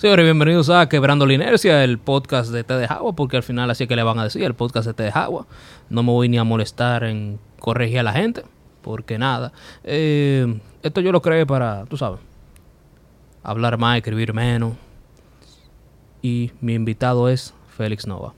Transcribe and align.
Señores, 0.00 0.24
bienvenidos 0.24 0.70
a 0.70 0.88
Quebrando 0.88 1.26
la 1.26 1.34
Inercia, 1.34 1.84
el 1.84 1.98
podcast 1.98 2.50
de 2.50 2.64
Te 2.64 2.72
de 2.72 2.88
Jagua, 2.88 3.12
porque 3.12 3.36
al 3.36 3.42
final 3.42 3.68
así 3.70 3.82
es 3.84 3.88
que 3.88 3.96
le 3.96 4.02
van 4.02 4.18
a 4.18 4.24
decir, 4.24 4.42
el 4.42 4.54
podcast 4.54 4.86
de 4.86 4.94
Te 4.94 5.02
de 5.02 5.12
Jagua. 5.12 5.46
No 5.90 6.02
me 6.02 6.10
voy 6.10 6.26
ni 6.30 6.38
a 6.38 6.42
molestar 6.42 7.04
en 7.04 7.38
corregir 7.58 7.98
a 7.98 8.02
la 8.04 8.14
gente, 8.14 8.42
porque 8.80 9.18
nada. 9.18 9.52
Eh, 9.84 10.58
esto 10.82 11.02
yo 11.02 11.12
lo 11.12 11.20
creé 11.20 11.44
para, 11.44 11.84
tú 11.84 11.98
sabes, 11.98 12.18
hablar 13.42 13.76
más, 13.76 13.98
escribir 13.98 14.32
menos. 14.32 14.72
Y 16.22 16.50
mi 16.62 16.72
invitado 16.72 17.28
es 17.28 17.52
Félix 17.68 18.06
Nova. 18.06 18.32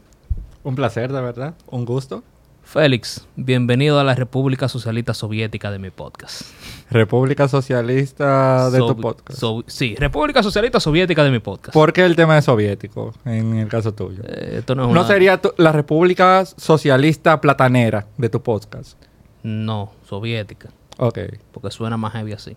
Un 0.64 0.74
placer, 0.74 1.12
de 1.12 1.20
verdad. 1.20 1.54
Un 1.68 1.84
gusto. 1.84 2.24
Félix, 2.72 3.26
bienvenido 3.36 4.00
a 4.00 4.04
la 4.04 4.14
República 4.14 4.66
Socialista 4.66 5.12
Soviética 5.12 5.70
de 5.70 5.78
mi 5.78 5.90
podcast. 5.90 6.42
República 6.90 7.46
Socialista 7.46 8.70
de 8.70 8.78
tu 8.78 8.96
podcast. 8.98 9.38
so- 9.38 9.62
sí, 9.66 9.94
República 9.98 10.42
Socialista 10.42 10.80
Soviética 10.80 11.22
de 11.22 11.30
mi 11.30 11.38
podcast. 11.38 11.74
¿Por 11.74 11.92
qué 11.92 12.02
el 12.06 12.16
tema 12.16 12.38
es 12.38 12.46
soviético 12.46 13.12
en 13.26 13.58
el 13.58 13.68
caso 13.68 13.92
tuyo? 13.92 14.22
Eh, 14.26 14.56
esto 14.60 14.74
no 14.74 14.84
es 14.84 14.88
¿No 14.94 15.00
una- 15.00 15.06
sería 15.06 15.38
la 15.58 15.72
República 15.72 16.46
Socialista 16.46 17.42
Platanera 17.42 18.06
de 18.16 18.30
tu 18.30 18.42
podcast? 18.42 18.96
No, 19.42 19.92
soviética, 20.08 20.70
Ok. 20.96 21.18
porque 21.52 21.70
suena 21.70 21.98
más 21.98 22.14
heavy 22.14 22.32
así. 22.32 22.56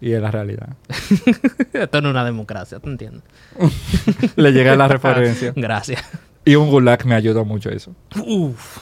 Y 0.00 0.12
es 0.12 0.20
la 0.20 0.32
realidad. 0.32 0.70
Esto 1.72 2.00
no 2.02 2.08
es 2.08 2.12
una 2.12 2.24
democracia, 2.24 2.80
¿te 2.80 2.88
entiendes? 2.90 3.22
Le 4.36 4.50
llegué 4.52 4.70
a 4.70 4.76
la 4.76 4.88
referencia. 4.88 5.52
Gracias. 5.54 6.02
Y 6.44 6.56
un 6.56 6.68
gulag 6.70 7.06
me 7.06 7.14
ayudó 7.14 7.44
mucho 7.44 7.70
eso. 7.70 7.94
Uf. 8.26 8.78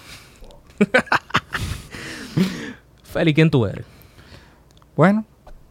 Feli, 3.05 3.35
¿quién 3.35 3.51
tú 3.51 3.67
eres? 3.67 3.85
Bueno, 4.97 5.25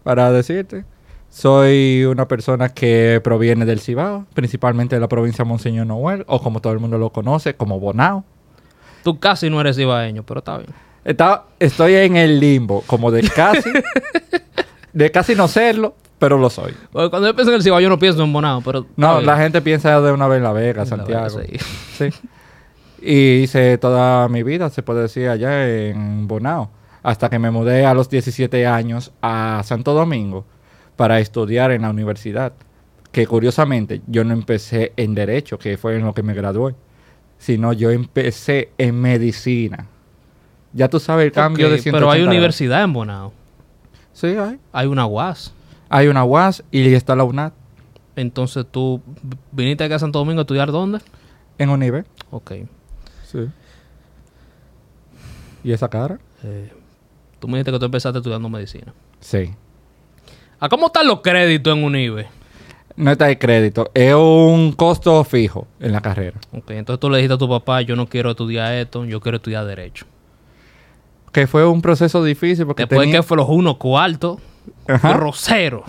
para 0.04 0.32
decirte, 0.32 0.86
soy 1.30 2.06
una 2.06 2.28
persona 2.28 2.70
que 2.70 3.20
proviene 3.24 3.66
del 3.66 3.80
Cibao, 3.80 4.26
principalmente 4.34 4.96
de 4.96 5.02
la 5.02 5.08
provincia 5.08 5.44
de 5.44 5.50
Monseñor 5.50 5.88
Noel, 5.88 6.24
o 6.28 6.42
como 6.42 6.60
todo 6.62 6.74
el 6.74 6.80
mundo 6.80 6.98
lo 6.98 7.12
conoce, 7.12 7.56
como 7.56 7.80
Bonao. 7.80 8.24
Tú 9.04 9.20
casi 9.20 9.50
no 9.50 9.60
eres 9.62 9.78
ibaeño, 9.80 10.24
pero 10.24 10.40
está 10.40 10.58
bien. 10.58 10.70
Está- 11.04 11.46
estoy 11.60 11.96
en 11.96 12.16
el 12.16 12.40
limbo, 12.40 12.84
como 12.86 13.10
de 13.10 13.28
casi, 13.28 13.72
de 14.94 15.12
casi 15.12 15.34
no 15.34 15.48
serlo, 15.48 15.96
pero 16.20 16.38
lo 16.38 16.52
soy. 16.52 16.74
Cuando 16.92 17.26
yo 17.26 17.34
pienso 17.34 17.50
en 17.52 17.56
el 17.56 17.64
Cibao, 17.64 17.80
yo 17.80 17.90
no 17.90 17.98
pienso 17.98 18.24
en 18.24 18.32
Bonao, 18.32 18.62
pero... 18.62 18.86
No, 18.96 19.16
bien. 19.16 19.26
la 19.26 19.38
gente 19.38 19.62
piensa 19.62 20.00
de 20.00 20.12
una 20.12 20.28
vez 20.28 20.38
en 20.38 20.44
La 20.44 20.54
Vega, 20.54 20.86
Santiago. 20.86 21.40
sí. 21.42 21.58
Sí. 22.12 22.28
Y 23.02 23.42
hice 23.42 23.78
toda 23.80 24.30
mi 24.30 24.44
vida, 24.44 24.70
se 24.70 24.84
puede 24.84 25.02
decir, 25.04 25.28
allá 25.28 25.68
en 25.68 26.28
Bonao. 26.28 26.70
Hasta 27.04 27.30
que 27.30 27.40
me 27.40 27.50
mudé 27.50 27.86
a 27.86 27.96
los 27.96 28.10
17 28.10 28.68
años 28.68 29.12
a 29.24 29.62
Santo 29.66 29.94
Domingo 29.94 30.46
para 30.96 31.20
estudiar 31.20 31.72
en 31.72 31.82
la 31.82 31.90
universidad. 31.90 32.54
Que 33.12 33.26
curiosamente 33.26 34.02
yo 34.08 34.24
no 34.24 34.34
empecé 34.34 34.94
en 34.96 35.16
Derecho, 35.16 35.58
que 35.58 35.78
fue 35.78 35.96
en 35.96 36.06
lo 36.06 36.14
que 36.14 36.22
me 36.22 36.34
gradué. 36.36 36.76
Sino 37.40 37.74
yo 37.74 37.90
empecé 37.90 38.70
en 38.78 39.02
Medicina. 39.02 39.88
Ya 40.74 40.88
tú 40.88 41.00
sabes 41.00 41.26
el 41.26 41.32
cambio 41.32 41.70
de 41.70 41.80
180 41.80 41.98
Pero 41.98 42.12
hay 42.12 42.22
grados. 42.22 42.34
universidad 42.36 42.84
en 42.84 42.94
Bonao. 42.94 43.34
Sí, 44.14 44.28
hay. 44.28 44.60
Hay 44.72 44.88
una 44.88 45.08
UAS. 45.08 45.54
Hay 45.90 46.08
una 46.08 46.24
UAS 46.24 46.64
y 46.72 46.94
está 46.94 47.16
la 47.16 47.24
UNAD 47.26 47.52
Entonces 48.16 48.66
tú 48.70 49.02
viniste 49.52 49.84
aquí 49.84 49.94
a 49.94 50.00
Santo 50.00 50.20
Domingo 50.20 50.40
a 50.40 50.44
estudiar 50.44 50.72
dónde? 50.72 51.00
en 51.58 51.70
Unive. 51.70 52.06
Ok. 52.32 52.52
Sí. 53.32 53.48
¿Y 55.64 55.72
esa 55.72 55.90
cara? 55.90 56.20
Eh, 56.44 56.72
tú 57.40 57.48
me 57.48 57.54
dijiste 57.58 57.72
que 57.72 57.80
tú 57.80 57.86
empezaste 57.86 58.18
estudiando 58.20 58.50
medicina. 58.50 58.94
Sí. 59.20 59.52
¿A 60.60 60.70
cómo 60.70 60.88
están 60.88 61.08
los 61.08 61.22
créditos 61.22 61.76
en 61.76 61.84
Unive? 61.84 62.28
No 62.96 63.12
está 63.12 63.26
de 63.28 63.38
crédito. 63.38 63.90
Es 63.94 64.14
un 64.14 64.74
costo 64.74 65.24
fijo 65.24 65.68
en 65.80 65.92
la 65.92 66.02
carrera. 66.02 66.40
Ok, 66.52 66.72
entonces 66.72 67.00
tú 67.00 67.10
le 67.10 67.18
dijiste 67.18 67.36
a 67.36 67.38
tu 67.38 67.48
papá, 67.50 67.82
yo 67.82 67.96
no 67.96 68.08
quiero 68.08 68.32
estudiar 68.32 68.74
esto, 68.74 69.06
yo 69.06 69.22
quiero 69.22 69.38
estudiar 69.38 69.66
Derecho. 69.66 70.06
Que 71.32 71.48
fue 71.48 71.66
un 71.66 71.82
proceso 71.82 72.24
difícil 72.24 72.66
porque 72.66 72.84
Después 72.84 73.02
tenía... 73.02 73.20
que 73.20 73.24
fue 73.24 73.38
los 73.38 73.48
unos 73.48 73.78
cuartos, 73.78 74.40
grosero, 74.86 75.84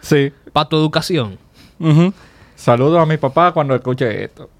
Sí. 0.00 0.32
para 0.52 0.68
tu 0.68 0.76
educación. 0.76 1.38
Ujú. 1.78 2.12
Saludo 2.56 2.98
a 2.98 3.06
mi 3.06 3.16
papá 3.18 3.52
cuando 3.52 3.74
escuche 3.74 4.24
esto. 4.24 4.50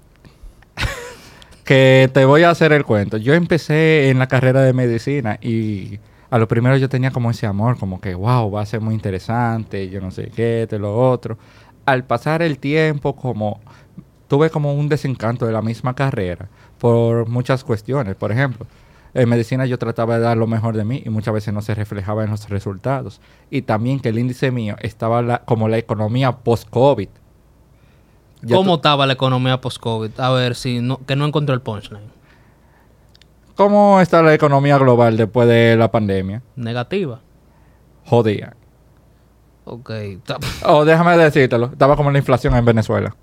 Que 1.67 2.09
te 2.13 2.23
voy 2.23 2.43
a 2.43 2.49
hacer 2.49 2.71
el 2.71 2.85
cuento. 2.85 3.17
Yo 3.17 3.33
empecé 3.33 4.09
en 4.09 4.19
la 4.19 4.27
carrera 4.27 4.61
de 4.61 4.71
medicina 4.71 5.37
y 5.41 5.99
a 6.29 6.37
lo 6.37 6.47
primero 6.47 6.77
yo 6.77 6.87
tenía 6.87 7.11
como 7.11 7.29
ese 7.29 7.45
amor, 7.45 7.77
como 7.77 7.99
que, 7.99 8.15
wow, 8.15 8.49
va 8.49 8.61
a 8.61 8.65
ser 8.65 8.79
muy 8.79 8.95
interesante, 8.95 9.89
yo 9.89 9.99
no 9.99 10.09
sé 10.09 10.31
qué, 10.33 10.65
te 10.69 10.79
lo 10.79 10.97
otro. 10.97 11.37
Al 11.85 12.05
pasar 12.05 12.41
el 12.41 12.57
tiempo, 12.57 13.17
como 13.17 13.59
tuve 14.29 14.49
como 14.49 14.73
un 14.75 14.87
desencanto 14.87 15.45
de 15.45 15.51
la 15.51 15.61
misma 15.61 15.93
carrera 15.93 16.47
por 16.77 17.27
muchas 17.27 17.65
cuestiones. 17.65 18.15
Por 18.15 18.31
ejemplo, 18.31 18.65
en 19.13 19.27
medicina 19.27 19.65
yo 19.65 19.77
trataba 19.77 20.17
de 20.17 20.23
dar 20.23 20.37
lo 20.37 20.47
mejor 20.47 20.77
de 20.77 20.85
mí 20.85 21.03
y 21.05 21.09
muchas 21.09 21.33
veces 21.33 21.53
no 21.53 21.61
se 21.61 21.75
reflejaba 21.75 22.23
en 22.23 22.29
los 22.29 22.47
resultados. 22.47 23.19
Y 23.49 23.63
también 23.63 23.99
que 23.99 24.07
el 24.07 24.19
índice 24.19 24.51
mío 24.51 24.77
estaba 24.79 25.39
como 25.39 25.67
la 25.67 25.77
economía 25.77 26.31
post-COVID. 26.31 27.09
Ya 28.41 28.55
¿Cómo 28.55 28.71
tú- 28.73 28.75
estaba 28.77 29.05
la 29.07 29.13
economía 29.13 29.59
post-COVID? 29.59 30.19
A 30.19 30.29
ver, 30.31 30.55
si 30.55 30.79
no, 30.81 30.99
que 31.05 31.15
no 31.15 31.25
encontré 31.25 31.53
el 31.55 31.61
punchline. 31.61 32.15
¿Cómo 33.55 33.99
está 34.01 34.21
la 34.21 34.33
economía 34.33 34.77
global 34.77 35.17
después 35.17 35.47
de 35.47 35.75
la 35.75 35.89
pandemia? 35.91 36.43
Negativa. 36.55 37.19
Jodía. 38.05 38.55
Ok. 39.65 39.91
ta- 40.23 40.37
O 40.65 40.85
déjame 40.85 41.17
decírtelo, 41.17 41.67
estaba 41.71 41.95
como 41.95 42.11
la 42.11 42.19
inflación 42.19 42.55
en 42.55 42.63
Venezuela. 42.65 43.15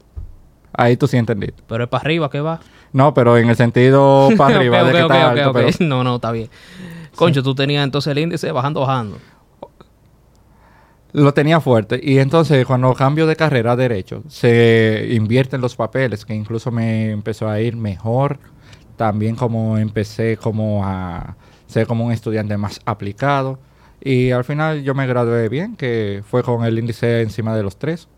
Ahí 0.76 0.96
tú 0.96 1.06
sí 1.06 1.16
entendiste. 1.16 1.62
Pero 1.68 1.84
es 1.84 1.90
para 1.90 2.02
arriba 2.02 2.28
que 2.28 2.40
va. 2.40 2.58
No, 2.92 3.14
pero 3.14 3.38
en 3.38 3.48
el 3.48 3.56
sentido 3.56 4.28
para 4.36 4.56
arriba, 4.56 4.82
de 4.82 4.92
que 4.92 5.00
está 5.02 5.30
alto, 5.30 5.52
pero-. 5.52 5.68
No, 5.80 6.02
no, 6.02 6.16
está 6.16 6.32
bien. 6.32 6.50
Concho, 7.14 7.44
tú 7.44 7.54
tenías 7.54 7.84
entonces 7.84 8.10
el 8.10 8.18
índice 8.18 8.50
bajando, 8.50 8.80
bajando. 8.80 9.18
Lo 11.14 11.32
tenía 11.32 11.60
fuerte. 11.60 12.00
Y 12.02 12.18
entonces, 12.18 12.66
cuando 12.66 12.92
cambio 12.92 13.26
de 13.26 13.36
carrera 13.36 13.72
a 13.72 13.76
derecho, 13.76 14.22
se 14.28 15.08
invierten 15.12 15.60
los 15.60 15.76
papeles, 15.76 16.24
que 16.24 16.34
incluso 16.34 16.70
me 16.72 17.10
empezó 17.10 17.48
a 17.48 17.60
ir 17.60 17.76
mejor. 17.76 18.38
También 18.96 19.36
como 19.36 19.78
empecé 19.78 20.36
como 20.36 20.84
a 20.84 21.36
ser 21.66 21.86
como 21.86 22.04
un 22.04 22.12
estudiante 22.12 22.56
más 22.56 22.80
aplicado. 22.84 23.60
Y 24.00 24.32
al 24.32 24.44
final 24.44 24.82
yo 24.82 24.94
me 24.94 25.06
gradué 25.06 25.48
bien, 25.48 25.76
que 25.76 26.22
fue 26.28 26.42
con 26.42 26.64
el 26.64 26.78
índice 26.78 27.22
encima 27.22 27.56
de 27.56 27.62
los 27.62 27.76
tres. 27.76 28.08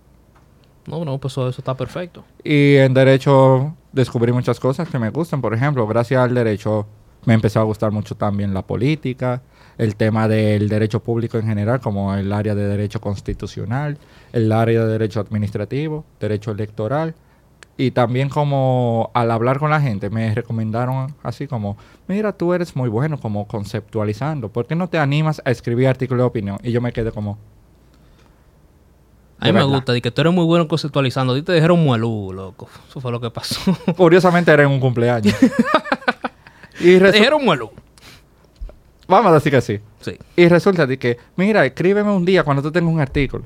No, 0.86 1.04
no, 1.04 1.18
pues 1.18 1.34
eso, 1.34 1.48
eso 1.48 1.60
está 1.60 1.74
perfecto. 1.74 2.24
Y 2.42 2.76
en 2.76 2.94
derecho 2.94 3.74
descubrí 3.92 4.32
muchas 4.32 4.58
cosas 4.58 4.88
que 4.88 4.98
me 4.98 5.10
gustan. 5.10 5.42
Por 5.42 5.52
ejemplo, 5.52 5.86
gracias 5.86 6.22
al 6.22 6.34
derecho 6.34 6.86
me 7.26 7.34
empezó 7.34 7.60
a 7.60 7.64
gustar 7.64 7.92
mucho 7.92 8.14
también 8.14 8.54
la 8.54 8.62
política, 8.62 9.42
el 9.78 9.96
tema 9.96 10.26
del 10.28 10.68
derecho 10.68 11.00
público 11.02 11.38
en 11.38 11.46
general, 11.46 11.80
como 11.80 12.14
el 12.14 12.32
área 12.32 12.54
de 12.54 12.66
derecho 12.66 13.00
constitucional, 13.00 13.98
el 14.32 14.50
área 14.52 14.84
de 14.84 14.92
derecho 14.92 15.20
administrativo, 15.20 16.04
derecho 16.20 16.50
electoral. 16.50 17.14
Y 17.78 17.90
también 17.90 18.30
como 18.30 19.10
al 19.12 19.30
hablar 19.30 19.58
con 19.58 19.68
la 19.68 19.80
gente 19.82 20.08
me 20.08 20.34
recomendaron 20.34 21.14
así 21.22 21.46
como, 21.46 21.76
mira, 22.08 22.32
tú 22.32 22.54
eres 22.54 22.74
muy 22.74 22.88
bueno 22.88 23.18
como 23.20 23.46
conceptualizando, 23.46 24.48
¿por 24.48 24.66
qué 24.66 24.74
no 24.74 24.88
te 24.88 24.98
animas 24.98 25.42
a 25.44 25.50
escribir 25.50 25.86
artículos 25.88 26.22
de 26.22 26.26
opinión? 26.26 26.58
Y 26.62 26.72
yo 26.72 26.80
me 26.80 26.90
quedé 26.92 27.12
como, 27.12 27.36
A 29.38 29.44
mí 29.44 29.52
me 29.52 29.58
verdad. 29.58 29.68
gusta, 29.68 29.92
de 29.92 30.00
que 30.00 30.10
tú 30.10 30.22
eres 30.22 30.32
muy 30.32 30.46
bueno 30.46 30.66
conceptualizando. 30.68 31.34
A 31.34 31.36
ti 31.36 31.42
te 31.42 31.52
dijeron 31.52 31.84
muelú, 31.84 32.32
loco. 32.32 32.66
Eso 32.88 32.98
fue 33.02 33.12
lo 33.12 33.20
que 33.20 33.30
pasó. 33.30 33.60
curiosamente 33.94 34.50
era 34.50 34.62
en 34.62 34.70
un 34.70 34.80
cumpleaños. 34.80 35.34
y 36.80 36.98
te 36.98 37.12
dijeron 37.12 37.44
muelú. 37.44 37.70
Vamos 39.08 39.30
a 39.30 39.34
decir 39.34 39.52
que 39.52 39.60
sí. 39.60 39.80
Sí. 40.00 40.16
Y 40.36 40.48
resulta 40.48 40.86
de 40.86 40.98
que, 40.98 41.16
mira, 41.36 41.64
escríbeme 41.64 42.10
un 42.10 42.24
día 42.24 42.42
cuando 42.42 42.62
tú 42.62 42.72
tengas 42.72 42.92
un 42.92 43.00
artículo. 43.00 43.44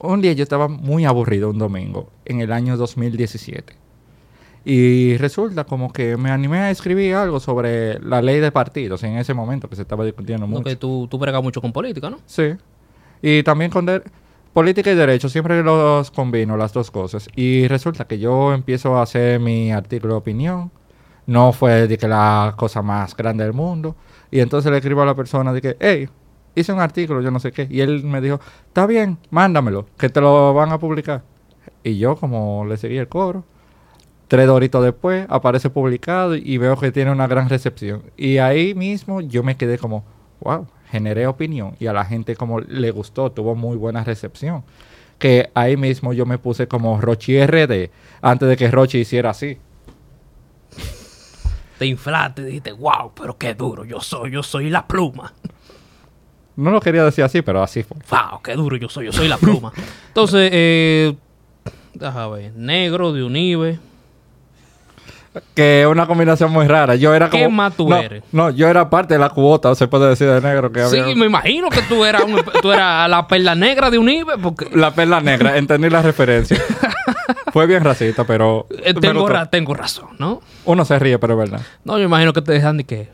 Un 0.00 0.20
día 0.20 0.32
yo 0.32 0.42
estaba 0.42 0.68
muy 0.68 1.04
aburrido 1.04 1.50
un 1.50 1.58
domingo, 1.58 2.10
en 2.24 2.40
el 2.40 2.52
año 2.52 2.76
2017. 2.76 3.74
Y 4.64 5.16
resulta 5.16 5.64
como 5.64 5.92
que 5.92 6.16
me 6.16 6.30
animé 6.30 6.58
a 6.58 6.70
escribir 6.70 7.14
algo 7.16 7.40
sobre 7.40 7.98
la 8.00 8.22
ley 8.22 8.38
de 8.38 8.52
partidos 8.52 9.02
en 9.02 9.16
ese 9.18 9.34
momento 9.34 9.68
que 9.68 9.74
se 9.76 9.82
estaba 9.82 10.04
discutiendo 10.04 10.46
mucho. 10.46 10.62
que 10.64 10.76
tú, 10.76 11.08
tú 11.10 11.18
bregas 11.18 11.42
mucho 11.42 11.60
con 11.60 11.72
política, 11.72 12.10
¿no? 12.10 12.18
Sí. 12.26 12.54
Y 13.20 13.42
también 13.42 13.70
con 13.72 13.86
de- 13.86 14.02
política 14.52 14.92
y 14.92 14.94
derecho, 14.94 15.28
siempre 15.28 15.62
los 15.64 16.10
combino 16.12 16.56
las 16.56 16.72
dos 16.72 16.90
cosas. 16.92 17.28
Y 17.34 17.66
resulta 17.66 18.06
que 18.06 18.18
yo 18.20 18.52
empiezo 18.52 18.96
a 18.98 19.02
hacer 19.02 19.40
mi 19.40 19.72
artículo 19.72 20.14
de 20.14 20.18
opinión. 20.18 20.70
No 21.26 21.52
fue 21.52 21.86
de 21.88 21.98
que 21.98 22.06
la 22.08 22.54
cosa 22.56 22.82
más 22.82 23.16
grande 23.16 23.44
del 23.44 23.52
mundo. 23.52 23.96
Y 24.32 24.40
entonces 24.40 24.72
le 24.72 24.78
escribo 24.78 25.02
a 25.02 25.06
la 25.06 25.14
persona 25.14 25.52
de 25.52 25.60
que, 25.60 25.76
hey, 25.78 26.08
hice 26.54 26.72
un 26.72 26.80
artículo, 26.80 27.20
yo 27.20 27.30
no 27.30 27.38
sé 27.38 27.52
qué. 27.52 27.68
Y 27.70 27.82
él 27.82 28.02
me 28.02 28.20
dijo, 28.20 28.40
está 28.66 28.86
bien, 28.86 29.18
mándamelo, 29.30 29.86
que 29.98 30.08
te 30.08 30.20
lo 30.20 30.54
van 30.54 30.72
a 30.72 30.78
publicar. 30.78 31.22
Y 31.84 31.98
yo 31.98 32.16
como 32.16 32.64
le 32.64 32.76
seguí 32.78 32.96
el 32.96 33.08
coro. 33.08 33.44
Tres 34.28 34.46
doritos 34.46 34.82
después 34.82 35.26
aparece 35.28 35.68
publicado 35.68 36.34
y 36.34 36.56
veo 36.56 36.78
que 36.78 36.90
tiene 36.90 37.12
una 37.12 37.26
gran 37.26 37.50
recepción. 37.50 38.04
Y 38.16 38.38
ahí 38.38 38.74
mismo 38.74 39.20
yo 39.20 39.42
me 39.42 39.58
quedé 39.58 39.76
como, 39.76 40.04
wow, 40.40 40.66
generé 40.90 41.26
opinión 41.26 41.76
y 41.78 41.86
a 41.86 41.92
la 41.92 42.06
gente 42.06 42.34
como 42.34 42.60
le 42.60 42.90
gustó, 42.90 43.30
tuvo 43.32 43.54
muy 43.54 43.76
buena 43.76 44.02
recepción. 44.04 44.64
que 45.18 45.50
ahí 45.54 45.76
mismo 45.76 46.12
yo 46.14 46.26
me 46.26 46.38
puse 46.38 46.66
como 46.66 47.00
Rochi 47.00 47.38
RD 47.46 47.90
antes 48.22 48.48
de 48.48 48.56
que 48.56 48.70
Rochi 48.70 48.98
hiciera 48.98 49.30
así. 49.30 49.58
Te 51.82 51.86
inflaste 51.86 52.42
y 52.42 52.44
dijiste, 52.44 52.70
wow, 52.70 53.10
pero 53.12 53.36
qué 53.36 53.54
duro 53.56 53.84
yo 53.84 54.00
soy, 54.00 54.30
yo 54.30 54.44
soy 54.44 54.70
la 54.70 54.86
pluma. 54.86 55.32
No 56.54 56.70
lo 56.70 56.80
quería 56.80 57.02
decir 57.04 57.24
así, 57.24 57.42
pero 57.42 57.60
así 57.60 57.82
fue. 57.82 57.96
Wow, 58.08 58.40
qué 58.40 58.54
duro 58.54 58.76
yo 58.76 58.88
soy, 58.88 59.06
yo 59.06 59.12
soy 59.12 59.26
la 59.26 59.36
pluma. 59.36 59.72
Entonces, 60.06 60.48
eh, 60.52 61.12
déjame 61.92 62.36
ver, 62.36 62.52
negro 62.54 63.12
de 63.12 63.24
Unive. 63.24 63.80
Que 65.56 65.80
es 65.82 65.88
una 65.88 66.06
combinación 66.06 66.52
muy 66.52 66.68
rara. 66.68 66.94
Yo 66.94 67.12
era 67.14 67.28
como... 67.28 67.42
¿Qué 67.42 67.48
más 67.48 67.74
tú 67.76 67.88
no, 67.88 67.96
eres? 67.96 68.22
No, 68.30 68.50
yo 68.50 68.68
era 68.68 68.88
parte 68.88 69.14
de 69.14 69.18
la 69.18 69.30
cuota, 69.30 69.74
se 69.74 69.88
puede 69.88 70.08
decir 70.10 70.28
de 70.28 70.40
negro 70.40 70.70
que 70.70 70.84
Sí, 70.86 71.00
había... 71.00 71.16
me 71.16 71.26
imagino 71.26 71.68
que 71.68 71.82
tú 71.82 72.04
eras, 72.04 72.22
un- 72.22 72.44
tú 72.62 72.70
eras 72.70 73.10
la 73.10 73.26
perla 73.26 73.56
negra 73.56 73.90
de 73.90 73.98
Unive, 73.98 74.34
porque 74.40 74.68
La 74.72 74.94
perla 74.94 75.20
negra, 75.20 75.56
entendí 75.56 75.90
la 75.90 76.00
referencia. 76.02 76.62
Fue 77.52 77.66
bien 77.66 77.84
racista, 77.84 78.24
pero... 78.24 78.66
eh, 78.82 78.94
tengo, 78.94 79.28
ra- 79.28 79.46
tengo 79.46 79.74
razón, 79.74 80.10
¿no? 80.18 80.40
Uno 80.64 80.84
se 80.84 80.98
ríe, 80.98 81.18
pero 81.18 81.34
es 81.34 81.50
verdad. 81.50 81.64
No, 81.84 81.98
yo 81.98 82.04
imagino 82.04 82.32
que 82.32 82.40
te 82.42 82.52
dejan 82.52 82.78
de 82.78 82.84
que, 82.84 83.08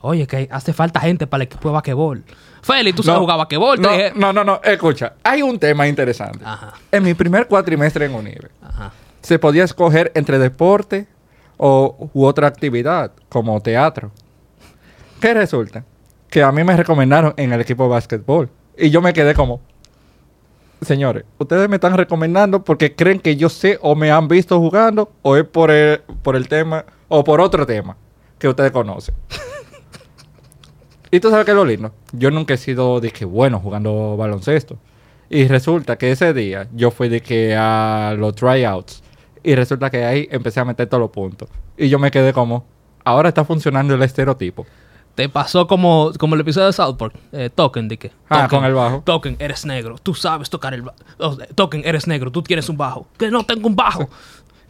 oye, 0.00 0.26
que 0.26 0.48
hace 0.50 0.72
falta 0.72 1.00
gente 1.00 1.26
para 1.26 1.42
el 1.42 1.46
equipo 1.46 1.68
de 1.68 1.72
basquetbol. 1.74 2.24
Feli, 2.62 2.92
tú 2.92 3.02
sabes 3.02 3.16
No, 3.16 3.22
jugar 3.22 3.38
basquetbol. 3.38 3.80
No, 3.80 3.90
dije, 3.90 4.12
no, 4.16 4.32
no, 4.32 4.44
no, 4.44 4.60
escucha. 4.62 5.14
Hay 5.22 5.42
un 5.42 5.58
tema 5.58 5.86
interesante. 5.88 6.40
Ajá, 6.44 6.74
En 6.90 7.02
mi 7.04 7.14
primer 7.14 7.46
cuatrimestre 7.46 8.06
en 8.06 8.14
UNIBE, 8.14 8.50
ajá. 8.62 8.92
se 9.20 9.38
podía 9.38 9.64
escoger 9.64 10.10
entre 10.14 10.38
deporte 10.38 11.06
o, 11.56 12.10
u 12.14 12.24
otra 12.24 12.48
actividad, 12.48 13.12
como 13.28 13.60
teatro. 13.60 14.10
¿Qué 15.20 15.34
resulta? 15.34 15.84
Que 16.28 16.42
a 16.42 16.50
mí 16.50 16.64
me 16.64 16.76
recomendaron 16.76 17.34
en 17.36 17.52
el 17.52 17.60
equipo 17.60 17.84
de 17.84 17.90
básquetbol. 17.90 18.48
Y 18.76 18.90
yo 18.90 19.00
me 19.02 19.12
quedé 19.12 19.34
como, 19.34 19.60
señores, 20.82 21.24
ustedes 21.38 21.68
me 21.68 21.76
están 21.76 21.96
recomendando 21.96 22.64
porque 22.64 22.94
creen 22.94 23.20
que 23.20 23.36
yo 23.36 23.48
sé 23.48 23.78
o 23.80 23.94
me 23.94 24.10
han 24.10 24.28
visto 24.28 24.58
jugando 24.58 25.12
o 25.22 25.36
es 25.36 25.44
por 25.44 25.70
el, 25.70 26.00
por 26.22 26.36
el 26.36 26.48
tema 26.48 26.84
o 27.08 27.24
por 27.24 27.40
otro 27.40 27.66
tema 27.66 27.96
que 28.38 28.48
ustedes 28.48 28.72
conocen. 28.72 29.14
y 31.10 31.20
tú 31.20 31.30
sabes 31.30 31.44
qué 31.44 31.52
es 31.52 31.56
lo 31.56 31.64
lindo. 31.64 31.92
Yo 32.12 32.30
nunca 32.30 32.54
he 32.54 32.56
sido 32.56 33.00
de 33.00 33.10
que 33.10 33.24
bueno 33.24 33.60
jugando 33.60 34.16
baloncesto. 34.16 34.78
Y 35.30 35.46
resulta 35.48 35.96
que 35.96 36.12
ese 36.12 36.34
día 36.34 36.68
yo 36.74 36.90
fui 36.90 37.08
de 37.08 37.22
que 37.22 37.54
a 37.56 38.14
los 38.18 38.34
tryouts. 38.34 39.02
Y 39.42 39.54
resulta 39.54 39.90
que 39.90 40.04
ahí 40.04 40.28
empecé 40.30 40.60
a 40.60 40.64
meter 40.64 40.88
todos 40.88 41.00
los 41.00 41.10
puntos. 41.10 41.48
Y 41.76 41.88
yo 41.88 41.98
me 41.98 42.10
quedé 42.10 42.32
como, 42.32 42.66
ahora 43.04 43.28
está 43.28 43.44
funcionando 43.44 43.94
el 43.94 44.02
estereotipo. 44.02 44.66
Te 45.14 45.28
pasó 45.28 45.66
como, 45.66 46.10
como 46.18 46.34
el 46.34 46.40
episodio 46.40 46.68
de 46.68 46.72
South 46.72 46.96
Park. 46.96 47.14
Eh, 47.32 47.50
token, 47.54 47.86
de 47.88 47.98
que. 47.98 48.12
Ah, 48.30 48.48
con 48.48 48.64
el 48.64 48.72
bajo. 48.72 49.02
Token, 49.04 49.36
eres 49.38 49.66
negro. 49.66 49.98
Tú 50.02 50.14
sabes 50.14 50.48
tocar 50.48 50.72
el 50.72 50.82
bajo. 50.82 50.96
token, 51.54 51.82
eres 51.84 52.06
negro. 52.06 52.30
Tú 52.32 52.42
tienes 52.42 52.68
un 52.68 52.78
bajo. 52.78 53.06
Que 53.18 53.30
no 53.30 53.44
tengo 53.44 53.68
un 53.68 53.76
bajo. 53.76 54.08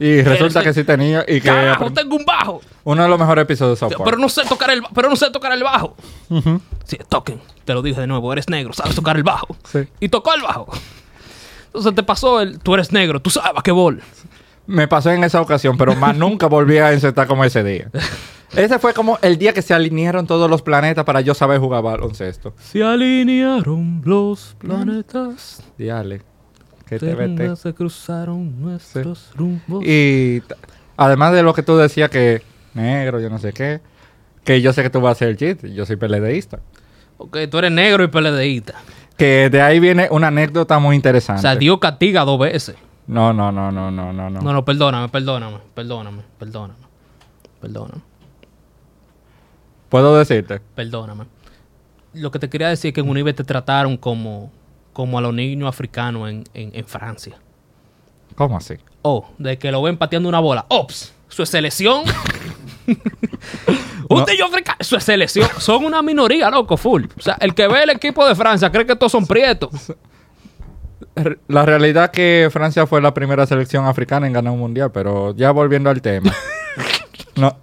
Y 0.00 0.20
resulta 0.22 0.64
que 0.64 0.74
sí 0.74 0.82
tenía 0.82 1.22
y 1.28 1.40
que 1.40 1.48
Carajo, 1.48 1.92
tengo 1.92 2.16
un 2.16 2.24
bajo. 2.24 2.60
uno 2.82 3.04
de 3.04 3.08
los 3.08 3.20
mejores 3.20 3.42
episodios 3.42 3.78
de 3.78 3.86
South 3.86 3.92
Park. 3.92 4.04
Pero 4.04 4.16
no 4.16 4.28
sé 4.28 4.42
tocar 4.48 4.70
el, 4.70 4.82
pero 4.92 5.08
no 5.08 5.14
sé 5.14 5.30
tocar 5.30 5.52
el 5.52 5.62
bajo. 5.62 5.94
Ujú. 6.28 6.60
Sí, 6.84 6.98
token. 7.08 7.40
Te 7.64 7.72
lo 7.72 7.82
dije 7.82 8.00
de 8.00 8.08
nuevo. 8.08 8.32
Eres 8.32 8.48
negro. 8.48 8.72
Sabes 8.72 8.96
tocar 8.96 9.16
el 9.16 9.22
bajo. 9.22 9.54
Sí. 9.64 9.86
Y 10.00 10.08
tocó 10.08 10.34
el 10.34 10.42
bajo. 10.42 10.66
Entonces 11.66 11.94
te 11.94 12.02
pasó 12.02 12.40
el. 12.40 12.58
Tú 12.58 12.74
eres 12.74 12.90
negro. 12.90 13.20
Tú 13.20 13.30
sabes 13.30 13.52
basquetbol. 13.52 14.02
Me 14.66 14.88
pasó 14.88 15.10
en 15.10 15.22
esa 15.22 15.40
ocasión, 15.40 15.76
pero 15.76 15.94
más 15.94 16.16
nunca 16.16 16.46
volví 16.48 16.78
a 16.78 16.92
insertar 16.92 17.28
como 17.28 17.44
ese 17.44 17.62
día. 17.62 17.88
Ese 18.54 18.78
fue 18.78 18.92
como 18.92 19.18
el 19.22 19.38
día 19.38 19.52
que 19.52 19.62
se 19.62 19.72
alinearon 19.72 20.26
todos 20.26 20.48
los 20.50 20.60
planetas 20.62 21.04
para 21.04 21.20
yo 21.22 21.32
saber 21.34 21.58
jugar 21.58 21.82
baloncesto. 21.82 22.52
Se 22.58 22.82
alinearon 22.82 24.02
los 24.04 24.54
planetas. 24.58 25.62
Diale. 25.78 26.20
Que 26.86 26.98
te 26.98 27.14
vete. 27.14 27.56
se 27.56 27.72
cruzaron 27.72 28.60
nuestros 28.60 29.30
rumbos. 29.34 29.82
Y 29.84 30.42
además 30.96 31.32
de 31.32 31.42
lo 31.42 31.54
que 31.54 31.62
tú 31.62 31.76
decías 31.76 32.10
que 32.10 32.42
negro, 32.74 33.20
yo 33.20 33.30
no 33.30 33.38
sé 33.38 33.54
qué, 33.54 33.80
que 34.44 34.60
yo 34.60 34.74
sé 34.74 34.82
que 34.82 34.90
tú 34.90 35.00
vas 35.00 35.10
a 35.10 35.12
hacer 35.12 35.28
el 35.28 35.36
chiste, 35.38 35.72
yo 35.72 35.86
soy 35.86 35.96
peledeísta. 35.96 36.60
Ok, 37.16 37.38
tú 37.50 37.58
eres 37.58 37.72
negro 37.72 38.04
y 38.04 38.08
peledeísta. 38.08 38.74
Que 39.16 39.48
de 39.50 39.62
ahí 39.62 39.80
viene 39.80 40.08
una 40.10 40.26
anécdota 40.28 40.78
muy 40.78 40.94
O 40.94 40.96
interesante. 40.96 41.40
sea, 41.42 41.56
Dios 41.56 41.78
castiga 41.78 42.24
dos 42.24 42.38
veces. 42.38 42.76
No, 43.06 43.32
no, 43.32 43.50
no, 43.50 43.72
no, 43.72 43.90
no, 43.90 44.12
no, 44.12 44.28
no. 44.30 44.40
No, 44.40 44.52
no, 44.52 44.64
perdóname, 44.64 45.08
perdóname, 45.08 45.58
perdóname, 45.74 46.22
perdóname. 46.38 46.74
Perdóname, 47.60 48.02
¿Puedo 49.92 50.16
decirte? 50.18 50.58
perdóname. 50.74 51.26
Lo 52.14 52.30
que 52.30 52.38
te 52.38 52.48
quería 52.48 52.68
decir 52.68 52.88
es 52.88 52.94
que 52.94 53.00
en 53.02 53.08
Unive 53.10 53.32
te 53.34 53.44
trataron 53.44 53.96
como, 53.98 54.50
como 54.94 55.18
a 55.18 55.20
los 55.20 55.34
niños 55.34 55.68
africanos 55.68 56.30
en, 56.30 56.44
en, 56.54 56.70
en 56.74 56.84
Francia. 56.86 57.36
¿Cómo 58.34 58.56
así? 58.56 58.74
Oh, 59.02 59.28
de 59.38 59.58
que 59.58 59.70
lo 59.70 59.82
ven 59.82 59.96
pateando 59.98 60.28
una 60.30 60.40
bola. 60.40 60.64
Ops, 60.68 61.12
su 61.28 61.44
selección. 61.46 62.02
Un 64.08 64.18
No. 64.20 64.26
niño 64.26 64.46
africano, 64.46 64.78
su 64.80 64.98
selección. 65.00 65.48
Son 65.58 65.84
una 65.84 66.02
minoría, 66.02 66.50
loco, 66.50 66.76
full. 66.76 67.04
O 67.16 67.20
sea, 67.20 67.36
el 67.40 67.54
que 67.54 67.66
ve 67.68 67.82
el 67.82 67.90
equipo 67.90 68.26
de 68.26 68.34
Francia 68.34 68.70
cree 68.72 68.86
que 68.86 68.96
todos 68.96 69.12
son 69.12 69.26
prietos. 69.26 69.92
La 71.48 71.64
realidad 71.66 72.10
que 72.10 72.48
Francia 72.50 72.86
fue 72.86 73.00
la 73.02 73.12
primera 73.12 73.46
selección 73.46 73.84
africana 73.86 74.26
en 74.26 74.32
ganar 74.32 74.52
un 74.52 74.58
mundial, 74.58 74.90
pero 74.92 75.34
ya 75.36 75.50
volviendo 75.50 75.88
al 75.90 76.00
tema. 76.02 76.32
no, 77.36 77.56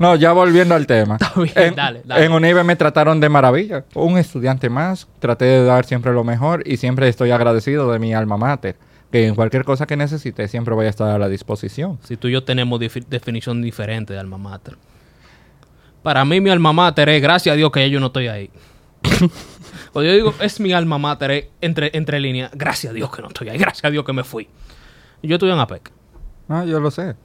no, 0.00 0.16
ya 0.16 0.32
volviendo 0.32 0.74
al 0.74 0.86
tema. 0.86 1.16
Está 1.20 1.38
bien, 1.38 1.52
en, 1.56 1.74
dale, 1.74 2.00
dale. 2.06 2.24
en 2.24 2.32
Unive 2.32 2.64
me 2.64 2.74
trataron 2.74 3.20
de 3.20 3.28
maravilla. 3.28 3.84
Un 3.94 4.16
estudiante 4.16 4.70
más. 4.70 5.06
Traté 5.18 5.44
de 5.44 5.62
dar 5.62 5.84
siempre 5.84 6.14
lo 6.14 6.24
mejor 6.24 6.62
y 6.66 6.78
siempre 6.78 7.06
estoy 7.06 7.32
agradecido 7.32 7.92
de 7.92 7.98
mi 7.98 8.14
alma 8.14 8.38
mater. 8.38 8.76
Que 9.12 9.26
en 9.26 9.34
cualquier 9.34 9.62
cosa 9.64 9.86
que 9.86 9.98
necesite 9.98 10.48
siempre 10.48 10.74
voy 10.74 10.86
a 10.86 10.88
estar 10.88 11.10
a 11.10 11.18
la 11.18 11.28
disposición. 11.28 11.98
Si 12.02 12.16
tú 12.16 12.28
y 12.28 12.32
yo 12.32 12.44
tenemos 12.44 12.80
definición 12.80 13.60
diferente 13.60 14.14
de 14.14 14.20
alma 14.20 14.38
mater. 14.38 14.78
Para 16.02 16.24
mí, 16.24 16.40
mi 16.40 16.48
alma 16.48 16.72
mater 16.72 17.10
es 17.10 17.20
gracias 17.20 17.52
a 17.52 17.56
Dios 17.56 17.70
que 17.70 17.90
yo 17.90 18.00
no 18.00 18.06
estoy 18.06 18.28
ahí. 18.28 18.50
Cuando 19.92 20.10
yo 20.10 20.14
digo 20.14 20.34
es 20.40 20.60
mi 20.60 20.72
alma 20.72 20.96
mater, 20.96 21.30
es 21.30 21.44
entre, 21.60 21.90
entre 21.92 22.20
líneas, 22.20 22.52
gracias 22.54 22.92
a 22.92 22.94
Dios 22.94 23.14
que 23.14 23.20
no 23.20 23.28
estoy 23.28 23.50
ahí, 23.50 23.58
gracias 23.58 23.84
a 23.84 23.90
Dios 23.90 24.06
que 24.06 24.14
me 24.14 24.24
fui. 24.24 24.48
Yo 25.22 25.34
estoy 25.34 25.50
en 25.50 25.58
APEC. 25.58 25.92
No, 26.48 26.64
yo 26.64 26.80
lo 26.80 26.90
sé. 26.90 27.16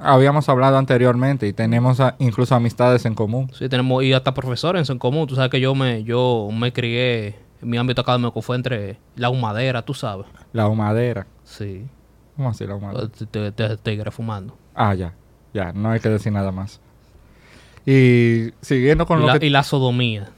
Habíamos 0.00 0.48
hablado 0.48 0.78
anteriormente 0.78 1.46
y 1.46 1.52
tenemos 1.52 2.00
a- 2.00 2.14
incluso 2.18 2.54
amistades 2.54 3.04
en 3.04 3.14
común. 3.14 3.50
Sí, 3.52 3.68
tenemos, 3.68 4.02
y 4.04 4.12
hasta 4.12 4.32
profesores 4.32 4.88
en 4.90 4.98
común. 4.98 5.26
Tú 5.26 5.34
sabes 5.34 5.50
que 5.50 5.60
yo 5.60 5.74
me, 5.74 6.02
yo 6.04 6.48
me 6.52 6.72
crié, 6.72 7.36
mi 7.60 7.76
ámbito 7.76 8.00
académico 8.02 8.40
fue 8.42 8.56
entre 8.56 8.98
la 9.16 9.28
humadera, 9.28 9.82
tú 9.82 9.92
sabes. 9.94 10.26
La 10.52 10.68
humadera. 10.68 11.26
Sí. 11.44 11.84
¿Cómo 12.36 12.50
así 12.50 12.66
la 12.66 12.76
humadera? 12.76 13.08
Te, 13.08 13.52
te, 13.52 13.76
te- 13.76 14.10
fumando. 14.10 14.56
Ah, 14.74 14.94
ya. 14.94 15.12
Ya, 15.52 15.72
no 15.72 15.90
hay 15.90 16.00
que 16.00 16.08
decir 16.08 16.32
nada 16.32 16.50
más. 16.52 16.80
Y 17.84 18.50
siguiendo 18.60 19.04
con 19.06 19.20
lo 19.20 19.38
que... 19.38 19.46
y 19.46 19.50
la 19.50 19.62
sodomía. 19.64 20.30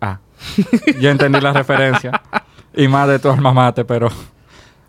Ah, 0.00 0.18
ya 1.00 1.10
entendí 1.10 1.40
la 1.40 1.52
referencia. 1.52 2.20
Y 2.74 2.88
más 2.88 3.08
de 3.08 3.18
tu 3.18 3.30
alma 3.30 3.52
mate, 3.52 3.84
pero... 3.84 4.08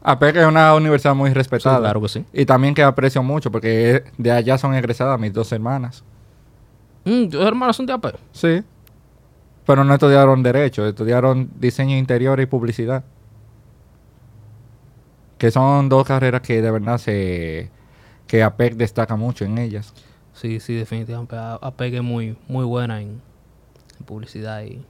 APEC 0.02 0.38
es 0.38 0.46
una 0.46 0.74
universidad 0.76 1.14
muy 1.14 1.34
respetada. 1.34 1.78
Sí, 1.78 1.82
claro 1.82 2.02
que 2.02 2.10
sí. 2.10 2.26
Y 2.34 2.46
también 2.46 2.74
que 2.74 2.84
aprecio 2.84 3.22
mucho 3.22 3.52
porque 3.52 4.04
de 4.18 4.32
allá 4.32 4.58
son 4.58 4.74
egresadas 4.74 5.20
mis 5.20 5.34
dos 5.34 5.52
hermanas. 5.52 6.04
Mm, 7.06 7.30
¿Tus 7.30 7.46
hermanos 7.46 7.76
son 7.76 7.86
de 7.86 7.94
APEC? 7.94 8.16
Sí. 8.32 8.64
Pero 9.66 9.84
no 9.84 9.94
estudiaron 9.94 10.42
Derecho, 10.42 10.88
estudiaron 10.88 11.50
Diseño 11.60 11.98
Interior 11.98 12.40
y 12.40 12.46
Publicidad. 12.46 13.04
Que 15.38 15.52
son 15.52 15.90
dos 15.90 16.06
carreras 16.08 16.42
que 16.42 16.62
de 16.62 16.72
verdad 16.72 16.98
se... 16.98 17.70
que 18.28 18.42
APEC 18.44 18.76
destaca 18.76 19.16
mucho 19.16 19.46
en 19.46 19.58
ellas. 19.58 19.94
Sí, 20.34 20.60
sí, 20.60 20.76
definitivamente. 20.76 21.36
APEC 21.38 21.96
es 21.96 22.04
muy, 22.04 22.38
muy 22.48 22.66
buena 22.66 23.02
en, 23.02 23.22
en 24.00 24.06
publicidad 24.06 24.64
y... 24.64 24.84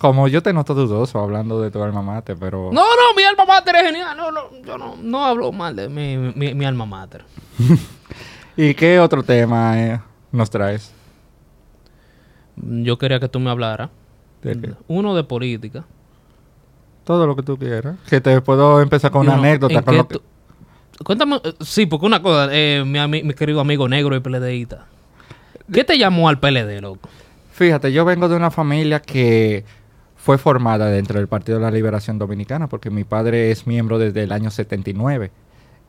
Como 0.00 0.28
yo 0.28 0.42
te 0.42 0.54
noto 0.54 0.72
dudoso 0.74 1.18
hablando 1.18 1.60
de 1.60 1.70
tu 1.70 1.82
alma 1.82 2.00
mate, 2.00 2.34
pero... 2.34 2.70
No, 2.72 2.80
no, 2.80 3.14
mi 3.14 3.22
alma 3.22 3.44
mater 3.44 3.76
es 3.76 3.82
genial. 3.82 4.16
No, 4.16 4.32
no, 4.32 4.40
yo 4.64 4.78
no, 4.78 4.96
no 4.96 5.26
hablo 5.26 5.52
mal 5.52 5.76
de 5.76 5.90
mi, 5.90 6.16
mi, 6.16 6.54
mi 6.54 6.64
alma 6.64 6.86
mater. 6.86 7.22
¿Y 8.56 8.72
qué 8.72 8.98
otro 8.98 9.22
tema 9.22 9.78
eh, 9.78 10.00
nos 10.32 10.48
traes? 10.48 10.90
Yo 12.56 12.96
quería 12.96 13.20
que 13.20 13.28
tú 13.28 13.40
me 13.40 13.50
hablaras. 13.50 13.90
¿De 14.42 14.58
qué? 14.58 14.72
Uno 14.88 15.14
de 15.14 15.22
política. 15.22 15.84
Todo 17.04 17.26
lo 17.26 17.36
que 17.36 17.42
tú 17.42 17.58
quieras. 17.58 17.96
Que 18.08 18.22
te 18.22 18.40
puedo 18.40 18.80
empezar 18.80 19.10
con 19.10 19.26
una 19.26 19.34
anécdota. 19.34 19.74
¿en 19.74 19.82
Con 19.82 19.96
lo 19.98 20.08
que... 20.08 20.20
Cuéntame, 21.04 21.36
eh, 21.44 21.54
sí, 21.60 21.84
porque 21.84 22.06
una 22.06 22.22
cosa, 22.22 22.48
eh, 22.52 22.82
mi, 22.86 22.98
ami- 22.98 23.22
mi 23.22 23.34
querido 23.34 23.60
amigo 23.60 23.86
negro 23.86 24.16
y 24.16 24.20
PLDista. 24.20 24.86
¿Qué 25.70 25.84
te 25.84 25.98
llamó 25.98 26.28
al 26.30 26.38
PLD, 26.40 26.80
loco? 26.80 27.08
Fíjate, 27.52 27.92
yo 27.92 28.06
vengo 28.06 28.28
de 28.30 28.36
una 28.36 28.50
familia 28.50 29.00
que 29.00 29.64
fue 30.22 30.36
formada 30.36 30.90
dentro 30.90 31.18
del 31.18 31.28
Partido 31.28 31.58
de 31.58 31.64
la 31.64 31.70
Liberación 31.70 32.18
Dominicana 32.18 32.68
porque 32.68 32.90
mi 32.90 33.04
padre 33.04 33.50
es 33.50 33.66
miembro 33.66 33.98
desde 33.98 34.22
el 34.22 34.32
año 34.32 34.50
79. 34.50 35.30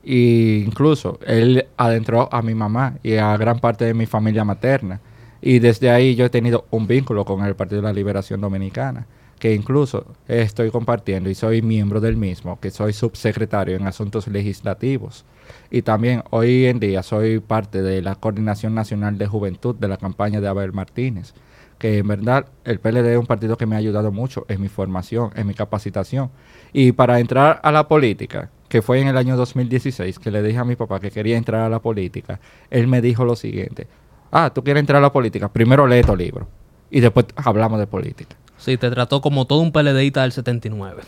Y 0.04 0.64
incluso 0.66 1.20
él 1.26 1.68
adentró 1.76 2.30
a 2.32 2.42
mi 2.42 2.56
mamá 2.56 2.96
y 3.04 3.16
a 3.16 3.36
gran 3.36 3.60
parte 3.60 3.86
de 3.86 3.94
mi 3.94 4.06
familia 4.06 4.46
materna. 4.46 5.02
Y 5.42 5.60
desde 5.60 5.92
ahí 5.92 6.16
yo 6.16 6.26
he 6.26 6.30
tenido 6.30 6.66
un 6.72 6.88
vínculo 6.88 7.26
con 7.26 7.46
el 7.46 7.56
Partido 7.56 7.82
de 7.82 7.88
la 7.88 7.94
Liberación 7.94 8.42
Dominicana. 8.42 9.06
que 9.38 9.56
incluso 9.56 10.06
estoy 10.28 10.70
compartiendo 10.70 11.28
y 11.28 11.34
soy 11.34 11.64
miembro 11.64 12.00
del 12.00 12.16
mismo, 12.16 12.60
que 12.60 12.70
soy 12.70 12.94
subsecretario 12.94 13.76
en 13.76 13.88
asuntos 13.88 14.28
legislativos. 14.28 15.26
Y 15.72 15.82
también 15.82 16.24
hoy 16.30 16.68
en 16.68 16.80
día 16.80 17.02
soy 17.02 17.40
parte 17.40 17.82
de 17.82 18.04
la 18.04 18.14
Coordinación 18.14 18.76
Nacional 18.76 19.18
de 19.18 19.26
Juventud 19.26 19.76
de 19.76 19.88
la 19.88 19.98
campaña 19.98 20.42
de 20.42 20.48
Abel 20.48 20.74
Martínez, 20.74 21.34
que 21.82 21.98
en 21.98 22.08
verdad 22.08 22.46
el 22.64 22.80
PLD 22.80 23.08
es 23.14 23.18
un 23.18 23.26
partido 23.26 23.58
que 23.58 23.66
me 23.66 23.74
ha 23.76 23.80
ayudado 23.80 24.12
mucho 24.12 24.46
en 24.50 24.62
mi 24.62 24.68
formación, 24.68 25.32
en 25.36 25.48
mi 25.48 25.56
capacitación. 25.56 26.30
Y 26.74 26.92
para 26.92 27.20
entrar 27.20 27.60
a 27.64 27.72
la 27.72 27.88
política, 27.88 28.52
que 28.70 28.84
fue 28.84 29.02
en 29.02 29.08
el 29.08 29.18
año 29.18 29.36
2016, 29.36 30.20
que 30.20 30.30
le 30.30 30.44
dije 30.44 30.60
a 30.60 30.64
mi 30.64 30.76
papá 30.76 31.00
que 31.00 31.10
quería 31.10 31.38
entrar 31.38 31.62
a 31.62 31.70
la 31.70 31.80
política, 31.80 32.40
él 32.70 32.88
me 32.88 33.02
dijo 33.02 33.26
lo 33.26 33.36
siguiente, 33.36 33.88
ah, 34.32 34.52
tú 34.54 34.64
quieres 34.64 34.82
entrar 34.82 35.00
a 35.00 35.02
la 35.02 35.12
política, 35.12 35.52
primero 35.52 35.88
lee 35.88 36.04
tu 36.04 36.16
libro 36.16 36.48
y 36.92 37.00
después 37.00 37.26
hablamos 37.36 37.80
de 37.80 37.88
política. 37.88 38.36
Sí, 38.60 38.78
te 38.78 38.92
trató 38.92 39.20
como 39.20 39.48
todo 39.48 39.58
un 39.62 39.72
PLDista 39.72 40.22
del 40.22 40.34
79. 40.34 41.02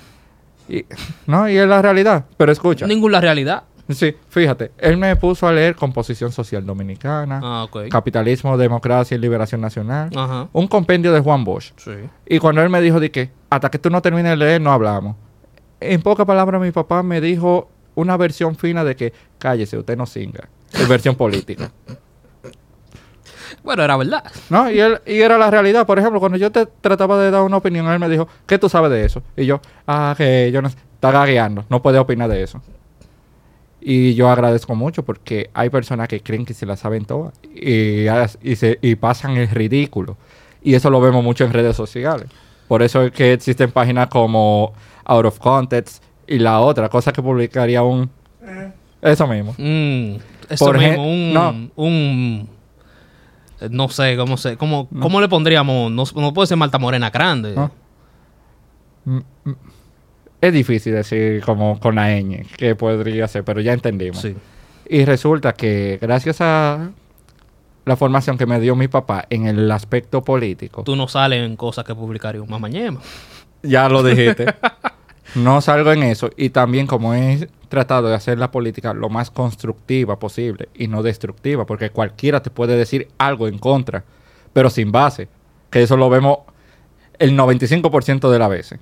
Y, 0.70 0.86
no, 1.27 1.48
y 1.48 1.56
es 1.56 1.68
la 1.68 1.84
realidad, 1.84 2.25
pero 2.36 2.51
escucha. 2.51 2.88
Ninguna 2.88 3.22
realidad. 3.22 3.65
Sí, 3.90 4.16
fíjate, 4.30 4.72
él 4.78 4.98
me 4.98 5.13
puso 5.18 5.46
a 5.48 5.52
leer 5.52 5.75
Composición 5.75 6.32
Social 6.32 6.66
Dominicana, 6.66 7.42
Ah. 7.44 7.68
Capitalismo, 7.92 8.58
Democracia 8.58 9.16
y 9.16 9.20
Liberación 9.20 9.60
Nacional, 9.60 10.10
Ajá. 10.16 10.48
un 10.54 10.68
compendio 10.68 11.12
de 11.12 11.20
Juan 11.20 11.44
Bosch. 11.44 11.74
Sí. 11.78 11.92
Y 12.25 12.40
cuando 12.40 12.62
él 12.62 12.70
me 12.70 12.80
dijo 12.82 13.00
de 13.02 13.12
que 13.12 13.32
hasta 13.50 13.70
que 13.70 13.80
tú 13.80 13.90
no 13.90 14.02
termines 14.02 14.32
de 14.32 14.38
leer 14.38 14.62
no 14.62 14.72
hablamos. 14.72 15.16
En 15.82 16.02
pocas 16.02 16.25
palabras 16.25 16.62
mi 16.62 16.72
papá 16.72 17.04
me 17.04 17.20
dijo 17.20 17.70
una 17.96 18.16
versión 18.16 18.56
fina 18.56 18.84
de 18.86 18.96
que 18.96 19.12
cállese, 19.38 19.78
usted 19.78 19.98
no 19.98 20.06
singa. 20.06 20.48
Es 20.72 20.88
versión 20.88 21.16
política. 21.16 21.70
Bueno, 23.63 23.84
era 23.84 23.96
verdad. 23.98 24.24
¿No? 24.50 24.70
Y, 24.72 24.80
él, 24.80 25.00
y 25.06 25.20
era 25.22 25.38
la 25.38 25.50
realidad. 25.52 25.86
Por 25.86 26.00
ejemplo, 26.00 26.20
cuando 26.20 26.38
yo 26.38 26.52
te 26.52 26.66
trataba 26.66 27.18
de 27.22 27.32
dar 27.32 27.44
una 27.44 27.58
opinión, 27.58 27.88
él 27.88 28.00
me 28.00 28.10
dijo, 28.10 28.28
¿qué 28.46 28.58
tú 28.58 28.68
sabes 28.70 28.92
de 28.92 29.06
eso? 29.06 29.22
Y 29.38 29.46
yo, 29.46 29.62
ah, 29.88 30.13
que 30.18 30.52
yo 30.52 30.62
no 30.62 30.68
está 30.68 31.12
gagueando, 31.12 31.63
no 31.70 31.82
puede 31.82 32.00
opinar 32.00 32.30
de 32.30 32.44
eso. 32.44 32.62
Y 33.86 34.13
yo 34.16 34.30
agradezco 34.30 34.75
mucho 34.75 35.04
porque 35.04 35.50
hay 35.54 35.70
personas 35.70 36.08
que 36.08 36.22
creen 36.22 36.46
que 36.46 36.54
se 36.54 36.66
la 36.66 36.78
saben 36.78 37.04
todas 37.04 37.34
y, 37.54 38.06
y, 38.42 38.56
se, 38.56 38.80
y 38.82 38.96
pasan 38.96 39.36
el 39.36 39.50
ridículo. 39.50 40.16
Y 40.62 40.75
eso 40.75 40.90
lo 40.90 41.02
vemos 41.02 41.22
mucho 41.22 41.44
en 41.44 41.52
redes 41.52 41.75
sociales. 41.75 42.28
Por 42.70 42.82
eso 42.82 43.02
es 43.04 43.12
que 43.12 43.34
existen 43.34 43.72
páginas 43.72 44.08
como 44.08 44.74
Out 45.04 45.25
of 45.25 45.40
Context 45.40 46.02
y 46.28 46.40
la 46.40 46.62
otra, 46.62 46.88
cosa 46.88 47.12
que 47.12 47.22
publicaría 47.22 47.84
un... 47.84 48.10
Eso 49.02 49.28
mismo. 49.28 49.54
Mm, 49.58 50.16
eso 50.50 50.66
Por 50.66 50.78
mismo, 50.78 51.06
un, 51.06 51.34
no. 51.34 51.70
un 51.75 52.50
eh, 53.63 53.68
no 53.70 53.90
sé, 53.90 54.16
cómo 54.18 54.38
se, 54.38 54.58
cómo, 54.58 54.88
cómo 55.00 55.22
le 55.22 55.28
pondríamos, 55.28 55.92
no, 55.92 56.04
no 56.22 56.34
puede 56.34 56.48
ser 56.48 56.58
Malta 56.58 56.80
Morena 56.80 57.10
grande. 57.10 57.54
No. 57.54 57.72
Mm, 59.06 59.20
mm. 59.44 59.56
Es 60.44 60.52
difícil 60.52 60.92
decir 60.92 61.42
como 61.42 61.80
con 61.80 61.96
la 61.96 62.10
ñ 62.20 62.46
que 62.58 62.76
podría 62.76 63.30
ser, 63.30 63.46
pero 63.46 63.62
ya 63.62 63.72
entendimos. 63.72 64.20
Sí. 64.20 64.36
Y 64.90 65.06
resulta 65.06 65.54
que 65.54 65.98
gracias 66.02 66.42
a 66.42 66.92
la 67.86 67.96
formación 67.96 68.38
que 68.38 68.46
me 68.46 68.60
dio 68.60 68.76
mi 68.76 68.90
papá 68.90 69.26
en 69.30 69.48
el 69.48 69.72
aspecto 69.72 70.22
político, 70.22 70.84
Tú 70.84 70.98
no 70.98 71.08
sales 71.08 71.46
en 71.46 71.56
cosas 71.56 71.86
que 71.86 71.96
publicaría 71.96 72.42
un 72.42 72.50
mamañema. 72.50 73.00
ya 73.62 73.88
lo 73.88 74.04
dijiste, 74.04 74.48
no 75.36 75.62
salgo 75.62 75.94
en 75.94 76.04
eso. 76.04 76.30
Y 76.36 76.50
también 76.50 76.88
como 76.88 77.14
he 77.14 77.48
tratado 77.70 78.10
de 78.10 78.16
hacer 78.16 78.38
la 78.38 78.52
política 78.52 78.94
lo 78.94 79.08
más 79.08 79.32
constructiva 79.32 80.20
posible 80.20 80.68
y 80.76 80.90
no 80.90 81.04
destructiva, 81.04 81.66
porque 81.66 81.90
cualquiera 81.90 82.44
te 82.44 82.50
puede 82.50 82.76
decir 82.76 83.08
algo 83.18 83.48
en 83.48 83.60
contra, 83.60 84.04
pero 84.52 84.70
sin 84.70 84.92
base, 84.92 85.30
que 85.70 85.84
eso 85.84 85.96
lo 85.96 86.10
vemos 86.10 86.40
el 87.18 87.38
95% 87.38 88.30
de 88.30 88.40
las 88.40 88.50
veces. 88.50 88.80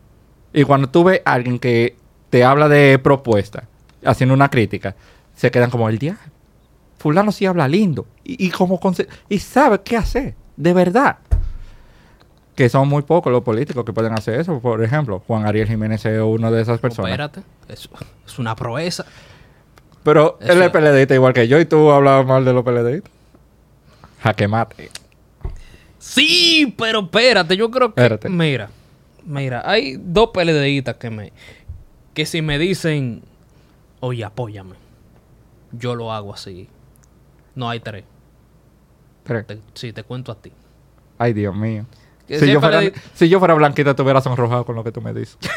Y 0.53 0.63
cuando 0.63 0.89
tú 0.89 1.03
ves 1.03 1.22
a 1.25 1.34
alguien 1.34 1.60
que 1.60 1.96
te 2.29 2.43
habla 2.43 2.67
de 2.67 3.00
propuesta, 3.00 3.63
haciendo 4.03 4.34
una 4.34 4.50
crítica, 4.50 4.96
se 5.36 5.51
quedan 5.51 5.70
como 5.70 5.89
el 5.89 5.98
día. 5.98 6.17
Fulano 6.98 7.31
sí 7.31 7.46
habla 7.46 7.67
lindo 7.67 8.05
y, 8.24 8.48
y 8.48 8.50
como 8.51 8.79
y 9.29 9.39
sabe 9.39 9.81
qué 9.81 9.98
hacer, 9.98 10.36
de 10.55 10.74
verdad. 10.74 11.17
Que 12.55 12.70
son 12.70 12.88
muy 12.88 13.01
pocos 13.01 13.31
los 13.31 13.43
políticos 13.43 13.84
que 13.86 13.93
pueden 13.93 14.13
hacer 14.13 14.39
eso. 14.39 14.60
Por 14.60 14.84
ejemplo, 14.84 15.24
Juan 15.25 15.48
Ariel 15.48 15.67
Jiménez 15.67 16.05
es 16.05 16.22
uno 16.22 16.51
de 16.51 16.62
esas 16.62 16.79
personas. 16.79 17.12
Espérate, 17.12 17.41
es, 17.70 17.89
es 18.27 18.39
una 18.39 18.55
proeza. 18.55 19.05
Pero 20.03 20.38
él 20.41 20.62
es 20.62 20.70
PLDista 20.70 21.13
igual 21.13 21.34
que 21.34 21.48
yo 21.48 21.60
y 21.60 21.65
tú 21.65 21.91
hablabas 21.91 22.25
mal 22.25 22.43
de 22.43 22.53
los 22.53 22.63
PLDistas. 22.63 23.12
Jaque 24.22 24.48
mate. 24.48 24.89
Sí, 25.98 26.74
pero 26.77 27.00
espérate, 27.01 27.55
yo 27.55 27.70
creo 27.72 27.93
que. 27.93 28.01
Espérate. 28.01 28.29
Mira, 28.29 28.70
mira, 29.25 29.63
hay 29.66 29.98
dos 30.00 30.30
PLDistas 30.34 30.96
que 30.96 31.10
me. 31.10 31.34
Que 32.13 32.25
si 32.25 32.42
me 32.42 32.58
dicen, 32.58 33.24
oye, 34.01 34.24
apóyame, 34.25 34.75
yo 35.72 35.96
lo 35.96 36.12
hago 36.12 36.34
así. 36.34 36.68
No 37.56 37.70
hay 37.70 37.80
tres. 37.80 38.04
Tres. 39.24 39.48
Te- 39.48 39.60
sí, 39.74 39.94
te 39.94 40.04
cuento 40.04 40.32
a 40.32 40.36
ti. 40.36 40.51
Ay, 41.18 41.34
Dios 41.34 41.56
mío. 41.56 41.86
Si 42.28 42.50
yo, 42.51 42.60
fuera, 42.62 42.82
le- 42.82 42.94
si 43.13 43.28
yo 43.30 43.40
fuera 43.40 43.54
blanquita, 43.54 43.94
te 43.96 44.01
hubieras 44.01 44.24
sonrojado 44.24 44.66
con 44.66 44.75
lo 44.75 44.84
que 44.84 44.92
tú 44.92 45.01
me 45.01 45.13
dices. 45.13 45.38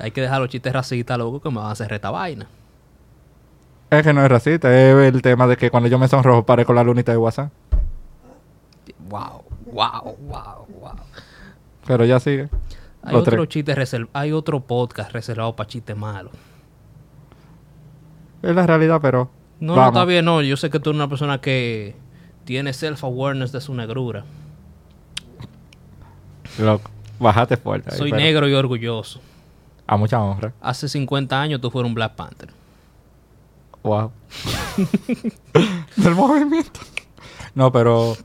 Hay 0.00 0.10
que 0.10 0.20
dejar 0.20 0.40
los 0.40 0.50
chistes 0.50 0.72
racistas, 0.72 1.16
loco, 1.18 1.40
que 1.40 1.48
me 1.50 1.56
van 1.56 1.66
a 1.68 1.70
hacer 1.70 1.88
reta 1.88 2.10
vaina. 2.10 2.46
es 3.90 4.02
que 4.02 4.12
no 4.12 4.22
es 4.22 4.30
racista, 4.30 4.68
es 4.68 5.14
el 5.14 5.22
tema 5.22 5.46
de 5.46 5.56
que 5.56 5.70
cuando 5.70 5.88
yo 5.88 5.98
me 5.98 6.06
sonrojo 6.06 6.44
pare 6.44 6.64
con 6.66 6.76
la 6.76 6.84
lunita 6.84 7.12
de 7.12 7.18
WhatsApp. 7.18 7.50
Wow, 9.08 9.42
wow, 9.66 10.16
wow, 10.20 10.66
wow. 10.68 10.92
Pero 11.86 12.04
ya 12.04 12.20
sigue. 12.20 12.48
Hay 13.02 13.12
Los 13.12 13.22
otro 13.22 13.36
tres. 13.36 13.48
chiste 13.48 13.74
reserv- 13.76 14.08
hay 14.12 14.32
otro 14.32 14.60
podcast 14.60 15.12
reservado 15.12 15.54
para 15.54 15.68
chistes 15.68 15.96
malos. 15.96 16.32
Es 18.42 18.54
la 18.54 18.66
realidad, 18.66 18.98
pero. 19.00 19.30
No, 19.60 19.74
no 19.76 19.86
está 19.86 20.04
bien, 20.04 20.24
no. 20.24 20.42
Yo 20.42 20.56
sé 20.56 20.68
que 20.70 20.80
tú 20.80 20.90
eres 20.90 20.98
una 20.98 21.08
persona 21.08 21.40
que 21.40 21.94
tiene 22.44 22.72
self-awareness 22.72 23.52
de 23.52 23.60
su 23.60 23.74
negrura. 23.74 24.24
Loco, 26.58 26.90
bájate 27.18 27.56
fuerte. 27.56 27.90
ahí, 27.92 27.98
Soy 27.98 28.10
pero 28.10 28.22
negro 28.22 28.48
y 28.48 28.54
orgulloso. 28.54 29.20
A 29.86 29.96
mucha 29.96 30.20
honra. 30.22 30.52
Hace 30.60 30.88
50 30.88 31.40
años 31.40 31.60
tú 31.60 31.70
fueras 31.70 31.88
un 31.88 31.94
Black 31.94 32.14
Panther. 32.14 32.50
Wow. 33.82 34.10
Del 35.96 36.14
movimiento. 36.14 36.80
No, 37.54 37.70
pero. 37.70 38.16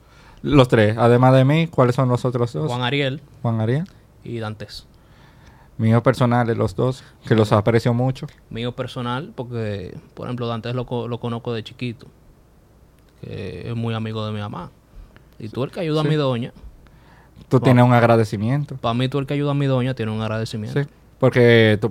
Los 0.44 0.68
tres. 0.68 0.98
Además 0.98 1.34
de 1.34 1.46
mí, 1.46 1.68
¿cuáles 1.68 1.96
son 1.96 2.10
los 2.10 2.26
otros 2.26 2.54
dos? 2.54 2.68
Juan 2.68 2.82
Ariel 2.82 3.22
Juan 3.42 3.62
Ariel. 3.62 3.86
y 4.24 4.40
Dantes. 4.40 4.88
Míos 5.78 6.02
personales, 6.04 6.58
los 6.58 6.76
dos, 6.76 7.04
que 7.28 7.34
los 7.36 7.52
aprecio 7.52 7.94
mucho. 7.94 8.28
Mío 8.50 8.72
personal, 8.76 9.32
porque, 9.36 9.96
por 10.14 10.28
ejemplo, 10.28 10.48
Dantes 10.48 10.76
lo, 10.76 10.86
lo 11.08 11.20
conozco 11.20 11.54
de 11.54 11.64
chiquito. 11.64 12.08
Que 13.22 13.70
es 13.70 13.76
muy 13.76 13.94
amigo 13.94 14.26
de 14.26 14.32
mi 14.32 14.40
mamá. 14.40 14.70
Y 15.40 15.50
tú 15.50 15.64
el 15.64 15.72
que 15.72 15.80
ayuda 15.80 16.02
Sí. 16.02 16.08
a 16.08 16.10
mi 16.10 16.16
doña. 16.16 16.54
Tú 17.50 17.60
tienes 17.60 17.84
un 17.84 17.94
agradecimiento. 17.94 18.76
Para 18.78 18.94
mí 18.94 19.08
tú 19.10 19.20
el 19.20 19.26
que 19.26 19.34
ayuda 19.34 19.52
a 19.52 19.56
mi 19.56 19.66
doña 19.66 19.94
tiene 19.94 20.12
un 20.12 20.22
agradecimiento. 20.22 20.82
Sí. 20.84 20.88
Porque 21.20 21.78
tu, 21.82 21.90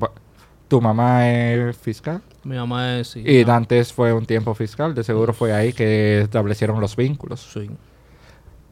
tu 0.68 0.80
mamá 0.80 1.28
es 1.28 1.76
fiscal. 1.76 2.22
Mi 2.44 2.56
mamá 2.56 2.98
es... 2.98 3.08
sí, 3.08 3.22
Y 3.26 3.44
Dantes 3.44 3.92
fue 3.92 4.12
un 4.12 4.24
tiempo 4.26 4.54
fiscal. 4.54 4.94
De 4.94 5.04
seguro 5.04 5.32
fue 5.32 5.52
ahí 5.52 5.72
que 5.72 6.20
establecieron 6.22 6.80
los 6.80 6.96
vínculos. 6.96 7.40
sí. 7.52 7.70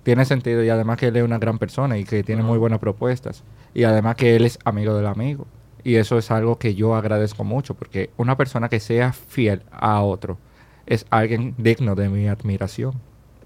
Tiene 0.08 0.24
sentido. 0.24 0.64
Y 0.64 0.70
además 0.70 0.96
que 0.96 1.08
él 1.08 1.16
es 1.18 1.22
una 1.22 1.36
gran 1.36 1.58
persona 1.58 1.98
y 1.98 2.04
que 2.04 2.22
tiene 2.22 2.42
muy 2.42 2.56
buenas 2.56 2.78
propuestas. 2.78 3.44
Y 3.74 3.84
además 3.84 4.16
que 4.16 4.36
él 4.36 4.46
es 4.46 4.58
amigo 4.64 4.94
del 4.94 5.04
amigo. 5.04 5.46
Y 5.84 5.96
eso 5.96 6.16
es 6.16 6.30
algo 6.30 6.58
que 6.58 6.74
yo 6.74 6.94
agradezco 6.94 7.44
mucho. 7.44 7.74
Porque 7.74 8.08
una 8.16 8.34
persona 8.34 8.70
que 8.70 8.80
sea 8.80 9.12
fiel 9.12 9.64
a 9.70 10.00
otro 10.00 10.38
es 10.86 11.04
alguien 11.10 11.54
digno 11.58 11.94
de 11.94 12.08
mi 12.08 12.26
admiración. 12.26 12.94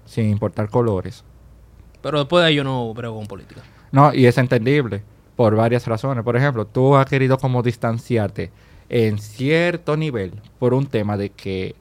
Sin 0.05 0.29
importar 0.29 0.69
colores. 0.69 1.25
Pero 2.01 2.19
después 2.19 2.43
de 2.43 2.47
ahí 2.47 2.55
yo 2.55 2.63
no 2.63 2.93
brego 2.93 3.17
con 3.17 3.27
política. 3.27 3.59
No, 3.91 4.13
y 4.13 4.25
es 4.25 4.37
entendible 4.37 5.03
por 5.35 5.57
varias 5.57 5.85
razones. 5.85 6.23
Por 6.23 6.37
ejemplo, 6.37 6.65
tú 6.65 6.95
has 6.95 7.07
querido 7.07 7.37
como 7.37 7.61
distanciarte 7.61 8.51
en 8.87 9.19
cierto 9.19 9.97
nivel 9.97 10.31
por 10.59 10.73
un 10.73 10.85
tema 10.85 11.17
de 11.17 11.29
que 11.29 11.75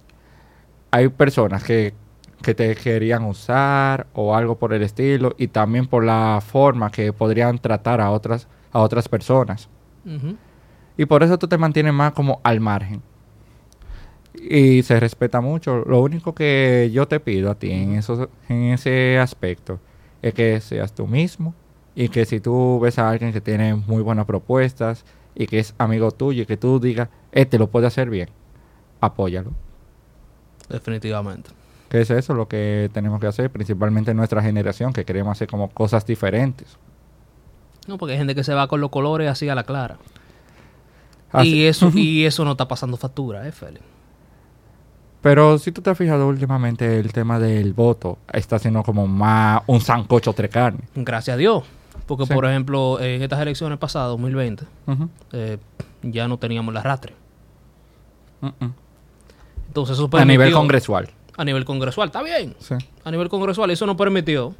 hay 0.90 1.06
personas 1.06 1.62
que, 1.62 1.94
que 2.42 2.54
te 2.54 2.74
querían 2.74 3.24
usar 3.24 4.06
o 4.14 4.34
algo 4.34 4.58
por 4.58 4.72
el 4.72 4.82
estilo 4.82 5.34
y 5.38 5.48
también 5.48 5.86
por 5.86 6.04
la 6.04 6.42
forma 6.44 6.90
que 6.90 7.12
podrían 7.12 7.58
tratar 7.58 8.00
a 8.00 8.10
otras, 8.10 8.48
a 8.72 8.80
otras 8.80 9.08
personas. 9.08 9.68
Y 10.96 11.06
por 11.06 11.22
eso 11.22 11.38
tú 11.38 11.48
te 11.48 11.58
mantienes 11.58 11.94
más 11.94 12.12
como 12.12 12.40
al 12.42 12.60
margen. 12.60 13.02
Y 14.34 14.82
se 14.82 14.98
respeta 14.98 15.40
mucho. 15.40 15.84
Lo 15.86 16.00
único 16.00 16.34
que 16.34 16.90
yo 16.92 17.06
te 17.06 17.20
pido 17.20 17.50
a 17.50 17.54
ti 17.54 17.70
en, 17.70 17.94
esos, 17.94 18.28
en 18.48 18.64
ese 18.64 19.18
aspecto 19.18 19.78
es 20.20 20.34
que 20.34 20.60
seas 20.60 20.92
tú 20.94 21.06
mismo 21.06 21.54
y 21.94 22.08
que 22.08 22.24
si 22.24 22.40
tú 22.40 22.80
ves 22.80 22.98
a 22.98 23.10
alguien 23.10 23.32
que 23.32 23.40
tiene 23.40 23.74
muy 23.74 24.02
buenas 24.02 24.26
propuestas 24.26 25.04
y 25.34 25.46
que 25.46 25.58
es 25.58 25.74
amigo 25.78 26.10
tuyo 26.10 26.42
y 26.42 26.46
que 26.46 26.56
tú 26.56 26.80
digas, 26.80 27.08
este 27.32 27.58
lo 27.58 27.68
puede 27.68 27.86
hacer 27.86 28.10
bien, 28.10 28.28
apóyalo. 29.00 29.52
Definitivamente. 30.68 31.50
Que 31.92 32.00
es 32.00 32.08
eso 32.10 32.32
lo 32.32 32.48
que 32.48 32.88
tenemos 32.94 33.20
que 33.20 33.26
hacer, 33.26 33.50
principalmente 33.50 34.14
nuestra 34.14 34.40
generación, 34.42 34.94
que 34.94 35.04
queremos 35.04 35.32
hacer 35.32 35.46
como 35.46 35.68
cosas 35.68 36.06
diferentes. 36.06 36.78
No, 37.86 37.98
porque 37.98 38.12
hay 38.14 38.18
gente 38.18 38.34
que 38.34 38.42
se 38.44 38.54
va 38.54 38.66
con 38.66 38.80
los 38.80 38.88
colores 38.88 39.28
así 39.30 39.50
a 39.50 39.54
la 39.54 39.64
clara. 39.64 39.98
Así- 41.32 41.50
Y 41.54 41.64
eso, 41.66 41.90
y 41.94 42.24
eso 42.24 42.46
no 42.46 42.52
está 42.52 42.66
pasando 42.66 42.96
factura, 42.96 43.46
¿eh, 43.46 43.52
Félix? 43.52 43.84
Pero 45.20 45.58
si 45.58 45.70
tú 45.70 45.82
te 45.82 45.90
has 45.90 45.98
fijado 45.98 46.28
últimamente, 46.28 46.98
el 46.98 47.12
tema 47.12 47.38
del 47.38 47.74
voto 47.74 48.16
está 48.32 48.58
siendo 48.58 48.82
como 48.82 49.06
más 49.06 49.60
un 49.66 49.82
sancocho 49.82 50.32
tres 50.32 50.50
carnes. 50.50 50.88
Gracias 50.94 51.34
a 51.34 51.36
Dios. 51.36 51.62
Porque, 52.06 52.24
Sí. 52.24 52.32
por 52.32 52.46
ejemplo, 52.46 52.98
en 53.00 53.20
estas 53.22 53.38
elecciones 53.40 53.78
pasadas, 53.78 54.08
2020, 54.08 54.64
Ujú. 54.86 55.10
eh, 55.32 55.58
ya 56.02 56.26
no 56.26 56.38
teníamos 56.38 56.72
la 56.72 56.82
rastre. 56.82 57.12
Mm, 58.40 58.46
mm. 58.46 58.72
Entonces 59.68 59.98
eso 59.98 60.08
A 60.12 60.24
nivel 60.24 60.52
congresual. 60.54 61.10
A 61.42 61.44
nivel 61.44 61.64
congresual, 61.64 62.06
está 62.06 62.22
bien. 62.22 62.54
Sí. 62.60 62.76
A 63.02 63.10
nivel 63.10 63.28
congresual, 63.28 63.68
eso 63.72 63.84
nos 63.84 63.96
permitió 63.96 64.54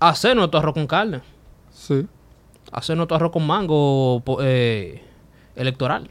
hacer 0.00 0.36
nuestro 0.36 0.58
arroz 0.60 0.74
con 0.74 0.86
carne, 0.86 1.22
Sí. 1.72 2.06
hacer 2.72 2.94
nuestro 2.98 3.16
arroz 3.16 3.32
con 3.32 3.46
mango 3.46 4.22
eh, 4.42 5.02
electoral. 5.56 6.10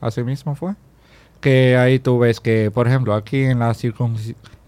Así 0.00 0.22
mismo 0.22 0.54
fue. 0.54 0.74
Que 1.40 1.76
ahí 1.76 1.98
tú 1.98 2.20
ves 2.20 2.38
que, 2.38 2.70
por 2.70 2.86
ejemplo, 2.86 3.14
aquí 3.14 3.42
en 3.42 3.58
la 3.58 3.74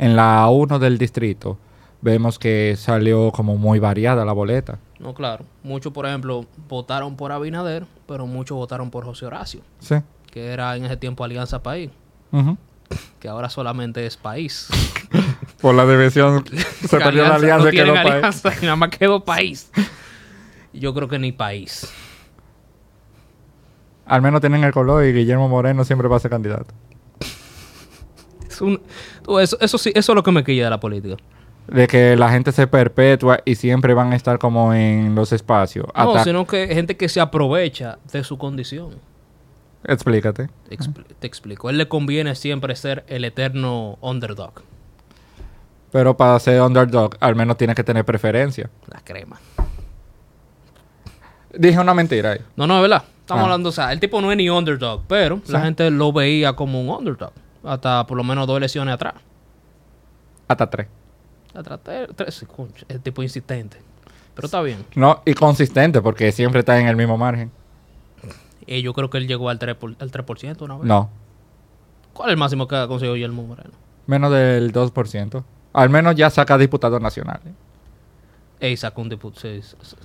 en 0.00 0.16
la 0.16 0.48
1 0.48 0.78
del 0.80 0.98
distrito, 0.98 1.56
vemos 2.00 2.40
que 2.40 2.74
salió 2.76 3.30
como 3.30 3.56
muy 3.56 3.78
variada 3.78 4.24
la 4.24 4.32
boleta. 4.32 4.80
No, 4.98 5.14
claro. 5.14 5.44
Muchos, 5.62 5.92
por 5.92 6.04
ejemplo, 6.06 6.46
votaron 6.68 7.14
por 7.14 7.30
Abinader, 7.30 7.86
pero 8.08 8.26
muchos 8.26 8.56
votaron 8.56 8.90
por 8.90 9.04
José 9.04 9.26
Horacio, 9.26 9.60
Sí. 9.78 9.94
que 10.32 10.46
era 10.48 10.74
en 10.76 10.84
ese 10.84 10.96
tiempo 10.96 11.22
Alianza 11.22 11.62
País, 11.62 11.90
Ujú. 12.32 12.56
Que 13.20 13.28
ahora 13.28 13.48
solamente 13.50 14.06
es 14.06 14.16
país. 14.16 14.68
Por 15.60 15.74
la 15.74 15.84
división 15.86 16.44
se 16.86 16.98
perdió 16.98 17.24
la 17.24 17.34
alianza 17.36 17.64
no 17.66 17.70
quedó 17.70 17.94
país. 17.94 18.42
y 18.60 18.64
nada 18.64 18.76
más 18.76 18.90
quedó 18.90 19.24
país. 19.24 19.70
Yo 20.72 20.94
creo 20.94 21.08
que 21.08 21.18
ni 21.18 21.32
país. 21.32 21.92
Al 24.06 24.22
menos 24.22 24.40
tienen 24.40 24.64
el 24.64 24.72
color 24.72 25.04
y 25.04 25.12
Guillermo 25.12 25.48
Moreno 25.48 25.84
siempre 25.84 26.08
va 26.08 26.16
a 26.16 26.20
ser 26.20 26.30
candidato. 26.30 26.72
Es 28.48 28.60
un- 28.62 28.80
eso, 29.40 29.56
eso 29.60 29.78
sí, 29.78 29.90
eso 29.94 30.12
es 30.12 30.16
lo 30.16 30.22
que 30.22 30.32
me 30.32 30.42
quilla 30.42 30.64
de 30.64 30.70
la 30.70 30.80
política. 30.80 31.16
De 31.68 31.86
que 31.86 32.16
la 32.16 32.30
gente 32.30 32.50
se 32.50 32.66
perpetúa 32.66 33.40
y 33.44 33.54
siempre 33.56 33.92
van 33.94 34.12
a 34.12 34.16
estar 34.16 34.38
como 34.38 34.72
en 34.72 35.14
los 35.14 35.32
espacios. 35.32 35.86
No, 35.94 36.24
sino 36.24 36.46
que 36.46 36.66
gente 36.68 36.96
que 36.96 37.08
se 37.08 37.20
aprovecha 37.20 37.98
de 38.10 38.24
su 38.24 38.38
condición. 38.38 38.96
Explícate. 39.84 40.48
Expl- 40.70 41.04
Te 41.18 41.26
explico. 41.26 41.68
A 41.68 41.70
él 41.70 41.78
le 41.78 41.88
conviene 41.88 42.34
siempre 42.34 42.74
ser 42.76 43.04
el 43.08 43.24
eterno 43.24 43.98
underdog. 44.00 44.62
Pero 45.92 46.16
para 46.16 46.38
ser 46.40 46.60
underdog, 46.60 47.16
al 47.20 47.34
menos 47.36 47.56
tiene 47.56 47.74
que 47.74 47.84
tener 47.84 48.04
preferencia. 48.04 48.68
La 48.88 49.00
crema. 49.00 49.38
Dije 51.56 51.78
una 51.78 51.94
mentira 51.94 52.32
ahí. 52.32 52.40
No, 52.56 52.66
no, 52.66 52.76
es 52.76 52.82
verdad. 52.82 53.04
Estamos 53.20 53.42
Ah. 53.42 53.44
hablando, 53.44 53.68
o 53.70 53.72
sea, 53.72 53.92
el 53.92 54.00
tipo 54.00 54.20
no 54.20 54.30
es 54.30 54.36
ni 54.36 54.48
underdog, 54.50 55.02
pero 55.06 55.40
la 55.48 55.60
gente 55.60 55.90
lo 55.90 56.12
veía 56.12 56.54
como 56.54 56.80
un 56.80 56.88
underdog. 56.88 57.32
Hasta 57.64 58.06
por 58.06 58.16
lo 58.16 58.24
menos 58.24 58.46
dos 58.46 58.56
elecciones 58.56 58.94
atrás. 58.94 59.14
Hasta 60.46 60.68
tres. 60.70 60.86
Atrás, 61.54 61.80
tres, 61.82 62.08
tres, 62.14 62.46
el 62.88 63.00
tipo 63.00 63.22
insistente. 63.22 63.78
Pero 64.34 64.46
está 64.46 64.62
bien. 64.62 64.84
No, 64.94 65.22
y 65.24 65.34
consistente, 65.34 66.00
porque 66.00 66.30
siempre 66.32 66.60
está 66.60 66.78
en 66.78 66.86
el 66.86 66.96
mismo 66.96 67.18
margen. 67.18 67.50
Y 68.68 68.82
yo 68.82 68.92
creo 68.92 69.08
que 69.08 69.16
él 69.18 69.26
llegó 69.26 69.48
al 69.48 69.58
3%, 69.58 69.76
por, 69.76 69.96
al 69.98 70.10
3% 70.10 70.62
una 70.62 70.76
vez. 70.76 70.84
No, 70.84 71.10
¿Cuál 72.12 72.30
es 72.30 72.32
el 72.32 72.38
máximo 72.38 72.66
que 72.66 72.76
ha 72.76 72.88
conseguido 72.88 73.14
Guillermo 73.14 73.44
Moreno? 73.44 73.70
menos 74.06 74.32
del 74.32 74.72
2%. 74.72 75.44
Al 75.72 75.90
menos 75.90 76.16
ya 76.16 76.30
saca 76.30 76.58
diputados 76.58 77.00
nacionales. 77.00 77.54
Ey, 78.58 78.76
sacó 78.76 79.02
un 79.02 79.08
diputado. 79.08 79.40
sí, 79.40 79.62
sí, 79.62 79.76
sí. 79.82 79.96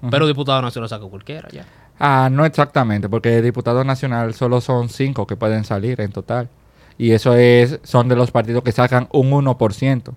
Ujú. 0.00 0.10
Pero 0.10 0.26
diputado 0.26 0.62
nacional 0.62 0.88
saca 0.88 1.04
cualquiera 1.06 1.48
ya. 1.48 1.64
Ah, 1.98 2.28
no 2.30 2.44
exactamente, 2.44 3.08
porque 3.08 3.42
diputado 3.42 3.82
nacional 3.82 4.34
solo 4.34 4.60
son 4.60 4.88
cinco 4.88 5.26
que 5.26 5.34
pueden 5.34 5.64
salir 5.64 6.00
en 6.00 6.12
total. 6.12 6.48
Y 6.96 7.10
eso 7.10 7.34
es, 7.34 7.80
son 7.82 8.08
de 8.08 8.14
los 8.14 8.30
partidos 8.30 8.62
que 8.62 8.70
sacan 8.70 9.08
un 9.12 9.30
1%. 9.30 10.14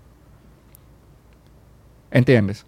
¿Entiendes? 2.11 2.65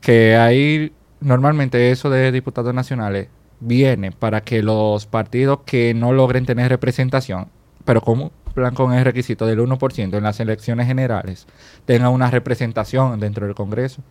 Que 0.00 0.36
ahí 0.36 0.92
normalmente 1.20 1.90
eso 1.90 2.10
de 2.10 2.30
diputados 2.30 2.72
nacionales 2.74 3.28
viene 3.64 4.10
para 4.12 4.40
que 4.42 4.62
los 4.62 5.06
partidos 5.06 5.60
que 5.64 5.94
no 5.94 6.12
logren 6.12 6.44
tener 6.46 6.68
representación, 6.68 7.46
pero 7.84 8.00
cumplan 8.00 8.74
con 8.74 8.92
el 8.92 9.04
requisito 9.04 9.46
del 9.46 9.60
1% 9.60 10.16
en 10.16 10.22
las 10.22 10.40
elecciones 10.40 10.86
generales, 10.86 11.46
tengan 11.84 12.10
una 12.12 12.30
representación 12.30 13.18
dentro 13.20 13.46
del 13.46 13.54
Congreso. 13.54 14.02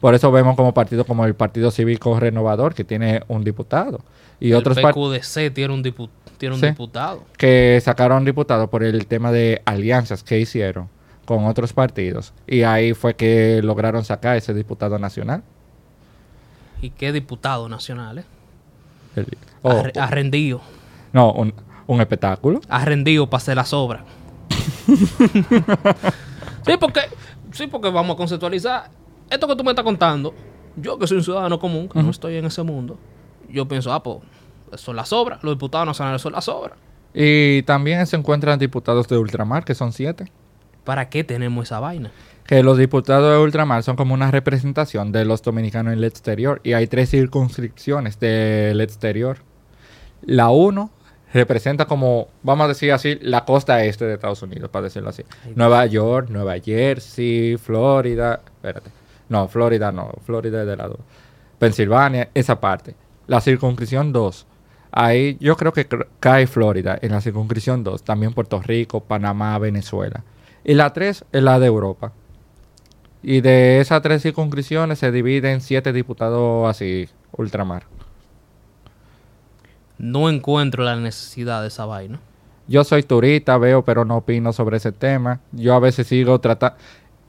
Por 0.00 0.14
eso 0.14 0.30
vemos 0.30 0.54
como 0.54 0.72
partidos 0.74 1.06
como 1.06 1.24
el 1.24 1.34
Partido 1.34 1.70
Cívico 1.72 2.20
Renovador, 2.20 2.72
que 2.74 2.84
tiene 2.84 3.22
un 3.28 3.42
diputado, 3.42 4.00
y 4.38 4.50
el 4.52 4.56
otros 4.56 4.78
partidos 4.78 5.18
PQDC 5.18 5.50
tiene 5.54 5.74
un, 5.74 5.82
dipu- 5.82 6.08
tiene 6.36 6.54
un 6.54 6.60
Sí. 6.60 6.66
diputado. 6.68 7.24
que 7.36 7.80
sacaron 7.84 8.24
diputados 8.24 8.68
por 8.68 8.84
el 8.84 9.06
tema 9.06 9.32
de 9.32 9.60
alianzas 9.64 10.22
que 10.22 10.38
hicieron 10.38 10.88
con 11.24 11.46
otros 11.46 11.72
partidos. 11.72 12.32
Y 12.46 12.62
ahí 12.62 12.92
fue 12.94 13.14
que 13.16 13.60
lograron 13.62 14.04
sacar 14.04 14.36
ese 14.36 14.54
diputado 14.54 14.98
nacional. 15.00 15.42
¿Y 16.80 16.90
qué 16.90 17.10
diputado 17.12 17.68
nacional, 17.68 18.18
eh? 18.18 18.24
Oh, 19.62 19.70
ha, 19.70 19.82
re- 19.82 19.92
ha 19.98 20.06
rendido. 20.06 20.60
no, 21.12 21.32
un, 21.32 21.52
un 21.86 22.00
espectáculo. 22.00 22.60
Ha 22.68 22.84
rendido 22.84 23.28
para 23.28 23.38
hacer 23.42 23.56
las 23.56 23.72
obras. 23.72 24.02
sí, 26.66 26.76
porque, 26.80 27.00
sí, 27.52 27.66
porque 27.66 27.90
vamos 27.90 28.14
a 28.14 28.16
conceptualizar. 28.16 28.90
Esto 29.30 29.46
que 29.46 29.56
tú 29.56 29.64
me 29.64 29.70
estás 29.70 29.84
contando, 29.84 30.34
yo 30.76 30.98
que 30.98 31.06
soy 31.06 31.18
un 31.18 31.24
ciudadano 31.24 31.58
común, 31.58 31.88
que 31.88 32.02
no 32.02 32.10
estoy 32.10 32.36
en 32.36 32.44
ese 32.46 32.62
mundo, 32.62 32.98
yo 33.50 33.66
pienso, 33.68 33.92
ah, 33.92 34.02
pues, 34.02 34.18
son 34.74 34.96
las 34.96 35.12
obras. 35.12 35.42
Los 35.42 35.54
diputados 35.54 35.86
nacionales 35.86 36.22
son 36.22 36.32
las 36.32 36.48
obras. 36.48 36.76
Y 37.14 37.62
también 37.62 38.06
se 38.06 38.16
encuentran 38.16 38.58
diputados 38.58 39.08
de 39.08 39.16
ultramar, 39.18 39.64
que 39.64 39.74
son 39.74 39.92
siete. 39.92 40.30
¿Para 40.84 41.08
qué 41.08 41.24
tenemos 41.24 41.64
esa 41.64 41.80
vaina? 41.80 42.10
Que 42.48 42.62
los 42.62 42.78
diputados 42.78 43.30
de 43.30 43.38
ultramar 43.44 43.82
son 43.82 43.94
como 43.94 44.14
una 44.14 44.30
representación 44.30 45.12
de 45.12 45.26
los 45.26 45.42
dominicanos 45.42 45.92
en 45.92 45.98
el 45.98 46.04
exterior. 46.04 46.62
Y 46.64 46.72
hay 46.72 46.86
tres 46.86 47.10
circunscripciones 47.10 48.18
del 48.18 48.80
exterior. 48.80 49.36
La 50.22 50.48
uno 50.48 50.90
representa 51.34 51.84
como, 51.84 52.28
vamos 52.42 52.64
a 52.64 52.68
decir 52.68 52.90
así, 52.92 53.18
la 53.20 53.44
costa 53.44 53.84
este 53.84 54.06
de 54.06 54.14
Estados 54.14 54.40
Unidos, 54.40 54.70
para 54.70 54.84
decirlo 54.84 55.10
así. 55.10 55.24
Ay, 55.44 55.52
Nueva 55.56 55.84
York, 55.84 56.30
Nueva 56.30 56.58
Jersey, 56.58 57.58
Florida. 57.58 58.40
Espérate. 58.46 58.92
No, 59.28 59.46
Florida 59.48 59.92
no. 59.92 60.10
Florida 60.24 60.62
es 60.62 60.66
de 60.66 60.76
lado. 60.78 61.00
Pensilvania, 61.58 62.30
esa 62.32 62.58
parte. 62.58 62.94
La 63.26 63.42
circunscripción 63.42 64.10
2. 64.10 64.46
Ahí 64.92 65.36
yo 65.38 65.54
creo 65.58 65.74
que 65.74 65.86
cae 66.18 66.46
Florida 66.46 66.98
en 67.02 67.12
la 67.12 67.20
circunscripción 67.20 67.84
2. 67.84 68.04
También 68.04 68.32
Puerto 68.32 68.62
Rico, 68.62 69.04
Panamá, 69.04 69.58
Venezuela. 69.58 70.24
Y 70.64 70.72
la 70.72 70.94
3 70.94 71.26
es 71.30 71.42
la 71.42 71.58
de 71.58 71.66
Europa. 71.66 72.14
Y 73.22 73.40
de 73.40 73.80
esas 73.80 74.00
tres 74.02 74.22
circunscripciones 74.22 74.98
se 74.98 75.10
dividen 75.10 75.60
siete 75.60 75.92
diputados 75.92 76.68
así, 76.68 77.08
ultramar. 77.32 77.84
No 79.98 80.30
encuentro 80.30 80.84
la 80.84 80.96
necesidad 80.96 81.62
de 81.62 81.68
esa 81.68 81.84
vaina. 81.84 82.20
Yo 82.68 82.84
soy 82.84 83.02
turista, 83.02 83.58
veo, 83.58 83.84
pero 83.84 84.04
no 84.04 84.18
opino 84.18 84.52
sobre 84.52 84.76
ese 84.76 84.92
tema. 84.92 85.40
Yo 85.52 85.74
a 85.74 85.80
veces 85.80 86.06
sigo 86.06 86.38
tratando, 86.40 86.76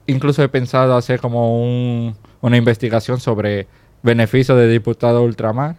incluso 0.06 0.42
he 0.42 0.48
pensado 0.48 0.94
hacer 0.96 1.20
como 1.20 1.60
un- 1.62 2.14
una 2.40 2.56
investigación 2.56 3.18
sobre 3.18 3.66
beneficios 4.02 4.56
de 4.58 4.68
diputado 4.68 5.22
ultramar. 5.22 5.76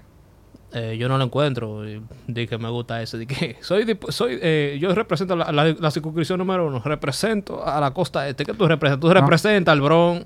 Eh, 0.73 0.95
yo 0.97 1.09
no 1.09 1.17
lo 1.17 1.23
encuentro. 1.25 1.87
y 1.87 2.01
Di 2.27 2.47
que 2.47 2.57
me 2.57 2.69
gusta 2.69 3.01
ese. 3.01 3.17
Di 3.17 3.25
que 3.25 3.57
soy, 3.61 3.97
soy 4.09 4.39
eh, 4.41 4.77
yo 4.79 4.93
represento 4.95 5.35
la, 5.35 5.51
la- 5.51 5.75
la 5.77 5.91
circunscripción 5.91 6.37
número 6.39 6.67
uno. 6.67 6.81
Represento 6.83 7.65
a 7.65 7.79
la 7.81 7.91
costa 7.91 8.27
este. 8.27 8.45
¿Qué 8.45 8.53
tú 8.53 8.67
representas? 8.67 9.01
Tú 9.01 9.13
representas 9.13 9.71
al 9.73 9.81
Bronx. 9.81 10.25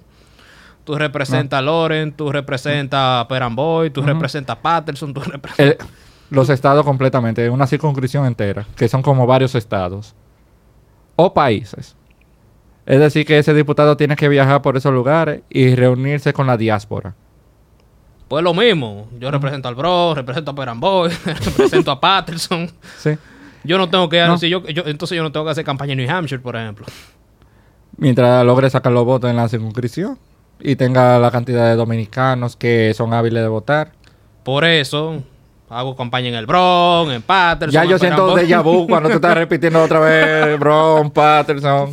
Tú 0.83 0.95
representas 0.95 1.57
a 1.57 1.61
Loren. 1.61 2.11
Tú 2.13 2.31
representas 2.31 2.99
a 3.23 3.27
Peramboy. 3.27 3.89
Tú 3.89 4.01
representas 4.03 4.55
a 4.57 4.61
Patterson. 4.61 5.13
Tú 5.13 5.21
representas... 5.25 5.83
Eh, 5.87 5.91
los 6.31 6.49
estados 6.49 6.83
completamente, 6.83 7.47
una 7.51 7.67
circunscripción 7.67 8.25
entera, 8.25 8.65
que 8.75 8.87
son 8.87 9.03
como 9.03 9.27
varios 9.27 9.53
estados 9.53 10.15
o 11.15 11.33
países. 11.35 11.95
Es 12.87 12.99
decir, 12.99 13.25
que 13.27 13.37
ese 13.37 13.53
diputado 13.53 13.95
tiene 13.95 14.15
que 14.15 14.27
viajar 14.27 14.61
por 14.63 14.75
esos 14.75 14.91
lugares 14.91 15.41
y 15.49 15.75
reunirse 15.75 16.33
con 16.33 16.47
la 16.47 16.57
diáspora. 16.57 17.13
Pues 18.27 18.43
lo 18.43 18.53
mismo. 18.53 19.07
Yo 19.19 19.29
represento 19.31 19.67
al 19.67 19.75
Bronx. 19.75 20.15
Represento 20.17 20.51
a 20.51 20.55
Peramboy. 20.55 21.11
represento 21.25 21.91
a 21.91 21.99
Patterson. 21.99 22.69
¿sí? 22.97 23.11
Yo 23.63 23.77
no 23.77 23.89
tengo 23.89 24.09
que... 24.09 24.19
No. 24.25 24.37
si 24.37 24.49
yo, 24.49 24.65
yo- 24.67 24.83
entonces 24.85 25.15
yo 25.15 25.23
no 25.23 25.31
tengo 25.31 25.45
que 25.45 25.51
hacer 25.51 25.63
campaña 25.65 25.93
en 25.93 25.99
New 25.99 26.09
Hampshire, 26.09 26.41
por 26.41 26.55
ejemplo. 26.55 26.85
Mientras 27.97 28.45
logre 28.45 28.69
sacar 28.69 28.91
los 28.91 29.05
votos 29.05 29.29
en 29.29 29.35
la 29.37 29.47
circunscripción 29.47 30.17
y 30.59 30.75
tenga 30.75 31.17
la 31.19 31.31
cantidad 31.31 31.67
de 31.69 31.75
dominicanos 31.75 32.55
que 32.55 32.93
son 32.93 33.13
hábiles 33.13 33.41
de 33.43 33.47
votar. 33.49 33.91
Por 34.43 34.65
eso... 34.65 35.23
Hago 35.67 35.95
campaña 35.95 36.27
en 36.29 36.35
el 36.35 36.45
Bronx, 36.45 37.11
en 37.11 37.23
Patterson. 37.23 37.73
Ya 37.73 37.89
yo 37.89 37.97
siento 37.97 38.35
déjà 38.35 38.61
vu 38.61 38.85
cuando 38.87 39.09
tú 39.09 39.15
estás 39.15 39.33
repitiendo 39.35 39.81
otra 39.81 39.99
vez 39.99 40.59
Bron, 40.59 41.09
Patterson. 41.09 41.89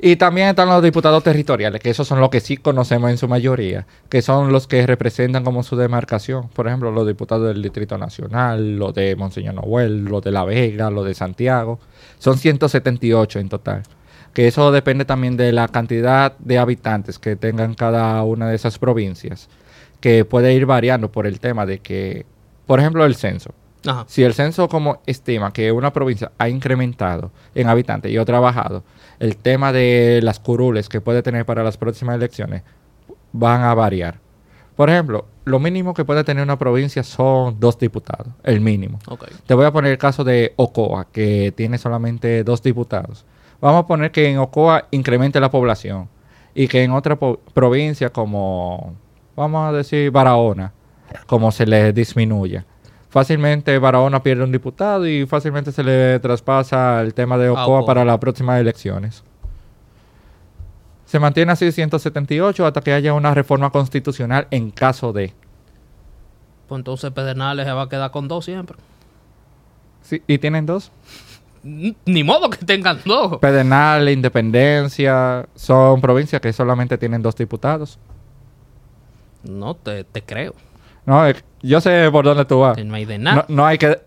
Y 0.00 0.14
también 0.14 0.48
están 0.48 0.68
los 0.68 0.80
diputados 0.80 1.24
territoriales, 1.24 1.80
que 1.80 1.90
esos 1.90 2.06
son 2.06 2.20
los 2.20 2.30
que 2.30 2.38
sí 2.38 2.56
conocemos 2.56 3.10
en 3.10 3.18
su 3.18 3.26
mayoría, 3.26 3.84
que 4.08 4.22
son 4.22 4.52
los 4.52 4.68
que 4.68 4.86
representan 4.86 5.42
como 5.42 5.64
su 5.64 5.74
demarcación. 5.74 6.48
Por 6.50 6.68
ejemplo, 6.68 6.92
los 6.92 7.04
diputados 7.04 7.48
del 7.48 7.62
Distrito 7.62 7.98
Nacional, 7.98 8.76
los 8.76 8.94
de 8.94 9.16
Monseñor 9.16 9.54
Noel, 9.54 10.04
los 10.04 10.22
de 10.22 10.30
La 10.30 10.44
Vega, 10.44 10.88
los 10.90 11.04
de 11.04 11.14
Santiago. 11.14 11.80
Son 12.18 12.38
178 12.38 13.40
en 13.40 13.48
total. 13.48 13.82
Que 14.34 14.46
eso 14.46 14.70
depende 14.70 15.04
también 15.04 15.36
de 15.36 15.50
la 15.50 15.66
cantidad 15.66 16.38
de 16.38 16.58
habitantes 16.58 17.18
que 17.18 17.34
tengan 17.34 17.74
cada 17.74 18.22
una 18.22 18.48
de 18.48 18.54
esas 18.54 18.78
provincias, 18.78 19.48
que 20.00 20.24
puede 20.24 20.54
ir 20.54 20.64
variando 20.64 21.10
por 21.10 21.26
el 21.26 21.40
tema 21.40 21.66
de 21.66 21.80
que, 21.80 22.24
por 22.66 22.78
ejemplo, 22.78 23.04
el 23.04 23.16
censo. 23.16 23.52
Ajá. 23.88 24.04
Si 24.06 24.22
el 24.22 24.34
censo 24.34 24.68
como 24.68 25.00
estima 25.06 25.52
que 25.52 25.72
una 25.72 25.92
provincia 25.92 26.30
ha 26.38 26.48
incrementado 26.48 27.30
en 27.54 27.68
habitantes 27.68 28.12
y 28.12 28.18
otra 28.18 28.36
ha 28.36 28.40
bajado, 28.40 28.84
el 29.18 29.36
tema 29.36 29.72
de 29.72 30.20
las 30.22 30.38
curules 30.38 30.88
que 30.88 31.00
puede 31.00 31.22
tener 31.22 31.46
para 31.46 31.62
las 31.62 31.78
próximas 31.78 32.16
elecciones 32.16 32.62
van 33.32 33.62
a 33.62 33.74
variar. 33.74 34.20
Por 34.76 34.90
ejemplo, 34.90 35.24
lo 35.44 35.58
mínimo 35.58 35.94
que 35.94 36.04
puede 36.04 36.22
tener 36.22 36.44
una 36.44 36.58
provincia 36.58 37.02
son 37.02 37.58
dos 37.58 37.78
diputados, 37.78 38.28
el 38.44 38.60
mínimo. 38.60 38.98
Te 39.46 39.54
voy 39.54 39.64
a 39.64 39.72
poner 39.72 39.92
el 39.92 39.98
caso 39.98 40.22
de 40.22 40.52
Ocoa, 40.56 41.08
que 41.10 41.52
tiene 41.56 41.78
solamente 41.78 42.44
dos 42.44 42.62
diputados. 42.62 43.24
Vamos 43.60 43.84
a 43.84 43.86
poner 43.86 44.12
que 44.12 44.28
en 44.28 44.38
Ocoa 44.38 44.86
incremente 44.90 45.40
la 45.40 45.50
población 45.50 46.08
y 46.54 46.68
que 46.68 46.84
en 46.84 46.92
otra 46.92 47.18
provincia 47.54 48.10
como, 48.10 48.94
vamos 49.34 49.68
a 49.68 49.72
decir, 49.72 50.10
Barahona, 50.10 50.72
como 51.26 51.50
se 51.50 51.66
le 51.66 51.92
disminuya. 51.92 52.64
Fácilmente 53.10 53.78
Barahona 53.78 54.22
pierde 54.22 54.44
un 54.44 54.52
diputado 54.52 55.06
y 55.06 55.26
fácilmente 55.26 55.72
se 55.72 55.82
le 55.82 56.18
traspasa 56.20 57.00
el 57.00 57.14
tema 57.14 57.38
de 57.38 57.48
Ocoa 57.48 57.86
para 57.86 58.04
las 58.04 58.18
próximas 58.18 58.60
elecciones. 58.60 59.24
Se 61.06 61.18
mantiene 61.18 61.52
así 61.52 61.72
178 61.72 62.66
hasta 62.66 62.82
que 62.82 62.92
haya 62.92 63.14
una 63.14 63.32
reforma 63.32 63.70
constitucional 63.70 64.46
en 64.50 64.70
caso 64.70 65.14
de. 65.14 65.32
Pues 66.68 66.78
entonces 66.80 67.10
Pedernales 67.12 67.64
se 67.64 67.72
va 67.72 67.82
a 67.82 67.88
quedar 67.88 68.10
con 68.10 68.28
dos 68.28 68.44
siempre. 68.44 68.76
Sí, 70.02 70.22
¿Y 70.26 70.36
tienen 70.36 70.66
dos? 70.66 70.92
Ni 71.62 72.24
modo 72.24 72.50
que 72.50 72.64
tengan 72.64 73.00
dos. 73.06 73.38
Pedernal, 73.38 74.08
Independencia, 74.10 75.48
son 75.54 76.00
provincias 76.02 76.42
que 76.42 76.52
solamente 76.52 76.98
tienen 76.98 77.22
dos 77.22 77.36
diputados. 77.36 77.98
No 79.42 79.74
te, 79.74 80.04
te 80.04 80.22
creo. 80.22 80.54
No, 81.08 81.22
yo 81.62 81.80
sé 81.80 82.10
por 82.12 82.24
dónde 82.24 82.44
tú 82.44 82.60
vas. 82.60 82.76
Que 82.76 82.84
no 82.84 82.94
hay 82.94 83.06
de 83.06 83.16
No, 83.18 83.24
nada. 83.30 83.44
no 83.48 83.64
hay 83.66 83.78
que... 83.78 83.98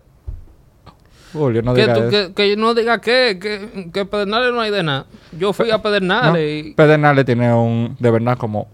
Julio, 1.32 1.62
no 1.62 1.74
tú- 1.74 1.80
eso. 1.80 2.08
que, 2.10 2.32
que 2.34 2.50
yo 2.50 2.56
no 2.56 2.74
diga 2.74 3.00
que, 3.00 3.38
que, 3.40 3.90
que 3.92 4.04
Pedernales 4.04 4.52
no 4.52 4.60
hay 4.60 4.70
de 4.70 4.82
nada. 4.82 5.06
Yo 5.32 5.52
fui 5.52 5.70
a 5.70 5.78
No, 5.78 5.82
Pedernales 5.82 6.64
y 6.66 6.72
Pedernales 6.74 7.24
tiene 7.24 7.52
un, 7.52 7.96
de 7.98 8.10
verdad 8.10 8.36
como 8.38 8.68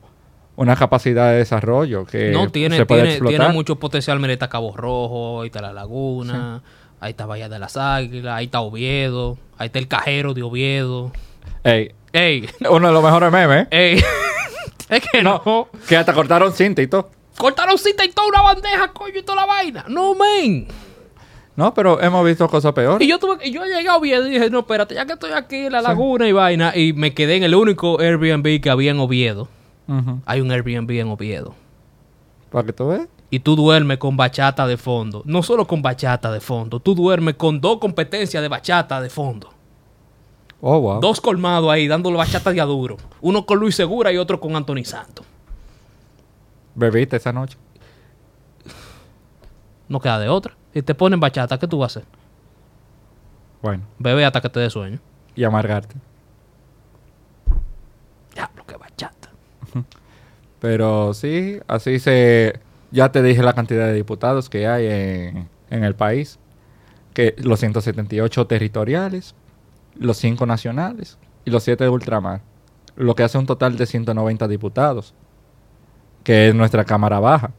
una 0.57 0.75
capacidad 0.77 1.31
de 1.31 1.38
desarrollo 1.38 2.05
que 2.05 2.31
no 2.33 2.51
tiene, 2.51 2.77
se 2.77 2.85
puede 2.85 3.03
tiene, 3.03 3.14
explotar. 3.14 3.38
tiene 3.38 3.55
mucho 3.55 3.77
potencial. 3.77 4.19
Mira, 4.21 4.33
está 4.33 4.49
Cabo 4.49 4.77
Rojo, 4.77 5.41
ahí 5.43 5.47
está 5.47 5.62
La 5.62 5.73
Laguna, 5.73 6.62
ahí 7.01 7.11
está 7.12 7.27
Bahía 7.27 7.49
de 7.49 7.61
las 7.61 7.77
Águilas, 7.77 8.35
ahí 8.37 8.47
está 8.47 8.61
Oviedo, 8.61 9.38
ahí 9.57 9.67
está 9.67 9.79
el 9.79 9.87
cajero 9.88 10.35
de 10.35 10.43
Oviedo. 10.43 11.12
Ey, 11.62 11.93
Ey, 12.12 12.49
uno 12.69 12.88
de 12.88 12.93
los 12.93 13.03
mejores 13.05 13.31
memes. 13.33 13.69
ey. 13.71 14.03
es 14.88 15.09
que 15.12 15.23
no. 15.23 15.41
No, 15.47 15.69
que 15.88 15.97
hasta 15.97 16.12
cortaron 16.12 16.53
cinta 16.53 16.83
y 16.83 16.88
todo. 16.88 17.11
Cortaron 17.38 17.79
cita 17.79 18.05
y 18.05 18.09
toda 18.11 18.29
una 18.29 18.42
bandeja, 18.42 18.92
coño, 18.92 19.18
y 19.18 19.22
toda 19.22 19.37
la 19.37 19.46
vaina. 19.46 19.85
No, 19.88 20.14
men. 20.14 20.68
No, 21.57 21.72
pero 21.74 22.01
hemos 22.01 22.24
visto 22.24 22.48
cosas 22.48 22.72
peores. 22.72 23.05
Y 23.07 23.11
yo 23.11 23.18
tuve, 23.18 23.46
y 23.46 23.51
yo 23.53 23.64
llegué 23.64 23.88
a 23.88 23.96
Oviedo 23.96 24.27
y 24.27 24.31
dije, 24.31 24.51
no, 24.51 24.61
espérate, 24.61 24.94
ya 24.94 25.07
que 25.07 25.14
estoy 25.14 25.33
aquí 25.33 25.57
en 25.66 25.72
la 25.72 25.81
Sí. 25.81 25.87
laguna 25.88 26.29
y 26.29 26.33
vaina, 26.33 26.77
y 26.77 26.92
me 26.92 27.14
quedé 27.14 27.37
en 27.37 27.42
el 27.44 27.55
único 27.55 28.01
Airbnb 28.01 28.61
que 28.61 28.70
había 28.70 28.90
en 28.92 29.01
Oviedo. 29.01 29.48
Hay 30.27 30.40
un 30.42 30.51
Airbnb 30.53 30.90
en 30.90 31.09
Oviedo. 31.09 31.55
Para 32.51 32.66
que 32.66 32.72
tú 32.72 32.88
veas. 32.88 33.09
Y 33.31 33.40
tú 33.40 33.57
duermes 33.57 33.98
con 33.98 34.16
bachata 34.16 34.66
de 34.66 34.77
fondo. 34.77 35.22
No 35.24 35.42
solo 35.42 35.66
con 35.66 35.81
bachata 35.83 36.31
de 36.31 36.40
fondo, 36.40 36.79
tú 36.81 36.94
duermes 36.94 37.35
con 37.35 37.61
dos 37.61 37.79
competencias 37.79 38.42
de 38.42 38.48
bachata 38.48 39.01
de 39.01 39.11
fondo. 39.11 39.51
Oh, 40.61 40.79
wow. 40.81 41.01
Dos 41.01 41.20
colmados 41.20 41.70
ahí, 41.70 41.87
dándole 41.88 42.16
bachata 42.16 42.53
de 42.53 42.61
aduro. 42.61 42.96
Uno 43.20 43.46
con 43.46 43.59
Luis 43.59 43.74
Segura 43.77 44.12
y 44.12 44.16
otro 44.16 44.40
con 44.40 44.57
Anthony 44.57 44.85
Santos. 44.85 45.24
Bebiste 46.79 47.17
esa 47.17 47.33
noche. 47.33 47.59
No 49.88 50.01
queda 50.01 50.19
de 50.21 50.29
otra. 50.29 50.55
Si 50.73 50.83
te 50.83 50.95
ponen 50.95 51.19
bachata, 51.19 51.59
¿qué 51.59 51.67
tú 51.67 51.79
vas 51.79 51.97
a 51.97 52.01
hacer? 52.01 52.09
Bueno, 53.61 53.83
Bebe 53.99 54.25
hasta 54.25 54.41
que 54.41 54.49
te 54.49 54.61
dé 54.61 54.71
sueño. 54.71 55.01
y 55.35 55.43
amargarte. 55.43 55.97
Diablo, 58.35 58.64
qué 58.67 58.77
bachata. 58.77 59.31
Pero 60.61 61.14
sí, 61.14 61.59
así 61.67 61.99
se... 61.99 62.61
Ya 62.91 63.11
te 63.12 63.23
dije 63.23 63.43
la 63.43 63.53
cantidad 63.55 63.87
de 63.87 63.93
diputados 63.95 64.49
que 64.49 64.67
hay 64.69 64.87
en, 64.87 65.49
en 65.71 65.85
el 65.85 65.95
país. 65.97 66.38
Que 67.12 67.35
los 67.38 67.59
178 67.61 68.47
territoriales, 68.47 69.35
los 69.97 70.17
5 70.19 70.47
nacionales 70.47 71.19
y 71.45 71.51
los 71.51 71.64
7 71.64 71.83
de 71.85 71.91
ultramar. 71.91 72.41
Lo 72.95 73.14
que 73.17 73.25
hace 73.25 73.37
un 73.38 73.47
total 73.47 73.77
de 73.77 73.87
190 73.87 74.47
diputados. 74.47 75.14
Que 76.29 76.49
es 76.51 76.55
nuestra 76.55 76.85
Cámara 76.85 77.19
Baja. 77.21 77.53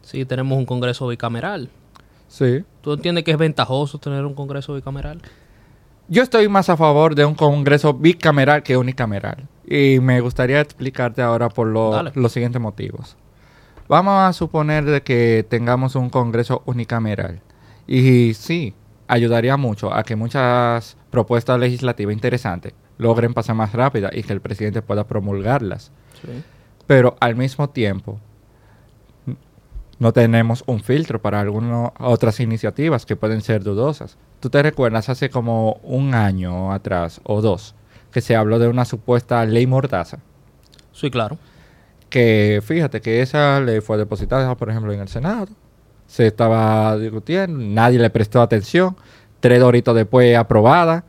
Sí, 0.00 0.24
tenemos 0.24 0.56
un 0.56 0.64
congreso 0.64 1.06
bicameral. 1.06 1.68
Sí. 2.28 2.64
¿Tú 2.80 2.94
entiendes 2.94 3.24
que 3.24 3.32
es 3.32 3.36
ventajoso 3.36 3.98
tener 3.98 4.24
un 4.24 4.32
congreso 4.32 4.72
bicameral? 4.74 5.20
Yo 6.08 6.22
estoy 6.22 6.48
más 6.48 6.70
a 6.70 6.78
favor 6.78 7.14
de 7.14 7.26
un 7.26 7.34
congreso 7.34 7.92
bicameral 7.92 8.62
que 8.62 8.78
unicameral. 8.78 9.46
Y 9.66 10.00
me 10.00 10.22
gustaría 10.22 10.62
explicarte 10.62 11.20
ahora 11.20 11.50
por 11.50 11.66
lo- 11.66 11.90
los 12.14 12.32
siguientes 12.32 12.62
motivos. 12.62 13.18
Vamos 13.86 14.14
a 14.18 14.32
suponer 14.32 14.86
de 14.86 15.02
que 15.02 15.44
tengamos 15.46 15.94
un 15.94 16.08
congreso 16.08 16.62
unicameral. 16.64 17.40
Y 17.86 18.32
sí, 18.32 18.72
ayudaría 19.08 19.58
mucho 19.58 19.92
a 19.92 20.04
que 20.04 20.16
muchas 20.16 20.96
propuestas 21.10 21.60
legislativas 21.60 22.14
interesantes 22.14 22.72
logren 22.96 23.34
pasar 23.34 23.56
más 23.56 23.74
rápida 23.74 24.08
y 24.10 24.22
que 24.22 24.32
el 24.32 24.40
presidente 24.40 24.80
pueda 24.80 25.06
promulgarlas. 25.06 25.92
Sí. 26.22 26.30
Pero 26.86 27.16
al 27.20 27.36
mismo 27.36 27.70
tiempo, 27.70 28.20
no 29.98 30.12
tenemos 30.12 30.62
un 30.66 30.80
filtro 30.80 31.20
para 31.20 31.40
algunas 31.40 31.90
otras 31.98 32.38
iniciativas 32.40 33.06
que 33.06 33.16
pueden 33.16 33.40
ser 33.40 33.62
dudosas. 33.62 34.18
¿Tú 34.40 34.50
te 34.50 34.62
recuerdas 34.62 35.08
hace 35.08 35.30
como 35.30 35.80
un 35.82 36.14
año 36.14 36.72
atrás 36.72 37.20
o 37.24 37.40
dos 37.40 37.74
que 38.12 38.20
se 38.20 38.36
habló 38.36 38.58
de 38.58 38.68
una 38.68 38.84
supuesta 38.84 39.44
ley 39.46 39.66
mordaza? 39.66 40.18
Sí, 40.92 41.10
claro. 41.10 41.38
Que 42.10 42.62
fíjate 42.64 43.00
que 43.00 43.22
esa 43.22 43.60
ley 43.60 43.80
fue 43.80 43.96
depositada, 43.96 44.54
por 44.56 44.70
ejemplo, 44.70 44.92
en 44.92 45.00
el 45.00 45.08
Senado. 45.08 45.48
Se 46.06 46.26
estaba 46.26 46.96
discutiendo, 46.98 47.58
nadie 47.58 47.98
le 47.98 48.10
prestó 48.10 48.40
atención. 48.40 48.96
Tres 49.40 49.60
doritos 49.60 49.94
después 49.94 50.36
aprobada 50.36 51.04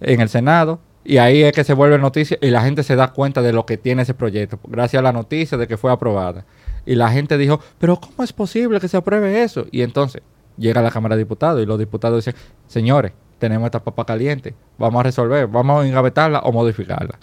en 0.00 0.20
el 0.20 0.28
Senado. 0.28 0.80
Y 1.04 1.18
ahí 1.18 1.42
es 1.42 1.52
que 1.52 1.64
se 1.64 1.74
vuelve 1.74 1.98
noticia 1.98 2.38
y 2.40 2.50
la 2.50 2.62
gente 2.62 2.82
se 2.82 2.94
da 2.94 3.12
cuenta 3.12 3.42
de 3.42 3.52
lo 3.52 3.66
que 3.66 3.76
tiene 3.76 4.02
ese 4.02 4.14
proyecto, 4.14 4.60
gracias 4.64 5.00
a 5.00 5.02
la 5.02 5.12
noticia 5.12 5.58
de 5.58 5.66
que 5.66 5.76
fue 5.76 5.90
aprobada. 5.90 6.44
Y 6.86 6.94
la 6.94 7.10
gente 7.10 7.38
dijo, 7.38 7.60
pero 7.78 8.00
¿cómo 8.00 8.22
es 8.22 8.32
posible 8.32 8.78
que 8.80 8.88
se 8.88 8.96
apruebe 8.96 9.42
eso? 9.42 9.66
Y 9.72 9.82
entonces 9.82 10.22
llega 10.56 10.80
la 10.82 10.90
Cámara 10.90 11.16
de 11.16 11.22
Diputados 11.22 11.62
y 11.62 11.66
los 11.66 11.78
diputados 11.78 12.24
dicen, 12.24 12.40
señores, 12.66 13.12
tenemos 13.38 13.66
esta 13.66 13.82
papa 13.82 14.04
caliente, 14.04 14.54
vamos 14.78 15.00
a 15.00 15.02
resolver, 15.02 15.48
vamos 15.48 15.82
a 15.82 15.88
engavetarla 15.88 16.40
o 16.40 16.52
modificarla. 16.52 17.18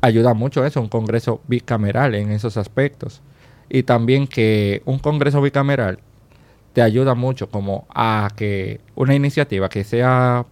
Ayuda 0.00 0.32
mucho 0.32 0.64
eso, 0.64 0.80
un 0.80 0.88
Congreso 0.88 1.42
bicameral 1.46 2.14
en 2.14 2.30
esos 2.30 2.56
aspectos. 2.56 3.20
Y 3.68 3.82
también 3.82 4.26
que 4.26 4.80
un 4.86 4.98
Congreso 4.98 5.42
bicameral 5.42 5.98
te 6.72 6.80
ayuda 6.80 7.14
mucho 7.14 7.50
como 7.50 7.86
a 7.94 8.30
que 8.36 8.80
una 8.94 9.14
iniciativa 9.14 9.68
que 9.68 9.84
sea 9.84 10.46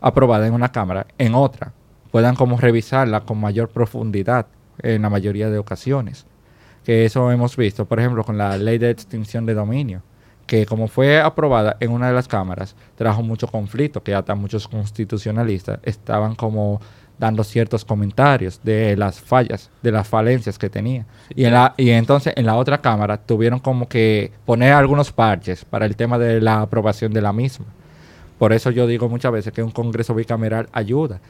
aprobada 0.00 0.46
en 0.46 0.54
una 0.54 0.72
Cámara, 0.72 1.06
en 1.18 1.34
otra, 1.34 1.72
puedan 2.16 2.34
como 2.34 2.56
revisarla 2.56 3.26
con 3.26 3.38
mayor 3.38 3.68
profundidad 3.68 4.46
en 4.78 5.02
la 5.02 5.10
mayoría 5.10 5.50
de 5.50 5.58
ocasiones. 5.58 6.24
Que 6.82 7.04
eso 7.04 7.30
hemos 7.30 7.58
visto, 7.58 7.84
por 7.84 8.00
ejemplo, 8.00 8.24
con 8.24 8.38
la 8.38 8.56
ley 8.56 8.78
de 8.78 8.88
extinción 8.88 9.44
de 9.44 9.52
dominio, 9.52 10.00
que 10.46 10.64
como 10.64 10.88
fue 10.88 11.20
aprobada 11.20 11.76
en 11.78 11.90
una 11.90 12.08
de 12.08 12.14
las 12.14 12.26
cámaras, 12.26 12.74
trajo 12.94 13.22
mucho 13.22 13.48
conflicto, 13.48 14.02
que 14.02 14.14
hasta 14.14 14.34
muchos 14.34 14.66
constitucionalistas 14.66 15.78
estaban 15.82 16.34
como 16.36 16.80
dando 17.18 17.44
ciertos 17.44 17.84
comentarios 17.84 18.60
de 18.62 18.96
las 18.96 19.20
fallas, 19.20 19.68
de 19.82 19.92
las 19.92 20.08
falencias 20.08 20.58
que 20.58 20.70
tenía. 20.70 21.04
Y, 21.34 21.44
en 21.44 21.52
la, 21.52 21.74
y 21.76 21.90
entonces 21.90 22.32
en 22.34 22.46
la 22.46 22.56
otra 22.56 22.80
cámara 22.80 23.18
tuvieron 23.18 23.58
como 23.58 23.90
que 23.90 24.32
poner 24.46 24.72
algunos 24.72 25.12
parches 25.12 25.66
para 25.66 25.84
el 25.84 25.96
tema 25.96 26.16
de 26.16 26.40
la 26.40 26.62
aprobación 26.62 27.12
de 27.12 27.20
la 27.20 27.34
misma. 27.34 27.66
Por 28.38 28.54
eso 28.54 28.70
yo 28.70 28.86
digo 28.86 29.10
muchas 29.10 29.32
veces 29.32 29.52
que 29.52 29.62
un 29.62 29.70
Congreso 29.70 30.14
bicameral 30.14 30.70
ayuda. 30.72 31.20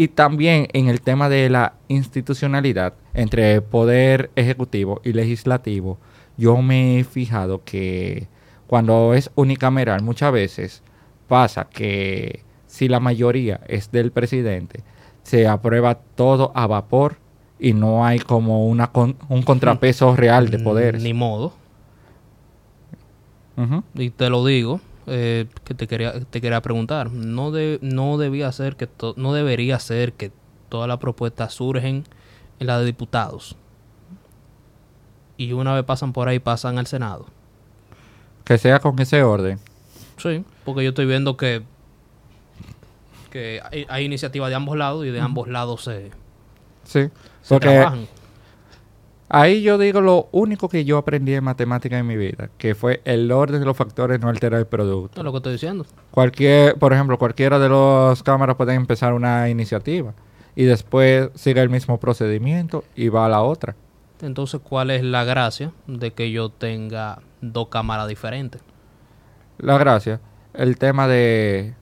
Y 0.00 0.06
también 0.08 0.68
en 0.74 0.88
el 0.88 1.00
tema 1.00 1.28
de 1.28 1.50
la 1.50 1.74
institucionalidad 1.88 2.94
entre 3.14 3.60
poder 3.60 4.30
ejecutivo 4.36 5.00
y 5.04 5.12
legislativo, 5.12 5.98
yo 6.36 6.62
me 6.62 7.00
he 7.00 7.04
fijado 7.04 7.64
que 7.64 8.28
cuando 8.68 9.12
es 9.14 9.28
unicameral 9.34 10.02
muchas 10.02 10.32
veces 10.32 10.82
pasa 11.26 11.64
que 11.68 12.44
si 12.68 12.86
la 12.86 13.00
mayoría 13.00 13.60
es 13.66 13.90
del 13.90 14.12
presidente, 14.12 14.84
se 15.24 15.48
aprueba 15.48 15.96
todo 16.14 16.52
a 16.54 16.68
vapor 16.68 17.16
y 17.58 17.72
no 17.72 18.06
hay 18.06 18.20
como 18.20 18.68
una 18.68 18.92
con- 18.92 19.16
un 19.28 19.42
contrapeso 19.42 20.14
real 20.14 20.48
de 20.48 20.60
poderes. 20.60 21.00
Mm, 21.02 21.04
Ni 21.04 21.12
modo. 21.14 21.52
Y 23.96 24.10
te 24.10 24.30
lo 24.30 24.46
digo, 24.46 24.80
eh, 25.10 25.46
que 25.64 25.74
te 25.74 25.86
quería, 25.86 26.20
te 26.20 26.40
quería 26.40 26.60
preguntar. 26.62 27.10
No, 27.10 27.50
de, 27.50 27.78
no 27.82 28.18
debía 28.18 28.50
ser 28.52 28.76
que 28.76 28.86
to- 28.86 29.14
no 29.16 29.32
debería 29.32 29.78
ser 29.78 30.12
que 30.12 30.30
todas 30.68 30.88
las 30.88 30.98
propuestas 30.98 31.52
surgen 31.54 32.04
en 32.60 32.66
la 32.66 32.78
de 32.78 32.84
diputados. 32.86 33.56
Y 35.36 35.52
una 35.52 35.74
vez 35.74 35.84
pasan 35.84 36.12
por 36.12 36.28
ahí, 36.28 36.38
pasan 36.38 36.78
al 36.78 36.86
Senado. 36.86 37.26
Que 38.44 38.58
sea 38.58 38.80
con 38.80 38.98
ese 38.98 39.22
orden. 39.22 39.58
Sí, 40.16 40.44
porque 40.64 40.82
yo 40.82 40.88
estoy 40.90 41.06
viendo 41.06 41.36
que, 41.36 41.62
que 43.30 43.60
hay, 43.70 43.86
hay 43.88 44.04
iniciativas 44.04 44.48
de 44.50 44.56
ambos 44.56 44.76
lados 44.76 45.06
y 45.06 45.10
de 45.10 45.20
ambos 45.20 45.48
lados 45.48 45.84
se, 45.84 46.10
Sí. 46.84 47.02
se 47.42 47.54
Porque 47.54 47.68
trabajan. 47.68 48.06
Ahí 49.28 49.62
yo 49.62 49.78
digo 49.78 50.00
lo 50.00 50.28
único 50.32 50.68
que 50.68 50.84
yo 50.84 50.98
aprendí 50.98 51.34
en 51.34 51.44
matemática 51.44 51.98
en 51.98 52.06
mi 52.06 52.16
vida, 52.16 52.50
que 52.58 52.74
fue 52.74 53.00
el 53.04 53.30
orden 53.30 53.60
de 53.60 53.66
los 53.66 53.76
factores 53.76 54.20
no 54.20 54.28
altera 54.28 54.58
el 54.58 54.66
producto. 54.66 55.20
Es 55.20 55.24
lo 55.24 55.32
que 55.32 55.38
estoy 55.38 55.52
diciendo. 55.52 55.86
Cualquier, 56.10 56.76
por 56.76 56.92
ejemplo, 56.92 57.18
cualquiera 57.18 57.58
de 57.58 57.68
los 57.68 58.22
cámaras 58.22 58.56
puede 58.56 58.74
empezar 58.74 59.12
una 59.12 59.48
iniciativa 59.48 60.14
y 60.56 60.64
después 60.64 61.30
sigue 61.34 61.60
el 61.60 61.70
mismo 61.70 62.00
procedimiento 62.00 62.84
y 62.96 63.08
va 63.08 63.26
a 63.26 63.28
la 63.28 63.42
otra. 63.42 63.76
Entonces, 64.20 64.60
¿cuál 64.62 64.90
es 64.90 65.04
la 65.04 65.24
gracia 65.24 65.72
de 65.86 66.12
que 66.12 66.32
yo 66.32 66.48
tenga 66.48 67.20
dos 67.40 67.68
cámaras 67.68 68.08
diferentes? 68.08 68.60
La 69.58 69.78
gracia, 69.78 70.20
el 70.54 70.76
tema 70.78 71.06
de 71.06 71.74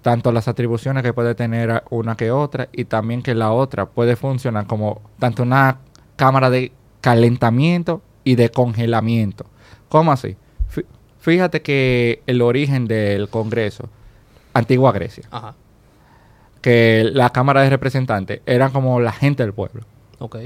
tanto 0.00 0.32
las 0.32 0.48
atribuciones 0.48 1.02
que 1.02 1.12
puede 1.12 1.34
tener 1.34 1.82
una 1.90 2.14
que 2.14 2.30
otra 2.30 2.68
y 2.72 2.84
también 2.84 3.22
que 3.22 3.34
la 3.34 3.52
otra 3.52 3.86
puede 3.86 4.16
funcionar 4.16 4.66
como 4.66 5.00
tanto 5.18 5.42
una 5.42 5.78
cámara 6.16 6.50
de 6.50 6.72
calentamiento 7.04 8.00
y 8.24 8.36
de 8.36 8.48
congelamiento. 8.50 9.44
¿Cómo 9.90 10.10
así? 10.10 10.36
Fí- 10.74 10.86
Fíjate 11.18 11.60
que 11.60 12.22
el 12.26 12.40
origen 12.40 12.86
del 12.86 13.28
Congreso, 13.28 13.90
antigua 14.54 14.90
Grecia, 14.92 15.24
Ajá, 15.30 15.54
que 16.62 17.04
la 17.12 17.28
Cámara 17.28 17.60
de 17.60 17.68
Representantes 17.68 18.40
eran 18.46 18.72
como 18.72 19.00
la 19.00 19.12
gente 19.12 19.42
del 19.42 19.52
pueblo. 19.52 19.82
ok. 20.18 20.36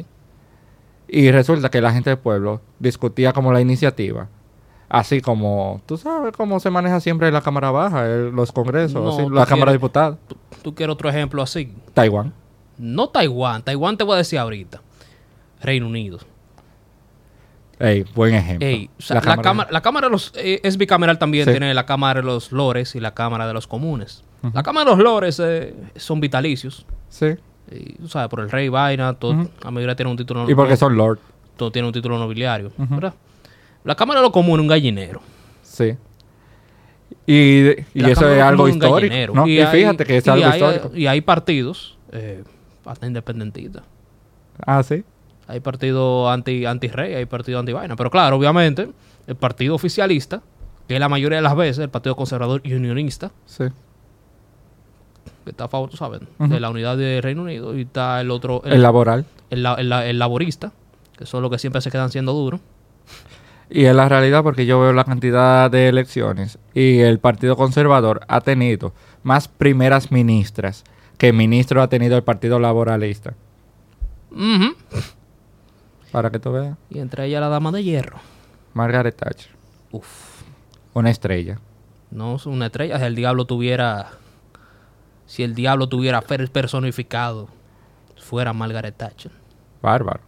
Y 1.11 1.31
resulta 1.31 1.71
que 1.71 1.81
la 1.81 1.92
gente 1.92 2.11
del 2.11 2.18
pueblo 2.18 2.61
discutía 2.81 3.33
como 3.33 3.51
la 3.53 3.61
iniciativa. 3.62 4.29
Así 4.90 5.21
como, 5.21 5.81
tú 5.87 5.97
sabes 5.97 6.33
cómo 6.37 6.59
se 6.61 6.71
maneja 6.71 6.99
siempre 7.01 7.31
la 7.31 7.40
Cámara 7.40 7.71
Baja, 7.71 8.05
el- 8.07 8.31
los 8.31 8.51
congresos, 8.53 9.01
No, 9.03 9.11
así, 9.11 9.23
tú 9.23 9.31
la 9.31 9.47
Cámara 9.47 9.71
de 9.71 9.79
Diputados, 9.79 10.18
¿Tú, 10.27 10.37
tú 10.62 10.75
quieres 10.75 10.92
otro 10.92 11.09
ejemplo 11.09 11.40
así? 11.40 11.73
Taiwán. 11.94 12.33
No 12.79 13.09
Taiwán. 13.11 13.62
Taiwán 13.62 13.97
te 13.97 14.03
voy 14.05 14.14
a 14.14 14.18
decir 14.18 14.38
ahorita. 14.40 14.83
Reino 15.62 15.87
Unido. 15.87 16.18
Ey, 17.80 18.04
buen 18.14 18.34
ejemplo. 18.34 18.66
Ey, 18.66 18.90
o 18.98 19.02
sea, 19.02 19.16
la, 19.22 19.36
cámara, 19.36 19.70
la 19.70 19.80
cámara 19.80 20.08
de 20.08 20.10
los... 20.10 20.32
eh, 20.36 20.60
es 20.64 20.76
bicameral 20.76 21.18
también. 21.18 21.44
Sí. 21.44 21.52
Tiene 21.52 21.72
la 21.74 21.86
cámara 21.86 22.20
de 22.20 22.26
los 22.26 22.50
lores 22.52 22.94
y 22.96 23.00
la 23.00 23.14
cámara 23.14 23.46
de 23.46 23.54
los 23.54 23.66
comunes. 23.66 24.24
La 24.52 24.62
cámara 24.62 24.84
de 24.90 24.96
los 24.96 25.04
lores 25.04 25.40
eh, 25.44 25.74
son 25.96 26.20
vitalicios. 26.20 26.86
Sí. 27.08 27.34
Y, 27.70 27.92
tú 27.94 28.08
sabes, 28.08 28.28
por 28.28 28.40
el 28.40 28.50
rey, 28.50 28.68
vaina, 28.68 29.14
todo, 29.14 29.32
Ujú. 29.32 29.50
la 29.62 29.70
mayoría 29.70 29.94
tiene 29.94 30.10
un 30.10 30.16
título... 30.16 30.48
Y 30.50 30.54
porque 30.54 30.76
son 30.76 30.96
lord. 30.96 31.18
Todo 31.56 31.70
tiene 31.70 31.86
un 31.86 31.92
título 31.94 32.18
nobiliario. 32.18 32.72
¿verdad? 32.78 33.14
La 33.84 33.94
cámara 33.94 34.20
de 34.20 34.24
los 34.26 34.32
comunes, 34.32 34.62
un 34.62 34.68
gallinero. 34.68 35.20
Sí. 35.62 35.96
Y, 37.26 37.68
y 37.68 37.74
eso 38.10 38.20
Cámara 38.22 38.36
es 38.36 38.42
algo 38.42 38.68
histórico. 38.68 39.34
¿no? 39.34 39.46
Y, 39.46 39.60
hay- 39.60 39.66
fíjate 39.80 40.04
que 40.04 40.16
es 40.16 40.26
y 40.26 40.30
algo 40.30 40.46
hay- 40.46 40.52
histórico. 40.52 40.90
Y 40.96 41.06
hay 41.06 41.20
partidos, 41.20 41.96
eh, 42.12 42.42
hasta 42.84 43.06
independentistas. 43.06 43.82
Ah, 44.66 44.82
sí. 44.82 45.04
Hay 45.48 45.61
partido 45.61 46.30
anti, 46.30 46.64
anti-rey, 46.66 47.14
hay 47.14 47.26
partido 47.26 47.58
anti-vaina. 47.58 47.96
Pero 47.96 48.11
claro, 48.11 48.37
obviamente, 48.37 48.88
el 49.26 49.34
partido 49.34 49.74
oficialista, 49.74 50.42
que 50.87 50.94
es 50.94 51.00
la 51.00 51.08
mayoría 51.08 51.38
de 51.38 51.42
las 51.42 51.56
veces 51.56 51.78
el 51.78 51.88
partido 51.90 52.14
conservador 52.14 52.61
y 52.64 52.74
unionista, 52.74 53.30
Sí. 53.46 53.64
que 55.44 55.50
está 55.50 55.64
a 55.64 55.68
favor, 55.68 55.88
tú 55.88 55.96
sabes, 55.96 56.20
de 56.38 56.61
la 56.61 56.68
unidad 56.70 56.96
de 56.96 57.20
Reino 57.22 57.42
Unido, 57.42 57.76
y 57.76 57.82
está 57.82 58.20
el 58.20 58.30
otro, 58.30 58.62
el, 58.64 58.74
El 58.74 58.82
laboral. 58.82 59.24
el 59.50 59.62
la- 59.62 59.74
el 59.74 59.88
la- 59.88 60.06
el 60.06 60.18
laborista, 60.18 60.72
que 61.16 61.24
son 61.26 61.42
los 61.42 61.50
que 61.50 61.58
siempre 61.58 61.80
se 61.80 61.90
quedan 61.90 62.11
siendo 62.11 62.32
duros. 62.32 62.61
Y 63.70 63.84
es 63.84 63.94
la 63.94 64.08
realidad 64.08 64.42
porque 64.42 64.64
yo 64.66 64.80
veo 64.80 64.92
la 64.92 65.04
cantidad 65.04 65.70
de 65.70 65.88
elecciones 65.88 66.58
y 66.74 67.00
el 67.00 67.18
Partido 67.18 67.56
Conservador 67.56 68.20
ha 68.28 68.40
tenido 68.40 68.92
más 69.22 69.48
primeras 69.48 70.11
ministras 70.11 70.84
que 71.18 71.32
ministro 71.32 71.82
ha 71.82 71.88
tenido 71.88 72.16
el 72.16 72.22
Partido 72.22 72.58
Laboralista. 72.58 73.34
Ujú. 74.30 74.74
Para 76.12 76.31
que 76.31 76.38
tú 76.38 76.53
veas. 76.53 76.77
Y 76.90 76.99
entre 77.01 77.27
ellas 77.27 77.40
la 77.40 77.49
dama 77.49 77.71
de 77.73 77.85
hierro. 77.85 78.18
Margaret 78.75 79.16
Thatcher. 79.16 79.51
Uf, 79.90 80.42
Una 80.94 81.11
estrella. 81.11 81.59
no 82.11 82.37
es 82.37 82.47
una 82.47 82.66
estrella. 82.66 82.99
Si 82.99 83.05
el 83.05 83.14
diablo 83.14 83.44
tuviera. 83.47 84.11
Si 85.27 85.42
el 85.42 85.55
diablo 85.55 85.88
tuviera 85.88 86.23
per- 86.23 86.51
personificado, 86.51 87.49
fuera 88.16 88.53
Margaret 88.53 88.97
Thatcher. 88.97 89.33
Bárbaro. 89.83 90.21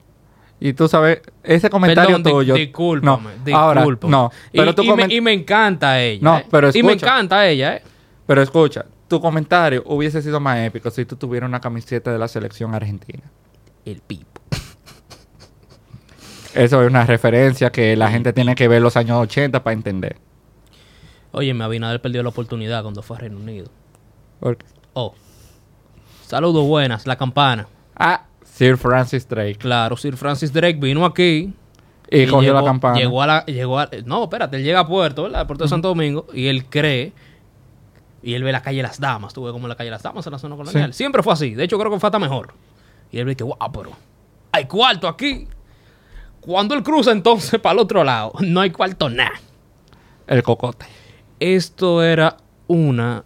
Y 0.62 0.74
tú 0.74 0.88
sabes, 0.88 1.22
ese 1.42 1.70
comentario 1.70 2.16
Perdón, 2.18 2.32
tuyo. 2.32 2.54
discúlpame, 2.54 3.30
no, 3.46 3.56
ahora, 3.56 3.82
no. 4.02 4.30
Pero 4.52 4.74
y, 4.82 4.92
me, 4.92 5.14
y 5.14 5.20
me 5.22 5.32
encanta 5.32 5.98
ella. 6.02 6.20
No, 6.22 6.36
¿eh? 6.38 6.46
pero 6.50 6.68
Y 6.74 6.82
me 6.82 6.92
escucha. 6.92 7.06
encanta 7.06 7.48
ella, 7.48 7.76
¿eh? 7.76 7.82
Pero 8.26 8.42
escucha, 8.42 8.84
tu 9.08 9.22
comentario 9.22 9.82
hubiese 9.86 10.20
sido 10.20 10.38
más 10.38 10.58
épico 10.58 10.90
si 10.90 11.06
tú 11.06 11.16
tuvieras 11.16 11.48
una 11.48 11.60
camiseta 11.62 12.12
de 12.12 12.18
la 12.18 12.28
selección 12.28 12.74
argentina. 12.74 13.22
El 13.86 14.02
pipo. 14.02 14.39
Eso 16.54 16.82
es 16.82 16.88
una 16.90 17.04
referencia 17.06 17.70
que 17.70 17.96
la 17.96 18.10
gente 18.10 18.32
tiene 18.32 18.54
que 18.54 18.66
ver 18.68 18.82
los 18.82 18.96
años 18.96 19.18
80 19.20 19.62
para 19.62 19.74
entender. 19.74 20.16
Oye, 21.32 21.54
me 21.54 21.64
Abinader 21.64 22.00
perdió 22.00 22.22
la 22.22 22.30
oportunidad 22.30 22.82
cuando 22.82 23.02
fue 23.02 23.16
a 23.16 23.20
Reino 23.20 23.38
Unido. 23.38 23.68
Porque- 24.40 24.66
Oh. 24.94 25.14
Saludos 26.26 26.66
buenas, 26.66 27.06
la 27.06 27.16
campana. 27.16 27.68
Ah, 27.96 28.24
Sir 28.44 28.76
Francis 28.76 29.28
Drake. 29.28 29.56
Claro, 29.56 29.96
Sir 29.96 30.16
Francis 30.16 30.52
Drake 30.52 30.78
vino 30.80 31.04
aquí. 31.04 31.52
Y, 32.10 32.26
cogió 32.26 32.52
la 32.52 32.58
llegó- 32.60 32.66
campana. 32.66 32.98
Llegó 32.98 33.22
a 33.22 33.26
la, 33.26 33.46
llegó 33.46 33.78
a- 33.78 33.88
no, 34.04 34.24
espérate, 34.24 34.56
él 34.56 34.64
llega 34.64 34.80
a 34.80 34.86
Puerto, 34.86 35.22
¿verdad? 35.24 35.46
Puerto 35.46 35.64
de 35.64 35.70
Santo 35.70 35.88
Domingo, 35.88 36.26
y 36.34 36.48
él 36.48 36.64
cree, 36.64 37.12
y 38.22 38.34
él 38.34 38.42
ve 38.42 38.50
la 38.50 38.62
calle 38.62 38.82
Las 38.82 38.98
Damas, 38.98 39.32
tú 39.32 39.44
ves 39.44 39.52
como 39.52 39.68
la 39.68 39.76
calle 39.76 39.90
Las 39.90 40.02
Damas 40.02 40.26
en 40.26 40.32
la 40.32 40.38
zona 40.40 40.56
colonial. 40.56 40.92
Sí. 40.92 40.96
Siempre 40.98 41.22
fue 41.22 41.32
así, 41.32 41.54
de 41.54 41.62
hecho 41.62 41.78
creo 41.78 41.92
que 41.92 42.00
fue 42.00 42.08
hasta 42.08 42.18
mejor. 42.18 42.52
Y 43.12 43.18
él 43.18 43.26
ve 43.26 43.36
que, 43.36 43.44
wow, 43.44 43.56
pero 43.72 43.90
hay 44.50 44.64
cuarto 44.64 45.06
aquí. 45.06 45.46
Cuando 46.40 46.74
él 46.74 46.82
cruza 46.82 47.12
entonces 47.12 47.60
para 47.62 47.74
el 47.74 47.78
otro 47.80 48.04
lado, 48.04 48.32
no 48.40 48.60
hay 48.60 48.70
cuarto 48.70 49.08
nada. 49.08 49.40
El 50.26 50.42
cocote. 50.42 50.86
Esto 51.38 52.02
era 52.02 52.36
una 52.66 53.24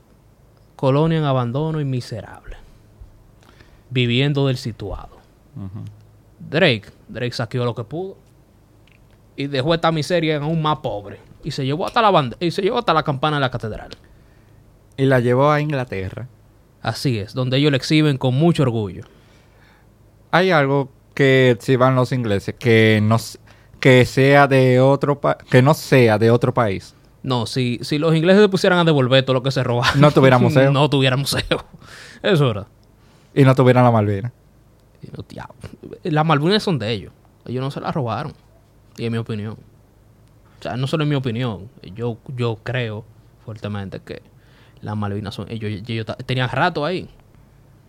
colonia 0.76 1.18
en 1.18 1.24
abandono 1.24 1.80
y 1.80 1.84
miserable. 1.84 2.56
Viviendo 3.90 4.46
del 4.46 4.56
situado. 4.56 5.18
Drake, 6.38 6.90
Drake 7.08 7.32
saqueó 7.32 7.64
lo 7.64 7.74
que 7.74 7.84
pudo. 7.84 8.16
Y 9.36 9.46
dejó 9.46 9.74
esta 9.74 9.92
miseria 9.92 10.36
en 10.36 10.42
aún 10.42 10.62
más 10.62 10.78
pobre. 10.78 11.20
Y 11.42 11.50
se 11.50 11.64
llevó 11.64 11.86
hasta 11.86 12.00
la 12.00 12.10
banda, 12.10 12.36
y 12.40 12.50
se 12.50 12.62
llevó 12.62 12.78
hasta 12.78 12.94
la 12.94 13.02
campana 13.02 13.36
de 13.36 13.40
la 13.40 13.50
catedral. 13.50 13.90
Y 14.96 15.04
la 15.04 15.20
llevó 15.20 15.50
a 15.50 15.60
Inglaterra. 15.60 16.28
Así 16.80 17.18
es, 17.18 17.34
donde 17.34 17.56
ellos 17.56 17.70
le 17.70 17.76
exhiben 17.76 18.16
con 18.16 18.34
mucho 18.34 18.62
orgullo. 18.62 19.04
Hay 20.30 20.50
algo 20.50 20.90
que 21.14 21.56
si 21.60 21.76
van 21.76 21.94
los 21.94 22.12
ingleses 22.12 22.54
que 22.58 23.00
no 23.02 23.16
que 23.80 24.04
sea 24.06 24.46
de 24.46 24.80
otro 24.80 25.20
pa- 25.20 25.36
que 25.38 25.62
no 25.62 25.74
sea 25.74 26.18
de 26.18 26.30
otro 26.30 26.52
país. 26.54 26.94
No, 27.22 27.46
si, 27.46 27.78
si 27.82 27.98
los 27.98 28.14
ingleses 28.14 28.42
se 28.42 28.48
pusieran 28.48 28.78
a 28.78 28.84
devolver 28.84 29.24
todo 29.24 29.34
lo 29.34 29.42
que 29.42 29.50
se 29.50 29.62
robaron. 29.62 30.00
No 30.00 30.10
tuviera 30.10 30.38
museo. 30.40 30.70
no 30.72 30.88
tuviera 30.90 31.16
museo. 31.16 31.64
Eso 32.22 32.50
era. 32.50 32.66
Y 33.34 33.44
no 33.44 33.54
tuvieran 33.54 33.84
la 33.84 33.90
Malvina. 33.90 34.32
Las 36.02 36.26
Malvinas 36.26 36.62
son 36.62 36.78
de 36.78 36.90
ellos. 36.90 37.12
Ellos 37.46 37.62
no 37.62 37.70
se 37.70 37.80
las 37.80 37.94
robaron. 37.94 38.32
Y 38.96 39.04
es 39.04 39.10
mi 39.10 39.18
opinión. 39.18 39.54
O 40.60 40.62
sea, 40.62 40.76
no 40.76 40.86
solo 40.86 41.04
es 41.04 41.10
mi 41.10 41.16
opinión. 41.16 41.68
Yo, 41.94 42.18
yo 42.36 42.58
creo 42.62 43.04
fuertemente 43.44 44.00
que 44.00 44.22
las 44.80 44.96
Malvinas 44.96 45.34
son... 45.34 45.46
Ellos, 45.50 45.82
ellos 45.86 46.06
ta- 46.06 46.16
tenían 46.16 46.48
rato 46.48 46.84
ahí. 46.84 47.08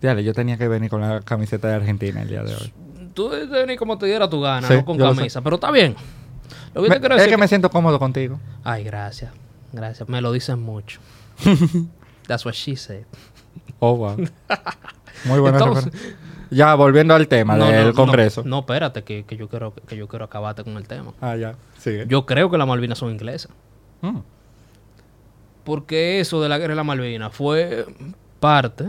Dale, 0.01 0.23
yo 0.23 0.33
tenía 0.33 0.57
que 0.57 0.67
venir 0.67 0.89
con 0.89 1.01
la 1.01 1.21
camiseta 1.21 1.67
de 1.69 1.75
Argentina 1.75 2.21
el 2.21 2.27
día 2.27 2.43
de 2.43 2.53
hoy. 2.55 2.73
Tú 3.15 3.30
debes 3.30 3.49
venir 3.49 3.80
como 3.80 3.97
te 3.97 4.06
diera 4.06 4.30
tu 4.30 4.39
gana, 4.41 4.67
Sí, 4.67 4.75
no 4.75 4.86
con 4.86 4.97
camisa. 4.99 5.41
Pero 5.41 5.56
está 5.56 5.71
bien. 5.71 5.95
Lo 6.75 6.84
que 6.84 6.89
Me- 6.89 6.95
te 6.95 6.99
quiero 6.99 7.15
es 7.15 7.21
decir 7.21 7.32
que 7.32 7.36
que- 7.38 7.41
me 7.41 7.47
siento 7.47 7.69
cómodo 7.71 7.97
contigo. 7.97 8.39
Ay, 8.63 8.84
gracias. 8.84 9.32
Gracias. 9.73 10.08
Me 10.08 10.21
lo 10.21 10.32
dicen 10.32 10.62
mucho. 10.62 10.99
That's 12.28 12.45
what 12.45 12.54
she 12.54 12.75
said. 12.75 13.06
Oh, 13.80 13.95
wow. 13.95 14.17
Muy 15.25 15.39
buena 15.39 15.58
Entonces-. 15.58 15.91
Ya, 16.51 16.75
volviendo 16.75 17.15
al 17.15 17.28
tema 17.28 17.56
No, 17.56 17.65
del 17.65 17.88
no, 17.88 17.93
Congreso. 17.95 18.43
No, 18.43 18.49
no, 18.49 18.60
espérate, 18.60 19.04
que, 19.04 19.25
que 19.25 19.36
yo 19.36 19.49
quiero, 19.49 19.73
que 19.73 19.97
yo 19.97 20.08
quiero 20.08 20.25
acabarte 20.25 20.63
con 20.63 20.78
el 20.78 20.88
tema. 20.88 21.12
Ah, 21.19 21.36
ya. 21.36 21.56
Sigue. 21.80 22.06
Yo 22.08 22.25
creo 22.28 22.51
que 22.51 22.58
las 22.58 22.67
Malvinas 22.67 22.97
son 22.99 23.12
inglesas. 23.12 23.51
Mm. 24.01 24.19
Porque 25.63 26.19
eso 26.19 26.41
de 26.41 26.49
la 26.49 26.58
guerra 26.58 26.73
de 26.73 26.75
la 26.75 26.84
Malvinas 26.84 27.34
fue 27.34 27.86
parte 28.39 28.86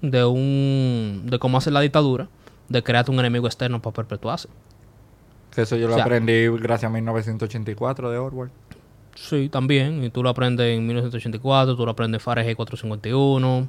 de 0.00 0.24
un 0.24 1.22
de 1.26 1.38
cómo 1.38 1.58
hace 1.58 1.70
la 1.70 1.80
dictadura, 1.80 2.28
de 2.68 2.82
crearte 2.82 3.10
un 3.10 3.18
enemigo 3.18 3.46
externo 3.46 3.80
para 3.82 3.94
perpetuarse. 3.94 4.48
Que 5.54 5.62
eso 5.62 5.76
yo 5.76 5.86
lo 5.88 5.92
O 5.94 5.96
sea- 5.96 6.04
aprendí 6.04 6.46
gracias 6.48 6.88
a 6.90 6.92
1984 6.92 8.10
de 8.10 8.18
Orwell. 8.18 8.50
Sí, 9.14 9.48
también. 9.50 10.02
Y 10.02 10.08
tú 10.10 10.22
lo 10.22 10.30
aprendes 10.30 10.74
en 10.76 10.86
1984, 10.86 11.76
tú 11.76 11.84
lo 11.84 11.90
aprendes 11.92 12.20
en 12.20 12.24
Fahrenheit 12.24 12.56
451, 12.56 13.68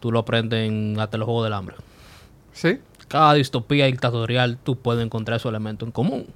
tú 0.00 0.12
lo 0.12 0.18
aprendes 0.18 0.68
en 0.68 0.98
hasta 1.00 1.16
los 1.16 1.24
Juegos 1.24 1.44
del 1.44 1.54
Hambre. 1.54 1.76
Sí. 2.52 2.78
Cada 3.08 3.32
distopía 3.34 3.86
dictatorial 3.86 4.58
tú 4.62 4.76
puedes 4.76 5.02
encontrar 5.04 5.36
esos 5.38 5.48
elementos 5.50 5.86
en 5.86 5.92
común. 5.92 6.26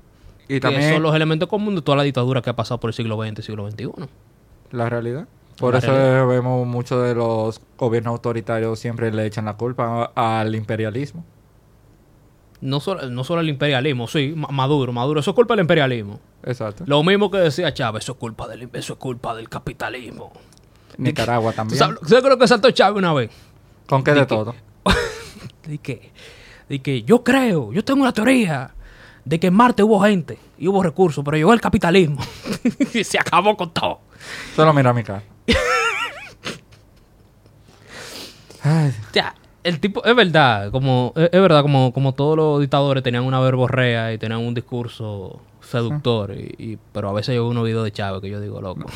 Y 0.44 0.54
que 0.54 0.60
también 0.60 0.94
son 0.94 1.02
los 1.02 1.14
elementos 1.14 1.48
comunes 1.48 1.76
de 1.76 1.82
toda 1.82 1.96
la 1.98 2.02
dictadura 2.04 2.40
que 2.40 2.48
ha 2.48 2.56
pasado 2.56 2.80
por 2.80 2.88
el 2.88 2.94
siglo 2.94 3.16
XX 3.22 3.38
y 3.38 3.42
siglo 3.42 3.70
XXI. 3.70 3.90
la 4.70 4.88
realidad. 4.88 5.26
Por 5.58 5.72
La 5.74 5.80
eso 5.80 5.88
realidad. 5.92 6.26
vemos 6.26 6.66
muchos 6.66 7.02
de 7.02 7.14
los 7.14 7.60
gobiernos 7.76 8.12
autoritarios 8.12 8.78
siempre 8.78 9.12
le 9.12 9.26
echan 9.26 9.44
la 9.46 9.56
culpa 9.58 10.12
al 10.14 10.54
imperialismo. 10.54 11.24
No 12.60 12.80
solo, 12.80 13.08
no 13.08 13.22
solo 13.22 13.40
el 13.40 13.48
imperialismo, 13.48 14.08
sí, 14.08 14.32
Ma- 14.36 14.48
Maduro, 14.50 14.92
Maduro, 14.92 15.20
eso 15.20 15.30
es 15.30 15.34
culpa 15.34 15.54
del 15.54 15.60
imperialismo. 15.62 16.18
Exacto. 16.42 16.84
Lo 16.86 17.02
mismo 17.04 17.30
que 17.30 17.38
decía 17.38 17.72
Chávez, 17.72 18.02
eso 18.04 18.12
es 18.12 18.18
culpa 18.18 18.48
del, 18.48 18.68
eso 18.72 18.92
es 18.94 18.98
culpa 18.98 19.34
del 19.34 19.48
capitalismo. 19.48 20.32
Nicaragua 20.96 21.52
¿Tú 21.52 21.56
también. 21.56 21.78
sabes, 21.78 21.98
¿Sabes 22.06 22.24
lo 22.24 22.36
que 22.38 22.48
saltó 22.48 22.70
Chávez 22.72 22.98
una 22.98 23.12
vez? 23.12 23.30
¿Con 23.86 24.02
qué 24.02 24.10
de 24.12 24.20
de 24.20 24.26
que- 24.26 24.34
todo? 24.34 24.54
De 25.68 25.78
que, 25.78 26.10
de 26.68 26.80
que 26.80 27.02
yo 27.02 27.22
creo, 27.22 27.72
yo 27.72 27.84
tengo 27.84 28.00
una 28.00 28.12
teoría 28.12 28.74
de 29.24 29.38
que 29.38 29.48
en 29.48 29.54
Marte 29.54 29.82
hubo 29.82 30.00
gente 30.00 30.38
y 30.58 30.66
hubo 30.66 30.82
recursos, 30.82 31.22
pero 31.24 31.36
llegó 31.36 31.52
el 31.52 31.60
capitalismo 31.60 32.18
y 32.94 33.04
se 33.04 33.18
acabó 33.18 33.54
con 33.56 33.70
todo. 33.74 34.00
Solo 34.56 34.72
mira 34.72 34.92
mi 34.94 35.04
cara. 35.04 35.22
Ay, 38.62 38.88
O 39.10 39.12
sea, 39.12 39.34
el 39.64 39.80
tipo, 39.80 40.04
es 40.04 40.14
verdad, 40.16 40.70
como, 40.70 41.12
es, 41.16 41.30
es 41.32 41.40
verdad, 41.40 41.62
como, 41.62 41.92
como 41.92 42.14
todos 42.14 42.36
los 42.36 42.60
dictadores 42.60 43.02
tenían 43.02 43.24
una 43.24 43.40
verborrea 43.40 44.12
y 44.12 44.18
tenían 44.18 44.40
un 44.40 44.54
discurso 44.54 45.40
seductor, 45.60 46.32
y, 46.34 46.54
y- 46.58 46.78
pero 46.92 47.08
a 47.10 47.12
veces 47.12 47.34
yo 47.34 47.42
veo 47.42 47.50
unos 47.50 47.64
videos 47.64 47.84
de 47.84 47.92
Chávez 47.92 48.20
que 48.22 48.30
yo 48.30 48.40
digo, 48.40 48.60
loco, 48.60 48.86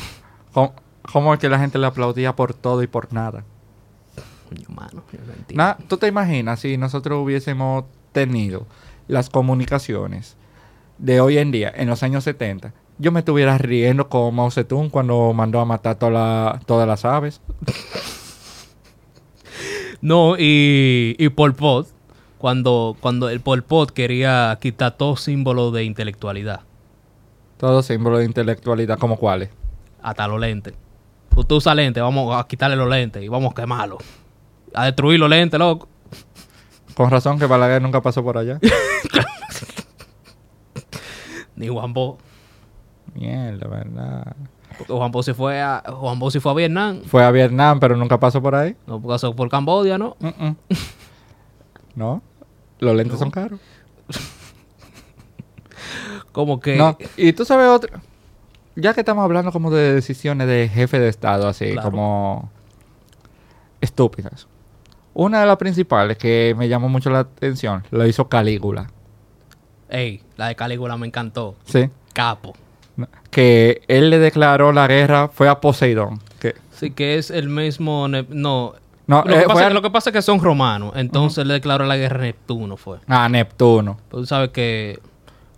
¿Cómo, 0.53 0.73
cómo 1.11 1.33
es 1.33 1.39
que 1.39 1.49
la 1.49 1.59
gente 1.59 1.77
le 1.79 1.87
aplaudía 1.87 2.35
por 2.35 2.53
todo 2.53 2.81
y 2.83 2.87
por 2.87 3.11
nada? 3.13 3.43
coño, 4.49 4.67
mano, 4.69 5.03
¿Tú 5.87 5.97
te 5.97 6.07
imaginas 6.07 6.59
si 6.59 6.77
nosotros 6.77 7.19
hubiésemos 7.23 7.85
tenido 8.11 8.65
las 9.07 9.29
comunicaciones 9.29 10.37
de 10.99 11.19
hoy 11.21 11.37
en 11.39 11.51
día, 11.51 11.71
en 11.75 11.89
los 11.89 12.03
años 12.03 12.23
70? 12.23 12.73
Yo 12.99 13.11
me 13.11 13.19
estuviera 13.19 13.57
riendo 13.57 14.07
con 14.09 14.35
Mao 14.35 14.51
Zedong 14.51 14.89
cuando 14.89 15.33
mandó 15.33 15.59
a 15.59 15.65
matar 15.65 15.95
toda 15.95 16.11
la- 16.11 16.59
todas 16.67 16.87
las 16.87 17.03
aves. 17.05 17.41
No, 20.03 20.35
y, 20.37 21.15
y 21.17 21.29
Pol 21.29 21.55
Pot, 21.55 21.87
cuando, 22.37 22.97
cuando 22.99 23.29
el 23.29 23.39
Pol 23.39 23.63
Pot 23.63 23.91
quería 23.91 24.57
quitar 24.61 24.97
todo 24.97 25.15
símbolo 25.15 25.71
de 25.71 25.85
intelectualidad, 25.85 26.59
Todos 27.57 27.85
símbolos 27.85 28.19
de 28.19 28.25
intelectualidad, 28.25 28.99
como 28.99 29.15
cuáles. 29.15 29.49
hasta 30.01 30.27
los 30.27 30.41
lentes. 30.41 30.73
Usted 31.33 31.55
usa 31.55 31.73
lentes, 31.73 32.03
vamos 32.03 32.35
a 32.37 32.45
quitarle 32.45 32.75
los 32.75 32.89
lentes 32.89 33.23
y 33.23 33.29
vamos 33.29 33.51
a 33.51 33.55
quemarlos. 33.61 33.99
A 34.73 34.85
destruir 34.85 35.19
los 35.21 35.29
lentes, 35.29 35.57
loco. 35.57 35.87
Con 36.95 37.09
razón 37.09 37.39
que 37.39 37.45
Balaguer 37.45 37.81
nunca 37.81 38.01
pasó 38.01 38.21
por 38.23 38.37
allá. 38.37 38.59
Ni 41.55 41.69
Juan 41.69 41.93
Bo. 41.93 42.17
Mierda, 43.13 43.67
¿verdad? 43.67 44.35
Juan 44.87 45.11
Bo 45.11 45.23
se 45.23 45.33
fue 45.33 45.61
a, 45.61 45.83
Juan 45.87 46.19
Bo 46.19 46.31
se 46.31 46.39
fue 46.39 46.51
a 46.51 46.55
Vietnam. 46.55 47.01
Fue 47.05 47.23
a 47.23 47.31
Vietnam, 47.31 47.79
pero 47.79 47.95
nunca 47.97 48.19
pasó 48.19 48.41
por 48.41 48.55
ahí. 48.55 48.75
No 48.87 49.01
pasó 49.01 49.35
por 49.35 49.49
Cambodia, 49.49 49.97
¿no? 49.97 50.15
No, 51.95 52.21
los 52.79 52.95
lentes 52.95 53.13
No. 53.13 53.19
son 53.19 53.31
caros. 53.31 53.59
Como 56.31 56.59
que... 56.59 56.75
No, 56.75 56.97
y 57.17 57.33
tú 57.33 57.45
sabes 57.45 57.67
otra. 57.67 58.01
Ya 58.75 58.93
que 58.93 59.01
estamos 59.01 59.23
hablando 59.23 59.51
como 59.51 59.69
de 59.69 59.93
decisiones 59.93 60.47
de 60.47 60.67
jefe 60.67 60.99
de 60.99 61.09
Estado, 61.09 61.47
así 61.47 61.73
Claro. 61.73 61.91
como 61.91 62.49
estúpidas. 63.81 64.47
Una 65.13 65.41
de 65.41 65.45
las 65.45 65.57
principales 65.57 66.17
que 66.17 66.55
me 66.57 66.67
llamó 66.67 66.89
mucho 66.89 67.11
la 67.11 67.19
atención 67.19 67.83
lo 67.91 68.07
hizo 68.07 68.29
Calígula. 68.29 68.89
Ey, 69.89 70.23
la 70.37 70.47
de 70.47 70.55
Calígula 70.55 70.97
me 70.97 71.05
encantó. 71.05 71.55
Sí. 71.65 71.87
Capo. 72.13 72.53
Que 73.31 73.81
él 73.87 74.09
le 74.09 74.19
declaró 74.19 74.71
la 74.71 74.87
guerra 74.87 75.27
fue 75.29 75.49
a 75.49 75.59
Poseidón. 75.59 76.19
Que, 76.39 76.55
Sí, 76.71 76.91
que 76.91 77.17
es 77.17 77.31
el 77.31 77.49
mismo... 77.49 78.07
No. 78.07 78.73
no, 79.07 79.23
lo, 79.25 79.35
eh, 79.35 79.39
que 79.41 79.47
pasa, 79.47 79.69
lo 79.69 79.81
que 79.81 79.89
pasa 79.89 80.09
es 80.09 80.13
que 80.13 80.21
son 80.21 80.39
romanos. 80.41 80.93
Entonces 80.95 81.45
le 81.47 81.53
declaró 81.55 81.85
la 81.85 81.97
guerra 81.97 82.19
a 82.19 82.21
Neptuno, 82.23 82.77
fue. 82.77 82.99
a 83.07 83.27
Neptuno. 83.29 83.97
Tú 84.09 84.25
sabes 84.25 84.49
que 84.49 84.99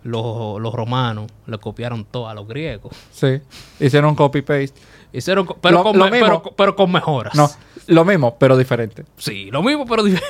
los, 0.02 0.60
los 0.60 0.72
romanos 0.72 1.26
le 1.46 1.58
copiaron 1.58 2.04
todo 2.04 2.28
a 2.28 2.34
los 2.34 2.46
griegos. 2.46 2.92
Sí. 3.10 3.40
Hicieron 3.80 4.14
copy-paste. 4.14 4.74
Hicieron, 5.12 5.46
co- 5.46 5.56
pero, 5.60 5.78
Lo- 5.78 5.82
con, 5.84 5.98
lo 5.98 6.04
me- 6.04 6.10
mismo. 6.12 6.26
pero, 6.42 6.54
pero 6.56 6.76
con 6.76 6.92
mejoras. 6.92 7.34
No, 7.34 7.50
lo 7.88 8.04
mismo, 8.04 8.36
pero 8.38 8.56
diferente. 8.56 9.04
Sí, 9.16 9.50
lo 9.50 9.62
mismo, 9.62 9.84
pero 9.86 10.02
dif- 10.06 10.22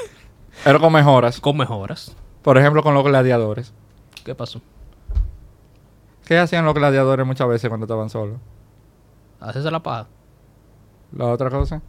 Pero 0.65 0.81
con 0.81 0.93
mejoras. 0.93 1.41
con 1.41 1.57
mejoras. 1.57 2.17
Por 2.43 2.57
ejemplo, 2.59 2.83
con 2.83 2.95
los 2.95 3.05
gladiadores. 3.05 3.73
¿Qué 4.25 4.35
pasó? 4.35 4.61
¿Qué 6.27 6.39
hacían 6.39 6.65
los 6.67 6.75
gladiadores 6.75 7.27
muchas 7.27 7.49
veces 7.49 7.69
cuando 7.71 7.87
estaban 7.87 8.11
solos? 8.11 8.37
Hacerse 9.41 9.71
la 9.71 9.81
paja. 9.83 10.09
La 11.13 11.27
otra 11.27 11.49
cosa, 11.51 11.81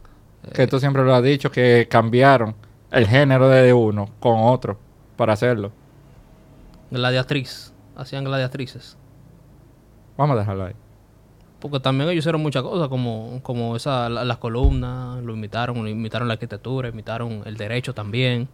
Eh. 0.44 0.52
que 0.54 0.68
tú 0.68 0.80
siempre 0.80 1.04
lo 1.04 1.14
has 1.14 1.24
dicho, 1.24 1.52
que 1.52 1.88
cambiaron 1.90 2.56
el 2.92 3.06
género 3.08 3.50
de 3.50 3.74
uno 3.74 4.10
con 4.20 4.38
otro 4.40 4.78
para 5.18 5.34
hacerlo. 5.34 5.72
Gladiatriz. 6.92 7.74
Hacían 7.96 8.24
gladiatrices. 8.24 8.96
Vamos 10.18 10.36
a 10.36 10.40
dejarlo 10.40 10.66
ahí. 10.66 10.74
Porque 11.60 11.80
también 11.80 12.08
ellos 12.10 12.20
hicieron 12.20 12.42
muchas 12.44 12.62
cosas, 12.62 12.88
como, 12.90 13.40
como 13.42 13.76
esa, 13.76 14.08
la- 14.10 14.24
las 14.24 14.38
columnas, 14.38 15.24
lo 15.24 15.34
imitaron, 15.34 15.88
imitaron 15.88 16.28
la 16.28 16.36
arquitectura, 16.36 16.90
imitaron 16.90 17.42
el 17.46 17.58
derecho 17.58 17.94
también. 17.96 18.48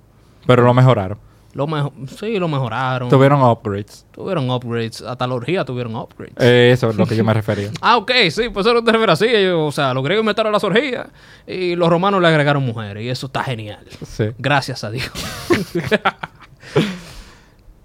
Pero 0.48 0.64
lo 0.64 0.74
mejoraron. 0.74 1.18
Lo 1.54 1.68
mejo- 1.68 1.94
sí, 2.20 2.40
lo 2.40 2.48
mejoraron. 2.48 3.10
Tuvieron 3.10 3.42
upgrades. 3.44 4.06
Tuvieron 4.12 4.50
upgrades. 4.50 5.02
Hasta 5.02 5.28
la 5.28 5.36
orgía 5.36 5.64
tuvieron 5.64 5.96
upgrades. 5.96 6.34
Eh, 6.40 6.72
eso 6.74 6.90
es 6.90 6.96
lo 6.96 7.06
que 7.06 7.16
yo 7.16 7.24
me 7.24 7.34
refería. 7.34 7.70
Ah, 7.82 7.98
ok, 7.98 8.12
sí, 8.32 8.50
pues 8.50 8.66
eso 8.66 8.74
no 8.74 8.84
te 8.84 8.92
refieres 8.92 9.14
así. 9.22 9.28
Ellos, 9.28 9.58
o 9.60 9.72
sea, 9.72 9.94
los 9.94 10.04
griegos 10.04 10.24
inventaron 10.24 10.52
las 10.52 10.64
orgías 10.64 11.08
y 11.46 11.76
los 11.76 11.90
romanos 11.90 12.22
le 12.22 12.28
agregaron 12.28 12.64
mujeres. 12.66 13.04
Y 13.04 13.10
eso 13.10 13.28
está 13.28 13.44
genial. 13.44 13.86
Sí. 14.06 14.30
Gracias 14.40 14.84
a 14.84 14.90
Dios. 14.92 15.12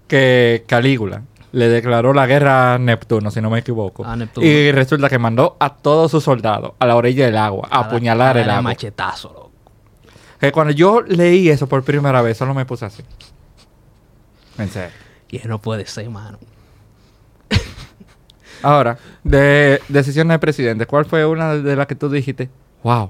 Que 0.07 0.63
Calígula 0.67 1.21
le 1.51 1.67
declaró 1.69 2.13
la 2.13 2.25
guerra 2.25 2.73
a 2.75 2.77
Neptuno, 2.79 3.31
si 3.31 3.41
no 3.41 3.49
me 3.49 3.59
equivoco. 3.59 4.05
A 4.05 4.15
Neptuno. 4.15 4.45
Y 4.45 4.71
resulta 4.71 5.09
que 5.09 5.19
mandó 5.19 5.55
a 5.59 5.75
todos 5.75 6.11
sus 6.11 6.23
soldados 6.23 6.73
a 6.79 6.85
la 6.87 6.95
orilla 6.95 7.25
del 7.25 7.37
agua 7.37 7.67
a 7.69 7.79
apuñalar 7.81 8.37
el 8.37 8.49
agua. 8.49 8.61
machetazo, 8.63 9.29
loco. 9.29 9.51
Que 10.39 10.51
cuando 10.51 10.71
yo 10.73 11.01
leí 11.01 11.49
eso 11.49 11.67
por 11.67 11.83
primera 11.83 12.21
vez, 12.21 12.37
solo 12.37 12.53
me 12.53 12.65
puse 12.65 12.85
así. 12.85 13.03
En 14.59 14.69
serio. 14.69 14.95
Y 15.29 15.39
no 15.47 15.59
puede 15.59 15.85
ser, 15.87 16.09
mano. 16.09 16.37
Ahora, 18.61 18.97
de 19.23 19.81
decisiones 19.87 20.35
de 20.35 20.39
presidente, 20.39 20.85
¿cuál 20.85 21.05
fue 21.05 21.25
una 21.25 21.55
de 21.55 21.75
las 21.77 21.87
que 21.87 21.95
tú 21.95 22.09
dijiste? 22.09 22.49
Wow, 22.83 23.09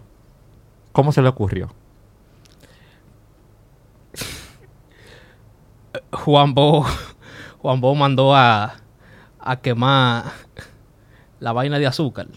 ¿cómo 0.92 1.12
se 1.12 1.22
le 1.24 1.28
ocurrió? 1.30 1.74
Juan 6.12 6.54
Bo, 6.54 6.86
Juan 7.62 7.82
Bo 7.82 7.96
mandó 7.96 8.36
a, 8.36 8.76
a 9.40 9.56
quemar 9.60 10.26
la 11.40 11.52
vaina 11.52 11.80
de 11.80 11.88
azúcar. 11.88 12.28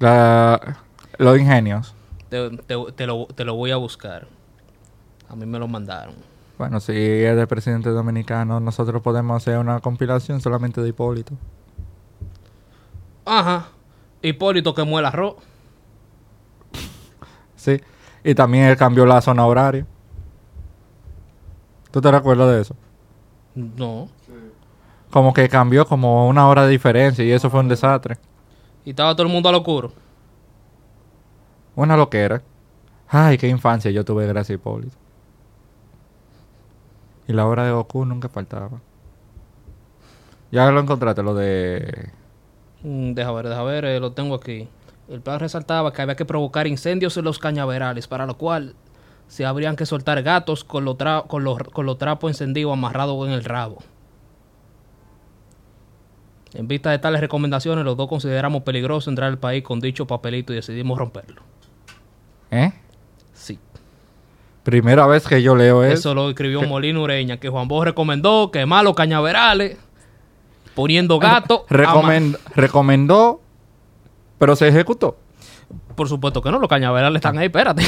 La- 0.00 0.78
los 1.18 1.38
ingenios. 1.38 1.94
Te, 2.28 2.50
te- 2.50 2.92
te 2.96 3.06
lo, 3.06 3.26
te 3.26 3.44
lo 3.44 3.54
voy 3.54 3.70
a 3.70 3.76
buscar. 3.76 4.26
A 5.28 5.36
mí 5.36 5.46
me 5.46 5.58
lo 5.58 5.68
mandaron. 5.68 6.14
Bueno, 6.58 6.80
si 6.80 6.92
es 6.92 7.36
de 7.36 7.46
presidente 7.46 7.88
dominicano, 7.90 8.58
nosotros 8.58 9.00
podemos 9.00 9.36
hacer 9.36 9.58
una 9.58 9.78
compilación 9.78 10.40
solamente 10.40 10.82
de 10.82 10.88
Hipólito. 10.88 11.34
Ajá. 13.24 13.68
Hipólito 14.22 14.74
quemó 14.74 14.98
el 14.98 15.06
arroz. 15.06 15.36
Sí. 17.54 17.80
Y 18.22 18.34
también 18.36 18.66
él 18.66 18.76
cambió 18.76 19.04
la 19.04 19.20
zona 19.20 19.44
horaria. 19.44 19.84
¿Tú 21.90 22.00
te 22.00 22.10
recuerdas 22.10 22.48
de 22.48 22.60
eso? 22.60 22.76
No. 23.54 24.08
Como 25.10 25.32
que 25.32 25.48
cambió 25.48 25.84
como 25.84 26.28
una 26.28 26.46
hora 26.48 26.64
de 26.64 26.70
diferencia 26.70 27.24
y 27.24 27.32
eso 27.32 27.50
fue 27.50 27.60
un 27.60 27.68
desastre. 27.68 28.16
Y 28.84 28.90
estaba 28.90 29.14
todo 29.14 29.26
el 29.26 29.32
mundo 29.32 29.48
a 29.48 29.52
lo 29.52 29.58
oscuro. 29.58 29.92
Una 31.74 31.96
loquera. 31.96 32.42
Ay, 33.08 33.38
qué 33.38 33.48
infancia 33.48 33.90
yo 33.90 34.04
tuve 34.04 34.26
gracias 34.26 34.50
a 34.50 34.54
Hipólito. 34.54 34.96
Y 37.28 37.32
la 37.34 37.46
hora 37.46 37.64
de 37.64 37.70
Goku 37.72 38.04
nunca 38.04 38.28
faltaba. 38.28 38.80
Ya 40.50 40.68
lo 40.70 40.80
encontraste, 40.80 41.22
lo 41.22 41.34
de... 41.34 42.10
Mm, 42.82 43.12
deja 43.12 43.30
ver, 43.32 43.48
deja 43.48 43.62
ver, 43.62 43.84
eh, 43.84 44.00
lo 44.00 44.12
tengo 44.12 44.34
aquí. 44.34 44.68
El 45.08 45.20
plan 45.20 45.38
resaltaba 45.38 45.92
que 45.92 46.02
había 46.02 46.16
que 46.16 46.24
provocar 46.24 46.66
incendios 46.66 47.16
en 47.16 47.24
los 47.24 47.38
cañaverales, 47.38 48.08
para 48.08 48.24
lo 48.26 48.36
cual 48.38 48.74
se 49.26 49.44
habrían 49.44 49.76
que 49.76 49.84
soltar 49.84 50.22
gatos 50.22 50.64
con 50.64 50.84
los, 50.86 50.96
tra- 50.96 51.26
con 51.26 51.44
los, 51.44 51.58
con 51.58 51.84
los 51.84 51.98
trapos 51.98 52.30
encendidos 52.30 52.72
amarrados 52.72 53.26
en 53.26 53.34
el 53.34 53.44
rabo. 53.44 53.78
En 56.54 56.66
vista 56.66 56.90
de 56.90 56.98
tales 56.98 57.20
recomendaciones, 57.20 57.84
los 57.84 57.96
dos 57.96 58.08
consideramos 58.08 58.62
peligroso 58.62 59.10
entrar 59.10 59.28
al 59.28 59.38
país 59.38 59.62
con 59.62 59.80
dicho 59.80 60.06
papelito 60.06 60.54
y 60.54 60.56
decidimos 60.56 60.98
romperlo. 60.98 61.42
¿Eh? 62.50 62.72
Sí. 63.34 63.58
Primera 64.68 65.06
vez 65.06 65.26
que 65.26 65.40
yo 65.40 65.56
leo 65.56 65.82
eso. 65.82 65.94
Eso 65.94 66.14
lo 66.14 66.28
escribió 66.28 66.60
Molina 66.64 67.00
Ureña, 67.00 67.38
que 67.38 67.48
Juan 67.48 67.68
Bosch 67.68 67.84
recomendó 67.86 68.50
quemar 68.50 68.84
los 68.84 68.94
cañaverales, 68.94 69.78
poniendo 70.74 71.18
gatos. 71.18 71.60
Recomen- 71.70 72.36
recomendó, 72.54 73.40
pero 74.36 74.54
se 74.56 74.68
ejecutó. 74.68 75.16
Por 75.94 76.06
supuesto 76.06 76.42
que 76.42 76.50
no, 76.50 76.58
los 76.58 76.68
cañaverales 76.68 77.16
están 77.16 77.38
ahí, 77.38 77.46
espérate. 77.46 77.82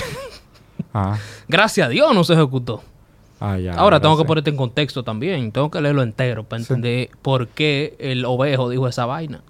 Ah, 0.95 1.19
Gracias 1.49 1.87
a 1.87 1.91
Dios 1.91 2.15
no 2.15 2.25
se 2.25 2.33
ejecutó. 2.33 2.83
ah, 3.41 3.59
ya. 3.59 3.75
Ahora 3.75 4.01
tengo 4.01 4.17
que 4.17 4.25
ponerte 4.25 4.49
en 4.49 4.57
contexto 4.57 5.03
también. 5.03 5.53
Tengo 5.53 5.71
que 5.71 5.83
leerlo 5.83 6.03
entero 6.03 6.45
para 6.45 6.63
Sí. 6.63 6.73
entender 6.73 7.11
por 7.21 7.49
qué 7.49 7.95
el 7.99 8.25
ovejo 8.25 8.71
dijo 8.71 8.89
esa 8.89 9.05
vaina. 9.05 9.43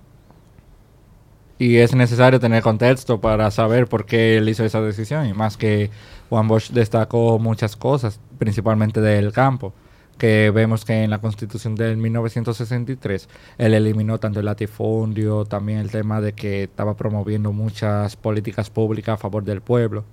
Y 1.61 1.77
es 1.77 1.95
necesario 1.95 2.41
tener 2.41 2.63
contexto 2.63 3.21
para 3.21 3.51
saber 3.51 3.87
por 3.87 4.07
qué 4.07 4.39
él 4.39 4.49
hizo 4.49 4.65
esa 4.65 4.81
decisión. 4.81 5.27
Y 5.27 5.35
más 5.35 5.59
que 5.59 5.91
Juan 6.31 6.49
Bosch 6.49 6.71
destacó 6.71 7.39
muchas 7.39 7.77
cosas, 7.77 8.19
principalmente 8.39 9.03
del 9.03 9.31
campo. 9.31 9.75
Que 10.17 10.51
vemos 10.51 10.87
que 10.87 11.05
en 11.05 11.11
la 11.11 11.19
constitución 11.19 11.75
del 11.75 11.99
1963 11.99 13.29
él 13.59 13.75
eliminó 13.75 14.17
tanto 14.19 14.41
el 14.41 14.47
latifundio, 14.47 15.45
también 15.45 15.81
el 15.81 15.91
tema 15.91 16.23
de 16.23 16.33
que 16.33 16.63
estaba 16.63 16.97
promoviendo 16.97 17.53
muchas 17.53 18.17
políticas 18.17 18.71
públicas 18.71 19.13
a 19.13 19.19
favor 19.19 19.45
del 19.45 19.61
pueblo. 19.61 20.05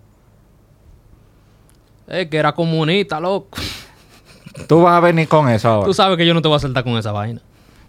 Es 2.10 2.28
que 2.28 2.36
era 2.36 2.52
comunista, 2.52 3.22
loco. 3.22 3.58
Tú 4.68 4.82
vas 4.82 4.98
a 4.98 5.00
venir 5.00 5.30
con 5.30 5.48
eso 5.48 5.70
ahora. 5.70 5.86
Tú 5.86 5.94
sabes 5.94 6.18
que 6.18 6.26
yo 6.26 6.34
no 6.34 6.42
te 6.42 6.50
voy 6.50 6.58
a 6.58 6.60
saltar 6.60 6.84
con 6.84 6.98
esa 6.98 7.14
vaina. 7.14 7.42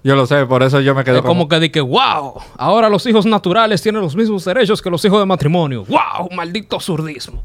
Yo 0.09 0.17
lo 0.17 0.27
sé, 0.27 0.47
por 0.47 0.63
eso 0.63 0.81
yo 0.81 0.95
me 0.95 1.05
quedo 1.05 1.19
es 1.19 1.23
como 1.23 1.47
que 1.49 1.61
dije, 1.61 1.83
wow, 1.83 2.41
ahora 2.57 2.89
los 2.89 3.05
hijos 3.05 3.27
naturales 3.27 3.83
tienen 3.83 4.01
los 4.01 4.17
mismos 4.17 4.43
derechos 4.43 4.81
que 4.81 4.89
los 4.89 5.05
hijos 5.05 5.21
de 5.21 5.27
matrimonio. 5.27 5.85
Wow, 5.85 6.31
maldito 6.35 6.81
zurdismo. 6.81 7.43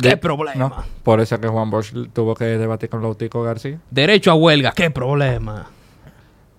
¿Qué 0.00 0.08
De- 0.08 0.16
problema? 0.16 0.54
No, 0.56 0.74
por 1.02 1.20
eso 1.20 1.38
que 1.38 1.46
Juan 1.46 1.68
Bosch 1.70 1.92
tuvo 2.14 2.34
que 2.34 2.44
debatir 2.46 2.88
con 2.88 3.02
Lautico 3.02 3.42
García. 3.42 3.78
Derecho 3.90 4.30
a 4.30 4.34
huelga, 4.34 4.72
qué 4.72 4.90
problema. 4.90 5.66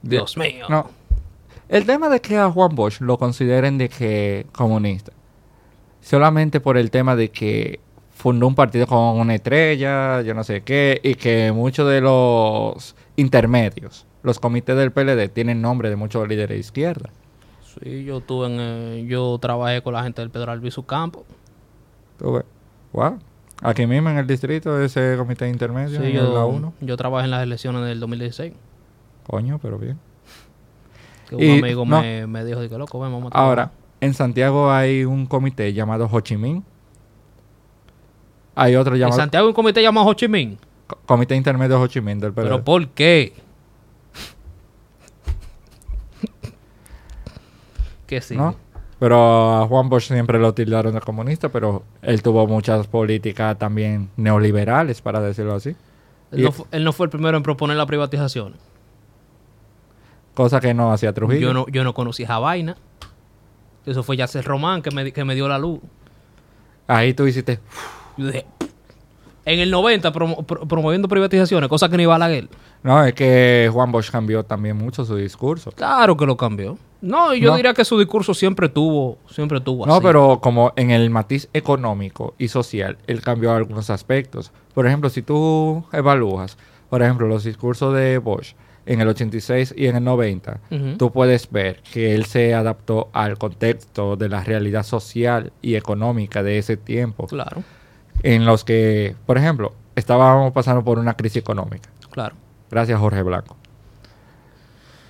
Dios 0.03 0.37
mío. 0.37 0.67
No. 0.69 0.87
El 1.67 1.87
tema 1.87 2.07
de 2.07 2.21
que 2.21 2.37
a 2.37 2.51
Juan 2.51 2.75
Bosch 2.75 3.01
lo 3.01 3.17
consideren 3.17 3.79
de 3.79 3.89
que 3.89 4.45
comunista, 4.51 5.13
solamente 5.99 6.59
por 6.59 6.77
el 6.77 6.91
tema 6.91 7.15
de 7.15 7.31
que 7.31 7.79
fundó 8.13 8.45
un 8.45 8.53
partido 8.53 8.85
con 8.85 9.19
una 9.19 9.33
estrella, 9.33 10.21
yo 10.21 10.35
no 10.35 10.43
sé 10.43 10.61
qué, 10.61 11.01
y 11.01 11.15
que 11.15 11.51
muchos 11.51 11.89
de 11.89 12.01
los 12.01 12.95
intermedios, 13.15 14.05
los 14.25 14.39
comités 14.39 14.75
del 14.75 14.91
PLD, 14.91 15.29
tienen 15.29 15.61
nombre 15.61 15.89
de 15.89 15.95
muchos 15.95 16.27
líderes 16.27 16.49
de 16.49 16.59
izquierda. 16.59 17.09
Sí, 17.81 18.03
yo 18.05 18.21
tuve 18.21 18.47
en, 18.47 18.57
eh, 18.59 19.05
yo 19.07 19.37
trabajé 19.39 19.81
con 19.81 19.93
la 19.93 20.03
gente 20.03 20.21
del 20.21 20.29
Pedro 20.31 20.51
Albizu 20.51 20.83
Campo. 20.85 21.25
Tú 22.17 22.33
ves, 22.33 22.43
wow. 22.93 23.17
Aquí 23.61 23.85
mismo 23.87 24.09
en 24.09 24.17
el 24.17 24.27
distrito, 24.27 24.81
ese 24.81 25.15
comité 25.17 25.47
intermedio, 25.47 25.99
Sí, 26.01 26.07
en 26.07 26.13
yo, 26.13 26.33
la 26.33 26.45
1. 26.45 26.73
yo 26.81 26.97
trabajé 26.97 27.25
en 27.25 27.31
las 27.31 27.43
elecciones 27.43 27.85
del 27.85 27.99
2016. 27.99 28.53
Coño, 29.27 29.59
pero 29.61 29.77
bien. 29.77 29.97
Que 31.29 31.35
un 31.35 31.41
Y- 31.41 31.59
amigo 31.59 31.85
no. 31.85 32.01
me, 32.01 32.27
me 32.27 32.43
dijo, 32.45 32.59
que 32.67 32.77
loco, 32.77 32.99
ven, 32.99 33.11
vamos 33.11 33.27
a 33.27 33.31
trabajar". 33.31 33.49
Ahora, 33.59 33.71
en 34.01 34.13
Santiago 34.13 34.71
hay 34.71 35.03
un 35.05 35.25
comité 35.25 35.73
llamado 35.73 36.07
Ho 36.11 36.19
Chi 36.21 36.37
Minh. 36.37 36.63
Hay 38.55 38.75
otro 38.75 38.95
En 38.95 39.01
llamado 39.01 39.19
Santiago 39.19 39.45
hay 39.45 39.49
un 39.49 39.53
comité 39.55 39.81
llamado 39.81 40.07
Ho 40.07 40.13
Chi 40.13 40.27
Minh. 40.27 40.57
Co- 40.87 40.99
Comité 41.05 41.35
Intermedio 41.35 41.79
Ho 41.81 41.87
Chi 41.87 41.99
Minh 42.01 42.19
del 42.19 42.31
PLD. 42.33 42.43
¿Pero 42.43 42.63
por 42.63 42.87
qué? 42.89 43.33
Que 48.15 48.21
sí. 48.21 48.35
¿no? 48.37 48.55
Pero 48.99 49.61
a 49.63 49.67
Juan 49.67 49.89
Bosch 49.89 50.07
siempre 50.07 50.39
lo 50.39 50.53
tildaron 50.53 50.93
de 50.93 51.01
comunista, 51.01 51.49
pero 51.49 51.83
él 52.01 52.21
tuvo 52.23 52.47
muchas 52.47 52.87
políticas 52.87 53.57
también 53.59 54.09
neoliberales, 54.15 55.01
para 55.01 55.19
decirlo 55.19 55.53
así. 55.55 55.75
Él, 56.31 56.43
no 56.43 56.53
él 56.71 56.83
no 56.83 56.93
fue 56.93 57.05
el 57.07 57.09
primero 57.09 57.35
en 57.35 57.43
proponer 57.43 57.75
la 57.75 57.85
privatización. 57.85 58.53
Cosa 60.33 60.59
que 60.59 60.73
no 60.73 60.91
hacía 60.91 61.13
Trujillo. 61.13 61.39
Yo 61.47 61.53
no, 61.53 61.65
yo 61.67 61.83
no 61.83 61.93
conocí 61.93 62.23
esa 62.23 62.39
vaina. 62.39 62.75
Eso 63.85 64.01
fue 64.03 64.17
Yasser 64.17 64.43
Román 64.43 64.81
que 64.81 64.91
me, 64.91 65.11
que 65.11 65.23
me 65.23 65.35
dio 65.35 65.47
la 65.47 65.57
luz. 65.59 65.79
Ahí 66.87 67.13
tú 67.13 67.25
hiciste... 67.27 67.59
Yo 68.17 68.27
dije, 68.27 68.45
en 69.45 69.59
el 69.59 69.69
90 69.71 70.11
promo- 70.11 70.43
pro- 70.45 70.65
promoviendo 70.67 71.07
privatizaciones, 71.07 71.69
cosa 71.69 71.87
que 71.89 71.97
ni 71.97 72.05
Balaguer. 72.05 72.47
No, 72.83 73.03
es 73.03 73.13
que 73.13 73.69
Juan 73.71 73.91
Bosch 73.91 74.09
cambió 74.09 74.43
también 74.43 74.75
mucho 74.77 75.05
su 75.05 75.15
discurso. 75.15 75.71
Claro 75.71 76.15
que 76.17 76.25
lo 76.25 76.35
cambió. 76.37 76.77
No, 77.01 77.33
yo 77.35 77.51
No. 77.51 77.55
diría 77.57 77.73
que 77.73 77.85
su 77.85 77.99
discurso 77.99 78.33
siempre 78.33 78.69
tuvo, 78.69 79.17
siempre 79.29 79.61
tuvo 79.61 79.85
No, 79.85 79.95
así. 79.95 80.03
pero 80.03 80.39
como 80.41 80.73
en 80.75 80.91
el 80.91 81.09
matiz 81.09 81.49
económico 81.53 82.33
y 82.37 82.47
social, 82.47 82.97
él 83.07 83.21
cambió 83.21 83.53
algunos 83.53 83.89
aspectos. 83.89 84.51
Por 84.73 84.87
ejemplo, 84.87 85.09
si 85.09 85.21
tú 85.21 85.85
evalúas, 85.91 86.57
por 86.89 87.01
ejemplo, 87.03 87.27
los 87.27 87.43
discursos 87.43 87.93
de 87.93 88.17
Bosch 88.17 88.55
en 88.87 89.01
el 89.01 89.07
86 89.07 89.73
y 89.77 89.87
en 89.87 89.95
el 89.97 90.03
90, 90.03 90.59
Ujú. 90.71 90.97
tú 90.97 91.11
puedes 91.11 91.49
ver 91.51 91.81
que 91.91 92.13
él 92.15 92.25
se 92.25 92.53
adaptó 92.53 93.09
al 93.13 93.37
contexto 93.37 94.15
de 94.15 94.29
la 94.29 94.43
realidad 94.43 94.83
social 94.83 95.51
y 95.61 95.75
económica 95.75 96.43
de 96.43 96.57
ese 96.59 96.77
tiempo, 96.77 97.27
Claro, 97.27 97.63
en 98.23 98.45
los 98.45 98.63
que, 98.63 99.15
por 99.25 99.37
ejemplo, 99.37 99.73
estábamos 99.95 100.51
pasando 100.53 100.83
por 100.83 100.99
una 100.99 101.15
crisis 101.15 101.37
económica. 101.37 101.89
claro. 102.09 102.35
Gracias, 102.71 102.99
Jorge 102.99 103.21
Blanco. 103.21 103.57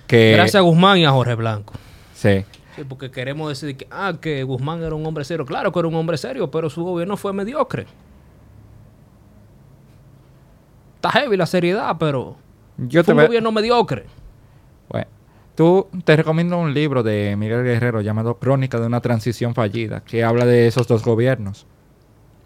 Que, 0.08 0.34
Gracias 0.34 0.56
a 0.56 0.60
Guzmán 0.62 0.98
y 1.00 1.06
a 1.06 1.12
Jorge 1.12 1.36
Blanco. 1.36 1.74
Sí. 2.14 2.44
Sí, 2.76 2.84
porque 2.88 3.10
queremos 3.10 3.50
decir 3.50 3.76
que, 3.78 3.88
ah, 3.90 4.14
que 4.20 4.44
Guzmán 4.44 4.84
era 4.84 4.94
un 4.96 5.06
hombre 5.06 5.24
serio. 5.24 5.46
Claro 5.46 5.72
que 5.72 5.80
era 5.80 5.88
un 5.88 5.96
hombre 5.96 6.18
serio, 6.18 6.52
pero 6.52 6.70
su 6.70 6.84
gobierno 6.84 7.16
fue 7.18 7.32
mediocre. 7.34 7.86
Está 10.96 11.12
heavy 11.12 11.38
la 11.38 11.46
seriedad, 11.46 11.96
pero 12.00 12.36
Yo 12.78 13.02
te 13.02 13.06
fue 13.06 13.14
un 13.14 13.18
ve- 13.20 13.28
gobierno 13.28 13.52
mediocre. 13.52 14.06
Bueno, 14.90 15.08
tú 15.56 15.88
te 16.04 16.16
recomiendo 16.16 16.58
un 16.58 16.74
libro 16.74 17.04
de 17.04 17.36
Miguel 17.38 17.64
Guerrero 17.64 18.02
llamado 18.02 18.38
Crónica 18.38 18.80
de 18.80 18.88
una 18.88 19.02
transición 19.02 19.54
fallida, 19.56 20.02
que 20.04 20.24
habla 20.24 20.46
de 20.46 20.68
esos 20.68 20.88
dos 20.88 21.04
gobiernos, 21.04 21.66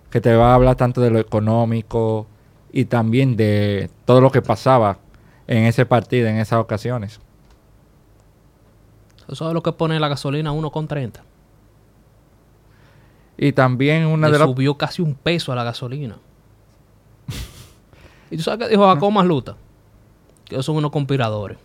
que 0.09 0.21
te 0.21 0.33
va 0.35 0.51
a 0.51 0.55
hablar 0.55 0.75
tanto 0.75 1.01
de 1.01 1.09
lo 1.09 1.19
económico 1.19 2.27
y 2.71 2.85
también 2.85 3.35
de 3.35 3.89
todo 4.05 4.21
lo 4.21 4.31
que 4.31 4.41
pasaba 4.41 4.99
en 5.47 5.65
ese 5.65 5.85
partido, 5.85 6.27
en 6.27 6.37
esas 6.37 6.59
ocasiones. 6.59 7.19
Eso 9.31 9.47
es 9.47 9.53
lo 9.53 9.61
que 9.61 9.71
pone 9.71 9.99
la 9.99 10.07
gasolina 10.07 10.49
a 10.49 10.53
1,30. 10.53 11.21
Y 13.37 13.51
también 13.53 14.05
una 14.05 14.27
Le 14.27 14.33
de 14.33 14.39
las... 14.39 14.47
subió 14.47 14.77
casi 14.77 15.01
un 15.01 15.15
peso 15.15 15.51
a 15.51 15.55
la 15.55 15.63
gasolina. 15.63 16.17
¿Y 18.31 18.37
tú 18.37 18.43
sabes 18.43 18.65
qué 18.65 18.71
dijo 18.71 18.85
Jacob 18.85 19.11
Masluta? 19.11 19.55
Que 20.45 20.55
esos 20.55 20.65
son 20.65 20.77
unos 20.77 20.91
conspiradores. 20.91 21.57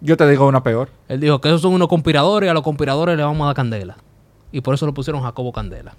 Yo 0.00 0.16
te 0.16 0.28
digo 0.28 0.46
una 0.46 0.62
peor. 0.62 0.90
Él 1.08 1.18
dijo 1.18 1.40
que 1.40 1.48
esos 1.48 1.62
son 1.62 1.72
unos 1.72 1.88
conspiradores 1.88 2.46
y 2.46 2.50
a 2.50 2.54
los 2.54 2.62
conspiradores 2.62 3.16
le 3.16 3.24
vamos 3.24 3.42
a 3.42 3.46
dar 3.46 3.56
candela. 3.56 3.96
Y 4.52 4.60
por 4.60 4.74
eso 4.74 4.86
lo 4.86 4.94
pusieron 4.94 5.22
Jacobo 5.22 5.52
Candela. 5.52 5.94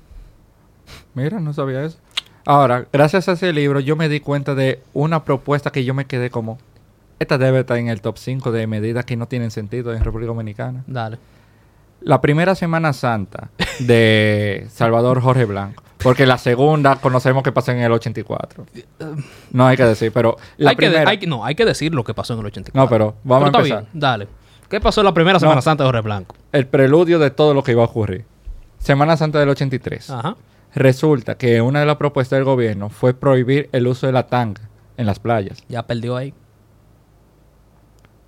Mira, 1.13 1.39
no 1.39 1.53
sabía 1.53 1.83
eso. 1.83 1.97
Ahora, 2.45 2.87
gracias 2.91 3.27
a 3.27 3.33
ese 3.33 3.51
libro, 3.51 3.79
yo 3.79 3.95
me 3.95 4.09
di 4.09 4.21
cuenta 4.21 4.55
de 4.55 4.81
una 4.93 5.23
propuesta 5.25 5.71
que 5.71 5.83
yo 5.83 5.93
me 5.93 6.05
quedé 6.05 6.29
como... 6.29 6.57
Esta 7.19 7.37
debe 7.37 7.59
estar 7.59 7.77
en 7.77 7.89
el 7.89 8.01
top 8.01 8.17
5 8.17 8.51
de 8.51 8.65
medidas 8.67 9.05
que 9.05 9.17
no 9.17 9.27
tienen 9.27 9.51
sentido 9.51 9.93
en 9.93 10.03
República 10.03 10.29
Dominicana. 10.29 10.83
Dale. 10.87 11.17
La 12.01 12.21
primera 12.21 12.55
Semana 12.55 12.93
Santa 12.93 13.49
de 13.79 14.65
Salvador 14.71 15.21
Jorge 15.21 15.45
Blanco. 15.45 15.83
Porque 16.01 16.25
la 16.25 16.37
segunda 16.37 16.95
conocemos 16.95 17.43
que 17.43 17.51
pasó 17.51 17.71
en 17.73 17.79
el 17.79 17.91
84. 17.91 18.65
No 19.51 19.67
hay 19.67 19.75
que 19.75 19.83
decir, 19.83 20.13
pero 20.13 20.37
la 20.55 20.69
hay 20.69 20.75
que 20.77 20.85
de- 20.85 20.91
primera... 20.91 21.11
hay 21.11 21.17
no, 21.27 21.43
hay 21.43 21.55
que 21.55 21.65
decir 21.65 21.93
lo 21.93 22.05
que 22.05 22.13
pasó 22.13 22.33
en 22.35 22.39
el 22.39 22.45
84. 22.45 22.81
No, 22.81 22.89
pero 22.89 23.15
vamos 23.25 23.53
a 23.53 23.57
empezar. 23.57 23.79
bien, 23.81 23.89
dale. 23.99 24.27
¿Qué 24.69 24.79
pasó 24.79 25.01
en 25.01 25.05
la 25.05 25.13
primera 25.13 25.39
Semana 25.39 25.55
No. 25.57 25.61
Santa 25.61 25.83
de 25.83 25.87
Jorge 25.89 26.01
Blanco? 26.01 26.35
El 26.53 26.67
preludio 26.67 27.19
de 27.19 27.31
todo 27.31 27.53
lo 27.53 27.63
que 27.63 27.73
iba 27.73 27.81
a 27.81 27.85
ocurrir. 27.87 28.23
Semana 28.77 29.17
Santa 29.17 29.39
del 29.39 29.49
83. 29.49 30.09
Ajá. 30.09 30.37
Resulta 30.73 31.35
que 31.35 31.59
una 31.61 31.81
de 31.81 31.85
las 31.85 31.97
propuestas 31.97 32.37
del 32.37 32.45
gobierno 32.45 32.89
fue 32.89 33.13
prohibir 33.13 33.67
el 33.73 33.85
uso 33.87 34.07
de 34.07 34.13
la 34.13 34.27
tanga 34.27 34.61
en 34.95 35.05
las 35.05 35.19
playas. 35.19 35.61
Ya 35.67 35.83
perdió 35.85 36.15
ahí. 36.15 36.33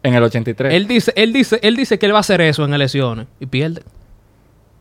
En 0.03 0.13
el 0.15 0.23
83. 0.23 0.73
Él 0.73 0.87
dice, 0.87 1.13
él 1.15 1.31
dice, 1.33 1.59
él 1.61 1.75
dice 1.75 1.99
que 1.99 2.05
él 2.07 2.13
va 2.13 2.17
a 2.17 2.21
hacer 2.21 2.41
eso 2.41 2.65
en 2.65 2.73
elecciones 2.73 3.27
y 3.39 3.45
pierde. 3.45 3.83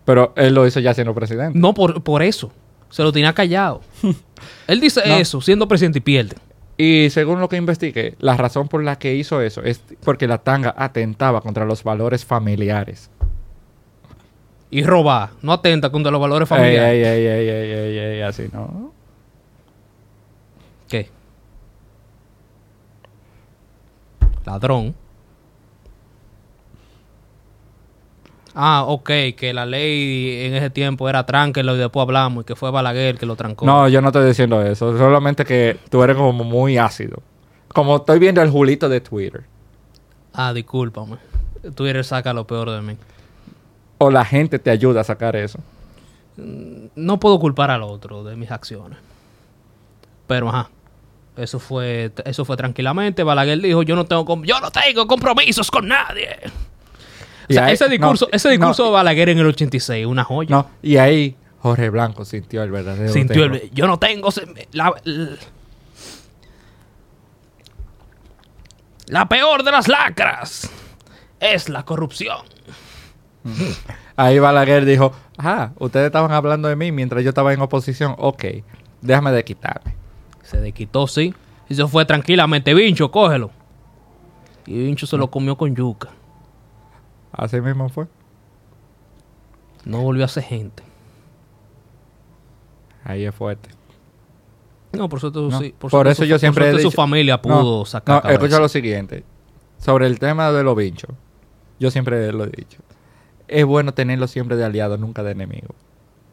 Pero 0.04 0.32
él 0.36 0.54
lo 0.54 0.66
hizo 0.66 0.80
ya 0.80 0.94
siendo 0.94 1.14
presidente. 1.14 1.58
No 1.58 1.74
por, 1.74 2.02
por 2.02 2.22
eso. 2.22 2.50
Se 2.88 3.02
lo 3.02 3.12
tenía 3.12 3.32
callado. 3.34 3.82
él 4.66 4.80
dice 4.80 5.02
No. 5.06 5.16
eso 5.16 5.40
siendo 5.40 5.68
presidente 5.68 5.98
y 5.98 6.02
pierde. 6.02 6.36
Y 6.78 7.10
según 7.10 7.38
lo 7.40 7.48
que 7.50 7.56
investigué, 7.56 8.14
la 8.18 8.36
razón 8.38 8.66
por 8.68 8.82
la 8.82 8.98
que 8.98 9.14
hizo 9.14 9.42
eso 9.42 9.62
es 9.62 9.82
porque 10.02 10.26
la 10.26 10.38
tanga 10.38 10.74
atentaba 10.76 11.42
contra 11.42 11.66
los 11.66 11.84
valores 11.84 12.24
familiares. 12.24 13.10
y 14.70 14.82
robar 14.84 15.30
no 15.42 15.52
atenta 15.52 15.90
contra 15.90 16.10
los 16.10 16.20
valores 16.20 16.48
familiares. 16.48 16.92
ey, 16.94 17.02
ey, 17.04 17.26
ey, 17.26 17.48
ey, 17.48 17.70
ey, 17.72 17.98
ey, 17.98 18.20
así 18.22 18.48
no. 18.52 18.94
¿Qué? 20.88 21.10
Ladrón. 24.46 24.94
Ah, 28.54 28.84
ok, 28.86 29.10
que 29.36 29.52
la 29.54 29.64
ley 29.64 30.46
en 30.46 30.54
ese 30.54 30.70
tiempo 30.70 31.08
era 31.08 31.24
tránquelo 31.24 31.76
y 31.76 31.78
después 31.78 32.02
hablamos 32.02 32.42
y 32.42 32.46
que 32.46 32.56
fue 32.56 32.70
Balaguer 32.70 33.16
que 33.16 33.26
lo 33.26 33.36
trancó. 33.36 33.64
No, 33.64 33.88
yo 33.88 34.00
no 34.00 34.08
estoy 34.08 34.26
diciendo 34.26 34.60
eso. 34.62 34.96
Solamente 34.98 35.44
que 35.44 35.78
tú 35.88 36.02
eres 36.02 36.16
como 36.16 36.32
muy 36.32 36.76
ácido. 36.76 37.22
Como 37.68 37.96
estoy 37.96 38.18
viendo 38.18 38.42
el 38.42 38.50
Julito 38.50 38.88
de 38.88 39.00
Twitter. 39.00 39.44
Ah, 40.32 40.52
discúlpame. 40.52 41.18
Twitter 41.74 42.04
saca 42.04 42.32
lo 42.32 42.46
peor 42.46 42.70
de 42.70 42.82
mí. 42.82 42.96
O 43.98 44.10
la 44.10 44.24
gente 44.24 44.58
te 44.58 44.70
ayuda 44.70 45.02
a 45.02 45.04
sacar 45.04 45.36
eso. 45.36 45.60
No 46.36 47.20
puedo 47.20 47.38
culpar 47.38 47.70
al 47.70 47.82
otro 47.82 48.24
de 48.24 48.34
mis 48.34 48.50
acciones. 48.50 48.98
Pero 50.26 50.48
ajá. 50.48 50.70
Eso 51.36 51.58
fue, 51.58 52.12
eso 52.24 52.44
fue 52.44 52.56
tranquilamente. 52.56 53.22
Balaguer 53.22 53.60
dijo, 53.60 53.82
yo 53.82 53.94
no 53.94 54.04
tengo, 54.04 54.42
yo 54.44 54.60
no 54.60 54.70
tengo 54.70 55.06
compromisos 55.06 55.70
con 55.70 55.86
nadie. 55.88 56.36
O 57.50 57.52
Y 57.52 57.54
sea, 57.54 57.66
ahí- 57.66 57.74
ese 57.74 57.88
discurso, 57.88 58.26
no, 58.30 58.36
ese 58.36 58.48
discurso 58.50 58.82
no, 58.84 58.88
de 58.90 58.94
Balaguer 58.94 59.28
en 59.30 59.38
el 59.38 59.46
86, 59.46 60.06
una 60.06 60.22
joya. 60.24 60.48
No, 60.50 60.66
y 60.82 60.96
ahí 60.98 61.36
Jorge 61.60 61.90
Blanco 61.90 62.24
sintió 62.24 62.62
el 62.62 62.70
verdadero 62.70 63.12
Sintió 63.12 63.44
el- 63.44 63.70
yo 63.72 63.86
no 63.86 63.98
tengo 63.98 64.28
la, 64.72 64.94
la- 65.04 65.36
la 69.06 69.28
peor 69.28 69.62
de 69.64 69.72
las 69.72 69.88
lacras 69.88 70.70
es 71.40 71.68
la 71.68 71.82
corrupción. 71.84 72.38
Ahí 74.16 74.38
Balaguer 74.38 74.84
dijo, 74.84 75.12
ah, 75.38 75.70
ustedes 75.78 76.06
estaban 76.06 76.30
hablando 76.32 76.68
de 76.68 76.76
mí 76.76 76.92
mientras 76.92 77.22
yo 77.24 77.30
estaba 77.30 77.52
en 77.52 77.60
oposición. 77.60 78.14
Ok, 78.18 78.44
déjame 79.00 79.32
de 79.32 79.44
quitarme. 79.44 79.96
Se 80.42 80.58
desquitó, 80.60 81.06
sí. 81.06 81.34
Y 81.68 81.74
se 81.74 81.86
fue 81.86 82.04
tranquilamente. 82.04 82.74
Vincho, 82.74 83.10
cógelo. 83.10 83.50
Y 84.66 84.74
Vincho 84.84 85.06
se 85.06 85.16
lo 85.16 85.30
comió 85.30 85.56
con 85.56 85.74
yuca. 85.74 86.10
Así 87.40 87.58
mismo 87.62 87.88
fue. 87.88 88.06
No 89.86 90.02
volvió 90.02 90.26
a 90.26 90.28
ser 90.28 90.42
gente. 90.42 90.82
Ahí 93.02 93.24
es 93.24 93.34
fuerte. 93.34 93.70
No, 94.92 95.08
por 95.08 95.22
No, 95.22 95.58
sí. 95.58 95.74
Por, 95.78 95.90
suerte 95.90 96.12
eso 96.12 96.22
su- 96.24 96.28
yo 96.28 96.38
siempre 96.38 96.64
he 96.66 96.68
suerte 96.68 96.82
dicho... 96.82 96.90
su 96.90 96.96
familia 96.96 97.40
pudo 97.40 97.78
no, 97.78 97.84
sacar 97.86 98.22
No, 98.22 98.30
escucha 98.30 98.58
lo 98.58 98.68
siguiente. 98.68 99.24
Sobre 99.78 100.06
el 100.06 100.18
tema 100.18 100.52
de 100.52 100.62
los 100.62 100.76
bichos. 100.76 101.08
Yo 101.78 101.90
siempre 101.90 102.30
lo 102.30 102.44
he 102.44 102.50
dicho. 102.50 102.82
Es 103.48 103.64
bueno 103.64 103.94
tenerlo 103.94 104.26
siempre 104.28 104.56
de 104.56 104.64
aliado, 104.66 104.98
nunca 104.98 105.22
de 105.22 105.30
enemigo. 105.30 105.74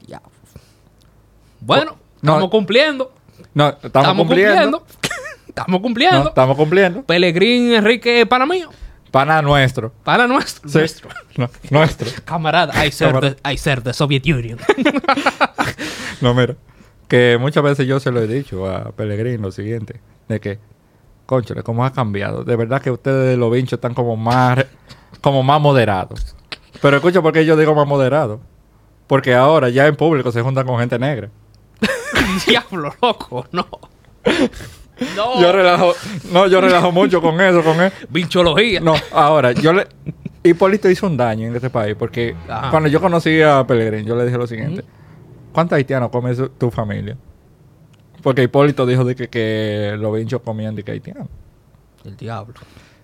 Ya. 0.08 0.22
Bueno, 1.62 1.96
No. 2.22 2.34
estamos 2.34 2.50
cumpliendo. 2.52 3.14
No, 3.54 3.70
estamos, 3.82 4.14
cumpliendo. 4.18 4.84
estamos 5.48 5.80
cumpliendo. 5.80 6.28
estamos 6.30 6.58
cumpliendo. 6.58 7.04
Pelegrín 7.04 7.72
Enrique 7.72 8.26
para 8.26 8.46
mío. 8.46 8.70
Pana 9.18 9.42
nuestro. 9.42 9.92
Para 10.04 10.28
nuestro. 10.28 10.70
Sí. 10.70 10.78
nuestro. 10.78 11.10
No, 11.38 11.50
nuestro. 11.72 12.08
Camarada, 12.24 12.86
I 12.86 12.92
serve, 12.92 13.14
Camarada. 13.14 13.36
the, 13.42 13.54
I 13.54 13.58
serve 13.58 13.82
the 13.82 13.94
Soviet 13.94 14.24
Union. 14.26 14.60
No, 16.22 16.34
mira. 16.34 16.56
Que 17.08 17.38
muchas 17.40 17.64
veces 17.64 17.88
yo 17.88 18.00
se 18.00 18.12
lo 18.12 18.22
he 18.22 18.28
dicho 18.28 18.70
a 18.70 18.92
Pellegrín 18.92 19.42
lo 19.42 19.52
siguiente. 19.52 20.02
De 20.28 20.40
que, 20.40 20.60
conchale, 21.26 21.64
cómo 21.64 21.84
ha 21.86 21.94
cambiado. 21.94 22.44
De 22.44 22.56
verdad 22.56 22.82
que 22.82 22.92
ustedes 22.92 23.38
los 23.38 23.52
bichos 23.52 23.74
están 23.74 23.94
como 23.94 24.16
más, 24.18 24.66
como 25.22 25.42
más 25.42 25.60
moderados. 25.62 26.36
Pero 26.82 26.98
escucha 26.98 27.22
por 27.22 27.34
qué 27.34 27.46
yo 27.46 27.56
digo 27.58 27.74
más 27.74 27.88
moderado. 27.88 28.40
Porque 29.08 29.34
ahora 29.34 29.70
ya 29.70 29.88
en 29.88 29.96
público 29.96 30.32
se 30.32 30.42
juntan 30.42 30.66
con 30.68 30.80
gente 30.80 31.00
negra. 31.00 31.30
Diablo, 32.48 32.94
loco, 33.02 33.46
no. 33.52 33.68
No. 35.16 35.40
Yo 35.42 35.52
relajo, 35.52 35.94
no, 36.32 36.48
yo 36.48 36.60
relajo 36.62 36.92
mucho 36.92 37.22
con 37.22 37.40
eso, 37.42 37.64
con 37.64 37.80
él. 37.82 37.92
Binchología. 38.10 38.80
No, 38.80 38.96
ahora, 39.12 39.52
yo 39.52 39.74
le... 39.74 39.88
Hipólito 40.44 40.90
hizo 40.90 41.06
un 41.08 41.18
daño 41.18 41.48
en 41.48 41.56
este 41.56 41.70
país 41.70 41.96
porque 42.00 42.36
Ajá. 42.48 42.70
cuando 42.72 42.88
yo 42.90 43.02
conocí 43.02 43.42
a 43.42 43.66
Pellegrín, 43.68 44.06
yo 44.06 44.16
le 44.16 44.26
dije 44.26 44.38
lo 44.38 44.48
siguiente. 44.48 44.84
¿Cuántos 45.52 45.76
haitianos 45.76 46.10
come 46.10 46.34
su- 46.36 46.50
tu 46.50 46.72
familia? 46.72 47.18
Porque 48.24 48.44
Hipólito 48.44 48.86
dijo 48.86 49.04
de 49.04 49.16
que, 49.16 49.28
que 49.28 49.96
los 50.00 50.16
bichos 50.16 50.42
comían 50.42 50.74
de 50.76 50.84
que 50.84 50.92
haitianos. 50.92 51.28
El 52.06 52.16
diablo. 52.16 52.54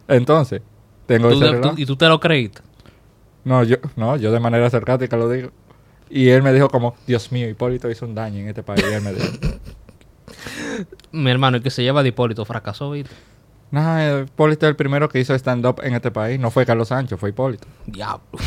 Entonces, 0.08 0.62
tengo 1.06 1.30
Tú 1.30 1.36
ese 1.36 1.46
de- 1.46 1.52
relajo. 1.52 1.76
tú- 1.76 1.82
y 1.82 1.86
tú 1.86 1.96
te 1.98 2.08
lo 2.08 2.20
creíste. 2.20 2.62
No, 3.44 3.64
yo, 3.64 3.76
no, 3.98 4.16
yo 4.16 4.32
de 4.32 4.40
manera 4.40 4.70
sarcástica 4.70 5.18
lo 5.18 5.30
digo. 5.30 5.50
Y 6.10 6.30
él 6.30 6.44
me 6.44 6.54
dijo 6.54 6.70
como, 6.70 6.96
Dios 7.08 7.32
mío, 7.32 7.50
Hipólito 7.50 7.90
hizo 7.90 8.06
un 8.06 8.16
daño 8.16 8.40
en 8.40 8.48
este 8.50 8.64
país. 8.64 8.84
Y 8.90 8.94
él 8.94 9.02
me 9.02 9.14
dijo, 9.14 9.28
Mi 11.12 11.32
hermano, 11.32 11.58
el 11.58 11.64
que 11.64 11.70
se 11.70 11.84
lleva 11.84 12.04
de 12.04 12.10
Hipólito 12.10 12.46
fracasó, 12.46 12.92
¿viste? 12.92 13.14
no, 13.72 14.22
Hipólito 14.22 14.66
es 14.68 14.70
el 14.70 14.76
primero 14.76 15.10
que 15.10 15.20
hizo 15.20 15.34
stand-up 15.34 15.82
en 15.84 15.96
este 15.96 16.12
país. 16.12 16.40
No 16.40 16.52
fue 16.52 16.66
Carlos 16.66 16.90
Sánchez, 16.90 17.20
fue 17.20 17.30
Hipólito. 17.30 17.68
Diablo. 17.86 18.24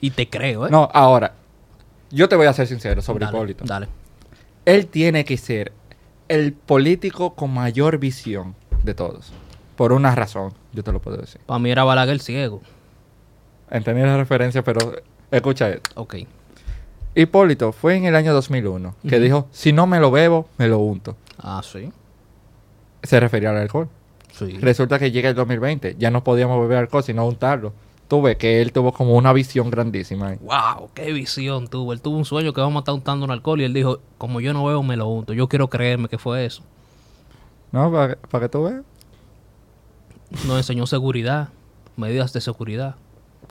Y 0.00 0.10
te 0.10 0.28
creo, 0.28 0.66
¿eh? 0.66 0.70
No, 0.70 0.90
ahora, 0.92 1.34
yo 2.10 2.28
te 2.28 2.36
voy 2.36 2.46
a 2.46 2.52
ser 2.52 2.66
sincero 2.66 3.00
sobre 3.00 3.24
dale, 3.24 3.38
Hipólito. 3.38 3.64
Dale. 3.64 3.88
Él 4.66 4.86
tiene 4.86 5.24
que 5.24 5.38
ser 5.38 5.72
el 6.28 6.52
político 6.52 7.34
con 7.34 7.54
mayor 7.54 7.98
visión 7.98 8.54
de 8.82 8.92
todos. 8.92 9.32
Por 9.76 9.92
una 9.92 10.14
razón, 10.14 10.52
yo 10.72 10.84
te 10.84 10.92
lo 10.92 11.00
puedo 11.00 11.16
decir. 11.16 11.40
Para 11.46 11.58
mí 11.58 11.70
era 11.70 11.84
Balaguer 11.84 12.20
ciego. 12.20 12.60
Entendí 13.70 14.02
la 14.02 14.16
referencia, 14.16 14.62
pero 14.62 14.94
escucha 15.30 15.70
esto. 15.70 15.90
Ok. 15.94 16.16
Hipólito 17.14 17.72
fue 17.72 17.96
en 17.96 18.06
el 18.06 18.16
año 18.16 18.32
2001 18.34 18.94
que 19.08 19.20
dijo, 19.20 19.48
si 19.52 19.72
no 19.72 19.86
me 19.86 20.00
lo 20.00 20.10
bebo, 20.10 20.48
me 20.58 20.68
lo 20.68 20.78
unto. 20.78 21.16
Ah, 21.38 21.62
sí. 21.62 21.92
Se 23.02 23.20
refería 23.20 23.50
al 23.50 23.58
alcohol. 23.58 23.88
Sí. 24.32 24.58
Resulta 24.58 24.98
que 24.98 25.12
llega 25.12 25.28
el 25.28 25.34
2020, 25.36 25.96
ya 25.98 26.10
no 26.10 26.24
podíamos 26.24 26.60
beber 26.60 26.78
alcohol, 26.78 27.04
sino 27.04 27.24
untarlo. 27.26 27.72
Tuve 28.08 28.36
que 28.36 28.60
él 28.60 28.72
tuvo 28.72 28.92
como 28.92 29.14
una 29.14 29.32
visión 29.32 29.70
grandísima. 29.70 30.28
ahí. 30.28 30.38
Wow, 30.40 30.90
qué 30.92 31.12
visión 31.12 31.68
tuvo. 31.68 31.92
Él 31.92 32.00
tuvo 32.00 32.16
un 32.18 32.24
sueño 32.24 32.52
que 32.52 32.60
vamos 32.60 32.76
a 32.76 32.80
estar 32.80 32.94
untando 32.94 33.24
un 33.24 33.30
alcohol 33.30 33.60
y 33.60 33.64
él 33.64 33.72
dijo, 33.72 34.00
como 34.18 34.40
yo 34.40 34.52
no 34.52 34.64
bebo, 34.64 34.82
me 34.82 34.96
lo 34.96 35.08
unto. 35.08 35.32
Yo 35.32 35.48
quiero 35.48 35.68
creerme 35.68 36.08
que 36.08 36.18
fue 36.18 36.44
eso. 36.44 36.62
¿No? 37.72 37.90
Para, 37.90 38.16
para 38.16 38.44
que 38.44 38.48
tú 38.50 38.64
veas. 38.64 38.82
Nos 40.46 40.56
enseñó 40.58 40.86
seguridad, 40.86 41.48
medidas 41.96 42.32
de 42.32 42.40
seguridad. 42.40 42.96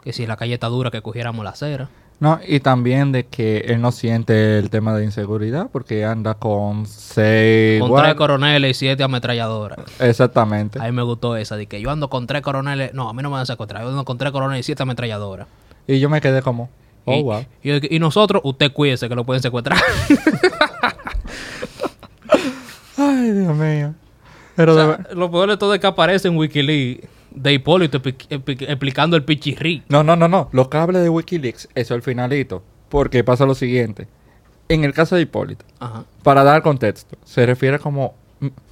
Que 0.04 0.12
si 0.14 0.28
la 0.28 0.36
calle 0.36 0.54
está 0.54 0.68
dura, 0.68 0.92
que 0.92 1.02
cogiéramos 1.02 1.44
la 1.44 1.52
acera. 1.52 1.90
No, 2.20 2.40
y 2.48 2.62
también 2.62 3.12
de 3.12 3.26
que 3.26 3.58
él 3.68 3.82
no 3.82 3.92
siente 3.92 4.58
el 4.58 4.70
tema 4.70 4.96
de 4.96 5.04
inseguridad 5.04 5.68
porque 5.72 6.06
anda 6.06 6.36
con 6.36 6.86
seis... 6.86 7.82
Con 7.82 7.92
guard- 7.92 8.04
tres 8.04 8.16
coroneles 8.16 8.72
y 8.72 8.74
siete 8.80 9.04
ametralladoras. 9.04 9.80
Exactamente. 10.00 10.80
A 10.80 10.84
mí 10.84 10.94
me 10.94 11.02
gustó 11.04 11.36
esa, 11.36 11.58
de 11.58 11.66
que 11.68 11.82
yo 11.82 11.92
ando 11.92 12.10
con 12.10 12.26
tres 12.26 12.42
coroneles. 12.42 12.94
No, 12.94 13.10
a 13.10 13.14
mí 13.14 13.22
no 13.22 13.30
me 13.30 13.34
van 13.34 13.42
a 13.42 13.46
secuestrar. 13.46 13.82
Yo 13.84 13.90
ando 13.90 14.06
con 14.06 14.18
tres 14.18 14.32
coroneles 14.32 14.62
y 14.62 14.64
siete 14.68 14.84
ametralladoras. 14.84 15.48
Y 15.86 16.00
yo 16.00 16.10
me 16.10 16.22
quedé 16.22 16.42
como, 16.42 16.70
oh, 17.04 17.14
y, 17.14 17.24
wow. 17.24 17.46
y, 17.62 17.96
y 17.98 18.00
nosotros, 18.00 18.42
usted 18.46 18.72
cuídese 18.72 19.10
que 19.10 19.16
lo 19.16 19.26
pueden 19.26 19.42
secuestrar. 19.42 19.78
Ay, 22.98 23.32
Dios 23.32 23.56
mío. 23.56 23.94
Pero 24.56 24.74
O 24.74 24.76
de 24.76 24.82
sea, 24.86 24.98
ver- 24.98 25.18
lo 25.18 25.32
peor 25.32 25.50
de 25.50 25.58
todo 25.58 25.74
es 25.74 25.80
que 25.82 25.88
aparece 25.88 26.28
en 26.28 26.38
Wikileaks 26.38 27.08
de 27.36 27.54
Hipólito 27.54 28.02
expli- 28.02 28.28
expli- 28.30 28.66
explicando 28.70 29.16
el 29.18 29.24
pichirrí. 29.24 29.84
No, 29.90 30.04
no, 30.04 30.16
no, 30.16 30.28
no. 30.28 30.50
Los 30.52 30.68
cables 30.68 31.02
de 31.04 31.10
Wikileaks, 31.10 31.70
eso 31.76 31.94
al 31.94 32.02
finalito. 32.02 32.64
Porque 32.90 33.24
pasa 33.24 33.46
lo 33.46 33.56
siguiente. 33.56 34.08
En 34.70 34.84
el 34.84 34.94
caso 34.94 35.16
de 35.16 35.22
Hipólito, 35.24 35.66
Ajá. 35.80 36.06
para 36.24 36.44
dar 36.44 36.62
contexto, 36.62 37.18
se 37.26 37.46
refiere 37.46 37.80
como 37.80 38.14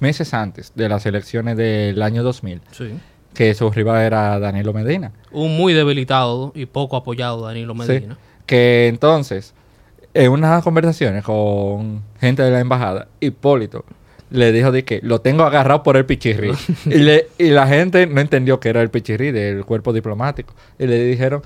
meses 0.00 0.32
antes 0.34 0.72
de 0.74 0.88
las 0.88 1.04
elecciones 1.06 1.56
del 1.56 2.00
año 2.02 2.22
2000, 2.22 2.60
Sí. 2.70 2.90
que 3.34 3.54
su 3.54 3.70
rival 3.70 4.02
era 4.02 4.38
Danilo 4.38 4.72
Medina. 4.72 5.12
Un 5.32 5.56
muy 5.56 5.72
debilitado 5.74 6.52
y 6.54 6.66
poco 6.66 6.96
apoyado 6.96 7.42
Danilo 7.46 7.72
Sí. 7.74 7.78
Medina. 7.80 8.16
Que 8.46 8.88
entonces, 8.88 9.54
en 10.14 10.30
unas 10.30 10.62
conversaciones 10.62 11.24
con 11.24 12.02
gente 12.20 12.42
de 12.42 12.50
la 12.50 12.60
embajada, 12.60 13.08
Hipólito 13.20 13.84
le 14.32 14.50
dijo 14.52 14.72
de 14.72 14.84
que 14.84 15.00
lo 15.02 15.20
tengo 15.20 15.44
agarrado 15.44 15.82
por 15.82 15.96
el 15.96 16.04
pichirri. 16.06 16.52
y, 16.86 16.94
le- 16.98 17.28
y 17.38 17.50
la 17.50 17.66
gente 17.66 18.06
no 18.06 18.20
entendió 18.20 18.58
que 18.60 18.68
era 18.70 18.82
el 18.82 18.90
pichirri 18.90 19.30
del 19.30 19.64
cuerpo 19.64 19.92
diplomático. 19.92 20.54
Y 20.78 20.86
le 20.86 21.02
dijeron, 21.04 21.42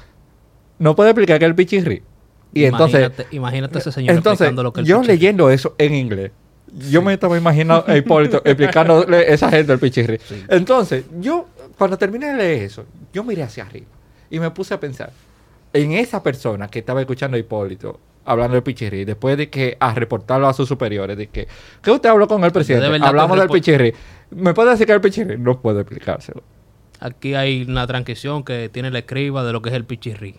¿no 0.78 0.94
puede 0.96 1.10
explicar 1.10 1.38
qué 1.38 1.44
es 1.44 1.50
el 1.50 1.54
pichirri? 1.54 2.02
Y 2.54 2.64
entonces, 2.64 3.00
Imagínate, 3.00 3.36
imagínate 3.36 3.78
ese 3.80 3.92
señor 3.92 4.14
entonces 4.16 4.40
explicando 4.46 4.62
lo 4.62 4.72
que 4.72 4.80
el 4.80 4.86
yo 4.86 5.02
leyendo 5.02 5.50
eso 5.50 5.74
en 5.78 5.94
inglés, 5.94 6.30
yo 6.90 7.02
me 7.02 7.12
estaba 7.12 7.36
imaginando 7.36 7.84
a 7.86 7.96
Hipólito 7.96 8.38
explicándole 8.44 9.16
a 9.18 9.22
esa 9.22 9.50
gente 9.50 9.72
el 9.72 9.78
pichirri. 9.78 10.18
Sí. 10.26 10.42
Entonces, 10.48 11.04
yo, 11.20 11.46
cuando 11.76 11.98
terminé 11.98 12.28
de 12.28 12.34
leer 12.36 12.62
eso, 12.62 12.86
yo 13.12 13.22
miré 13.24 13.42
hacia 13.42 13.64
arriba 13.64 13.86
y 14.30 14.40
me 14.40 14.50
puse 14.50 14.72
a 14.74 14.80
pensar 14.80 15.10
en 15.72 15.92
esa 15.92 16.22
persona 16.22 16.68
que 16.68 16.78
estaba 16.78 17.00
escuchando 17.00 17.36
a 17.36 17.40
Hipólito 17.40 18.00
hablando 18.26 18.54
del 18.54 18.62
pichirri, 18.62 19.04
después 19.04 19.36
de 19.38 19.48
que 19.48 19.76
a 19.80 19.94
reportarlo 19.94 20.48
a 20.48 20.52
sus 20.52 20.68
superiores, 20.68 21.16
de 21.16 21.28
que, 21.28 21.48
¿qué 21.82 21.90
usted 21.90 22.08
habló 22.08 22.26
con 22.28 22.42
el 22.44 22.52
presidente? 22.52 22.86
Hablamos 23.04 23.38
del 23.38 23.48
pichirri. 23.48 23.94
¿Me 24.30 24.52
puede 24.52 24.70
decir 24.70 24.86
que 24.86 24.92
el 24.92 25.00
pichirri? 25.00 25.38
No 25.38 25.60
puedo 25.60 25.80
explicárselo. 25.80 26.42
Aquí 27.00 27.34
hay 27.34 27.62
una 27.62 27.86
transcripción 27.86 28.42
que 28.42 28.68
tiene 28.68 28.90
la 28.90 28.98
escriba 29.00 29.44
de 29.44 29.52
lo 29.52 29.62
que 29.62 29.68
es 29.70 29.74
el 29.74 29.84
pichirrí. 29.84 30.34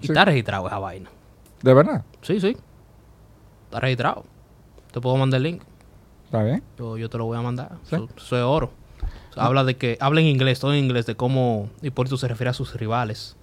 Y 0.00 0.06
Sí. 0.06 0.12
está 0.12 0.24
registrado 0.24 0.66
esa 0.66 0.78
vaina. 0.78 1.10
¿De 1.62 1.74
verdad? 1.74 2.04
Sí, 2.22 2.40
sí. 2.40 2.56
Está 3.64 3.80
registrado. 3.80 4.24
Te 4.92 5.00
puedo 5.00 5.16
mandar 5.16 5.38
el 5.38 5.44
link. 5.44 5.62
¿Está 6.26 6.42
bien? 6.42 6.62
Yo, 6.78 6.96
yo 6.98 7.08
te 7.08 7.18
lo 7.18 7.24
voy 7.26 7.38
a 7.38 7.42
mandar. 7.42 7.72
Sí. 7.84 7.96
Eso, 7.96 8.08
eso 8.16 8.36
es 8.36 8.42
oro. 8.42 8.70
O 9.30 9.34
sea, 9.34 9.44
habla 9.44 9.64
de 9.64 9.76
que, 9.76 9.96
habla 10.00 10.20
en 10.20 10.26
inglés, 10.26 10.60
todo 10.60 10.72
en 10.72 10.84
inglés, 10.84 11.06
de 11.06 11.14
cómo 11.14 11.68
Hipólito 11.82 12.16
se 12.16 12.28
refiere 12.28 12.50
a 12.50 12.54
sus 12.54 12.74
rivales. 12.74 13.36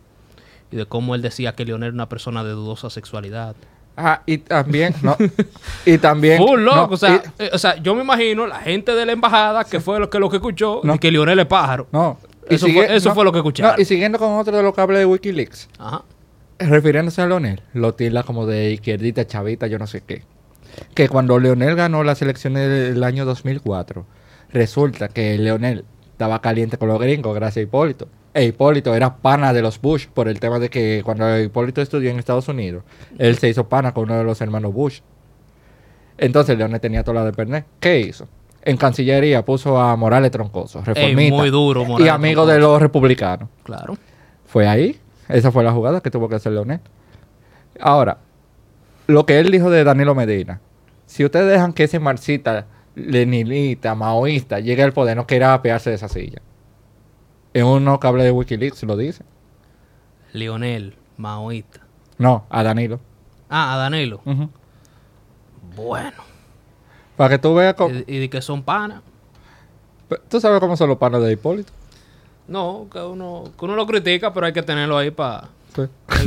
Y 0.72 0.78
de 0.78 0.86
cómo 0.86 1.16
él 1.16 1.22
decía 1.22 1.53
que 1.53 1.63
Leonel 1.66 1.88
era 1.89 1.93
una 1.93 2.09
persona 2.09 2.43
de 2.43 2.51
dudosa 2.51 2.89
sexualidad. 2.89 3.55
Ah, 3.97 4.22
y 4.26 4.39
también, 4.39 4.93
no. 5.03 5.16
y 5.86 5.97
también. 5.97 6.38
Full 6.38 6.61
loco, 6.61 6.76
no, 6.76 6.84
o, 6.93 6.97
sea, 6.97 7.22
y- 7.39 7.43
eh, 7.43 7.49
o 7.53 7.57
sea, 7.57 7.78
yo 7.82 7.95
me 7.95 8.01
imagino 8.01 8.45
la 8.45 8.59
gente 8.59 8.93
de 8.93 9.05
la 9.05 9.13
embajada 9.13 9.63
que 9.63 9.80
fue 9.80 9.99
lo 9.99 10.09
que, 10.09 10.20
lo 10.20 10.30
que 10.30 10.36
escuchó 10.38 10.82
No. 10.84 10.95
y 10.95 10.99
que 10.99 11.11
Leonel 11.11 11.39
es 11.39 11.45
pájaro. 11.45 11.88
no. 11.91 12.18
Eso 12.47 12.68
fue- 12.68 12.95
eso 12.95 13.13
fue 13.16 13.24
lo 13.24 13.32
que 13.32 13.39
escucharon. 13.39 13.82
y 13.82 13.86
siguiendo 13.86 14.20
con 14.20 14.34
otro 14.34 14.55
de 14.55 14.61
los 14.61 14.76
cables 14.76 14.99
de 14.99 15.05
Wikileaks, 15.07 15.68
Ajá. 15.80 16.03
refiriéndose 16.59 17.22
a 17.22 17.26
Leonel, 17.26 17.61
lo 17.74 17.93
tilda 17.95 18.22
como 18.22 18.45
de 18.45 18.72
izquierdita, 18.72 19.26
chavita, 19.26 19.66
yo 19.66 19.80
no 19.80 19.88
sé 19.88 20.01
qué. 20.05 20.22
Que 20.93 21.09
cuando 21.09 21.39
Leonel 21.39 21.76
ganó 21.76 22.03
las 22.03 22.22
elecciones 22.22 22.70
del 22.70 23.03
año 23.03 23.26
2004, 23.26 24.05
resulta 24.51 25.07
que 25.07 25.38
Leonel 25.39 25.86
estaba 26.11 26.39
caliente 26.41 26.78
con 26.78 26.88
los 26.89 26.99
gringos 26.99 27.34
gracias 27.34 27.57
a 27.57 27.68
Hipólito. 27.68 28.07
E 28.36 28.44
Hipólito 28.44 28.94
era 28.94 29.16
pana 29.16 29.54
de 29.54 29.62
los 29.62 29.80
Bush 29.80 30.08
por 30.14 30.28
el 30.28 30.42
tema 30.42 30.60
de 30.60 30.70
que 30.70 31.02
cuando 31.06 31.40
Hipólito 31.40 31.82
estudió 31.82 32.10
en 32.12 32.20
Estados 32.20 32.50
Unidos, 32.50 32.84
él 33.18 33.38
se 33.38 33.48
hizo 33.48 33.70
pana 33.70 33.94
con 33.94 34.04
uno 34.04 34.18
de 34.18 34.26
los 34.26 34.42
hermanos 34.42 34.74
Bush. 34.74 35.00
Entonces 36.18 36.58
Leonel 36.58 36.82
tenía 36.82 37.02
toda 37.02 37.22
la 37.22 37.26
de 37.26 37.32
perder. 37.32 37.64
¿Qué 37.80 38.02
hizo? 38.02 38.28
En 38.62 38.76
Cancillería 38.76 39.46
puso 39.46 39.80
a 39.80 39.96
Morales 39.96 40.32
Troncoso, 40.32 40.84
reformista. 40.84 41.34
muy 41.34 41.50
duro, 41.50 41.84
Y 41.84 41.86
Morales 41.86 42.12
amigo 42.12 42.46
de 42.46 42.60
los 42.60 42.82
republicanos. 42.82 43.48
Claro. 43.64 43.98
Fue 44.46 44.68
ahí. 44.68 45.00
Esa 45.30 45.50
fue 45.50 45.64
la 45.64 45.72
jugada 45.72 46.02
que 46.02 46.12
tuvo 46.12 46.28
que 46.28 46.36
hacer 46.36 46.52
Leonel. 46.52 46.82
Ahora, 47.80 48.18
lo 49.08 49.26
que 49.26 49.40
él 49.40 49.50
dijo 49.50 49.70
de 49.70 49.86
Danilo 49.86 50.14
Medina. 50.14 50.60
Si 51.06 51.24
ustedes 51.24 51.50
dejan 51.50 51.72
que 51.72 51.86
ese 51.86 52.00
marxista, 52.00 52.66
leninista, 52.96 53.96
maoísta 53.96 54.60
llegue 54.60 54.84
al 54.84 54.92
poder, 54.92 55.16
no 55.16 55.26
quiera 55.26 55.54
apearse 55.54 55.90
de 55.90 55.96
esa 55.96 56.10
silla. 56.10 56.42
En 57.56 57.66
unos 57.66 57.99
cables 57.99 58.26
de 58.26 58.32
Wikileaks 58.32 58.84
lo 58.84 58.97
dice. 58.97 59.24
Leonel, 60.34 60.97
maoísta. 61.16 61.80
No, 62.18 62.45
a 62.49 62.64
Danilo. 62.64 62.99
Ah, 63.49 63.76
a 63.76 63.78
Danilo. 63.78 64.20
Bueno. 65.74 66.22
Para 67.16 67.30
que 67.30 67.39
tú 67.39 67.56
veas 67.56 67.76
cómo... 67.76 67.95
Y, 67.95 68.20
de 68.20 68.30
que 68.30 68.41
son 68.41 68.62
panas. 68.62 69.01
Tú 70.28 70.41
sabes 70.41 70.60
cómo 70.60 70.76
son 70.76 70.89
los 70.89 70.97
panos 70.97 71.24
de 71.24 71.32
Hipólito. 71.32 71.72
No, 72.49 72.88
que 72.91 72.99
uno, 72.99 73.45
que 73.58 73.64
uno 73.64 73.78
lo 73.78 73.88
critica, 73.88 74.34
pero 74.34 74.47
hay 74.47 74.53
que 74.53 74.62
tenerlo 74.62 74.97
ahí 74.97 75.12
para... 75.12 75.47
Sí. 75.74 75.84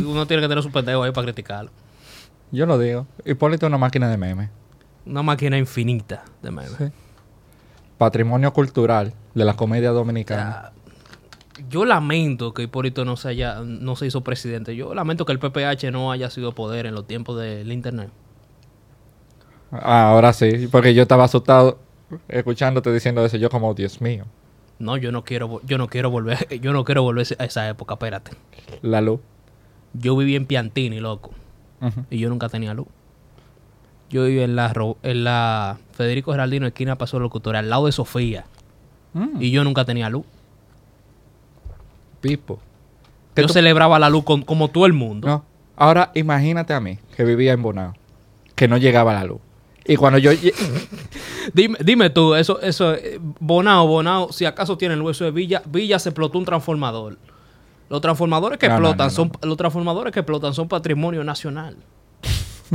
Uno 0.07 0.27
tiene 0.27 0.43
que 0.43 0.49
tener 0.49 0.65
su 0.65 0.73
pendejo 0.73 1.03
ahí 1.03 1.13
para 1.13 1.27
criticarlo. 1.27 1.71
Yo 2.53 2.65
lo 2.65 2.79
digo. 2.79 3.07
Hipólito 3.27 3.67
es 3.67 3.69
una 3.69 3.77
máquina 3.77 4.09
de 4.09 4.17
memes. 4.17 4.49
Una 5.05 5.23
máquina 5.23 5.59
infinita 5.59 6.25
de 6.41 6.51
memes. 6.51 6.75
Sí. 6.79 6.85
Patrimonio 7.99 8.51
cultural 8.55 9.13
de 9.35 9.45
la 9.45 9.53
comedia 9.53 9.91
dominicana. 9.91 10.73
Yo 11.69 11.85
lamento 11.85 12.55
que 12.55 12.63
Hipólito 12.63 13.05
no 13.05 13.17
se 13.17 13.29
haya, 13.31 13.61
no 13.65 13.97
se 13.97 14.07
hizo 14.07 14.23
presidente. 14.23 14.77
Yo 14.77 14.95
lamento 14.95 15.25
que 15.25 15.33
el 15.33 15.39
PPH 15.39 15.91
no 15.93 16.13
haya 16.13 16.31
sido 16.31 16.53
poder 16.53 16.87
en 16.87 16.95
los 16.95 17.07
tiempos 17.07 17.39
del 17.39 17.71
internet. 17.73 18.11
Ah, 19.71 20.11
ahora 20.11 20.33
sí, 20.33 20.69
porque 20.71 20.95
yo 20.95 21.03
estaba 21.03 21.25
asustado 21.25 21.79
escuchándote 22.29 22.93
diciendo 22.93 23.25
eso. 23.25 23.37
Yo 23.37 23.51
como, 23.51 23.75
Dios 23.75 24.01
mío, 24.01 24.25
No, 24.79 24.97
yo 24.97 25.13
no 25.13 25.25
quiero, 25.25 25.61
yo 25.65 25.77
no 25.79 25.89
quiero 25.89 26.11
volver, 26.11 26.47
yo 26.61 26.73
no 26.73 26.85
quiero 26.85 27.03
volver 27.03 27.27
a 27.39 27.45
esa 27.45 27.69
época, 27.69 27.95
espérate. 27.95 28.33
la 28.83 29.01
luz. 29.01 29.21
Yo 29.95 30.17
viví 30.17 30.37
en 30.37 30.47
Piantini, 30.47 31.01
loco, 31.01 31.31
y 32.11 32.19
yo 32.19 32.29
nunca 32.29 32.49
tenía 32.49 32.75
luz. 32.75 32.87
Yo 34.11 34.25
viví 34.25 34.41
en 34.41 34.57
la, 34.57 34.73
en 35.03 35.25
la 35.25 35.79
Federico 35.93 36.33
Geraldino, 36.33 36.67
esquina 36.67 36.97
Paso 36.97 37.19
Locutora, 37.19 37.59
al 37.59 37.69
lado 37.71 37.87
de 37.87 37.93
Sofía, 37.93 38.45
Mm, 39.15 39.41
y 39.41 39.51
yo 39.51 39.65
nunca 39.65 39.87
tenía 39.87 40.11
luz. 40.11 40.27
Pipo. 42.21 42.59
¿Qué 43.35 43.43
Yo 43.43 43.47
tú- 43.49 43.53
celebraba 43.55 43.99
la 43.99 44.09
luz 44.11 44.25
con- 44.25 44.43
como 44.43 44.69
todo 44.69 44.87
el 44.87 44.93
mundo. 44.93 45.29
No. 45.29 45.45
Ahora 45.77 46.11
imagínate 46.15 46.75
a 46.75 46.81
mí, 46.81 46.99
que 47.17 47.25
vivía 47.25 47.53
en 47.53 47.63
Bonao, 47.63 47.95
que 48.57 48.67
no 48.69 48.77
llegaba 48.79 49.15
la 49.15 49.25
luz. 49.25 49.39
Y 49.85 49.97
cuando 49.97 50.19
yo... 50.19 50.31
Dime, 51.55 51.79
dime 51.83 52.11
tú, 52.11 52.35
eso, 52.35 52.61
eso, 52.61 52.93
eh, 52.95 53.19
Bonao, 53.41 53.87
Bonao, 53.87 54.31
si 54.33 54.45
acaso 54.45 54.77
tiene 54.77 54.95
el 54.95 55.03
hueso 55.03 55.25
de 55.25 55.31
Villa, 55.31 55.63
Villa 55.67 55.99
se 55.99 56.11
explotó 56.11 56.39
un 56.39 56.45
transformador. 56.45 57.17
Los 57.89 58.01
transformadores 58.03 58.59
que 58.59 58.69
No, 58.69 58.75
explotan 58.75 59.07
no, 59.07 59.11
son, 59.11 59.33
los 59.43 59.57
transformadores 59.57 60.13
que 60.13 60.21
explotan 60.21 60.53
son 60.53 60.69
patrimonio 60.69 61.25
nacional. 61.25 61.77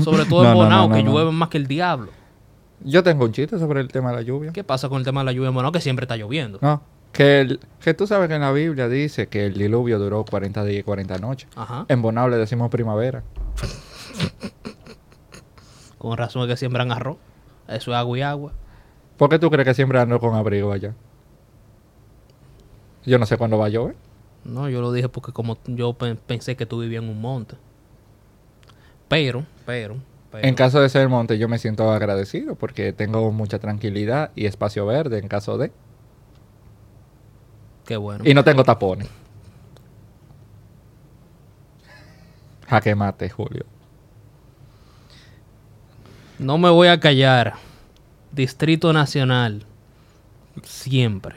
Sobre 0.04 0.26
todo 0.26 0.46
en 0.48 0.54
Bonao, 0.56 0.90
que 0.90 1.04
no, 1.04 1.10
no. 1.10 1.12
llueve 1.12 1.32
más 1.32 1.50
que 1.50 1.58
el 1.58 1.68
diablo. 1.68 2.10
Yo 2.84 3.04
tengo 3.04 3.26
un 3.26 3.32
chiste 3.32 3.60
sobre 3.60 3.80
el 3.82 3.90
tema 3.90 4.10
de 4.10 4.16
la 4.16 4.22
lluvia. 4.24 4.52
¿Qué 4.52 4.64
pasa 4.64 4.90
con 4.90 4.98
el 4.98 5.06
tema 5.06 5.22
de 5.22 5.26
la 5.26 5.32
lluvia 5.34 5.50
en 5.50 5.54
Bonao? 5.56 5.72
Que 5.72 5.82
siempre 5.82 6.06
está 6.06 6.18
lloviendo. 6.18 6.58
No. 6.62 6.82
Que, 7.14 7.42
el- 7.42 7.60
que 7.80 7.94
tú 7.94 8.08
sabes 8.08 8.28
que 8.28 8.36
en 8.36 8.42
la 8.42 8.52
Biblia 8.52 8.90
dice 8.90 9.28
que 9.28 9.46
el 9.46 9.54
diluvio 9.54 10.00
duró 10.00 10.26
40 10.26 10.66
días 10.66 10.80
y 10.82 10.84
40 10.84 11.18
noches. 11.20 11.48
Ajá. 11.56 11.86
En 11.88 12.02
Bonao 12.02 12.28
le 12.28 12.38
decimos 12.38 12.70
primavera. 12.70 13.24
Con 15.98 16.18
razón 16.18 16.44
es 16.44 16.48
que 16.50 16.58
siembran 16.58 16.92
arroz. 16.92 17.18
Eso 17.68 17.92
es 17.92 17.98
agua 17.98 18.18
y 18.18 18.22
agua. 18.22 18.52
¿Por 19.18 19.30
qué 19.30 19.40
tú 19.40 19.50
crees 19.50 19.66
que 19.68 19.74
siempre 19.74 20.00
ando 20.00 20.20
con 20.20 20.36
abrigo 20.36 20.72
allá? 20.74 20.94
Yo 23.06 23.20
no 23.20 23.26
sé 23.26 23.38
cuándo 23.38 23.58
va 23.58 23.68
a 23.68 23.70
llover. 23.70 23.96
No, 24.44 24.68
yo 24.70 24.82
lo 24.82 24.92
dije 24.92 25.08
porque 25.08 25.32
como 25.32 25.58
yo 25.68 25.94
pe- 25.94 26.16
pensé 26.16 26.56
que 26.58 26.66
tú 26.66 26.80
vivías 26.82 27.04
en 27.04 27.10
un 27.10 27.22
monte. 27.22 27.56
Pero, 29.08 29.46
pero, 29.66 29.96
pero. 30.32 30.46
En 30.48 30.56
caso 30.56 30.82
de 30.82 30.90
ser 30.90 31.08
monte, 31.08 31.38
yo 31.38 31.48
me 31.48 31.58
siento 31.60 31.90
agradecido 31.92 32.56
porque 32.56 32.92
tengo 32.92 33.32
mucha 33.32 33.60
tranquilidad 33.60 34.32
y 34.36 34.46
espacio 34.46 34.86
verde 34.86 35.20
en 35.20 35.28
caso 35.28 35.58
de. 35.58 35.72
Qué 37.86 37.98
bueno. 37.98 38.24
Y 38.28 38.34
no 38.34 38.44
tengo 38.44 38.64
tapones. 38.64 39.10
Jaque 42.68 42.96
mate, 42.96 43.30
Julio. 43.30 43.66
No 46.40 46.58
me 46.58 46.70
voy 46.70 46.88
a 46.88 47.00
callar. 47.00 47.54
Distrito 48.32 48.94
Nacional. 48.94 49.66
Siempre. 50.64 51.36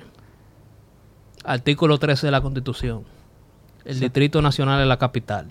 Artículo 1.44 1.98
13 1.98 2.28
de 2.28 2.30
la 2.30 2.40
Constitución. 2.40 3.04
El 3.84 4.00
Distrito 4.00 4.42
Nacional 4.42 4.80
es 4.80 4.86
la 4.86 4.98
capital. 4.98 5.48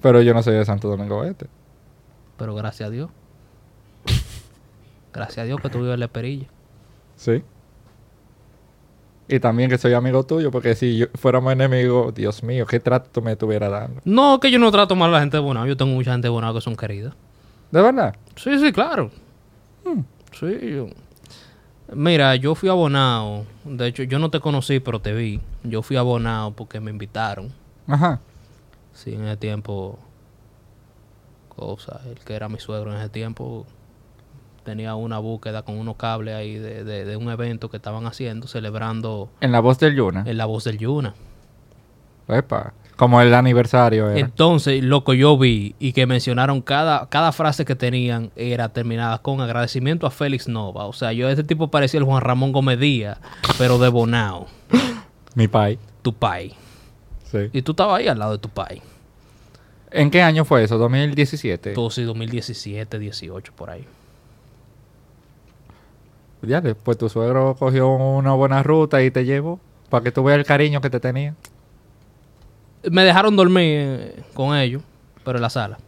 Pero 0.00 0.22
yo 0.22 0.32
no 0.32 0.42
soy 0.42 0.54
de 0.54 0.64
Santo 0.64 0.88
Domingo 0.88 1.24
Este. 1.24 1.46
Pero 2.36 2.54
gracias 2.54 2.88
a 2.88 2.90
Dios. 2.90 3.10
Gracias 5.12 5.38
a 5.38 5.44
Dios 5.44 5.60
que 5.60 5.68
tú 5.70 5.78
vives 5.78 5.94
en 5.94 6.00
la 6.00 6.08
perilla. 6.08 6.46
Sí. 7.16 7.42
Y 9.26 9.40
también 9.40 9.70
que 9.70 9.78
soy 9.78 9.94
amigo 9.94 10.24
tuyo, 10.24 10.50
porque 10.50 10.74
si 10.74 10.98
yo 10.98 11.06
fuéramos 11.14 11.52
enemigos, 11.52 12.14
Dios 12.14 12.42
mío, 12.42 12.66
qué 12.66 12.78
trato 12.78 13.22
me 13.22 13.32
estuviera 13.32 13.68
dando. 13.70 14.00
No, 14.04 14.38
que 14.38 14.50
yo 14.50 14.58
no 14.58 14.70
trato 14.70 14.94
mal 14.96 15.08
a 15.10 15.12
la 15.14 15.20
gente 15.20 15.36
de 15.38 15.42
Bonao. 15.42 15.66
Yo 15.66 15.76
tengo 15.76 15.92
mucha 15.92 16.12
gente 16.12 16.26
de 16.26 16.30
Bonao 16.30 16.52
que 16.54 16.60
son 16.60 16.76
queridas. 16.76 17.14
¿De 17.70 17.80
verdad? 17.80 18.14
Sí, 18.36 18.58
sí, 18.58 18.70
claro. 18.72 19.10
Hmm. 19.84 20.00
Sí. 20.32 20.58
yo- 20.76 20.88
Mira, 21.94 22.36
yo 22.36 22.54
fui 22.54 22.68
a 22.68 22.72
Bonao. 22.74 23.46
De 23.64 23.86
hecho, 23.86 24.02
yo 24.02 24.18
no 24.18 24.30
te 24.30 24.40
conocí, 24.40 24.80
pero 24.80 25.00
te 25.00 25.12
vi. 25.14 25.40
Yo 25.62 25.80
fui 25.82 25.96
a 25.96 26.02
Bonao 26.02 26.52
porque 26.52 26.80
me 26.80 26.90
invitaron. 26.90 27.50
Ajá. 27.86 28.20
Sí, 28.92 29.14
en 29.14 29.24
ese 29.24 29.36
tiempo. 29.38 29.98
Cosa, 31.48 32.00
el 32.10 32.18
que 32.18 32.34
era 32.34 32.48
mi 32.48 32.58
suegro 32.58 32.92
en 32.92 32.98
ese 32.98 33.08
tiempo 33.10 33.64
tenía 34.64 34.94
una 34.96 35.18
búsqueda 35.18 35.62
con 35.62 35.76
unos 35.78 35.96
cables 35.96 36.34
ahí 36.34 36.54
de, 36.58 36.82
de- 36.84 37.04
de 37.04 37.16
un 37.16 37.30
evento 37.30 37.70
que 37.70 37.76
estaban 37.76 38.06
haciendo, 38.06 38.46
celebrando 38.48 39.28
En 39.40 39.52
la 39.52 39.60
voz 39.60 39.78
del 39.78 39.94
Yuna. 39.94 40.24
en 40.26 40.36
la 40.36 40.46
voz 40.46 40.64
del 40.64 40.78
Yuna. 40.78 41.14
Epa. 42.28 42.72
Como 42.96 43.20
el 43.20 43.34
aniversario 43.34 44.08
era. 44.08 44.20
Entonces, 44.20 44.82
lo 44.82 45.02
que 45.02 45.16
yo 45.16 45.36
vi 45.36 45.74
y 45.80 45.92
que 45.92 46.06
mencionaron 46.06 46.60
cada, 46.62 47.08
cada 47.08 47.32
frase 47.32 47.64
que 47.64 47.74
tenían 47.74 48.30
era 48.36 48.68
terminada 48.68 49.18
con 49.18 49.40
agradecimiento 49.40 50.06
a 50.06 50.10
Félix 50.12 50.46
Nova. 50.46 50.84
O 50.86 50.92
sea, 50.92 51.12
yo 51.12 51.28
ese 51.28 51.42
tipo 51.42 51.68
parecía 51.72 51.98
el 51.98 52.04
Juan 52.04 52.22
Ramón 52.22 52.52
Gómez 52.52 52.78
Díaz, 52.78 53.18
pero 53.58 53.78
de 53.78 53.88
Bonao, 53.88 54.46
Mi 55.34 55.48
pai. 55.48 55.76
tu 56.02 56.12
pai. 56.14 56.54
Sí. 57.32 57.50
Y 57.52 57.62
tú 57.62 57.72
estabas 57.72 57.98
ahí 57.98 58.06
al 58.06 58.18
lado 58.20 58.32
de 58.32 58.38
tu 58.38 58.48
pai. 58.48 58.80
¿En 59.90 60.08
qué 60.10 60.22
año 60.22 60.44
fue 60.44 60.62
eso? 60.62 60.78
¿2017? 60.78 61.74
Todo 61.74 61.90
sí, 61.90 62.04
2017, 62.04 62.98
18, 63.00 63.52
por 63.56 63.70
ahí. 63.70 63.84
Ya, 66.46 66.62
pues 66.62 66.98
tu 66.98 67.08
suegro 67.08 67.56
cogió 67.58 67.88
una 67.88 68.32
buena 68.32 68.62
ruta 68.62 69.02
y 69.02 69.10
te 69.10 69.24
llevó 69.24 69.60
para 69.88 70.02
que 70.02 70.12
tú 70.12 70.24
veas 70.24 70.38
el 70.38 70.44
cariño 70.44 70.80
que 70.80 70.90
te 70.90 71.00
tenía. 71.00 71.34
Me 72.90 73.04
dejaron 73.04 73.36
dormir 73.36 73.64
eh, 73.64 74.22
con 74.34 74.56
ellos, 74.56 74.82
pero 75.24 75.38
en 75.38 75.42
la 75.42 75.50
sala. 75.50 75.78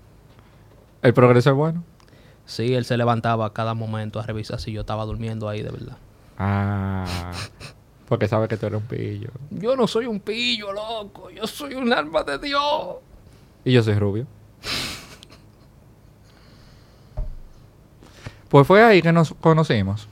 El 1.02 1.12
progreso 1.12 1.50
es 1.50 1.56
bueno. 1.56 1.84
Sí, 2.46 2.74
él 2.74 2.84
se 2.84 2.96
levantaba 2.96 3.46
a 3.46 3.52
cada 3.52 3.74
momento 3.74 4.20
a 4.20 4.22
revisar 4.22 4.60
si 4.60 4.72
yo 4.72 4.82
estaba 4.82 5.04
durmiendo 5.04 5.48
ahí 5.48 5.62
de 5.62 5.70
verdad. 5.70 5.96
Ah, 6.38 7.32
porque 8.08 8.28
sabe 8.28 8.48
que 8.48 8.56
tú 8.56 8.66
eres 8.66 8.80
un 8.80 8.86
pillo. 8.86 9.30
Yo 9.50 9.76
no 9.76 9.86
soy 9.86 10.06
un 10.06 10.20
pillo, 10.20 10.72
loco. 10.72 11.30
Yo 11.30 11.46
soy 11.46 11.74
un 11.74 11.92
alma 11.92 12.22
de 12.22 12.38
Dios. 12.38 12.96
Y 13.64 13.72
yo 13.72 13.82
soy 13.82 13.94
rubio. 13.94 14.26
Pues 18.48 18.66
fue 18.66 18.82
ahí 18.82 19.02
que 19.02 19.12
nos 19.12 19.34
conocimos. 19.34 20.08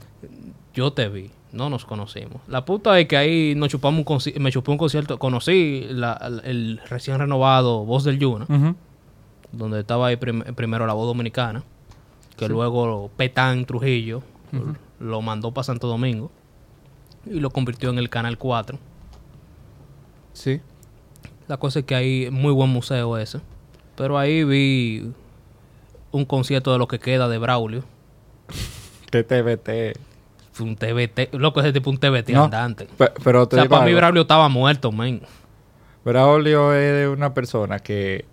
Yo 0.75 0.91
te 0.93 1.07
vi, 1.09 1.31
no 1.53 1.69
nos 1.69 1.85
conocimos. 1.85 2.41
La 2.47 2.65
puta 2.65 2.99
es 2.99 3.07
que 3.07 3.15
ahí 3.17 3.55
nos 3.55 3.69
chupamos 3.69 4.05
un 4.05 4.41
me 4.43 4.51
chupé 4.51 4.71
un 4.71 4.77
concierto, 4.77 5.17
conocí 5.17 5.85
la- 5.89 6.19
el 6.43 6.79
recién 6.89 7.17
renovado 7.17 7.85
Voz 7.85 8.03
del 8.03 8.19
Yuna, 8.19 8.45
donde 9.51 9.79
estaba 9.79 10.07
ahí 10.07 10.17
prim- 10.17 10.43
primero 10.55 10.85
la 10.85 10.93
voz 10.93 11.07
dominicana, 11.07 11.63
que 12.35 12.49
luego 12.49 13.09
Petán 13.15 13.65
Trujillo 13.65 14.21
lo 14.99 15.21
mandó 15.21 15.51
para 15.51 15.63
Santo 15.63 15.87
Domingo 15.87 16.29
y 17.25 17.39
lo 17.39 17.49
convirtió 17.49 17.89
en 17.89 17.97
el 17.97 18.09
Canal 18.09 18.37
4. 18.37 18.77
Sí. 20.33 20.59
La 21.47 21.57
cosa 21.57 21.79
es 21.79 21.85
que 21.85 21.95
ahí 21.95 22.29
muy 22.31 22.51
buen 22.51 22.69
museo 22.69 23.17
ese. 23.17 23.39
Pero 23.95 24.17
ahí 24.17 24.43
vi 24.43 25.11
un 26.11 26.25
concierto 26.25 26.71
de 26.73 26.77
lo 26.79 26.87
que 26.87 26.99
queda 26.99 27.29
de 27.29 27.37
Braulio. 27.37 27.83
Que 29.11 29.23
TBT. 29.23 29.97
Fue 30.55 30.65
un 30.65 30.77
TBT, 30.77 31.33
loco, 31.33 31.59
ese 31.59 31.73
tipo 31.73 31.89
un 31.89 31.97
TBT 31.97 32.29
No, 32.29 32.45
andante. 32.45 32.87
Pe- 32.97 33.11
pero 33.23 33.43
O 33.43 33.49
sea, 33.51 33.65
para 33.67 33.83
mí. 33.85 33.93
Braulio 33.93 34.21
estaba 34.21 34.47
muerto, 34.47 34.89
men. 34.93 35.21
Braulio 36.05 36.73
es 36.73 37.09
una 37.09 37.33
persona 37.33 37.79
que 37.79 38.23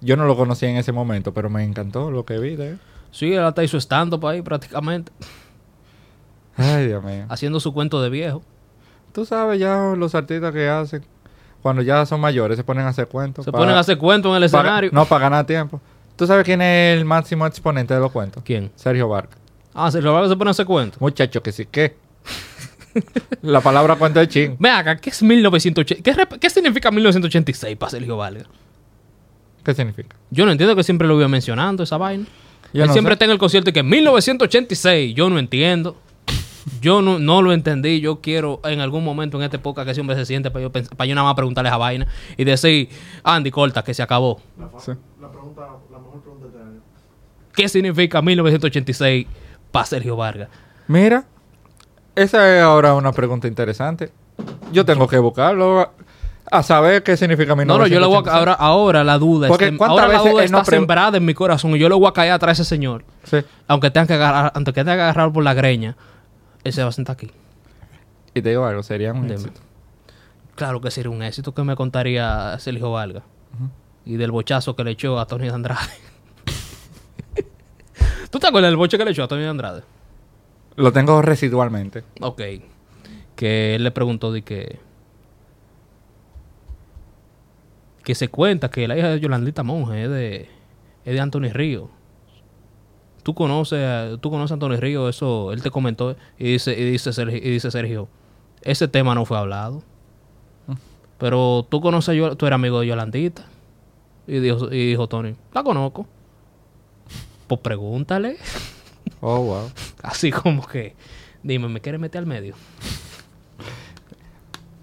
yo 0.00 0.16
no 0.16 0.24
lo 0.24 0.36
conocía 0.36 0.70
en 0.70 0.76
ese 0.78 0.92
momento, 0.92 1.34
pero 1.34 1.50
me 1.50 1.64
encantó 1.64 2.10
lo 2.10 2.24
que 2.24 2.38
vi 2.38 2.56
de 2.56 2.70
él. 2.70 2.78
Sí, 3.10 3.34
él 3.34 3.44
hasta 3.44 3.62
hizo 3.62 3.76
stand-up 3.78 4.26
ahí 4.26 4.40
prácticamente, 4.40 5.12
Ay, 6.56 6.86
Dios 6.86 7.04
mío. 7.04 7.26
haciendo 7.28 7.60
su 7.60 7.72
cuento 7.74 8.00
de 8.00 8.08
viejo. 8.08 8.42
Tú 9.12 9.26
sabes 9.26 9.58
ya 9.60 9.92
los 9.96 10.14
artistas 10.14 10.52
que 10.54 10.68
hacen 10.68 11.04
cuando 11.62 11.82
ya 11.82 12.06
son 12.06 12.20
mayores 12.20 12.56
se 12.56 12.64
ponen 12.64 12.86
a 12.86 12.88
hacer 12.88 13.06
cuentos. 13.08 13.44
Se 13.44 13.52
para- 13.52 13.62
ponen 13.64 13.76
a 13.76 13.80
hacer 13.80 13.98
cuentos 13.98 14.34
en 14.36 14.42
el 14.42 14.50
para- 14.50 14.62
escenario. 14.68 14.90
no, 14.92 15.04
para 15.04 15.22
ganar 15.28 15.44
tiempo. 15.46 15.80
¿Tú 16.16 16.26
sabes 16.26 16.44
quién 16.44 16.62
es 16.62 16.98
el 16.98 17.04
máximo 17.04 17.46
exponente 17.46 17.92
de 17.92 18.00
los 18.00 18.10
cuentos? 18.12 18.42
¿Quién? 18.44 18.70
Sergio 18.76 19.08
Vargas. 19.08 19.38
Ah, 19.76 19.90
se 19.90 20.00
lo 20.00 20.28
se 20.28 20.36
pone 20.36 20.48
a 20.48 20.52
hacer 20.52 20.66
cuentos. 20.66 21.00
Muchacho, 21.00 21.42
que 21.42 21.52
sí, 21.52 21.66
¿qué? 21.70 21.96
La 23.42 23.60
palabra 23.60 23.96
cuento 23.96 24.20
es 24.20 24.28
ching. 24.28 24.56
Ve 24.58 24.70
acá, 24.70 24.96
¿qué 24.96 25.10
es 25.10 25.22
1980? 25.22 26.02
¿Qué, 26.02 26.14
rep- 26.16 26.38
qué 26.38 26.48
significa 26.50 26.90
1986 26.90 27.76
para 27.76 27.90
Sergio 27.90 28.16
Vargas? 28.16 28.46
¿Qué 29.62 29.74
significa? 29.74 30.16
Yo 30.30 30.46
no 30.46 30.52
entiendo 30.52 30.74
que 30.74 30.82
siempre 30.82 31.06
lo 31.06 31.18
iba 31.18 31.28
mencionando 31.28 31.82
esa 31.82 31.96
vaina. 31.98 32.24
Yo 32.72 32.82
Él 32.82 32.86
no 32.88 32.92
siempre 32.94 33.10
sé. 33.10 33.14
está 33.14 33.24
en 33.26 33.30
el 33.32 33.38
concierto 33.38 33.70
y 33.70 33.72
que 33.72 33.82
1986, 33.82 35.14
yo 35.14 35.28
no 35.28 35.38
entiendo. 35.38 35.96
Yo 36.80 37.00
no, 37.02 37.18
no 37.18 37.42
lo 37.42 37.52
entendí. 37.52 38.00
Yo 38.00 38.20
quiero 38.20 38.60
en 38.64 38.80
algún 38.80 39.04
momento 39.04 39.36
en 39.36 39.44
esta 39.44 39.56
época 39.56 39.84
que 39.84 39.90
ese 39.92 40.00
hombre 40.00 40.16
se 40.16 40.24
siente 40.26 40.50
para 40.50 40.62
yo, 40.64 40.72
pens- 40.72 40.88
para 40.88 41.06
yo 41.06 41.14
nada 41.14 41.26
más 41.26 41.34
preguntarle 41.36 41.68
esa 41.68 41.76
vaina 41.76 42.06
y 42.36 42.44
decir, 42.44 42.88
Andy, 43.22 43.50
corta, 43.50 43.84
que 43.84 43.92
se 43.94 44.02
acabó. 44.02 44.40
La, 44.58 44.68
fa- 44.68 44.80
Sí. 44.80 44.92
la 45.20 45.30
pregunta, 45.30 45.62
la 45.92 45.98
mejor 45.98 46.22
pregunta 46.22 46.46
de 46.58 46.64
año. 46.64 46.80
¿Qué 47.54 47.68
significa 47.68 48.20
1986 48.22 49.26
para 49.70 49.86
Sergio 49.86 50.16
Vargas? 50.16 50.48
Mira, 50.88 51.24
esa 52.14 52.56
es 52.56 52.62
ahora 52.62 52.94
una 52.94 53.12
pregunta 53.12 53.46
interesante. 53.48 54.10
Yo 54.72 54.84
tengo 54.84 55.06
que 55.08 55.18
buscarlo 55.18 55.90
a, 56.50 56.62
saber 56.62 57.02
qué 57.02 57.16
significa 57.16 57.56
mi 57.56 57.64
No, 57.64 57.78
no, 57.78 57.86
yo 57.86 57.98
le 58.00 58.06
voy 58.06 58.22
a, 58.26 58.32
ahora, 58.32 58.52
ahora 58.52 59.02
la 59.04 59.18
duda, 59.18 59.48
Porque 59.48 59.76
¿cuántas 59.76 59.98
ahora 60.00 60.08
la 60.08 60.18
veces 60.18 60.32
duda 60.32 60.44
él 60.44 60.52
no 60.52 60.58
está 60.58 60.70
pregu- 60.70 60.76
sembrada 60.76 61.16
en 61.16 61.24
mi 61.24 61.34
corazón 61.34 61.72
y 61.74 61.78
yo 61.78 61.88
le 61.88 61.94
voy 61.94 62.06
a 62.08 62.12
caer 62.12 62.32
atrás 62.32 62.58
a 62.58 62.62
ese 62.62 62.68
señor. 62.68 63.04
Sí. 63.24 63.38
Aunque 63.68 63.90
tenga 63.90 64.06
que 64.06 64.14
agarrar, 64.14 64.52
aunque 64.54 64.72
tenga 64.72 64.94
que 64.94 65.02
agarrar 65.02 65.32
por 65.32 65.42
la 65.44 65.54
greña, 65.54 65.96
él 66.64 66.72
se 66.72 66.82
va 66.82 66.88
a 66.90 66.92
sentar 66.92 67.14
aquí. 67.14 67.30
Y 68.34 68.42
te 68.42 68.50
digo 68.50 68.64
algo, 68.66 68.82
sería 68.82 69.12
un 69.12 69.22
Dime. 69.22 69.34
éxito. 69.34 69.60
Claro 70.54 70.80
que 70.80 70.90
sería 70.90 71.10
un 71.10 71.22
éxito 71.22 71.52
que 71.54 71.62
me 71.62 71.74
contaría 71.76 72.58
Sergio 72.58 72.92
Vargas. 72.92 73.22
Y 74.04 74.16
del 74.16 74.30
bochazo 74.30 74.76
que 74.76 74.84
le 74.84 74.92
echó 74.92 75.18
a 75.18 75.26
Tony 75.26 75.48
Andrade. 75.48 75.80
¿Tú 78.30 78.38
te 78.38 78.46
acuerdas 78.46 78.70
del 78.70 78.76
boche 78.76 78.98
que 78.98 79.04
le 79.04 79.10
echó 79.12 79.24
a 79.24 79.28
Tony 79.28 79.44
Andrade? 79.44 79.82
Lo 80.76 80.92
tengo 80.92 81.22
residualmente. 81.22 82.04
Ok. 82.20 82.42
Que 83.34 83.74
él 83.74 83.84
le 83.84 83.90
preguntó 83.90 84.32
de 84.32 84.42
que... 84.42 84.78
Que 88.04 88.14
se 88.14 88.28
cuenta 88.28 88.70
que 88.70 88.86
la 88.86 88.96
hija 88.96 89.08
de 89.08 89.20
Yolandita 89.20 89.62
Monge 89.62 90.04
es 90.04 90.10
de, 90.10 90.48
es 91.04 91.12
de 91.14 91.20
Anthony 91.20 91.50
Río. 91.52 91.90
Tú 93.24 93.34
conoces, 93.34 93.84
a- 93.84 94.16
tú 94.20 94.30
conoces 94.30 94.52
a 94.52 94.54
Anthony 94.54 94.76
Río, 94.76 95.08
eso 95.08 95.52
él 95.52 95.60
te 95.62 95.70
comentó 95.72 96.14
y 96.38 96.52
dice, 96.52 96.78
y 96.78 96.84
dice 96.88 97.12
Sergio, 97.12 97.38
y 97.38 97.50
dice 97.50 97.72
Sergio, 97.72 98.08
ese 98.62 98.86
tema 98.86 99.14
no 99.16 99.24
fue 99.24 99.36
hablado. 99.38 99.82
Pero 101.18 101.66
tú 101.68 101.80
conoces 101.80 102.10
a 102.10 102.14
Yo- 102.14 102.36
tú 102.36 102.46
eres 102.46 102.54
amigo 102.54 102.80
de 102.80 102.86
Yolandita. 102.86 103.46
Y 104.28 104.38
dijo, 104.40 104.66
y 104.72 104.88
dijo 104.90 105.08
Tony, 105.08 105.34
la 105.52 105.62
conozco. 105.64 106.06
Pues 107.46 107.60
pregúntale. 107.60 108.36
Oh, 109.20 109.40
wow. 109.40 109.70
Así 110.02 110.30
como 110.30 110.66
que, 110.66 110.94
dime, 111.42 111.68
¿me 111.68 111.80
quieres 111.80 112.00
meter 112.00 112.18
al 112.20 112.26
medio? 112.26 112.54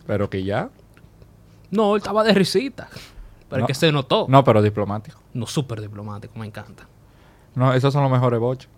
Pero 0.08 0.30
que 0.30 0.44
ya. 0.44 0.70
No, 1.72 1.96
él 1.96 2.02
estaba 2.02 2.24
de 2.24 2.34
risita. 2.34 2.88
Pero 3.50 3.62
No. 3.62 3.66
es 3.66 3.68
que 3.68 3.74
se 3.74 3.92
notó. 3.92 4.26
No, 4.30 4.44
pero 4.44 4.62
diplomático. 4.62 5.20
No, 5.34 5.46
súper 5.48 5.82
diplomático, 5.82 6.38
me 6.38 6.46
encanta. 6.46 6.88
No, 7.56 7.74
esos 7.74 7.94
son 7.94 8.04
los 8.04 8.12
mejores 8.12 8.40
bochos. 8.40 8.70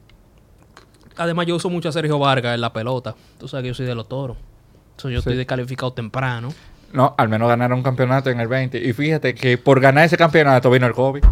Además, 1.17 1.45
yo 1.45 1.55
uso 1.55 1.69
mucho 1.69 1.89
a 1.89 1.91
Sergio 1.91 2.19
Vargas 2.19 2.55
en 2.55 2.61
la 2.61 2.73
pelota. 2.73 3.15
Tú 3.39 3.47
sabes 3.47 3.63
que 3.63 3.67
yo 3.69 3.73
soy 3.73 3.85
de 3.85 3.95
los 3.95 4.07
toros. 4.07 4.37
So, 4.97 5.09
yo 5.09 5.15
Sí. 5.19 5.19
estoy 5.19 5.37
descalificado 5.37 5.93
temprano. 5.93 6.49
No, 6.91 7.15
al 7.17 7.29
menos 7.29 7.47
ganaron 7.47 7.77
un 7.79 7.83
campeonato 7.83 8.29
en 8.29 8.39
el 8.39 8.47
20. 8.47 8.77
Y 8.85 8.93
fíjate 8.93 9.33
que 9.33 9.57
por 9.57 9.79
ganar 9.79 10.05
ese 10.05 10.17
campeonato 10.17 10.69
vino 10.69 10.85
el 10.87 10.93
COVID. 10.93 11.23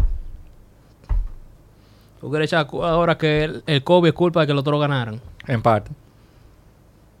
¿Tú 2.24 2.30
quieres 2.30 2.48
echar 2.50 2.66
ahora 2.72 3.18
que 3.18 3.44
el, 3.44 3.62
el 3.66 3.84
COVID 3.84 4.08
es 4.08 4.14
culpa 4.14 4.40
de 4.40 4.46
que 4.46 4.54
los 4.54 4.64
toros 4.64 4.80
ganaran? 4.80 5.20
En 5.46 5.60
parte. 5.60 5.90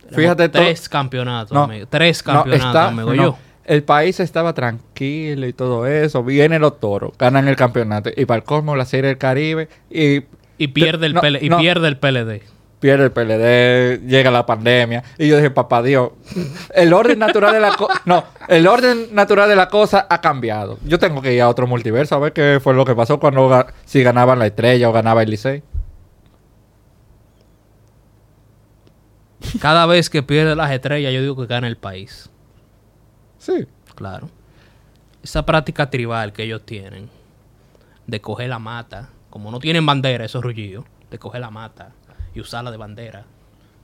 Tenemos 0.00 0.16
Fíjate 0.16 0.48
Tres 0.48 0.88
campeonatos, 0.88 1.52
No, 1.52 1.64
amigo. 1.64 1.86
Tres 1.90 2.26
No, 2.26 2.32
campeonatos, 2.32 2.66
está- 2.68 2.88
amigo. 2.88 3.12
no, 3.14 3.22
Yo. 3.22 3.38
El 3.66 3.82
país 3.82 4.18
estaba 4.18 4.54
tranquilo 4.54 5.46
y 5.46 5.52
todo 5.52 5.86
eso. 5.86 6.24
Vienen 6.24 6.62
los 6.62 6.80
toros, 6.80 7.12
ganan 7.18 7.48
el 7.48 7.56
campeonato. 7.56 8.08
Y 8.16 8.24
para 8.24 8.38
el 8.38 8.44
cosmo, 8.44 8.76
la 8.76 8.86
Serie 8.86 9.08
del 9.08 9.18
Caribe. 9.18 9.68
Y 9.90 10.22
Y 10.56 10.68
pierde 10.68 11.04
el, 11.04 11.18
y 11.42 11.50
pierde 11.50 11.88
el 11.88 11.98
PLD. 11.98 12.40
Pierde 12.84 13.04
el 13.04 13.12
PLD, 13.12 14.06
llega 14.06 14.30
la 14.30 14.44
pandemia. 14.44 15.02
Y 15.16 15.26
yo 15.26 15.36
dije, 15.36 15.50
papá 15.50 15.82
Dios, 15.82 16.10
el 16.74 16.92
orden 16.92 17.18
natural 17.18 17.54
de 17.54 17.60
la 17.60 17.74
cosa. 17.74 17.94
No, 18.04 18.24
el 18.46 18.66
orden 18.66 19.08
natural 19.14 19.48
de 19.48 19.56
la 19.56 19.68
cosa 19.70 20.06
ha 20.10 20.20
cambiado. 20.20 20.78
Yo 20.84 20.98
tengo 20.98 21.22
que 21.22 21.32
ir 21.32 21.40
a 21.40 21.48
otro 21.48 21.66
multiverso 21.66 22.14
a 22.14 22.18
ver 22.18 22.34
qué 22.34 22.60
fue 22.62 22.74
lo 22.74 22.84
que 22.84 22.94
pasó 22.94 23.18
cuando 23.18 23.48
ga- 23.48 23.72
si 23.86 24.02
ganaban 24.02 24.38
la 24.38 24.48
estrella 24.48 24.90
o 24.90 24.92
ganaba 24.92 25.22
el 25.22 25.30
Licey. 25.30 25.62
Cada 29.62 29.86
vez 29.86 30.10
que 30.10 30.22
pierde 30.22 30.54
las 30.54 30.70
estrellas, 30.70 31.10
yo 31.14 31.22
digo 31.22 31.36
que 31.36 31.46
gana 31.46 31.66
el 31.66 31.78
país. 31.78 32.28
Sí. 33.38 33.66
Claro. 33.94 34.28
Esa 35.22 35.46
práctica 35.46 35.88
tribal 35.88 36.34
que 36.34 36.42
ellos 36.42 36.60
tienen 36.66 37.08
de 38.06 38.20
coger 38.20 38.50
la 38.50 38.58
mata, 38.58 39.08
como 39.30 39.50
no 39.50 39.58
tienen 39.58 39.86
bandera, 39.86 40.26
esos 40.26 40.42
rullillos, 40.44 40.84
de 41.10 41.18
coger 41.18 41.40
la 41.40 41.50
mata 41.50 41.92
y 42.34 42.40
usarla 42.40 42.70
de 42.70 42.76
bandera. 42.76 43.24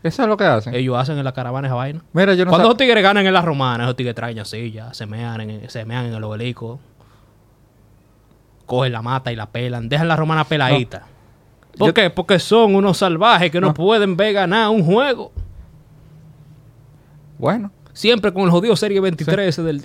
Eso 0.02 0.22
es 0.22 0.28
lo 0.28 0.36
que 0.36 0.44
hacen. 0.44 0.74
Ellos 0.74 0.96
hacen 0.96 1.18
en 1.18 1.24
la 1.24 1.32
caravana 1.32 1.68
esa 1.68 1.74
vaina. 1.74 2.02
Mira, 2.12 2.32
yo 2.34 2.44
no 2.44 2.50
Cuando 2.50 2.68
esos 2.68 2.78
tigres 2.78 3.02
ganan 3.02 3.26
en 3.26 3.34
la 3.34 3.42
romana, 3.42 3.84
esos 3.84 3.96
tigres 3.96 4.14
traen 4.14 4.42
sillas, 4.46 4.96
se 4.96 5.04
mean 5.06 5.40
en, 5.42 5.68
se 5.68 5.84
mean 5.84 6.06
en 6.06 6.14
el 6.14 6.24
obelisco, 6.24 6.80
cogen 8.66 8.92
la 8.92 9.02
mata 9.02 9.30
y 9.30 9.36
la 9.36 9.46
pelan, 9.46 9.88
dejan 9.88 10.08
la 10.08 10.16
romana 10.16 10.44
peladita. 10.44 11.06
¿Por 11.76 11.88
Yo- 11.88 11.94
qué? 11.94 12.08
Porque 12.10 12.38
son 12.38 12.74
unos 12.74 12.96
salvajes 12.98 13.50
que 13.50 13.60
no, 13.60 13.68
No. 13.68 13.74
pueden 13.74 14.16
ver 14.16 14.32
ganar 14.32 14.70
un 14.70 14.84
juego. 14.84 15.32
Bueno, 17.38 17.70
Siempre 17.92 18.32
con 18.32 18.44
el 18.44 18.50
jodido 18.50 18.76
Serie 18.76 19.00
23 19.00 19.48
ese 19.48 19.62
del... 19.62 19.84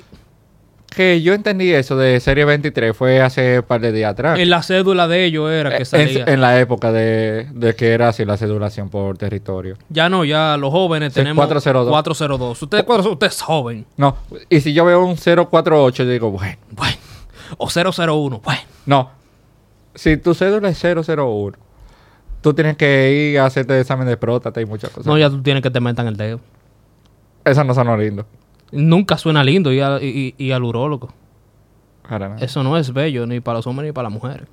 que 0.96 1.22
yo 1.22 1.34
entendí 1.34 1.72
eso 1.72 1.96
de 1.98 2.20
Serie 2.20 2.46
23 2.46 2.96
fue 2.96 3.22
hace 3.22 3.60
un 3.60 3.66
par 3.66 3.82
de 3.82 3.92
días 3.92 4.12
atrás. 4.14 4.40
En 4.40 4.50
la 4.50 4.64
cédula 4.64 5.08
de 5.08 5.26
ellos 5.26 5.52
era 5.52 5.76
que. 5.78 5.84
Eh, 5.84 5.86
salía. 5.86 6.24
en, 6.24 6.30
en 6.30 6.42
la 6.42 6.60
época 6.60 6.92
de, 6.92 7.48
de 7.54 7.76
que 7.76 7.92
era 7.92 8.10
así 8.10 8.26
la 8.26 8.38
cedulación 8.38 8.90
por 8.90 9.18
territorio. 9.18 9.78
Ya 9.90 10.10
no, 10.10 10.26
ya 10.26 10.58
los 10.58 10.72
jóvenes 10.72 11.14
Sí, 11.14 11.20
tenemos 11.20 11.44
402. 11.46 11.92
402. 11.92 12.62
Usted, 12.64 12.86
402, 12.86 13.14
usted 13.14 13.28
es 13.28 13.42
joven. 13.42 13.86
No, 13.98 14.18
y 14.50 14.62
si 14.62 14.74
yo 14.74 14.86
veo 14.86 15.06
un 15.06 15.16
048, 15.18 16.04
yo 16.04 16.10
digo, 16.10 16.32
bueno, 16.32 16.58
Bueno. 16.72 16.98
O 17.58 17.68
001. 17.70 18.42
Bueno. 18.44 18.62
no. 18.86 19.12
Si 19.94 20.18
tu 20.18 20.34
cédula 20.34 20.68
es 20.70 20.84
001, 20.84 21.54
tú 22.42 22.54
tienes 22.54 22.76
que 22.76 23.32
ir 23.34 23.40
a 23.40 23.46
hacerte 23.46 23.80
examen 23.80 24.08
de 24.08 24.18
próstata 24.18 24.60
y 24.60 24.66
muchas 24.66 24.90
cosas. 24.90 25.06
No, 25.06 25.18
ya 25.18 25.30
tú 25.30 25.42
tienes 25.42 25.64
que 25.64 25.72
te 25.72 25.80
metan 25.80 26.08
el 26.08 26.18
dedo. 26.18 26.42
Eso 27.46 27.64
no 27.64 27.74
son 27.74 27.98
lindo. 28.00 28.26
Nunca 28.72 29.18
suena 29.18 29.44
lindo 29.44 29.72
ir, 29.72 29.84
a- 29.84 30.00
y- 30.02 30.52
al 30.52 30.64
urólogo. 30.64 31.10
Eso 32.40 32.64
no 32.64 32.78
es 32.78 32.94
bello 32.94 33.26
ni 33.26 33.40
para 33.40 33.60
los 33.60 33.68
hombres 33.68 33.88
ni 33.88 33.94
para 33.94 34.10
las 34.10 34.14
mujeres. 34.14 34.48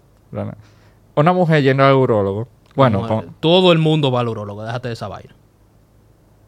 Una 1.15 1.33
mujer 1.33 1.63
yendo 1.63 1.85
al 1.85 1.95
urólogo. 1.95 2.49
Bueno, 2.75 3.07
con- 3.07 3.35
todo 3.41 3.73
el 3.73 3.79
mundo 3.79 4.11
va 4.11 4.21
al 4.21 4.29
urólogo. 4.29 4.65
Déjate 4.65 4.89
de 4.89 4.95
esa 4.95 5.09
vaina. 5.09 5.35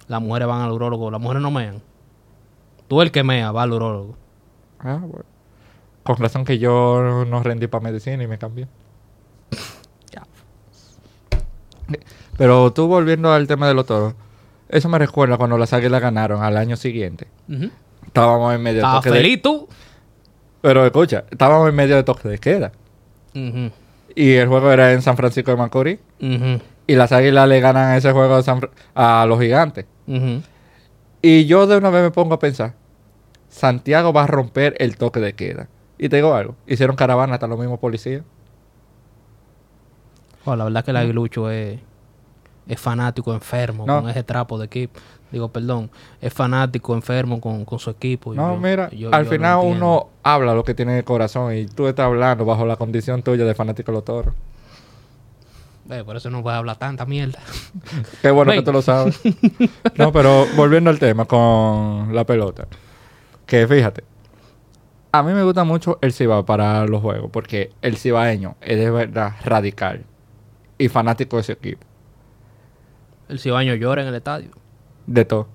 Las 0.08 0.22
mujeres 0.22 0.48
van 0.48 0.62
al 0.62 0.72
urólogo. 0.72 1.10
Las 1.10 1.20
mujeres 1.20 1.42
no 1.42 1.50
mean. 1.50 1.82
Tú 2.88 3.02
el 3.02 3.10
que 3.10 3.22
mea 3.22 3.52
va 3.52 3.62
al 3.62 3.72
urólogo. 3.72 4.16
ah, 4.80 4.98
bueno. 5.00 5.24
Con 6.02 6.16
razón 6.16 6.44
que 6.44 6.58
yo 6.58 7.24
no 7.26 7.42
rendí 7.42 7.66
para 7.66 7.82
medicina 7.84 8.22
y 8.22 8.26
me 8.26 8.38
cambié. 8.38 8.68
Ya. 10.12 10.22
Pero 12.36 12.72
tú 12.72 12.86
volviendo 12.86 13.32
al 13.32 13.46
tema 13.46 13.66
de 13.68 13.74
los 13.74 13.86
toros, 13.86 14.14
eso 14.74 14.88
me 14.88 14.98
recuerda 14.98 15.36
cuando 15.38 15.56
las 15.56 15.72
águilas 15.72 16.00
ganaron 16.02 16.42
al 16.42 16.56
año 16.56 16.76
siguiente. 16.76 17.26
Estábamos 18.06 18.54
en 18.54 18.62
medio 18.62 18.76
de 18.76 18.80
Estaba 18.80 18.96
toque 19.00 19.10
de 19.10 19.16
feliz 19.16 19.42
tú. 19.42 19.68
Pero 20.60 20.84
escucha, 20.84 21.24
estábamos 21.30 21.68
en 21.68 21.74
medio 21.74 21.96
de 21.96 22.02
toque 22.04 22.28
de 22.28 22.38
queda. 22.38 22.72
Y 24.14 24.32
el 24.34 24.48
juego 24.48 24.70
era 24.70 24.92
en 24.92 25.02
San 25.02 25.16
Francisco 25.16 25.50
de 25.50 25.56
Macorís. 25.56 25.98
Y 26.86 26.94
las 26.96 27.12
águilas 27.12 27.48
le 27.48 27.60
ganan 27.60 27.96
ese 27.96 28.12
juego 28.12 28.34
a, 28.34 28.42
San 28.42 28.60
Fra- 28.60 28.70
a 28.94 29.24
los 29.26 29.40
gigantes. 29.40 29.86
Y 31.22 31.46
yo 31.46 31.66
de 31.66 31.76
una 31.78 31.90
vez 31.90 32.02
me 32.02 32.10
pongo 32.10 32.34
a 32.34 32.38
pensar, 32.38 32.74
Santiago 33.48 34.12
va 34.12 34.24
a 34.24 34.26
romper 34.26 34.74
el 34.78 34.96
toque 34.96 35.20
de 35.20 35.32
queda. 35.34 35.68
Y 35.98 36.08
te 36.08 36.16
digo 36.16 36.34
algo, 36.34 36.56
hicieron 36.66 36.96
caravana 36.96 37.34
hasta 37.34 37.46
los 37.46 37.58
mismos 37.58 37.78
policías. 37.78 38.22
Oh, 40.44 40.56
la 40.56 40.64
verdad 40.64 40.84
que 40.84 40.90
el 40.90 40.96
aguilucho 40.98 41.50
es, 41.50 41.80
es 42.66 42.80
fanático, 42.80 43.32
enfermo 43.34 43.84
No. 43.86 44.00
con 44.00 44.10
ese 44.10 44.22
trapo 44.22 44.58
de 44.58 44.66
equipo. 44.66 45.00
Digo, 45.30 45.48
perdón, 45.48 45.90
es 46.20 46.32
fanático, 46.32 46.94
enfermo 46.94 47.40
con, 47.40 47.64
con 47.64 47.78
su 47.78 47.90
equipo. 47.90 48.32
y 48.32 48.36
No, 48.36 48.54
yo- 48.54 48.60
mira, 48.60 48.90
yo- 48.90 49.12
al 49.12 49.24
yo 49.24 49.30
final 49.30 49.60
uno 49.64 50.08
habla 50.22 50.54
lo 50.54 50.62
que 50.64 50.74
tiene 50.74 50.92
en 50.92 50.98
el 50.98 51.04
corazón 51.04 51.54
y 51.56 51.66
tú 51.66 51.88
estás 51.88 52.06
hablando 52.06 52.44
bajo 52.44 52.64
la 52.64 52.76
condición 52.76 53.22
tuya 53.22 53.44
de 53.44 53.54
fanático 53.54 53.90
de 53.90 53.96
los 53.96 54.04
toros. 54.04 54.34
Eh, 55.90 56.02
por 56.04 56.16
eso 56.16 56.30
no 56.30 56.40
voy 56.40 56.52
a 56.52 56.58
hablar 56.58 56.76
tanta 56.76 57.04
mierda. 57.04 57.40
Qué 58.22 58.30
bueno 58.30 58.52
Ven. 58.52 58.60
que 58.60 58.64
tú 58.64 58.72
lo 58.72 58.80
sabes. 58.80 59.20
no, 59.96 60.12
pero 60.12 60.46
volviendo 60.56 60.88
al 60.88 60.98
tema 60.98 61.24
con 61.26 62.14
la 62.14 62.24
pelota. 62.24 62.66
Que 63.44 63.66
fíjate, 63.66 64.02
a 65.12 65.22
mí 65.22 65.32
me 65.32 65.42
gusta 65.42 65.64
mucho 65.64 65.98
el 66.00 66.12
Cibao 66.12 66.46
para 66.46 66.86
los 66.86 67.02
juegos 67.02 67.30
porque 67.30 67.72
el 67.82 67.96
cibaeño 67.98 68.56
es 68.62 68.78
de 68.78 68.90
verdad 68.90 69.34
radical 69.44 70.04
y 70.78 70.88
fanático 70.88 71.36
de 71.36 71.42
ese 71.42 71.52
equipo. 71.52 71.84
El 73.28 73.38
cibaño 73.38 73.74
llora 73.74 74.02
en 74.02 74.08
el 74.08 74.14
estadio. 74.14 74.50
De 75.06 75.24
todo. 75.24 75.48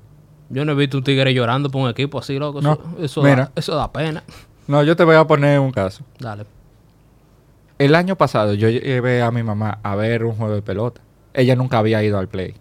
Yo 0.50 0.66
no 0.66 0.72
he 0.72 0.76
visto 0.76 0.98
un 0.98 1.04
tigre 1.04 1.34
llorando 1.34 1.70
por 1.70 1.82
un 1.84 1.90
equipo 1.90 2.20
así, 2.20 2.40
loco. 2.40 2.62
No, 2.62 2.74
Eso, 2.74 2.96
eso, 3.00 3.22
mira. 3.24 3.36
da, 3.36 3.52
eso 3.56 3.76
da 3.76 3.92
pena. 3.92 4.24
No, 4.68 4.84
yo 4.84 4.96
te 4.96 5.04
voy 5.04 5.16
a 5.16 5.26
poner 5.26 5.60
un 5.60 5.72
caso. 5.72 6.04
Dale. 6.20 6.46
El 7.78 7.96
año 7.96 8.16
pasado 8.16 8.54
yo 8.56 8.70
llevé 8.70 9.22
a 9.22 9.32
mi 9.32 9.42
mamá 9.44 9.80
a 9.84 9.96
ver 9.96 10.26
un 10.26 10.36
juego 10.36 10.56
de 10.56 10.62
pelota. 10.62 11.02
Ella 11.34 11.56
nunca 11.56 11.78
había 11.78 12.04
ido 12.04 12.18
al 12.20 12.28
play. 12.28 12.56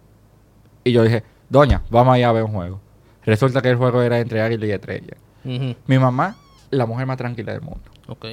Y 0.84 0.92
yo 0.92 1.02
dije, 1.02 1.24
doña, 1.48 1.82
vamos 1.90 2.14
allá 2.14 2.28
a 2.28 2.32
ver 2.32 2.44
un 2.44 2.52
juego. 2.52 2.80
Resulta 3.24 3.60
que 3.60 3.70
el 3.70 3.76
juego 3.76 4.00
era 4.02 4.20
entre 4.20 4.40
Águila 4.40 4.66
y 4.66 4.70
Estrella. 4.70 5.16
Ujú. 5.44 5.74
Mi 5.86 5.98
mamá, 5.98 6.36
la 6.70 6.86
mujer 6.86 7.06
más 7.06 7.16
tranquila 7.16 7.52
del 7.52 7.62
mundo. 7.62 7.80
Ok. 8.06 8.26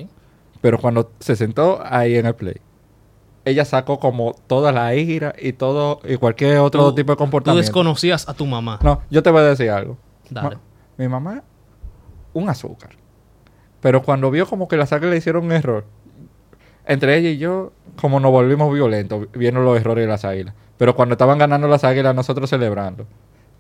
Pero 0.62 0.78
cuando 0.80 1.12
se 1.20 1.36
sentó 1.36 1.82
ahí 1.84 2.16
en 2.16 2.26
el 2.28 2.36
play, 2.36 2.56
ella 3.46 3.64
sacó 3.66 4.00
como 4.00 4.36
toda 4.48 4.72
la 4.72 4.94
ira 4.96 5.34
y 5.40 5.54
todo 5.54 6.00
y 6.04 6.18
cualquier 6.18 6.58
otro 6.58 6.90
Tú- 6.90 6.96
tipo 6.96 7.12
de 7.12 7.16
Tú 7.16 7.20
comportamiento. 7.20 7.62
desconocías 7.62 8.28
a 8.28 8.34
tu 8.34 8.46
mamá. 8.46 8.80
No, 8.84 9.02
yo 9.10 9.22
te 9.24 9.30
voy 9.30 9.42
a 9.42 9.46
decir 9.46 9.70
algo. 9.70 9.98
Dale. 10.30 10.56
Ma- 10.56 10.62
mi 10.98 11.08
mamá, 11.08 11.44
un 12.34 12.50
azúcar. 12.50 12.92
Pero 13.82 14.02
cuando 14.02 14.32
vio 14.32 14.48
como 14.48 14.68
que 14.68 14.78
las 14.78 14.92
águilas 14.94 15.12
le 15.12 15.18
hicieron 15.18 15.46
un 15.46 15.52
error, 15.52 15.86
entre 16.88 17.18
ella 17.18 17.30
y 17.30 17.38
yo, 17.38 17.72
como 18.02 18.20
nos 18.20 18.32
volvimos 18.32 18.74
violentos, 18.74 19.28
viendo 19.34 19.62
los 19.62 19.78
errores 19.80 20.04
de 20.06 20.10
las 20.10 20.26
águilas. 20.26 20.54
Pero 20.78 20.96
cuando 20.96 21.14
estaban 21.14 21.38
ganando 21.38 21.68
las 21.68 21.84
águilas, 21.84 22.14
nosotros 22.16 22.50
celebrando. 22.50 23.06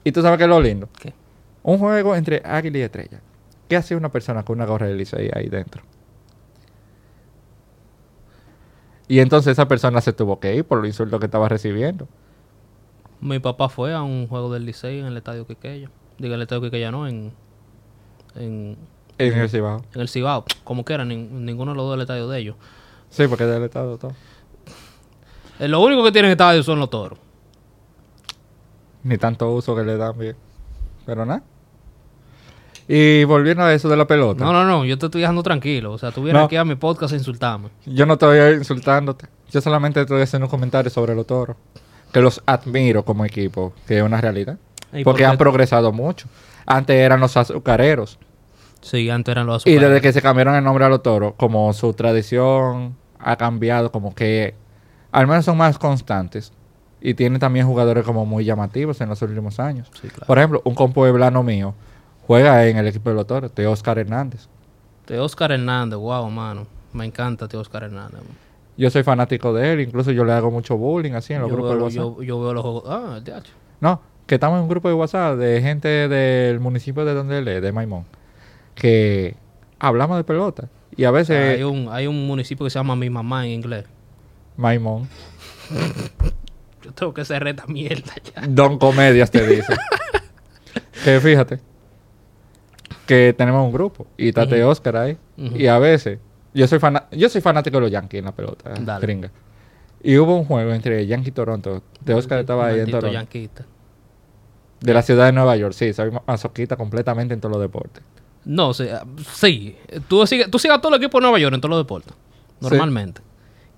¿Y 0.03 0.11
tú 0.11 0.21
sabes 0.21 0.37
qué 0.37 0.43
es 0.43 0.49
lo 0.49 0.59
lindo? 0.59 0.89
¿Qué? 0.99 1.13
Un 1.63 1.77
juego 1.79 2.15
entre 2.15 2.41
águila 2.45 2.77
y 2.79 2.81
estrella. 2.81 3.19
¿Qué 3.67 3.75
hace 3.75 3.95
una 3.95 4.09
persona 4.09 4.43
con 4.43 4.57
una 4.57 4.65
gorra 4.65 4.87
de 4.87 4.93
Licey 4.95 5.29
ahí 5.33 5.47
dentro? 5.49 5.81
Y 9.07 9.19
entonces 9.19 9.51
esa 9.53 9.67
persona 9.67 10.01
se 10.01 10.13
tuvo 10.13 10.39
que 10.39 10.55
ir 10.55 10.65
por 10.65 10.79
los 10.79 10.87
insultos 10.87 11.19
que 11.19 11.25
estaba 11.25 11.47
recibiendo. 11.49 12.07
Mi 13.21 13.39
papá 13.39 13.69
fue 13.69 13.93
a 13.93 14.01
un 14.01 14.27
juego 14.27 14.51
del 14.51 14.65
Licey 14.65 14.99
en 14.99 15.05
el 15.05 15.17
estadio 15.17 15.45
Quiqueya. 15.47 15.89
Digo, 16.17 16.35
el 16.35 16.41
estadio 16.41 16.61
Quiqueya 16.63 16.91
no, 16.91 17.07
en, 17.07 17.31
en, 18.35 18.77
En 19.17 19.33
el 19.39 19.49
Cibao. 19.49 19.81
en 19.93 20.01
el 20.01 20.09
Cibao. 20.09 20.43
Como 20.63 20.83
que 20.85 20.93
era, 20.93 21.03
nin- 21.05 21.29
ninguno 21.29 21.71
de 21.71 21.77
los 21.77 21.85
dos 21.85 21.93
del 21.93 22.01
estadio 22.01 22.27
de 22.27 22.39
ellos. 22.39 22.55
Sí, 23.09 23.27
porque 23.27 23.43
es 23.45 23.49
del 23.49 23.63
estado 23.63 23.97
todo. 23.97 24.13
Eh, 25.59 25.67
lo 25.67 25.79
único 25.81 26.03
que 26.03 26.11
tienen 26.11 26.31
estadio 26.31 26.61
son 26.63 26.79
los 26.79 26.89
toros. 26.89 27.17
Ni 29.03 29.17
tanto 29.17 29.51
uso 29.51 29.75
que 29.75 29.83
le 29.83 29.97
dan 29.97 30.17
bien. 30.17 30.35
Pero 31.05 31.25
nada. 31.25 31.43
Y 32.87 33.23
volviendo 33.23 33.63
a 33.63 33.73
eso 33.73 33.89
de 33.89 33.97
la 33.97 34.05
pelota. 34.05 34.43
No, 34.43 34.53
no, 34.53 34.63
no, 34.65 34.85
yo 34.85 34.97
te 34.97 35.07
estoy 35.07 35.21
dejando 35.21 35.41
tranquilo. 35.43 35.91
O 35.93 35.97
sea, 35.97 36.11
tú 36.11 36.21
vienes 36.23 36.39
No. 36.39 36.45
aquí 36.45 36.55
a 36.55 36.65
mi 36.65 36.75
podcast 36.75 37.13
a 37.13 37.15
insultarme. 37.17 37.69
Yo 37.85 38.05
no 38.05 38.13
estoy 38.13 38.55
insultándote. 38.55 39.27
Yo 39.51 39.61
solamente 39.61 40.01
estoy 40.01 40.21
haciendo 40.21 40.45
un 40.45 40.51
comentario 40.51 40.91
sobre 40.91 41.15
los 41.15 41.25
toros. 41.25 41.55
Que 42.13 42.21
los 42.21 42.41
admiro 42.45 43.03
como 43.03 43.25
equipo, 43.25 43.73
que 43.87 43.97
es 43.97 44.03
una 44.03 44.21
realidad. 44.21 44.57
¿Y 44.93 45.03
Porque 45.03 45.23
por 45.23 45.31
han 45.31 45.37
progresado 45.37 45.91
mucho. 45.91 46.27
Antes 46.65 46.95
eran 46.95 47.19
los 47.19 47.35
azucareros. 47.35 48.19
Sí, 48.81 49.09
antes 49.09 49.31
eran 49.31 49.47
los 49.47 49.65
Y 49.65 49.71
azucareros. 49.71 49.89
desde 49.89 50.01
que 50.01 50.13
se 50.13 50.21
cambiaron 50.21 50.55
el 50.55 50.63
nombre 50.63 50.85
a 50.85 50.89
los 50.89 51.01
toros, 51.01 51.33
como 51.37 51.73
su 51.73 51.93
tradición 51.93 52.95
ha 53.19 53.35
cambiado, 53.35 53.91
como 53.91 54.13
que 54.13 54.53
al 55.11 55.27
menos 55.27 55.43
son 55.45 55.57
más 55.57 55.77
constantes. 55.79 56.53
Y 57.01 57.13
tienen 57.15 57.39
también 57.39 57.65
jugadores 57.67 58.03
como 58.03 58.25
muy 58.25 58.45
llamativos 58.45 59.01
en 59.01 59.09
los 59.09 59.21
últimos 59.21 59.59
años. 59.59 59.89
Sí, 60.01 60.07
claro. 60.07 60.25
Por 60.27 60.37
ejemplo, 60.37 60.61
un 60.63 60.75
compueblano 60.75 61.43
mío 61.43 61.73
juega 62.27 62.67
en 62.67 62.77
el 62.77 62.87
equipo 62.87 63.09
de 63.09 63.15
los 63.15 63.27
toros, 63.27 63.53
de 63.55 63.67
Oscar 63.67 63.99
Hernández. 63.99 64.47
De 65.07 65.19
Oscar 65.19 65.51
Hernández, 65.51 65.97
wow, 65.99 66.29
mano. 66.29 66.67
Me 66.93 67.05
encanta 67.05 67.47
de 67.47 67.57
Oscar 67.57 67.83
Hernández. 67.83 68.21
man. 68.21 68.37
Yo 68.77 68.89
soy 68.89 69.03
fanático 69.03 69.53
de 69.53 69.73
él, 69.73 69.81
incluso 69.81 70.11
yo 70.11 70.25
le 70.25 70.33
hago 70.33 70.51
mucho 70.51 70.77
bullying 70.77 71.13
así 71.13 71.33
en 71.33 71.41
los 71.41 71.49
Yo 71.49 71.55
grupos 71.55 71.77
de 71.77 71.83
WhatsApp. 71.83 71.97
yo, 71.97 72.23
yo 72.23 72.41
veo 72.41 72.53
los 72.53 72.61
juegos. 72.63 72.83
Ah, 72.87 73.15
el 73.17 73.23
DH. 73.23 73.43
No, 73.79 74.01
que 74.27 74.35
estamos 74.35 74.57
en 74.57 74.63
un 74.63 74.69
grupo 74.69 74.87
de 74.89 74.95
WhatsApp 74.95 75.37
de 75.37 75.61
gente 75.61 75.87
del 75.87 76.59
municipio 76.59 77.05
de 77.05 77.13
donde 77.13 77.37
él 77.37 77.47
es, 77.47 77.61
de 77.61 77.71
Maimón, 77.71 78.05
que 78.73 79.35
hablamos 79.79 80.17
de 80.17 80.23
pelota. 80.23 80.67
Y 80.97 81.03
a 81.05 81.11
veces 81.11 81.57
hay, 81.57 81.63
un, 81.63 81.87
hay 81.89 82.07
un 82.07 82.25
municipio 82.27 82.65
que 82.65 82.69
se 82.69 82.79
llama 82.79 82.95
Mi 82.95 83.09
Mamá 83.09 83.45
en 83.45 83.51
inglés. 83.51 83.85
Maimón, 84.57 85.07
Yo 86.83 86.91
tengo 86.93 87.13
que 87.13 87.25
cerrar 87.25 87.47
esta 87.49 87.65
mierda 87.67 88.13
ya. 88.23 88.43
Don 88.47 88.77
Comedias 88.77 89.31
te 89.31 89.45
dice. 89.45 89.73
que 91.03 91.19
fíjate, 91.19 91.59
que 93.05 93.33
tenemos 93.37 93.65
un 93.65 93.71
grupo 93.73 94.07
y 94.17 94.31
de 94.31 94.61
Ujú. 94.63 94.69
Oscar 94.69 94.97
ahí. 94.97 95.17
Y 95.37 95.67
a 95.67 95.77
veces, 95.79 96.19
yo 96.53 96.67
soy, 96.67 96.79
fana- 96.79 97.05
yo 97.11 97.29
soy 97.29 97.41
fanático 97.41 97.77
de 97.77 97.81
los 97.81 97.91
Yankees 97.91 98.19
en 98.19 98.25
la 98.25 98.31
pelota, 98.31 98.71
Dale. 98.79 99.01
gringa. 99.05 99.31
Y 100.03 100.17
hubo 100.17 100.35
un 100.37 100.45
juego 100.45 100.71
entre 100.73 101.05
Yankee 101.07 101.29
y 101.29 101.31
Toronto. 101.31 101.81
De 102.01 102.13
Oscar 102.13 102.39
estaba 102.39 102.67
ahí 102.67 102.79
en 102.79 102.91
Toronto. 102.91 103.11
yanquista. 103.11 103.65
De 104.81 104.93
la 104.93 105.01
ciudad 105.01 105.25
de 105.25 105.31
Nueva 105.31 105.55
York, 105.55 105.73
sí, 105.73 105.93
soy 105.93 106.11
masoquista 106.27 106.75
completamente 106.75 107.33
en 107.33 107.41
todos 107.41 107.53
los 107.53 107.61
deportes. 107.61 108.03
No, 108.43 108.73
sí, 108.73 108.87
sí. 109.33 109.75
Tú 110.07 110.27
sigues, 110.27 110.51
tú 110.51 110.59
sigues 110.59 110.77
a 110.77 110.81
todo 110.81 110.93
el 110.95 111.01
equipo 111.01 111.17
de 111.17 111.23
Nueva 111.23 111.39
York 111.39 111.55
en 111.55 111.61
todos 111.61 111.71
los 111.71 111.79
deportes. 111.79 112.13
Normalmente. 112.61 113.21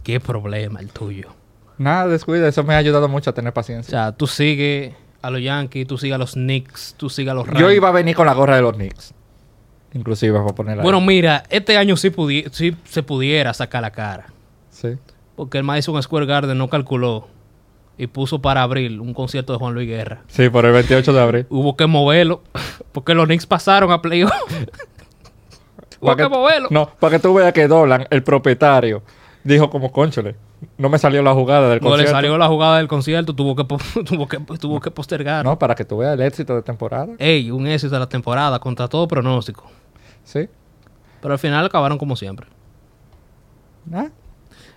Qué 0.03 0.19
problema 0.19 0.80
el 0.82 0.89
tuyo. 0.89 1.30
Nada, 1.78 2.07
descuida, 2.07 2.47
eso 2.47 2.63
me 2.63 2.73
ha 2.73 2.78
ayudado 2.78 3.07
mucho 3.07 3.30
a 3.30 3.34
tener 3.34 3.51
O 3.51 3.53
paciencia. 3.53 3.89
sea, 3.91 4.11
tú 4.11 4.28
sigues 4.28 4.93
a 5.21 5.30
los 5.30 5.41
Yankees, 5.41 5.88
tú 5.88 5.97
sigues 5.97 6.15
a 6.15 6.17
los 6.17 6.34
Knicks, 6.34 6.95
tú 6.97 7.09
sigues 7.09 7.32
a 7.32 7.36
los 7.36 7.45
Yo 7.47 7.53
Rams. 7.53 7.73
iba 7.75 7.88
a 7.88 7.91
venir 7.91 8.15
con 8.15 8.25
la 8.25 8.34
gorra 8.34 8.55
de 8.57 8.61
los 8.63 8.73
Knicks. 8.73 9.13
Inclusive 9.93 10.38
para 10.39 10.53
ponerla. 10.53 10.83
Bueno, 10.83 11.01
mira, 11.01 11.43
este 11.49 11.77
año 11.77 11.95
sí, 11.97 12.09
pudi- 12.09 12.49
sí 12.51 12.75
se 12.85 13.03
pudiera 13.03 13.53
sacar 13.53 13.81
la 13.81 13.91
cara. 13.91 14.27
Sí. 14.69 14.97
Porque 15.35 15.57
el 15.57 15.63
Madison 15.63 16.01
Square 16.01 16.25
Garden 16.25 16.57
no 16.57 16.69
calculó 16.69 17.27
y 17.97 18.07
puso 18.07 18.39
para 18.41 18.61
abril 18.63 18.99
un 18.99 19.13
concierto 19.13 19.53
de 19.53 19.59
Juan 19.59 19.73
Luis 19.73 19.88
Guerra. 19.88 20.21
Sí, 20.27 20.49
por 20.49 20.65
el 20.65 20.73
28 20.73 21.13
de 21.13 21.21
abril. 21.21 21.45
Hubo 21.49 21.75
que 21.75 21.88
moverlo 21.88 22.41
porque 22.91 23.13
los 23.13 23.25
Knicks 23.25 23.45
pasaron 23.45 23.91
a 23.91 24.01
playoff. 24.01 24.31
Hubo 25.99 26.15
que 26.15 26.27
moverlo. 26.29 26.67
No, 26.71 26.89
para 26.99 27.11
que 27.17 27.19
tú 27.19 27.33
veas 27.33 27.53
que 27.53 27.67
Dolan, 27.67 28.05
el 28.11 28.21
propietario, 28.23 29.01
dijo 29.43 29.69
como, 29.69 29.91
conchole, 29.91 30.35
no 30.78 30.89
me 30.89 30.97
salió 30.97 31.22
la 31.22 31.34
jugada 31.34 31.70
del 31.70 31.80
No 31.82 31.89
le 31.89 31.91
concierto. 31.91 32.12
salió 32.14 32.38
la 32.38 32.47
jugada 32.47 32.78
del 32.78 32.88
concierto, 32.88 33.36
tuvo 33.36 33.55
que, 33.55 33.64
tuvo 34.05 34.28
que, 34.28 34.38
tuvo 34.60 34.80
que 34.80 34.91
postergar. 34.91 35.45
No, 35.45 35.58
para 35.60 35.76
que 35.76 35.86
tú 35.86 35.97
veas 35.97 36.14
el 36.14 36.22
éxito 36.22 36.55
de 36.55 36.62
temporada. 36.62 37.14
Ey, 37.20 37.51
un 37.51 37.68
éxito 37.68 37.93
de 37.93 37.99
la 37.99 38.10
temporada 38.10 38.60
contra 38.60 38.88
todo 38.88 39.08
pronóstico. 39.08 39.64
Sí. 40.24 40.47
Pero 41.22 41.34
al 41.34 41.39
final 41.39 41.66
acabaron 41.66 41.97
como 41.97 42.16
siempre. 42.16 42.47
Ah, 43.93 44.08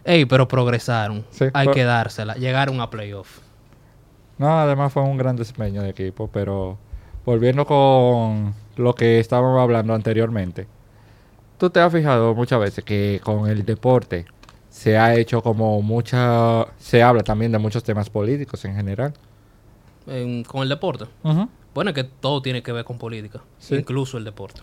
Ey, 0.05 0.25
pero 0.25 0.49
progresaron. 0.49 1.25
Sí, 1.31 1.47
Hay 1.53 1.69
que 1.69 1.85
dársela. 1.85 2.35
Llegaron 2.35 2.81
a 2.81 2.89
playoff. 2.89 3.41
No, 4.39 4.59
además 4.59 4.93
fue 4.93 5.03
un 5.03 5.19
gran 5.19 5.37
desempeño 5.37 5.83
de 5.83 5.91
equipo, 5.91 6.31
pero 6.33 6.79
volviendo 7.27 7.67
con 7.67 8.55
lo 8.77 8.95
que 8.95 9.21
estábamos 9.21 9.61
hablando 9.61 9.93
anteriormente, 9.95 10.67
tú 11.59 11.69
te 11.69 11.81
has 11.81 11.93
fijado 11.93 12.35
muchas 12.35 12.59
veces 12.61 12.83
que 12.83 13.21
con 13.23 13.51
el 13.51 13.67
deporte 13.67 14.25
se 14.71 14.97
ha 14.97 15.15
hecho 15.17 15.43
como 15.43 15.83
mucha, 15.83 16.67
se 16.79 17.03
habla 17.03 17.23
también 17.23 17.53
de 17.53 17.59
muchos 17.59 17.83
temas 17.85 18.09
políticos 18.09 18.65
en 18.65 18.75
general. 18.77 19.13
En- 20.07 20.43
con 20.45 20.63
el 20.63 20.69
deporte. 20.71 21.05
Bueno, 21.75 21.91
es 21.91 21.95
que 21.95 22.05
todo 22.05 22.41
tiene 22.41 22.63
que 22.63 22.73
ver 22.73 22.85
con 22.85 22.97
política. 22.99 23.41
Sí. 23.59 23.75
Incluso 23.77 24.17
el 24.17 24.25
deporte. 24.25 24.63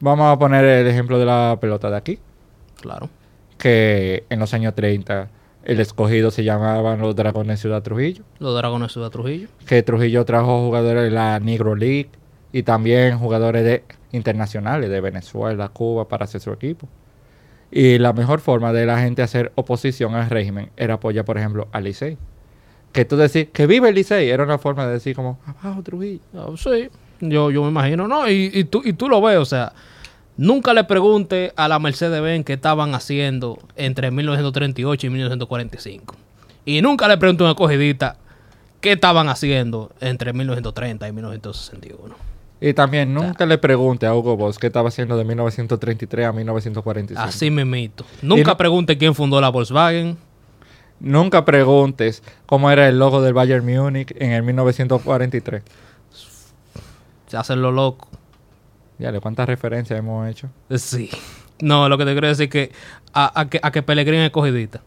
Vamos 0.00 0.26
a 0.32 0.38
poner 0.38 0.64
el 0.64 0.86
ejemplo 0.86 1.18
de 1.18 1.24
la 1.26 1.58
pelota 1.60 1.90
de 1.90 1.96
aquí, 1.96 2.18
Claro. 2.80 3.08
que 3.58 4.24
en 4.30 4.38
los 4.40 4.52
años 4.54 4.74
30 4.74 5.28
el 5.64 5.78
escogido 5.80 6.30
se 6.32 6.42
llamaban 6.44 6.98
los 7.00 7.14
Dragones 7.14 7.60
Ciudad 7.60 7.82
Trujillo, 7.82 8.24
Los 8.40 8.56
Dragones 8.56 8.88
de 8.88 8.92
Ciudad 8.94 9.10
Trujillo. 9.10 9.48
que 9.66 9.82
Trujillo 9.84 10.24
trajo 10.24 10.58
jugadores 10.64 11.04
de 11.04 11.10
la 11.10 11.38
Negro 11.38 11.76
League 11.76 12.10
y 12.52 12.64
también 12.64 13.18
jugadores 13.18 13.64
de, 13.64 13.84
internacionales 14.10 14.90
de 14.90 15.00
Venezuela, 15.00 15.68
Cuba 15.68 16.08
para 16.08 16.24
hacer 16.24 16.40
su 16.40 16.50
equipo. 16.52 16.88
Y 17.74 17.98
la 17.98 18.12
mejor 18.12 18.40
forma 18.40 18.70
de 18.74 18.84
la 18.84 19.00
gente 19.00 19.22
hacer 19.22 19.50
oposición 19.54 20.14
al 20.14 20.28
régimen 20.28 20.70
era 20.76 20.94
apoyar, 20.94 21.24
por 21.24 21.38
ejemplo, 21.38 21.68
al 21.72 21.84
Licey. 21.84 22.18
Que 22.92 23.06
tú 23.06 23.16
decís 23.16 23.48
que 23.50 23.66
vive 23.66 23.88
el 23.88 23.94
Licey 23.94 24.28
era 24.28 24.44
una 24.44 24.58
forma 24.58 24.86
de 24.86 24.92
decir 24.92 25.16
como 25.16 25.38
abajo 25.46 25.82
Trujillo. 25.82 26.20
Sí, 26.58 26.90
yo, 27.20 27.50
yo 27.50 27.62
me 27.62 27.70
imagino, 27.70 28.06
¿no? 28.06 28.28
Y, 28.28 28.50
y 28.52 28.64
tú, 28.64 28.82
y 28.84 28.92
tú 28.92 29.08
lo 29.08 29.22
ves, 29.22 29.38
o 29.38 29.46
sea, 29.46 29.72
nunca 30.36 30.74
le 30.74 30.84
pregunte 30.84 31.54
a 31.56 31.66
la 31.66 31.78
Mercedes-Benz 31.78 32.44
qué 32.44 32.52
estaban 32.52 32.94
haciendo 32.94 33.58
entre 33.76 34.10
1938 34.10 35.06
y 35.06 35.10
1945. 35.10 36.14
Y 36.66 36.82
nunca 36.82 37.08
le 37.08 37.16
pregunte 37.16 37.42
a 37.42 37.46
una 37.46 37.54
cogidita 37.54 38.18
qué 38.82 38.92
estaban 38.92 39.30
haciendo 39.30 39.92
entre 40.00 40.34
1930 40.34 41.08
y 41.08 41.12
1961. 41.12 42.31
Y 42.64 42.74
también 42.74 43.12
nunca 43.12 43.44
le 43.44 43.58
pregunte 43.58 44.06
a 44.06 44.14
Hugo 44.14 44.36
Boss 44.36 44.58
qué 44.58 44.68
estaba 44.68 44.88
haciendo 44.88 45.16
de 45.16 45.24
1933 45.24 46.26
a 46.26 46.32
1945. 46.32 47.20
Así 47.20 47.50
me 47.50 47.64
mito. 47.64 48.04
Nunca 48.22 48.52
no- 48.52 48.56
pregunte 48.56 48.96
quién 48.96 49.14
fundó 49.16 49.40
la 49.40 49.48
Volkswagen. 49.48 50.16
Nunca 51.00 51.44
preguntes 51.44 52.22
cómo 52.46 52.70
era 52.70 52.88
el 52.88 53.00
logo 53.00 53.20
del 53.20 53.34
Bayern 53.34 53.66
Múnich 53.66 54.14
en 54.16 54.30
el 54.30 54.44
1943. 54.44 55.64
Se 57.26 57.36
hacen 57.36 57.60
lo 57.62 57.72
loco. 57.72 58.08
Ya, 58.98 59.10
¿de 59.10 59.18
cuántas 59.20 59.48
referencias 59.48 59.98
hemos 59.98 60.28
hecho? 60.30 60.48
Sí. 60.76 61.10
No, 61.60 61.88
lo 61.88 61.98
que 61.98 62.04
te 62.04 62.12
quiero 62.12 62.28
decir 62.28 62.44
es 62.44 62.50
que 62.50 62.72
a, 63.12 63.40
a 63.40 63.48
que, 63.48 63.58
a 63.62 63.72
que 63.72 63.82
Pellegrini 63.82 64.24
es 64.24 64.30
cogidita. 64.30 64.82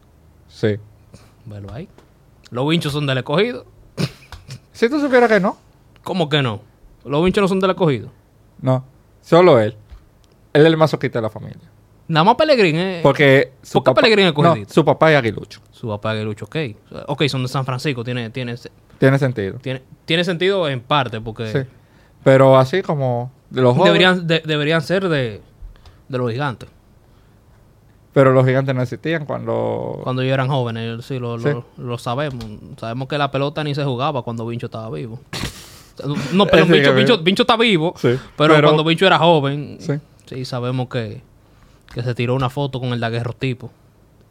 Sí. 0.48 0.76
Velo 1.44 1.72
ahí. 1.74 1.88
Los 2.50 2.66
vinchos 2.68 2.92
son 2.92 3.06
del 3.06 3.18
escogido. 3.18 3.66
Si 4.72 4.88
tú 4.88 5.00
supieras 5.00 5.28
que 5.28 5.40
no, 5.40 5.58
¿Cómo 6.02 6.28
que 6.28 6.40
no? 6.40 6.60
Los 7.06 7.24
vinchos 7.24 7.42
no 7.42 7.48
son 7.48 7.60
del 7.60 7.70
escogido. 7.70 8.10
no. 8.60 8.84
Solo 9.22 9.58
él. 9.58 9.74
Él 10.52 10.62
es 10.62 10.66
el 10.68 10.76
masoquista 10.76 11.18
de 11.18 11.22
la 11.24 11.30
familia. 11.30 11.68
Nada 12.06 12.22
más 12.22 12.36
Pellegrini 12.36 12.78
es... 12.78 13.02
Porque 13.02 13.52
su 13.62 13.72
¿Por 13.74 13.82
qué 13.82 13.84
papá, 13.90 14.00
Pellegrini 14.02 14.28
es 14.28 14.34
no, 14.36 14.54
su 14.72 14.84
papá 14.84 15.10
es 15.10 15.18
aguilucho. 15.18 15.60
Su 15.72 15.88
papá 15.88 16.16
es 16.16 16.24
Lucho, 16.24 16.44
ok. 16.44 16.56
Ok, 17.08 17.24
son 17.26 17.42
de 17.42 17.48
San 17.48 17.64
Francisco. 17.64 18.04
Tiene, 18.04 18.30
tiene, 18.30 18.54
Tiene 18.98 19.18
sentido. 19.18 19.58
tiene, 19.58 19.82
tiene 20.04 20.22
sentido 20.22 20.68
en 20.68 20.80
parte 20.80 21.20
porque 21.20 21.48
Sí. 21.50 21.58
Pero 22.22 22.56
así 22.56 22.82
como 22.82 23.32
de 23.50 23.60
los 23.62 23.76
jóvenes. 23.76 23.92
deberían, 23.92 24.26
de- 24.28 24.42
deberían 24.46 24.80
ser 24.82 25.08
de, 25.08 25.40
de 26.08 26.18
los 26.18 26.30
gigantes. 26.30 26.68
Pero 28.12 28.32
los 28.32 28.46
gigantes 28.46 28.74
no 28.74 28.82
existían 28.82 29.26
cuando. 29.26 30.00
Cuando 30.04 30.22
ellos 30.22 30.32
eran 30.34 30.48
jóvenes, 30.48 31.04
sí, 31.04 31.18
lo, 31.18 31.38
Sí. 31.38 31.48
lo- 31.50 31.66
lo 31.76 31.98
sabemos. 31.98 32.44
Sabemos 32.78 33.08
que 33.08 33.18
la 33.18 33.30
pelota 33.30 33.62
ni 33.64 33.74
se 33.74 33.84
jugaba 33.84 34.22
cuando 34.22 34.46
Vincho 34.46 34.66
estaba 34.66 34.88
vivo. 34.90 35.20
No, 36.32 36.46
pero 36.46 36.66
Vincho 37.22 37.42
está 37.42 37.56
vivo. 37.56 37.94
Sí, 37.96 38.18
Pero, 38.36 38.54
pero- 38.54 38.68
cuando 38.68 38.84
Vincho 38.84 39.06
era 39.06 39.18
joven, 39.18 39.78
Sí. 39.80 39.94
sí, 40.26 40.44
sabemos 40.44 40.88
que, 40.88 41.22
que 41.94 42.02
se 42.02 42.14
tiró 42.14 42.34
una 42.34 42.50
foto 42.50 42.80
con 42.80 42.90
el 42.92 43.00
daguerrotipo. 43.00 43.70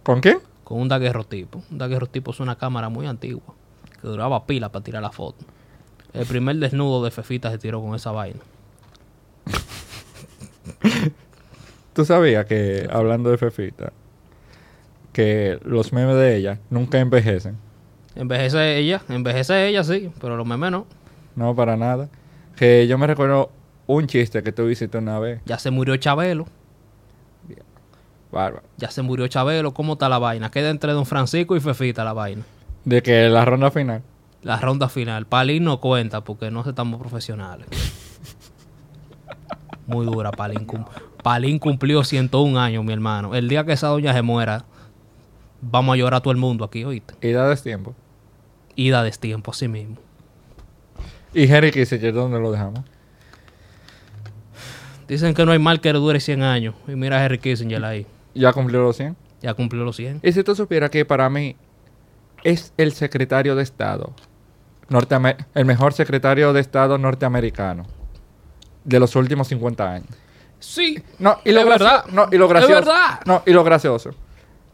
¿Con 0.04 0.22
quién? 0.22 0.40
Con 0.64 0.80
un 0.82 0.88
daguerrotipo. 0.88 1.64
Un 1.72 1.78
daguerrotipo 1.78 2.32
es 2.32 2.40
una 2.40 2.56
cámara 2.58 2.90
muy 2.90 3.08
antigua. 3.08 3.56
Que 4.02 4.08
duraba 4.08 4.46
pila 4.46 4.72
para 4.72 4.84
tirar 4.84 5.02
la 5.02 5.12
foto. 5.12 5.46
El 6.14 6.26
primer 6.26 6.56
desnudo 6.58 7.04
de 7.04 7.12
Fefita 7.12 7.52
se 7.52 7.58
tiró 7.58 7.82
con 7.82 7.96
esa 7.96 8.12
vaina. 8.12 8.40
Tú 11.94 12.06
sabías 12.06 12.46
que, 12.46 12.88
hablando 12.92 13.30
de 13.32 13.38
Fefita, 13.38 13.94
que 15.14 15.60
los 15.64 15.94
memes 15.94 16.16
de 16.16 16.36
ella 16.36 16.60
nunca 16.70 17.00
envejecen. 17.00 17.58
Envejece 18.16 18.78
ella, 18.78 19.02
envejece 19.10 19.68
ella 19.68 19.84
sí, 19.84 20.12
pero 20.20 20.36
los 20.38 20.46
memes 20.46 20.72
no. 20.72 20.88
No, 21.36 21.56
para 21.56 21.76
nada. 21.78 22.10
Que 22.56 22.88
yo 22.88 22.98
me 22.98 23.08
recuerdo 23.08 23.52
un 23.88 24.08
chiste 24.08 24.42
que 24.44 24.52
tú 24.52 24.68
hiciste 24.70 24.98
una 24.98 25.20
vez. 25.20 25.42
Ya 25.46 25.60
se 25.60 25.72
murió 25.72 25.96
Chabelo. 25.98 26.46
Bárbaro. 28.32 28.64
Ya 28.78 28.90
se 28.92 29.02
murió 29.02 29.28
Chabelo. 29.28 29.74
¿Cómo 29.74 29.94
está 29.94 30.10
la 30.10 30.18
vaina? 30.20 30.52
Queda 30.52 30.70
entre 30.70 30.92
Don 30.94 31.06
Francisco 31.06 31.56
y 31.56 31.60
Fefita 31.60 32.04
la 32.04 32.14
vaina. 32.14 32.44
De 32.84 33.02
que 33.02 33.30
la 33.30 33.46
ronda 33.46 33.72
final. 33.72 34.02
La 34.42 34.58
ronda 34.58 34.90
final. 34.90 35.26
Palín 35.26 35.64
no 35.64 35.80
cuenta 35.80 36.22
porque 36.24 36.52
no 36.52 36.62
estamos 36.68 37.00
profesionales. 37.00 37.68
Muy 39.88 40.06
dura, 40.06 40.32
Palín. 40.32 40.66
Cum- 40.66 40.86
Palín 41.24 41.60
cumplió 41.60 42.04
101 42.04 42.60
años, 42.60 42.84
mi 42.84 42.94
hermano. 42.94 43.36
El 43.36 43.48
día 43.48 43.64
que 43.66 43.74
esa 43.74 43.88
doña 43.88 44.14
se 44.14 44.22
muera, 44.22 44.66
vamos 45.62 45.94
a 45.94 45.98
llorar 45.98 46.16
a 46.16 46.22
todo 46.22 46.32
el 46.32 46.38
mundo 46.38 46.66
aquí, 46.66 46.84
¿oíste? 46.84 47.14
Y 47.28 47.32
da 47.32 47.56
tiempo. 47.56 47.94
Y 48.76 48.90
da 48.90 49.04
destiempo 49.04 49.52
así 49.52 49.68
mismo. 49.68 49.98
Y 51.36 51.44
Henry 51.52 51.72
Kissinger, 51.72 52.14
¿dónde 52.14 52.40
lo 52.40 52.52
dejamos? 52.52 52.80
Dicen 55.08 55.34
que 55.36 55.46
no 55.46 55.52
hay 55.52 55.60
mal 55.60 55.82
que 55.82 55.94
dure 55.94 56.20
100 56.20 56.42
años. 56.42 56.76
Y 56.88 56.92
mira 56.96 57.18
a 57.20 57.24
Henry 57.26 57.38
Kissinger 57.38 57.84
ahí. 57.86 58.08
Ya 58.34 58.52
cumplió 58.54 58.82
los 58.82 58.96
100. 58.98 59.16
Ya 59.42 59.54
cumplió 59.54 59.84
los 59.84 59.96
100. 59.96 60.22
Y 60.24 60.32
si 60.32 60.44
tú 60.44 60.56
supieras 60.56 60.90
que 60.90 61.06
para 61.06 61.30
mí 61.30 61.56
es 62.44 62.74
el 62.78 62.92
secretario 62.94 63.56
de 63.56 63.64
Estado, 63.64 64.14
norteamer- 64.90 65.46
el 65.54 65.66
mejor 65.66 65.94
secretario 65.94 66.54
de 66.54 66.62
Estado 66.62 66.98
norteamericano 66.98 67.86
de 68.84 69.00
los 69.00 69.16
últimos 69.16 69.48
50 69.48 69.92
años. 69.92 70.10
Sí. 70.60 71.04
No, 71.20 71.38
y 71.44 71.52
lo, 71.52 71.60
Es 71.62 71.68
verdad. 71.68 72.06
no, 72.12 72.28
y 72.32 72.38
lo 72.38 72.46
Es 72.46 72.50
gracioso. 72.50 72.74
verdad. 72.74 73.20
No, 73.26 73.44
y 73.46 73.52
lo 73.52 73.64
gracioso. 73.64 74.12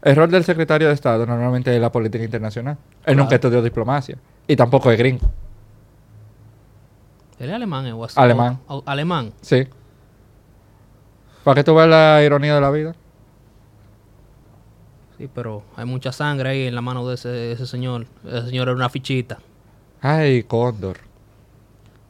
El 0.00 0.16
rol 0.16 0.30
del 0.30 0.44
secretario 0.44 0.88
de 0.88 0.94
Estado 0.94 1.26
normalmente 1.26 1.74
es 1.74 1.80
la 1.80 1.92
política 1.92 2.24
internacional. 2.24 2.78
Él 3.04 3.16
nunca 3.16 3.34
estudió 3.34 3.60
diplomacia. 3.62 4.16
Y 4.48 4.56
tampoco 4.56 4.90
es 4.90 4.98
gringo. 4.98 5.30
Él 7.42 7.50
es 7.50 7.56
alemán, 7.56 7.86
¿eh? 7.86 7.92
O 7.92 8.06
Alemán. 8.14 8.60
o- 8.68 8.76
o- 8.78 8.82
alemán. 8.86 9.32
Sí. 9.40 9.66
Para 11.42 11.56
que 11.56 11.64
tú 11.64 11.74
veas 11.74 11.88
la 11.88 12.22
ironía 12.22 12.54
de 12.54 12.60
la 12.60 12.70
vida. 12.70 12.94
Sí, 15.18 15.28
pero 15.34 15.64
hay 15.76 15.84
mucha 15.84 16.12
sangre 16.12 16.50
ahí 16.50 16.66
en 16.68 16.74
la 16.76 16.80
mano 16.82 17.06
de 17.08 17.16
ese, 17.16 17.50
ese 17.52 17.66
señor. 17.66 18.06
Ese 18.24 18.46
señor 18.46 18.68
era 18.68 18.76
una 18.76 18.88
fichita. 18.88 19.38
Ay, 20.00 20.44
Cóndor. 20.44 20.98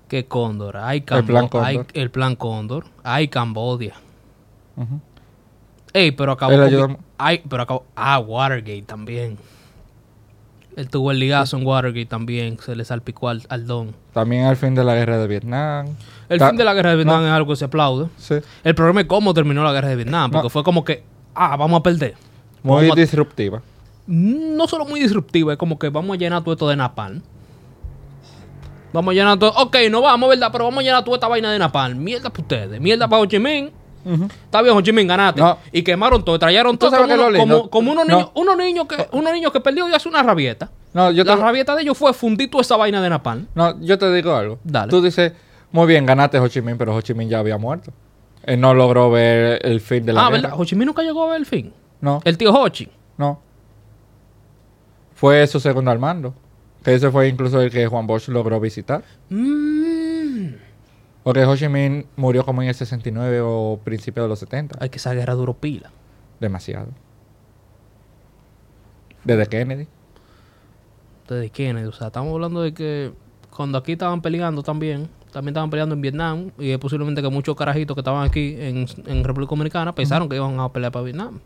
¿Qué 0.09 0.27
Cóndor? 0.27 0.77
Hay, 0.77 0.99
El 1.09 1.25
plan 1.25 1.49
Cóndor. 1.49 1.67
hay 1.67 1.81
el 1.95 2.11
plan 2.11 2.37
Cóndor. 2.37 2.85
Hay 3.03 3.29
Cambodia. 3.29 3.95
Ey, 5.95 6.13
pero 6.13 6.33
acabó. 6.33 6.53
Con- 6.79 6.99
Ay, 7.17 7.43
pero 7.49 7.63
acabó. 7.63 7.85
Ah, 7.97 8.19
Watergate 8.19 8.83
también. 8.83 9.39
Él 10.77 10.89
tuvo 10.89 11.11
el 11.11 11.19
ligazo 11.19 11.59
en 11.59 11.67
Watergate 11.67 12.07
también. 12.07 12.59
Se 12.59 12.75
le 12.75 12.85
salpicó 12.85 13.29
al, 13.29 13.43
al 13.49 13.67
don. 13.67 13.95
También 14.15 14.45
al 14.47 14.57
fin 14.57 14.75
de 14.75 14.83
la 14.85 14.95
guerra 14.95 15.19
de 15.19 15.27
Vietnam. 15.27 15.87
El 16.29 16.39
Ta- 16.39 16.49
fin 16.49 16.57
de 16.57 16.65
la 16.65 16.73
guerra 16.75 16.91
de 16.91 16.97
Vietnam 16.97 17.21
no. 17.21 17.27
es 17.27 17.33
algo 17.33 17.53
que 17.53 17.57
se 17.57 17.65
aplaude. 17.67 18.09
Sí. 18.17 18.37
El 18.65 18.75
problema 18.75 19.03
es 19.03 19.07
cómo 19.07 19.35
terminó 19.35 19.63
la 19.65 19.73
guerra 19.73 19.89
de 19.89 19.97
Vietnam. 19.97 20.31
Porque 20.31 20.47
No. 20.47 20.51
fue 20.51 20.65
como 20.65 20.85
que, 20.85 21.05
ah, 21.35 21.57
vamos 21.57 21.81
a 21.81 21.83
perder. 21.83 22.15
Muy 22.63 22.83
Vamos 22.87 22.97
a- 22.97 23.01
disruptiva. 23.01 23.61
no 24.07 24.67
solo 24.67 24.85
muy 24.87 24.99
disruptiva, 25.01 25.53
es 25.53 25.59
como 25.59 25.79
que 25.79 25.89
vamos 25.91 26.15
a 26.17 26.19
llenar 26.19 26.43
todo 26.43 26.53
esto 26.55 26.69
de 26.69 26.77
napalm. 26.77 27.21
Vamos 28.93 29.13
a 29.13 29.15
llenar 29.15 29.39
todo. 29.39 29.53
Ok, 29.57 29.77
no 29.91 30.03
vamos, 30.03 30.29
¿verdad? 30.29 30.49
Pero 30.53 30.65
vamos 30.65 30.81
a 30.81 30.83
llenar 30.83 31.05
toda 31.05 31.17
esta 31.17 31.29
vaina 31.29 31.51
de 31.53 31.59
napalm. 31.59 31.99
Mierda 31.99 32.31
para 32.31 32.43
ustedes. 32.43 32.81
Mierda 32.81 33.09
para 33.09 33.23
Ho 33.23 33.27
Chi 33.27 33.39
Minh. 33.39 33.71
Ujú. 34.05 34.25
Está 34.25 34.63
bien, 34.63 34.95
Minh, 34.95 35.07
ganaste. 35.07 35.41
No. 35.41 35.59
Y 35.73 35.83
quemaron 35.83 36.25
todo. 36.25 36.39
Trajeron 36.39 36.77
¿Tú 36.77 36.91
todo 36.91 37.01
como, 37.03 37.15
uno- 37.15 37.39
como, 37.39 37.71
como 37.71 37.93
unos 37.93 38.07
No. 38.07 38.17
niños, 38.17 38.31
unos 38.35 38.57
niños 38.57 38.87
que, 38.87 39.09
unos 39.13 39.33
niños 39.33 39.53
que 39.53 39.61
perdió 39.61 39.89
y 39.89 39.95
hace 39.95 40.09
una 40.09 40.23
rabieta. 40.23 40.71
No, 40.93 41.11
yo 41.11 41.25
la 41.25 41.37
rabieta 41.37 41.75
de 41.75 41.83
ellos 41.83 41.97
fue 41.97 42.13
fundir 42.13 42.51
toda 42.51 42.63
esa 42.63 42.77
vaina 42.77 43.01
de 43.01 43.09
napalm. 43.11 43.47
no, 43.55 43.81
yo 43.81 43.99
te 43.99 44.13
digo 44.13 44.35
algo. 44.35 44.59
Dale. 44.65 44.91
Tú 44.91 45.01
dices, 45.01 45.33
muy 45.71 45.87
bien, 45.87 46.05
ganaste 46.05 46.39
Ho 46.39 46.49
Chi 46.49 46.61
Minh, 46.61 46.77
pero 46.77 46.95
Ho 46.95 47.01
Chi 47.01 47.15
Minh 47.15 47.29
ya 47.31 47.39
había 47.39 47.57
muerto. 47.59 47.93
Él 48.45 48.61
no 48.61 48.75
logró 48.75 49.11
ver 49.11 49.65
el 49.65 49.81
fin 49.81 50.05
de 50.05 50.13
la 50.13 50.27
Ah, 50.27 50.31
guerra. 50.31 50.43
¿verdad? 50.43 50.61
Ho 50.61 50.65
Chi 50.65 50.75
Minh 50.77 50.87
nunca 50.87 51.03
llegó 51.03 51.23
a 51.25 51.29
ver 51.29 51.37
el 51.37 51.47
fin. 51.47 51.73
No, 52.01 52.21
El 52.25 52.37
tío 52.37 52.53
Ho 52.53 52.69
Chi. 52.69 52.89
no. 53.17 53.41
Fue 55.15 55.47
su 55.47 55.61
segundo 55.61 55.91
al 55.91 55.99
mando. 55.99 56.35
Que 56.83 56.95
ese 56.95 57.11
fue 57.13 57.29
incluso 57.29 57.61
el 57.61 57.71
que 57.71 57.87
Juan 57.87 58.07
Bosch 58.09 58.29
logró 58.29 58.59
visitar. 58.59 59.05
Mm. 59.29 59.82
Porque 61.23 61.45
Ho 61.45 61.57
Chi 61.57 61.69
Minh 61.69 62.07
murió 62.17 62.45
como 62.45 62.63
en 62.63 62.69
el 62.69 62.75
69 62.75 63.41
o 63.43 63.81
principio 63.85 64.23
de 64.25 64.29
los 64.29 64.39
70. 64.41 64.77
Ay, 64.81 64.89
que 64.89 64.99
esa 64.99 65.15
guerra 65.15 65.35
duró 65.35 65.55
pila. 65.55 65.91
Demasiado. 66.41 66.89
Desde 69.25 69.47
Kennedy. 69.47 69.87
Desde 71.29 71.51
Kennedy. 71.51 71.87
O 71.87 71.93
sea, 71.93 72.09
estamos 72.09 72.33
hablando 72.33 72.63
de 72.63 72.75
que 72.75 73.13
cuando 73.51 73.79
aquí 73.79 73.93
estaban 73.93 74.21
peleando 74.21 74.63
también, 74.63 75.09
también 75.31 75.53
estaban 75.53 75.71
peleando 75.71 75.95
en 75.95 76.01
Vietnam. 76.01 76.51
Y 76.59 76.71
es 76.71 76.79
posiblemente 76.79 77.23
que 77.23 77.29
muchos 77.29 77.55
carajitos 77.55 77.95
que 77.95 78.01
estaban 78.01 78.27
aquí 78.27 78.57
en, 78.59 78.87
en 79.07 79.25
República 79.25 79.51
Dominicana 79.51 79.95
pensaron 79.95 80.29
que 80.29 80.37
iban 80.37 80.59
a 80.59 80.73
pelear 80.73 80.91
para 80.91 81.05
Vietnam. 81.05 81.39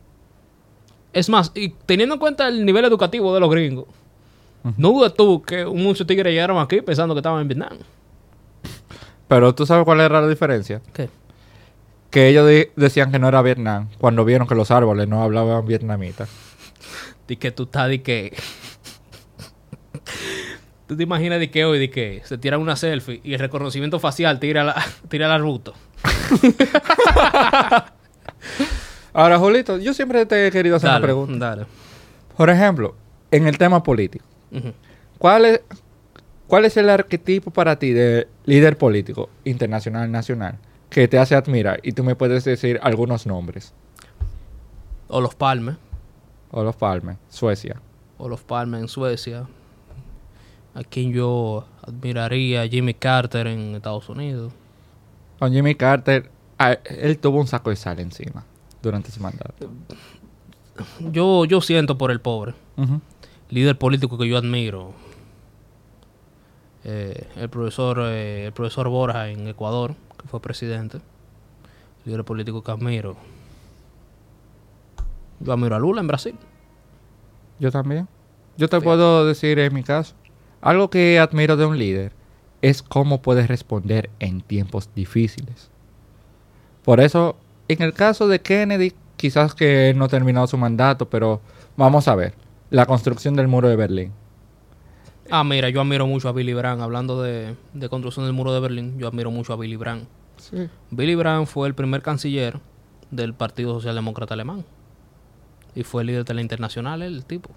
Es 1.13 1.29
más, 1.29 1.53
y 1.55 1.71
teniendo 1.71 2.15
en 2.15 2.19
cuenta 2.19 2.49
el 2.49 2.65
nivel 2.65 2.85
educativo 2.85 3.33
de 3.35 3.41
los 3.41 3.51
gringos, 3.51 3.87
no 4.77 4.91
dudes 4.91 5.15
tú 5.15 5.41
que 5.43 5.65
muchos 5.65 6.07
tigres 6.07 6.33
llegaron 6.33 6.59
aquí 6.59 6.81
pensando 6.81 7.15
que 7.15 7.21
estaban 7.21 7.41
en 7.41 7.49
Vietnam. 7.49 7.79
Pero 9.29 9.55
tú 9.55 9.67
sabes 9.67 9.85
cuál 9.85 10.01
era 10.01 10.21
la 10.21 10.29
diferencia. 10.29 10.81
¿Qué? 10.93 11.09
que 12.11 12.29
ellos 12.29 12.47
de- 12.47 12.73
decían 12.77 13.11
que 13.13 13.19
no 13.19 13.29
era 13.29 13.43
Vietnam 13.43 13.89
cuando 13.99 14.25
vieron 14.25 14.47
que 14.47 14.55
los 14.55 14.71
árboles 14.71 15.07
no 15.09 15.23
hablaban 15.23 15.67
vietnamita. 15.67 16.27
Di 17.29 17.37
que 17.37 17.51
tú 17.51 17.65
estás 17.65 17.89
de 17.89 18.01
que. 18.03 18.33
Tú 20.87 20.97
te 20.97 21.03
imaginas 21.03 21.41
de 21.41 21.51
que 21.51 21.65
hoy 21.65 21.79
de 21.81 21.91
que 21.91 22.23
se 22.25 22.39
tiran 22.39 22.61
una 22.61 22.77
selfie 22.77 23.21
y 23.25 23.35
el 23.35 23.41
reconocimiento 23.41 23.99
facial 23.99 24.39
tira 24.39 24.63
la, 24.65 24.77
tira 25.09 25.27
la 25.29 25.37
ruta. 25.37 25.73
Ahora, 29.13 29.39
Julito, 29.39 29.79
yo 29.79 29.95
siempre 29.95 30.27
te 30.27 30.47
he 30.47 30.51
querido 30.51 30.77
hacer 30.77 30.89
Dale, 30.91 30.99
una 30.99 31.07
pregunta. 31.07 31.49
dale. 31.51 31.67
Por 32.37 32.51
ejemplo, 32.51 32.95
en 33.31 33.47
el 33.47 33.57
tema 33.59 33.83
político. 33.83 34.25
¿cuál 35.19 35.45
es, 35.47 35.61
¿cuál 36.47 36.65
es 36.67 36.77
el 36.77 36.89
arquetipo 36.89 37.51
para 37.51 37.79
ti 37.79 37.93
de 37.93 38.29
líder 38.47 38.79
político, 38.79 39.29
internacional, 39.45 40.11
nacional, 40.11 40.59
que 40.89 41.07
te 41.09 41.19
hace 41.19 41.35
admirar? 41.35 41.81
Y 41.83 41.93
tú 41.93 42.03
me 42.05 42.17
puedes 42.17 42.45
decir 42.45 42.81
algunos 42.83 43.27
nombres. 43.27 43.75
O 45.09 45.21
los 45.21 45.35
Palmes. 45.35 45.77
Olof 46.51 46.77
Palme, 46.77 47.17
Suecia. 47.29 47.81
O 48.19 48.29
los 48.29 48.41
Palmes 48.43 48.81
en 48.81 48.89
Suecia. 48.89 49.47
A 50.75 50.83
quien 50.85 51.13
yo 51.13 51.67
admiraría, 51.83 52.67
Jimmy 52.69 52.95
Carter 52.95 53.47
en 53.47 53.75
Estados 53.75 54.09
Unidos. 54.09 54.53
Con 55.39 55.53
Jimmy 55.53 55.75
Carter, 55.75 56.31
él 56.85 57.19
tuvo 57.19 57.41
un 57.41 57.47
saco 57.47 57.71
de 57.71 57.77
sal 57.77 57.99
encima 58.01 58.45
durante 58.83 59.11
su 59.11 59.21
mandato. 59.21 59.71
Yo, 61.01 61.45
yo 61.45 61.61
siento 61.61 61.99
por 61.99 62.11
el 62.11 62.21
pobre. 62.21 62.55
Líder 63.51 63.79
político 63.79 64.19
que 64.19 64.29
yo 64.29 64.37
admiro. 64.37 64.93
Eh, 66.89 67.27
el 67.35 67.49
profesor 67.49 67.99
eh, 68.01 68.47
el 68.47 68.53
profesor 68.53 68.89
Borja 68.89 69.29
en 69.29 69.49
Ecuador, 69.49 69.97
que 70.23 70.29
fue 70.29 70.41
presidente. 70.41 70.99
Líder 72.05 72.23
político 72.23 72.63
que 72.63 72.71
admiro. 72.71 73.17
Yo 75.41 75.53
admiro 75.53 75.75
a 75.75 75.81
Lula 75.81 76.01
en 76.01 76.07
Brasil. 76.07 76.37
Yo 77.59 77.73
también. 77.73 78.07
Yo 78.57 78.69
te 78.69 78.81
puedo 78.81 79.27
decir 79.27 79.59
en 79.59 79.75
mi 79.75 79.83
caso, 79.83 80.15
algo 80.61 80.89
que 80.89 81.19
admiro 81.19 81.57
de 81.57 81.67
un 81.67 81.77
líder 81.77 82.13
es 82.63 82.85
cómo 82.85 83.21
puede 83.21 83.49
responder 83.49 84.09
en 84.21 84.41
tiempos 84.41 84.89
difíciles. 84.95 85.71
Por 86.85 87.01
eso, 87.01 87.37
en 87.67 87.83
el 87.83 87.95
caso 87.95 88.29
de 88.29 88.41
Kennedy, 88.41 88.93
quizás 89.17 89.57
que 89.57 89.93
no 89.97 90.05
ha 90.05 90.09
terminado 90.09 90.47
su 90.47 90.57
mandato, 90.57 91.11
pero 91.11 91.41
vamos 91.77 92.07
a 92.07 92.15
ver, 92.15 92.35
la 92.71 92.87
construcción 92.87 93.35
del 93.35 93.49
muro 93.49 93.69
de 93.69 93.75
Berlín. 93.75 94.13
Ah, 95.31 95.45
mira, 95.45 95.69
yo 95.71 95.81
admiro 95.81 96.07
mucho 96.07 96.29
a 96.29 96.33
Billy 96.33 96.55
Brandt. 96.55 96.83
Hablando 96.83 97.23
de, 97.23 97.57
de 97.75 97.89
construcción 97.89 98.25
del 98.27 98.33
muro 98.35 98.53
de 98.53 98.61
Berlín, 98.61 98.99
yo 98.99 99.09
admiro 99.09 99.31
mucho 99.31 99.53
a 99.53 99.57
Billy 99.57 99.77
Brandt. 99.77 100.09
Sí. 100.37 100.69
Billy 100.91 101.15
Brandt 101.15 101.49
fue 101.49 101.67
el 101.69 101.75
primer 101.75 102.03
canciller 102.03 102.61
del 103.11 103.35
Partido 103.35 103.75
Socialdemócrata 103.75 104.35
Alemán. 104.35 104.65
Y 105.75 105.83
fue 105.83 106.03
el 106.03 106.07
líder 106.09 106.25
de 106.25 106.35
la 106.35 106.41
internacional, 106.41 107.03
el 107.03 107.25
tipo. 107.25 107.51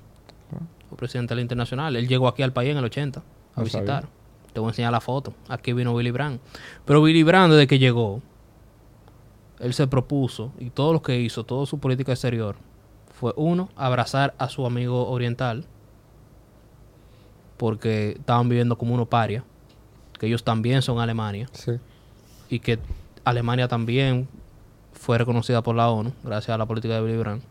Fue 0.89 0.97
presidente 0.97 1.31
de 1.31 1.35
la 1.37 1.41
internacional. 1.41 1.95
Él 1.95 2.07
llegó 2.07 2.27
aquí 2.27 2.41
al 2.43 2.51
país 2.53 2.71
en 2.71 2.77
el 2.77 2.85
80 2.85 3.19
a 3.19 3.23
No 3.57 3.63
visitar. 3.63 4.03
sabía. 4.03 4.09
Te 4.53 4.59
voy 4.59 4.67
a 4.67 4.71
enseñar 4.71 4.91
la 4.91 4.99
foto. 5.01 5.33
Aquí 5.47 5.73
vino 5.73 5.95
Billy 5.95 6.11
Brandt. 6.11 6.41
Pero 6.85 7.01
Billy 7.03 7.21
Brandt, 7.23 7.51
desde 7.53 7.67
que 7.67 7.77
llegó, 7.79 8.21
él 9.59 9.73
se 9.73 9.87
propuso, 9.87 10.51
y 10.57 10.69
todo 10.71 10.93
lo 10.93 11.01
que 11.01 11.19
hizo, 11.19 11.43
toda 11.43 11.65
su 11.65 11.79
política 11.79 12.13
exterior, 12.13 12.55
fue 13.13 13.33
uno, 13.35 13.69
abrazar 13.75 14.33
a 14.37 14.47
su 14.49 14.65
amigo 14.65 15.07
oriental, 15.09 15.65
porque 17.59 18.11
estaban 18.17 18.47
viviendo 18.47 18.77
como 18.77 18.93
uno 18.95 19.05
paria, 19.05 19.43
que 20.17 20.27
ellos 20.27 20.45
también 20.45 20.81
son 20.81 20.99
Alemania 20.99 21.49
Sí. 21.51 21.73
y 22.49 22.59
que 22.61 22.79
Alemania 23.25 23.67
también 23.67 24.29
fue 24.93 25.17
reconocida 25.17 25.61
por 25.61 25.75
la 25.75 25.89
ONU 25.89 26.13
gracias 26.23 26.55
a 26.55 26.57
la 26.57 26.65
política 26.65 26.95
de 26.95 27.01
Willy 27.03 27.17
Brandt. 27.17 27.43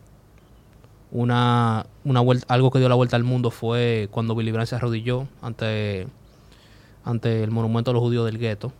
Una, 1.11 1.85
una 2.03 2.21
vuelta, 2.21 2.51
algo 2.51 2.71
que 2.71 2.79
dio 2.79 2.89
la 2.89 2.95
vuelta 2.95 3.15
al 3.17 3.23
mundo 3.23 3.51
fue 3.51 4.07
cuando 4.11 4.33
Willy 4.33 4.51
Brandt 4.51 4.69
se 4.69 4.75
arrodilló 4.75 5.27
ante, 5.43 6.07
ante 7.05 7.43
el 7.43 7.51
monumento 7.51 7.91
a 7.91 7.93
los 7.93 8.01
judíos 8.01 8.25
del 8.25 8.39
gueto. 8.39 8.73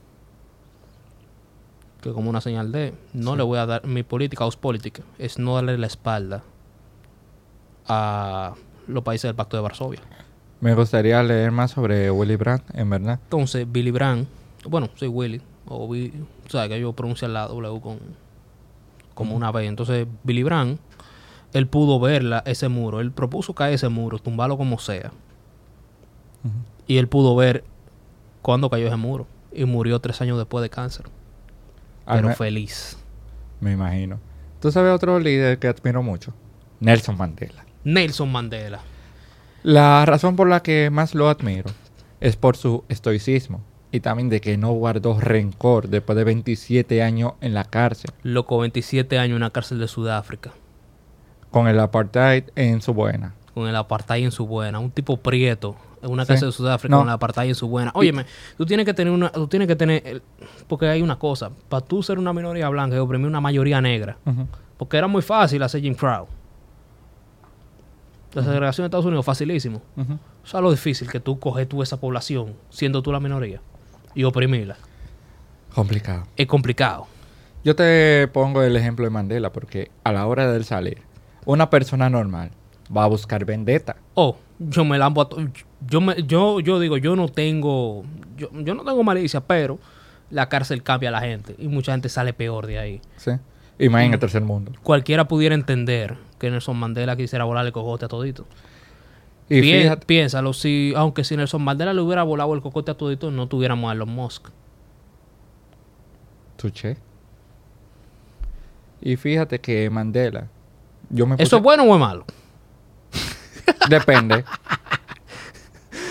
Que 2.02 2.12
como 2.12 2.30
una 2.32 2.42
señal 2.42 2.72
de 2.72 2.94
no 3.14 3.36
le 3.36 3.44
voy 3.44 3.60
a 3.60 3.66
dar 3.68 3.86
mi 3.86 4.02
política 4.02 4.46
Ostpolitik 4.46 5.02
es 5.20 5.38
no 5.38 5.56
darle 5.56 5.78
la 5.78 5.86
espalda 5.88 6.42
a 7.88 8.54
los 8.88 9.04
países 9.04 9.30
del 9.30 9.36
Pacto 9.36 9.58
de 9.58 9.62
Varsovia. 9.64 10.00
Me 10.62 10.74
gustaría 10.76 11.22
leer 11.24 11.52
más 11.52 11.72
sobre 11.72 12.12
Willy 12.12 12.36
Brandt, 12.36 12.64
en 12.76 12.90
verdad. 12.90 13.20
Entonces, 13.24 13.66
Billy 13.72 13.92
Brandt, 13.92 14.28
bueno, 14.66 14.90
soy 14.96 15.08
Willy, 15.08 15.42
o 15.68 15.88
Billy, 15.88 16.14
o 16.46 16.50
sea, 16.50 16.68
que 16.68 16.80
yo 16.80 16.92
pronuncio 16.94 17.28
la 17.30 17.48
W 17.48 17.80
con, 17.82 18.00
como 19.14 19.36
una 19.36 19.52
B. 19.52 19.66
Entonces, 19.66 20.06
Billy 20.24 20.44
Brandt, 20.44 20.80
él 21.54 21.68
pudo 21.68 22.00
ver 22.00 22.24
la- 22.24 22.44
ese 22.46 22.68
muro, 22.68 23.00
él 23.00 23.12
propuso 23.12 23.54
caer 23.54 23.74
ese 23.76 23.88
muro, 23.90 24.20
tumbarlo 24.20 24.58
como 24.58 24.80
sea. 24.80 25.12
Y 26.88 26.98
él 26.98 27.08
pudo 27.08 27.36
ver 27.36 27.64
cuándo 28.42 28.70
cayó 28.70 28.88
ese 28.88 28.96
muro. 28.96 29.28
Y 29.52 29.66
murió 29.66 30.00
tres 30.00 30.22
años 30.22 30.38
después 30.38 30.62
de 30.62 30.70
cáncer. 30.70 31.06
Al 32.06 32.18
Pero 32.18 32.28
me- 32.30 32.36
feliz. 32.36 32.98
me 33.62 33.72
imagino. 33.74 34.20
¿Tú 34.62 34.72
sabes 34.72 34.92
otro 34.94 35.20
líder 35.20 35.58
que 35.60 35.68
admiro 35.68 36.02
mucho? 36.04 36.34
Nelson 36.80 37.18
Mandela. 37.18 37.66
Nelson 37.84 38.32
Mandela. 38.32 38.80
La 39.64 40.06
razón 40.06 40.36
por 40.36 40.48
la 40.48 40.62
que 40.62 40.90
más 40.90 41.16
lo 41.16 41.30
admiro 41.30 41.70
es 42.22 42.36
por 42.36 42.56
su 42.58 42.84
estoicismo 42.90 43.62
y 43.92 44.00
también 44.02 44.30
de 44.30 44.40
que 44.42 44.58
no 44.58 44.72
guardó 44.72 45.20
rencor 45.20 45.88
después 45.90 46.16
de 46.18 46.24
27 46.24 47.02
años 47.02 47.34
en 47.42 47.54
la 47.54 47.64
cárcel, 47.66 48.12
Loco, 48.24 48.60
27 48.60 49.18
años 49.18 49.32
en 49.32 49.36
una 49.38 49.50
cárcel 49.50 49.80
de 49.80 49.88
Sudáfrica. 49.88 50.52
con 51.52 51.68
el 51.68 51.80
apartheid 51.80 52.44
en 52.56 52.82
su 52.82 52.94
buena. 52.94 53.34
con 53.56 53.68
el 53.68 53.76
apartheid 53.76 54.24
en 54.24 54.32
su 54.32 54.46
buena, 54.46 54.80
un 54.80 54.92
tipo 54.92 55.18
prieto 55.18 55.76
en 56.02 56.12
una 56.12 56.24
Sí. 56.24 56.34
casa 56.34 56.46
de 56.46 56.52
Sudáfrica 56.54 56.92
No. 56.92 57.00
con 57.00 57.08
el 57.10 57.14
apartheid 57.14 57.50
en 57.50 57.56
su 57.56 57.68
buena. 57.68 57.92
Óyeme, 57.96 58.26
tú 58.58 58.66
tienes 58.66 58.86
que 58.86 58.94
tener 58.94 59.12
una, 59.12 59.30
tú 59.32 59.48
tienes 59.48 59.68
que 59.68 59.76
tener, 59.76 60.02
el- 60.06 60.22
porque 60.68 60.88
hay 60.88 61.02
una 61.02 61.18
cosa, 61.18 61.50
para 61.68 61.84
tú 61.86 62.02
ser 62.04 62.20
una 62.20 62.32
minoría 62.32 62.70
blanca 62.70 62.96
y 62.96 63.00
oprimir 63.00 63.28
una 63.28 63.42
mayoría 63.42 63.82
negra, 63.82 64.18
porque 64.78 64.96
era 64.98 65.08
muy 65.08 65.22
fácil 65.24 65.62
hacer 65.64 65.82
Jim 65.82 65.96
Crow. 65.96 66.28
La 68.34 68.44
segregación 68.44 68.84
de 68.84 68.88
Estados 68.88 69.06
Unidos, 69.06 69.26
facilísimo. 69.26 69.82
Ujú. 69.96 70.14
O 70.44 70.48
sea, 70.48 70.62
lo 70.62 70.72
difícil 70.72 71.10
que 71.10 71.20
tú 71.20 71.40
coges 71.40 71.68
tú 71.68 71.82
esa 71.82 72.00
población, 72.00 72.56
siendo 72.70 73.02
tú 73.02 73.12
la 73.12 73.20
minoría, 73.20 73.62
y 74.14 74.24
oprimirla. 74.24 74.78
Complicado. 75.74 76.26
Es 76.36 76.48
complicado. 76.48 77.08
Yo 77.64 77.76
te 77.76 78.28
pongo 78.30 78.62
el 78.64 78.76
ejemplo 78.76 79.06
de 79.06 79.12
Mandela 79.12 79.52
porque 79.52 79.92
a 80.04 80.12
la 80.12 80.26
hora 80.26 80.52
de 80.52 80.64
salir, 80.64 81.02
una 81.46 81.70
persona 81.70 82.10
normal 82.10 82.52
va 82.96 83.04
a 83.04 83.08
buscar 83.08 83.46
vendetta. 83.46 83.98
Oh, 84.14 84.38
yo 84.60 84.86
me 84.86 84.98
lambo 84.98 85.22
a 85.22 85.30
yo 85.88 86.02
me, 86.02 86.24
yo 86.24 86.60
yo 86.60 86.80
digo, 86.80 86.98
yo 86.98 87.16
no 87.16 87.30
tengo 87.30 88.04
yo, 88.38 88.50
yo 88.52 88.76
no 88.76 88.84
tengo 88.84 89.04
malicia, 89.04 89.42
pero 89.42 89.80
la 90.30 90.50
cárcel 90.50 90.84
cambia 90.84 91.10
a 91.10 91.12
la 91.12 91.22
gente 91.22 91.56
y 91.58 91.68
mucha 91.68 91.92
gente 91.92 92.10
sale 92.10 92.34
peor 92.34 92.68
de 92.68 92.80
ahí. 92.80 93.02
¿sí? 93.18 93.32
Y 93.80 93.88
más 93.88 94.04
en 94.04 94.14
el 94.14 94.20
tercer 94.20 94.42
mundo. 94.44 94.74
Cualquiera 94.84 95.28
pudiera 95.28 95.56
entender 95.56 96.18
que 96.38 96.52
Nelson 96.52 96.78
Mandela 96.78 97.16
quisiera 97.16 97.46
volarle 97.46 97.70
el 97.70 97.74
cocote 97.74 98.06
a 98.06 98.08
todito. 98.10 98.46
Y 99.50 99.62
fíjate, 99.62 100.06
Piénsalo, 100.06 100.54
si 100.54 100.94
aunque 100.96 101.24
si 101.24 101.36
Nelson 101.36 101.64
Mandela 101.64 101.94
le 101.94 102.02
hubiera 102.02 102.24
volado 102.24 102.54
el 102.54 102.62
cocote 102.62 102.92
a 102.92 102.96
todito, 102.96 103.32
no 103.32 103.48
tuviéramos 103.48 103.90
a 103.90 103.94
Elon 103.94 104.10
Musk. 104.10 104.50
Tuché. 106.58 106.98
Y 109.02 109.16
fíjate 109.16 109.60
que 109.60 109.90
Mandela, 109.90 110.50
yo 111.10 111.26
me 111.26 111.36
¿Eso 111.40 111.58
es 111.58 111.64
bueno 111.64 111.84
o 111.84 111.94
es 111.94 112.00
malo? 112.00 112.26
Depende. 113.90 114.44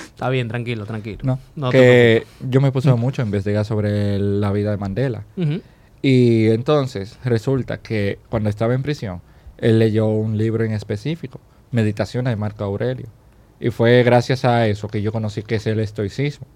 Está 0.07 0.31
bien, 0.31 0.49
tranquilo, 0.49 0.85
tranquilo. 0.85 1.19
No, 1.23 1.39
No 1.55 1.71
que 1.71 2.27
yo 2.41 2.61
me 2.61 2.73
puse 2.73 2.93
mucho 2.95 3.23
a 3.23 3.25
investigar 3.25 3.65
sobre 3.65 4.19
la 4.19 4.51
vida 4.51 4.71
de 4.71 4.77
Mandela. 4.79 5.23
Ujú. 5.37 5.61
Y 6.03 6.49
entonces 6.51 7.19
resulta 7.25 7.79
que 7.79 8.19
cuando 8.29 8.49
estaba 8.51 8.75
en 8.75 8.83
prisión, 8.83 9.21
él 9.59 9.79
leyó 9.79 10.07
un 10.07 10.39
libro 10.39 10.65
en 10.65 10.73
específico, 10.73 11.41
Meditaciones 11.71 12.33
de 12.33 12.37
Marco 12.37 12.65
Aurelio. 12.65 13.07
Y 13.61 13.71
fue 13.71 14.03
gracias 14.05 14.45
a 14.45 14.67
eso 14.67 14.89
que 14.89 15.03
yo 15.03 15.13
conocí 15.13 15.43
que 15.43 15.57
es 15.57 15.67
el 15.67 15.81
estoicismo. 15.81 16.47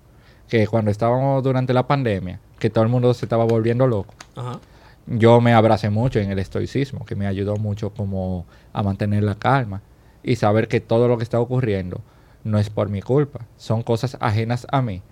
Que 0.49 0.67
cuando 0.67 0.91
estábamos 0.91 1.43
durante 1.43 1.73
la 1.73 1.87
pandemia, 1.87 2.41
que 2.59 2.71
todo 2.71 2.85
el 2.85 2.91
mundo 2.91 3.13
se 3.15 3.25
estaba 3.25 3.45
volviendo 3.45 3.87
loco, 3.87 4.15
Ajá. 4.37 4.61
yo 5.07 5.41
me 5.41 5.53
abracé 5.55 5.91
mucho 5.91 6.21
en 6.21 6.31
el 6.31 6.39
estoicismo, 6.39 7.05
que 7.05 7.17
me 7.17 7.27
ayudó 7.27 7.57
mucho 7.57 7.91
como 7.91 8.47
a 8.73 8.83
mantener 8.83 9.23
la 9.25 9.35
calma 9.35 9.83
y 10.23 10.37
saber 10.37 10.69
que 10.69 10.81
todo 10.81 11.09
lo 11.09 11.17
que 11.17 11.25
está 11.25 11.41
ocurriendo 11.41 12.01
no 12.45 12.59
es 12.59 12.71
por 12.71 12.89
mi 12.89 13.03
culpa, 13.03 13.47
son 13.57 13.83
cosas 13.83 14.17
ajenas 14.21 14.67
a 14.71 14.83
mí. 14.83 15.03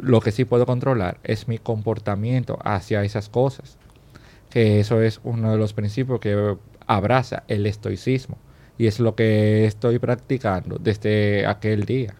Lo 0.00 0.20
que 0.20 0.32
sí 0.32 0.44
puedo 0.44 0.66
controlar 0.66 1.18
es 1.24 1.48
mi 1.48 1.58
comportamiento 1.58 2.58
hacia 2.62 3.04
esas 3.04 3.28
cosas. 3.28 3.78
Que 4.50 4.80
eso 4.80 5.00
es 5.00 5.20
uno 5.24 5.52
de 5.52 5.58
los 5.58 5.72
principios 5.72 6.20
que 6.20 6.56
abraza 6.86 7.44
el 7.48 7.66
estoicismo 7.66 8.36
y 8.78 8.86
es 8.86 9.00
lo 9.00 9.14
que 9.14 9.66
estoy 9.66 9.98
practicando 9.98 10.78
desde 10.78 11.46
aquel 11.46 11.84
día. 11.84 12.14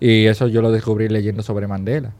Y 0.00 0.26
eso 0.26 0.48
yo 0.48 0.62
lo 0.62 0.70
descubrí 0.70 1.08
leyendo 1.08 1.42
sobre 1.42 1.66
Mandela. 1.66 2.12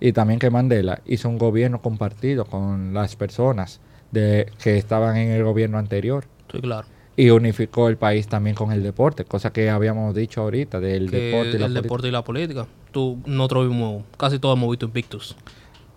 Y 0.00 0.12
también 0.12 0.40
que 0.40 0.50
Mandela 0.50 1.00
hizo 1.04 1.28
un 1.28 1.38
gobierno 1.38 1.80
compartido 1.80 2.44
con 2.44 2.94
las 2.94 3.16
personas 3.16 3.80
de, 4.10 4.50
que 4.62 4.76
estaban 4.76 5.16
en 5.16 5.30
el 5.30 5.44
gobierno 5.44 5.78
anterior. 5.78 6.24
Sí, 6.50 6.60
claro. 6.60 6.86
Y 7.22 7.30
unificó 7.30 7.88
el 7.88 7.96
país 7.96 8.26
también 8.26 8.56
con 8.56 8.72
el 8.72 8.82
deporte, 8.82 9.24
cosa 9.24 9.52
que 9.52 9.70
habíamos 9.70 10.14
dicho 10.14 10.40
ahorita 10.40 10.80
del 10.80 11.08
Que 11.10 11.16
deporte 11.18 11.50
y 11.50 11.52
la 11.52 11.66
el 11.66 11.72
política. 11.72 11.82
deporte 11.82 12.08
y 12.08 12.10
la 12.10 12.24
política. 12.24 12.66
Tú, 12.90 13.18
nosotros 13.26 13.68
vimos, 13.68 14.02
casi 14.16 14.38
todos 14.38 14.56
hemos 14.56 14.70
visto 14.70 14.86
Invictus. 14.86 15.36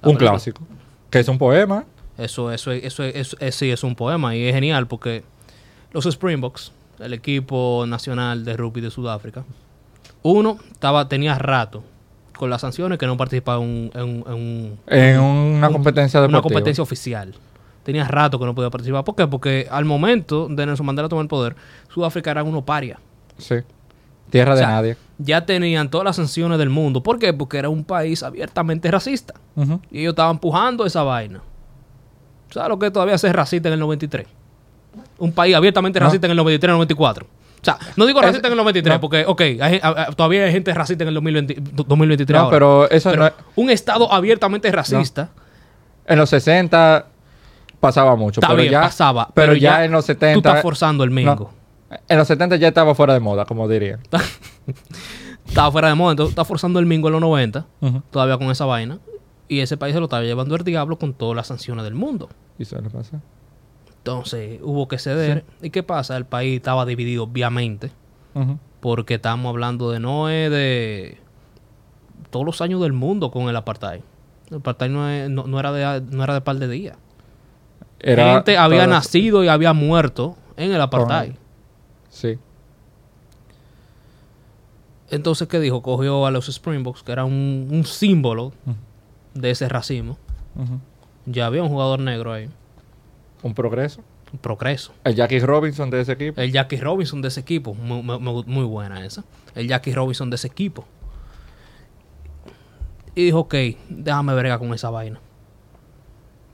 La 0.02 0.10
Un 0.10 0.16
película. 0.18 0.32
clásico. 0.32 0.62
Que 1.10 1.20
es 1.20 1.28
un 1.28 1.38
poema. 1.38 1.86
Eso, 2.18 2.52
eso, 2.52 2.72
eso, 2.72 3.04
eso, 3.04 3.38
eso 3.40 3.58
sí 3.60 3.72
es 3.72 3.84
un 3.84 3.96
poema 3.96 4.36
y 4.36 4.44
es 4.44 4.54
genial 4.54 4.88
porque 4.88 5.24
los 5.94 6.06
Springboks, 6.06 6.72
el 7.00 7.14
equipo 7.14 7.86
nacional 7.88 8.46
de 8.46 8.56
rugby 8.56 8.82
de 8.82 8.92
Sudáfrica, 8.92 9.44
uno 10.22 10.60
estaba, 10.72 11.10
tenía 11.10 11.38
rato 11.40 11.84
con 12.38 12.50
las 12.50 12.62
sanciones 12.62 12.98
que 13.00 13.06
no 13.08 13.18
participaba 13.18 13.64
en, 13.64 13.92
en 13.96 14.24
en 14.28 14.34
un- 14.34 14.80
En 14.88 15.20
una 15.20 15.68
un- 15.68 15.74
competencia 15.74 16.20
una 16.20 16.28
deportiva. 16.28 16.42
competencia 16.42 16.82
oficial. 16.84 17.34
Tenía 17.86 18.04
rato 18.06 18.40
que 18.40 18.46
no 18.46 18.56
podía 18.56 18.72
participar. 18.72 19.04
¿Por 19.04 19.16
qué? 19.16 19.28
Porque 19.28 19.68
al 19.70 19.86
momento 19.86 20.48
de 20.50 20.66
Nelson 20.66 20.86
Mandela 20.88 21.08
tomar 21.08 21.22
el 21.24 21.30
poder, 21.30 21.56
Sudáfrica 21.88 22.32
era 22.32 22.44
uno 22.44 22.66
paria. 22.66 23.00
Sí. 23.38 23.56
Tierra 24.32 24.54
O 24.54 24.56
de 24.58 24.62
nadie. 24.64 24.98
Ya 25.20 25.46
tenían 25.46 25.90
todas 25.90 26.04
las 26.04 26.16
sanciones 26.16 26.58
del 26.58 26.72
mundo. 26.72 27.04
¿Por 27.04 27.20
qué? 27.20 27.32
Porque 27.32 27.58
era 27.60 27.70
un 27.70 27.84
país 27.86 28.24
abiertamente 28.24 28.90
racista. 28.90 29.36
Y 29.92 30.00
ellos 30.02 30.14
estaban 30.14 30.32
empujando 30.38 30.84
esa 30.86 31.04
vaina. 31.04 31.42
¿Sabes 32.50 32.70
lo 32.70 32.80
que 32.80 32.90
todavía 32.90 33.16
es 33.16 33.24
racista 33.34 33.70
en 33.70 33.74
el 33.74 33.80
93? 33.80 34.26
Un 35.20 35.32
país 35.32 35.56
abiertamente 35.56 36.00
No. 36.00 36.08
racista 36.08 36.26
en 36.26 36.32
el 36.32 36.38
93 36.38 36.70
el 36.70 36.74
94. 36.74 37.26
O 37.26 37.66
sea, 37.66 37.78
no 37.98 38.06
digo 38.08 38.20
Es- 38.20 38.26
racista 38.26 38.48
en 38.48 38.54
el 38.54 38.58
93 38.58 38.96
no. 38.96 39.02
porque, 39.02 39.26
ok, 39.28 39.42
hay- 39.62 39.80
todavía 40.16 40.46
hay 40.46 40.52
gente 40.52 40.74
racista 40.74 41.04
en 41.04 41.10
el 41.10 41.14
2020 41.14 41.58
2023 41.60 42.36
No, 42.40 42.46
ahora. 42.46 42.56
pero 42.56 42.90
eso 42.90 43.10
Pero 43.12 43.22
no 43.24 43.28
es- 43.28 43.34
un 43.56 43.70
estado 43.70 44.12
abiertamente 44.12 44.72
racista, 44.72 45.30
En 46.08 46.18
los 46.20 46.30
60 46.30 47.08
pasaba 47.88 48.16
mucho. 48.16 48.40
está 48.40 48.48
pero 48.48 48.60
bien, 48.62 48.72
ya, 48.72 48.82
pasaba. 48.82 49.30
Pero, 49.34 49.54
ya, 49.56 49.84
en 49.86 49.92
los 49.92 50.04
Tú 50.06 50.14
70. 50.14 50.50
estás 50.50 50.62
forzando 50.62 51.04
el 51.04 51.12
mingo. 51.12 51.52
no, 51.90 51.98
en 52.08 52.18
los 52.18 52.28
70 52.28 52.56
ya 52.58 52.68
estaba 52.70 52.94
fuera 52.96 53.14
de 53.14 53.20
moda, 53.20 53.46
como 53.46 53.68
diría. 53.68 54.00
Estaba 55.48 55.72
fuera 55.72 55.90
de 55.90 55.96
moda, 55.96 56.12
entonces 56.12 56.32
estás 56.32 56.48
forzando 56.48 56.80
el 56.80 56.86
mingo 56.88 57.08
en 57.08 57.12
los 57.14 57.22
90, 57.22 57.66
Ujú. 57.82 58.02
todavía 58.12 58.38
con 58.38 58.50
esa 58.50 58.66
vaina. 58.66 58.98
Y 59.48 59.60
ese 59.60 59.78
país 59.78 59.94
se 59.94 60.00
lo 60.00 60.06
estaba 60.06 60.24
llevando 60.24 60.56
el 60.56 60.64
diablo 60.64 60.98
con 60.98 61.14
todas 61.14 61.36
las 61.36 61.48
sanciones 61.48 61.84
del 61.84 61.94
mundo. 61.94 62.30
Y 62.58 62.66
suele 62.66 62.90
pasar. 62.90 63.20
Entonces 63.98 64.60
hubo 64.64 64.88
que 64.88 64.98
ceder. 64.98 65.46
¿Y 65.62 65.70
qué 65.70 65.84
pasa? 65.84 66.18
El 66.18 66.26
país 66.26 66.56
estaba 66.58 66.86
dividido, 66.86 67.24
obviamente. 67.26 67.92
Porque 68.80 69.16
estamos 69.16 69.48
hablando 69.50 69.92
de 69.92 70.00
no 70.00 70.30
es 70.30 70.50
de 70.52 71.20
todos 72.32 72.46
los 72.46 72.60
años 72.62 72.82
del 72.82 72.94
mundo 72.94 73.30
con 73.32 73.48
el 73.48 73.56
apartheid. 73.56 74.02
El 74.50 74.58
apartheid 74.58 74.90
no, 74.92 75.08
es- 75.10 75.30
no, 75.30 75.44
no 75.48 75.60
era 75.60 75.72
de 75.72 76.02
no 76.02 76.24
era 76.24 76.34
de 76.34 76.42
par 76.42 76.58
de 76.58 76.68
días. 76.68 76.98
Era 78.12 78.36
Gente 78.36 78.58
había 78.58 78.84
nacido 78.88 79.44
y 79.44 79.48
había 79.48 79.74
muerto 79.74 80.38
en 80.58 80.72
el 80.72 80.80
apartheid. 80.82 81.34
Sí. 82.10 82.38
Entonces, 85.10 85.48
¿qué 85.48 85.60
dijo? 85.60 85.82
Cogió 85.82 86.26
a 86.26 86.32
los 86.32 86.48
Springboks, 86.50 87.04
que 87.04 87.12
era 87.12 87.26
un, 87.26 87.68
un 87.72 87.86
símbolo 87.86 88.54
de 89.34 89.52
ese 89.52 89.70
racismo. 89.70 90.18
Ya 91.26 91.46
había 91.48 91.64
un 91.64 91.70
jugador 91.70 92.00
negro 92.00 92.32
ahí, 92.34 92.50
Un 93.44 93.54
progreso. 93.54 94.02
un 94.32 94.40
progreso. 94.40 94.94
El 95.04 95.16
Jackie 95.16 95.40
Robinson 95.40 95.90
de 95.90 96.02
ese 96.02 96.12
equipo. 96.14 96.42
El 96.42 96.52
Jackie 96.52 96.78
Robinson 96.78 97.22
de 97.22 97.28
ese 97.28 97.40
equipo. 97.42 97.74
Muy, 97.74 98.02
muy- 98.02 98.20
muy- 98.20 98.44
muy 98.46 98.64
buena 98.66 99.06
esa. 99.06 99.24
El 99.54 99.68
Jackie 99.68 99.94
Robinson 99.94 100.30
de 100.30 100.36
ese 100.36 100.48
equipo. 100.48 100.86
Y 103.16 103.26
dijo, 103.26 103.40
ok, 103.42 103.56
déjame 103.90 104.34
verga 104.34 104.58
con 104.60 104.74
esa 104.74 104.90
vaina. 104.90 105.20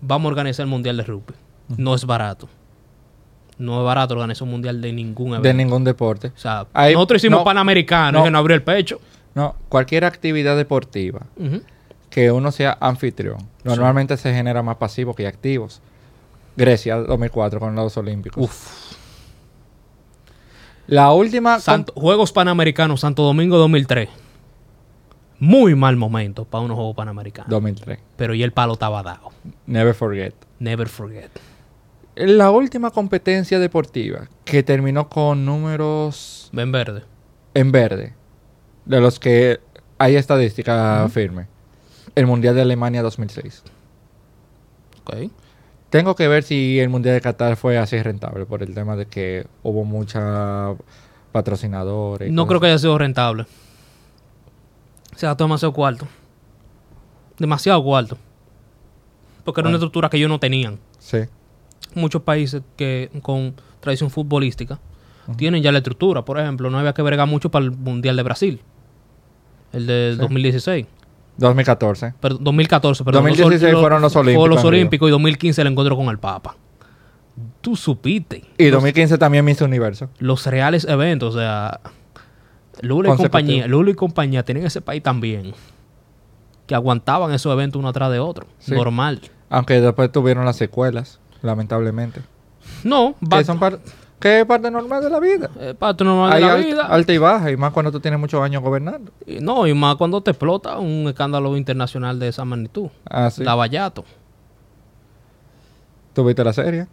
Vamos 0.02 0.26
a 0.26 0.30
organizar 0.30 0.64
el 0.64 0.70
Mundial 0.70 0.98
de 0.98 1.04
Rugby. 1.04 1.34
No 1.78 1.96
es 1.96 2.06
barato. 2.06 2.48
No 3.58 3.80
es 3.80 3.86
barato 3.86 4.14
organizar 4.16 4.44
un 4.44 4.52
Mundial 4.52 4.82
de 4.82 4.92
ningún 4.92 5.30
evento. 5.30 5.48
de 5.48 5.54
ningún 5.54 5.84
deporte. 5.84 6.28
o 6.36 6.38
sea, 6.40 6.66
Ahí- 6.74 6.94
nosotros 6.94 7.22
hicimos 7.22 7.40
no, 7.42 7.44
Panamericano 7.46 8.20
no. 8.20 8.24
que 8.26 8.32
no 8.32 8.38
abrió 8.40 8.56
el 8.56 8.64
pecho. 8.64 9.00
No, 9.36 9.56
cualquier 9.70 10.04
actividad 10.06 10.58
deportiva 10.58 11.22
que 12.10 12.32
uno 12.32 12.52
sea 12.52 12.78
anfitrión, 12.82 13.38
normalmente 13.64 14.18
se 14.18 14.34
genera 14.34 14.62
más 14.64 14.76
pasivos 14.78 15.16
que 15.16 15.28
activos. 15.28 15.82
Grecia 16.58 16.98
2004 16.98 17.60
con 17.60 17.74
los 17.76 17.96
Olímpicos. 17.98 18.44
Uf. 18.44 18.92
La 20.88 21.12
última... 21.14 21.60
Santo- 21.60 21.94
Juegos 21.96 22.32
Panamericanos 22.34 23.00
Santo 23.02 23.24
Domingo 23.24 23.58
2003. 23.58 24.10
Muy 25.40 25.76
mal 25.76 25.96
momento 25.96 26.46
para 26.46 26.64
unos 26.64 26.76
Juegos 26.76 26.96
Panamericanos. 26.96 27.50
2003. 27.50 28.00
Pero 28.18 28.34
ya 28.34 28.44
el 28.46 28.52
palo 28.52 28.74
estaba 28.74 29.02
dado. 29.02 29.30
Never 29.66 29.94
forget. 29.94 30.34
Never 30.60 30.88
forget. 30.90 31.30
La 32.16 32.52
última 32.52 32.92
competencia 32.92 33.58
deportiva 33.60 34.28
que 34.44 34.64
terminó 34.64 35.08
con 35.10 35.46
números 35.46 36.50
Ven 36.52 36.72
verde. 36.72 37.04
en 37.54 37.72
verde, 37.72 38.14
de 38.86 39.00
los 39.00 39.20
que 39.20 39.60
hay 39.98 40.16
estadística 40.16 41.08
firme. 41.10 41.48
El 42.16 42.28
Mundial 42.28 42.56
de 42.56 42.62
Alemania 42.62 43.02
2006. 43.02 43.64
Ok. 45.04 45.32
Tengo 45.90 46.16
que 46.16 46.28
ver 46.28 46.44
si 46.44 46.80
el 46.80 46.90
Mundial 46.90 47.16
de 47.16 47.22
Qatar 47.22 47.56
fue 47.56 47.78
así 47.78 48.02
rentable 48.02 48.46
por 48.46 48.64
el 48.64 48.74
tema 48.74 48.96
de 48.96 49.06
que 49.06 49.48
hubo 49.64 49.84
mucha 49.86 50.74
patrocinadores. 51.32 52.30
y 52.30 52.32
No 52.32 52.48
creo 52.48 52.60
que 52.60 52.68
haya 52.68 52.78
sido 52.78 52.98
rentable. 52.98 53.46
Se 55.16 55.26
gastó 55.28 55.46
demasiado 55.46 55.74
cuarto. 55.74 56.08
Demasiado 57.38 57.84
cuarto. 57.84 58.18
Porque 59.44 59.62
era 59.62 59.70
una 59.70 59.78
estructura 59.78 60.10
que 60.10 60.18
ellos 60.18 60.30
no 60.30 60.40
tenían. 60.40 60.80
Sí. 61.00 61.20
Muchos 61.94 62.22
países 62.22 62.62
que 62.78 63.10
con 63.22 63.54
tradición 63.80 64.10
futbolística 64.10 64.80
tienen 65.38 65.62
ya 65.64 65.72
la 65.72 65.80
estructura. 65.80 66.24
Por 66.26 66.40
ejemplo, 66.40 66.70
no 66.70 66.80
había 66.80 66.94
que 66.94 67.02
bregar 67.02 67.28
mucho 67.28 67.50
para 67.52 67.66
el 67.66 67.72
Mundial 67.72 68.16
de 68.16 68.24
Brasil. 68.24 68.62
El 69.74 69.88
de 69.88 70.12
Sí. 70.16 70.20
2016. 70.22 70.86
2014. 71.38 72.14
Perdón, 72.20 72.44
2014, 72.44 73.04
perdón. 73.04 73.24
2016 73.24 73.74
fueron 73.80 74.02
los 74.02 74.16
Olímpicos 74.16 74.50
los. 74.50 74.64
Olímpicos 74.66 75.08
y 75.08 75.12
2015 75.12 75.62
el 75.62 75.68
encuentro 75.68 75.96
con 75.96 76.08
el 76.10 76.20
Papa. 76.20 76.56
Tú 77.62 77.76
supiste. 77.76 78.44
Y 78.58 78.66
Los- 78.66 78.74
2015 78.74 79.18
también 79.18 79.46
Miss 79.46 79.62
Universo. 79.62 80.10
los 80.20 80.46
reales 80.46 80.86
eventos, 80.86 81.36
o 81.36 81.40
sea, 81.40 81.80
Lula 82.82 83.14
y 83.14 83.18
compañía, 83.18 83.68
Lula 83.68 83.92
y 83.92 83.94
compañía 83.94 84.44
tenían 84.44 84.66
ese 84.66 84.82
país 84.82 85.02
también 85.02 85.54
que 86.68 86.76
aguantaban 86.76 87.32
esos 87.32 87.52
eventos 87.54 87.80
uno 87.80 87.88
atrás 87.90 88.12
de 88.12 88.20
otro, 88.20 88.48
Sí. 88.60 88.74
normal. 88.74 89.22
Aunque 89.50 89.80
después 89.80 90.12
tuvieron 90.12 90.46
las 90.46 90.58
secuelas, 90.58 91.20
lamentablemente. 91.42 92.22
No, 92.84 93.16
Que, 93.20 93.26
va, 93.38 93.44
son 93.44 93.60
par- 93.60 93.80
que 94.20 94.42
es 94.42 94.46
parte 94.46 94.70
normal 94.70 95.04
de 95.04 95.10
la 95.10 95.20
vida. 95.20 95.50
parte 95.80 96.04
normal 96.04 96.32
Hay 96.34 96.42
de 96.42 96.48
la 96.48 96.56
alt- 96.58 96.66
vida. 96.66 96.86
alta 96.86 97.14
y 97.14 97.18
baja, 97.18 97.52
y 97.52 97.58
más 97.58 97.72
cuando 97.74 97.92
tú 97.92 98.00
tienes 98.00 98.20
muchos 98.20 98.42
años 98.42 98.62
gobernando. 98.62 99.12
Y 99.26 99.40
no, 99.40 99.66
y 99.68 99.74
más 99.74 99.96
cuando 99.96 100.22
te 100.22 100.32
explota 100.32 100.78
un 100.78 101.08
escándalo 101.08 101.58
internacional 101.58 102.20
de 102.20 102.28
esa 102.28 102.46
magnitud. 102.46 102.90
Así. 103.10 103.44
Lavallato. 103.44 104.06
Tuviste 106.14 106.44
la 106.44 106.54
serie. 106.54 106.88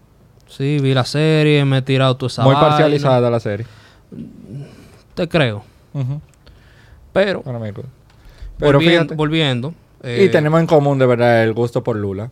Sí, 0.46 0.78
vi 0.80 0.94
la 0.94 1.04
serie, 1.04 1.64
me 1.64 1.78
he 1.78 1.82
tirado 1.82 2.16
toda 2.16 2.28
esa 2.28 2.42
Muy 2.44 2.54
vaina. 2.54 2.68
parcializada 2.68 3.28
la 3.30 3.40
serie. 3.40 3.66
Te 5.14 5.28
creo. 5.28 5.62
Pero. 7.12 7.42
Pero 8.58 8.80
fíjate. 8.80 9.14
volviendo, 9.14 9.74
y 10.02 10.24
eh, 10.24 10.28
tenemos 10.30 10.60
en 10.60 10.66
común 10.66 10.98
de 10.98 11.06
verdad 11.06 11.42
el 11.44 11.52
gusto 11.52 11.82
por 11.84 11.96
Lula. 11.96 12.30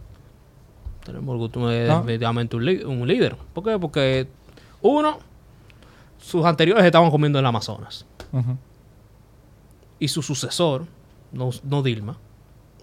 El 1.15 1.20
gusto 1.20 1.69
de 1.69 1.87
¿No? 1.87 1.97
definitivamente 2.01 2.57
un, 2.57 3.07
líder. 3.07 3.37
¿Por 3.53 3.65
qué? 3.65 3.78
Porque, 3.78 4.28
uno, 4.83 5.19
sus 6.19 6.45
anteriores 6.45 6.85
estaban 6.85 7.11
comiendo 7.11 7.39
en 7.39 7.45
el 7.45 7.49
Amazonas. 7.49 8.07
Y 9.99 10.09
su 10.09 10.23
sucesor, 10.23 10.87
no, 11.33 11.51
no 11.65 11.83
Dilma, 11.83 12.16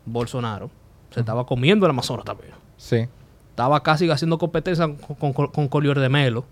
Bolsonaro, 0.06 0.72
se 1.12 1.20
estaba 1.20 1.46
comiendo 1.46 1.86
el 1.86 1.92
Amazonas 1.92 2.26
también. 2.26 2.54
Sí. 2.78 3.08
Estaba 3.52 3.84
casi 3.84 4.10
haciendo 4.10 4.38
competencia 4.40 4.90
con, 5.20 5.34
con, 5.34 5.48
con 5.48 5.68
Collier 5.68 6.00
de 6.00 6.10
Melo, 6.10 6.46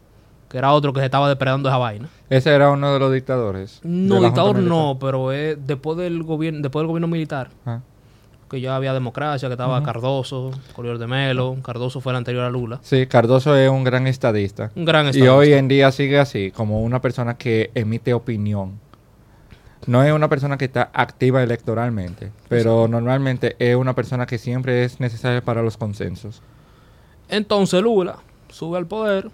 que 0.52 0.58
era 0.58 0.74
otro 0.74 0.92
que 0.92 1.00
se 1.00 1.06
estaba 1.06 1.30
depredando 1.30 1.70
esa 1.70 1.78
vaina. 1.78 2.10
Ese 2.30 2.54
era 2.54 2.72
uno 2.72 2.92
de 2.94 3.00
los 3.00 3.14
dictadores. 3.14 3.80
No, 3.84 4.22
dictador 4.22 4.60
no, 4.60 4.98
pero 5.00 5.32
es 5.32 5.58
después 5.66 5.98
del 5.98 6.24
gobierno, 6.24 6.62
después 6.62 6.82
del 6.82 6.88
gobierno 6.88 7.08
militar, 7.08 7.48
Militar. 7.48 7.78
Ah. 7.78 7.91
Que 8.52 8.62
ya 8.62 8.76
había 8.76 8.94
democracia, 8.94 9.48
que 9.50 9.54
estaba. 9.54 9.82
Cardoso, 9.82 10.52
Collier 10.76 10.98
de 11.00 11.08
Melo, 11.08 11.58
Cardoso 11.64 12.02
fue 12.02 12.12
el 12.12 12.18
anterior 12.18 12.44
a 12.44 12.50
Lula. 12.52 12.80
Sí, 12.84 13.08
Cardoso 13.08 13.56
es 13.56 13.70
un 13.70 13.84
gran 13.84 14.06
estadista. 14.08 14.72
Un 14.76 14.86
gran 14.86 15.06
Y 15.06 15.10
estadista. 15.10 15.36
hoy 15.36 15.54
en 15.54 15.68
día 15.70 15.92
sigue 15.92 16.20
así, 16.20 16.52
como 16.52 16.82
una 16.84 17.02
persona 17.02 17.38
que 17.38 17.72
emite 17.74 18.14
opinión. 18.14 18.80
No 19.88 20.04
es 20.04 20.14
una 20.14 20.28
persona 20.30 20.58
que 20.58 20.66
está 20.66 20.92
activa 20.94 21.42
electoralmente, 21.42 22.32
pero 22.50 22.88
normalmente 22.88 23.56
es 23.58 23.76
una 23.76 23.96
persona 23.96 24.28
que 24.28 24.38
siempre 24.38 24.84
es 24.84 25.00
necesaria 25.00 25.42
para 25.44 25.64
los 25.64 25.78
consensos. 25.78 26.44
Entonces 27.30 27.82
Lula 27.82 28.18
sube 28.50 28.78
al 28.78 28.86
poder. 28.86 29.32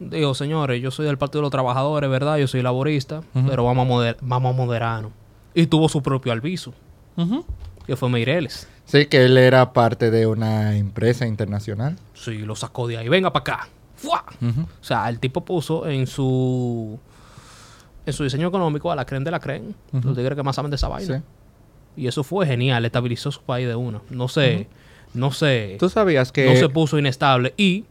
Dijo, 0.00 0.34
señores, 0.34 0.82
yo 0.82 0.90
soy 0.90 1.06
del 1.06 1.18
Partido 1.18 1.40
de 1.40 1.44
los 1.44 1.50
Trabajadores, 1.50 2.10
¿verdad? 2.10 2.36
Yo 2.38 2.46
soy 2.48 2.62
laborista, 2.62 3.20
pero 3.48 3.64
vamos 3.64 3.86
a, 3.86 3.90
moder- 3.90 4.16
vamos 4.20 4.54
a 4.54 4.56
moderarnos. 4.56 5.12
Y 5.54 5.66
tuvo 5.66 5.88
su 5.88 6.02
propio 6.02 6.32
alviso. 6.32 6.72
Que 7.90 7.96
fue 7.96 8.08
Meireles. 8.08 8.68
Sí, 8.84 9.06
que 9.06 9.24
él 9.24 9.36
era 9.36 9.72
parte 9.72 10.12
de 10.12 10.24
una 10.28 10.76
empresa 10.76 11.26
internacional. 11.26 11.96
Sí, 12.14 12.38
lo 12.38 12.54
sacó 12.54 12.86
de 12.86 12.98
ahí. 12.98 13.08
Venga 13.08 13.32
para 13.32 13.40
acá. 13.40 13.68
¡Fua! 13.96 14.24
O 14.40 14.84
sea, 14.84 15.08
el 15.08 15.18
tipo 15.18 15.44
puso 15.44 15.88
en 15.88 16.06
su 16.06 17.00
en 18.06 18.12
su 18.12 18.22
diseño 18.22 18.46
económico 18.46 18.92
a 18.92 18.94
la 18.94 19.04
creen 19.04 19.24
de 19.24 19.32
la 19.32 19.40
creen. 19.40 19.74
Los 19.90 20.16
tigres 20.16 20.36
que 20.36 20.42
más 20.44 20.54
saben 20.54 20.70
de 20.70 20.76
esa 20.76 20.86
vaina. 20.86 21.18
Sí. 21.18 22.02
Y 22.02 22.06
eso 22.06 22.22
fue 22.22 22.46
genial. 22.46 22.84
Estabilizó 22.84 23.32
su 23.32 23.42
país 23.42 23.66
de 23.66 23.74
una. 23.74 24.00
No 24.08 24.28
se... 24.28 24.68
No 25.12 25.32
se... 25.32 25.76
Tú 25.80 25.88
sabías 25.88 26.30
que... 26.30 26.46
no 26.46 26.54
se 26.54 26.68
puso 26.68 26.96
inestable 26.96 27.54
y 27.56 27.86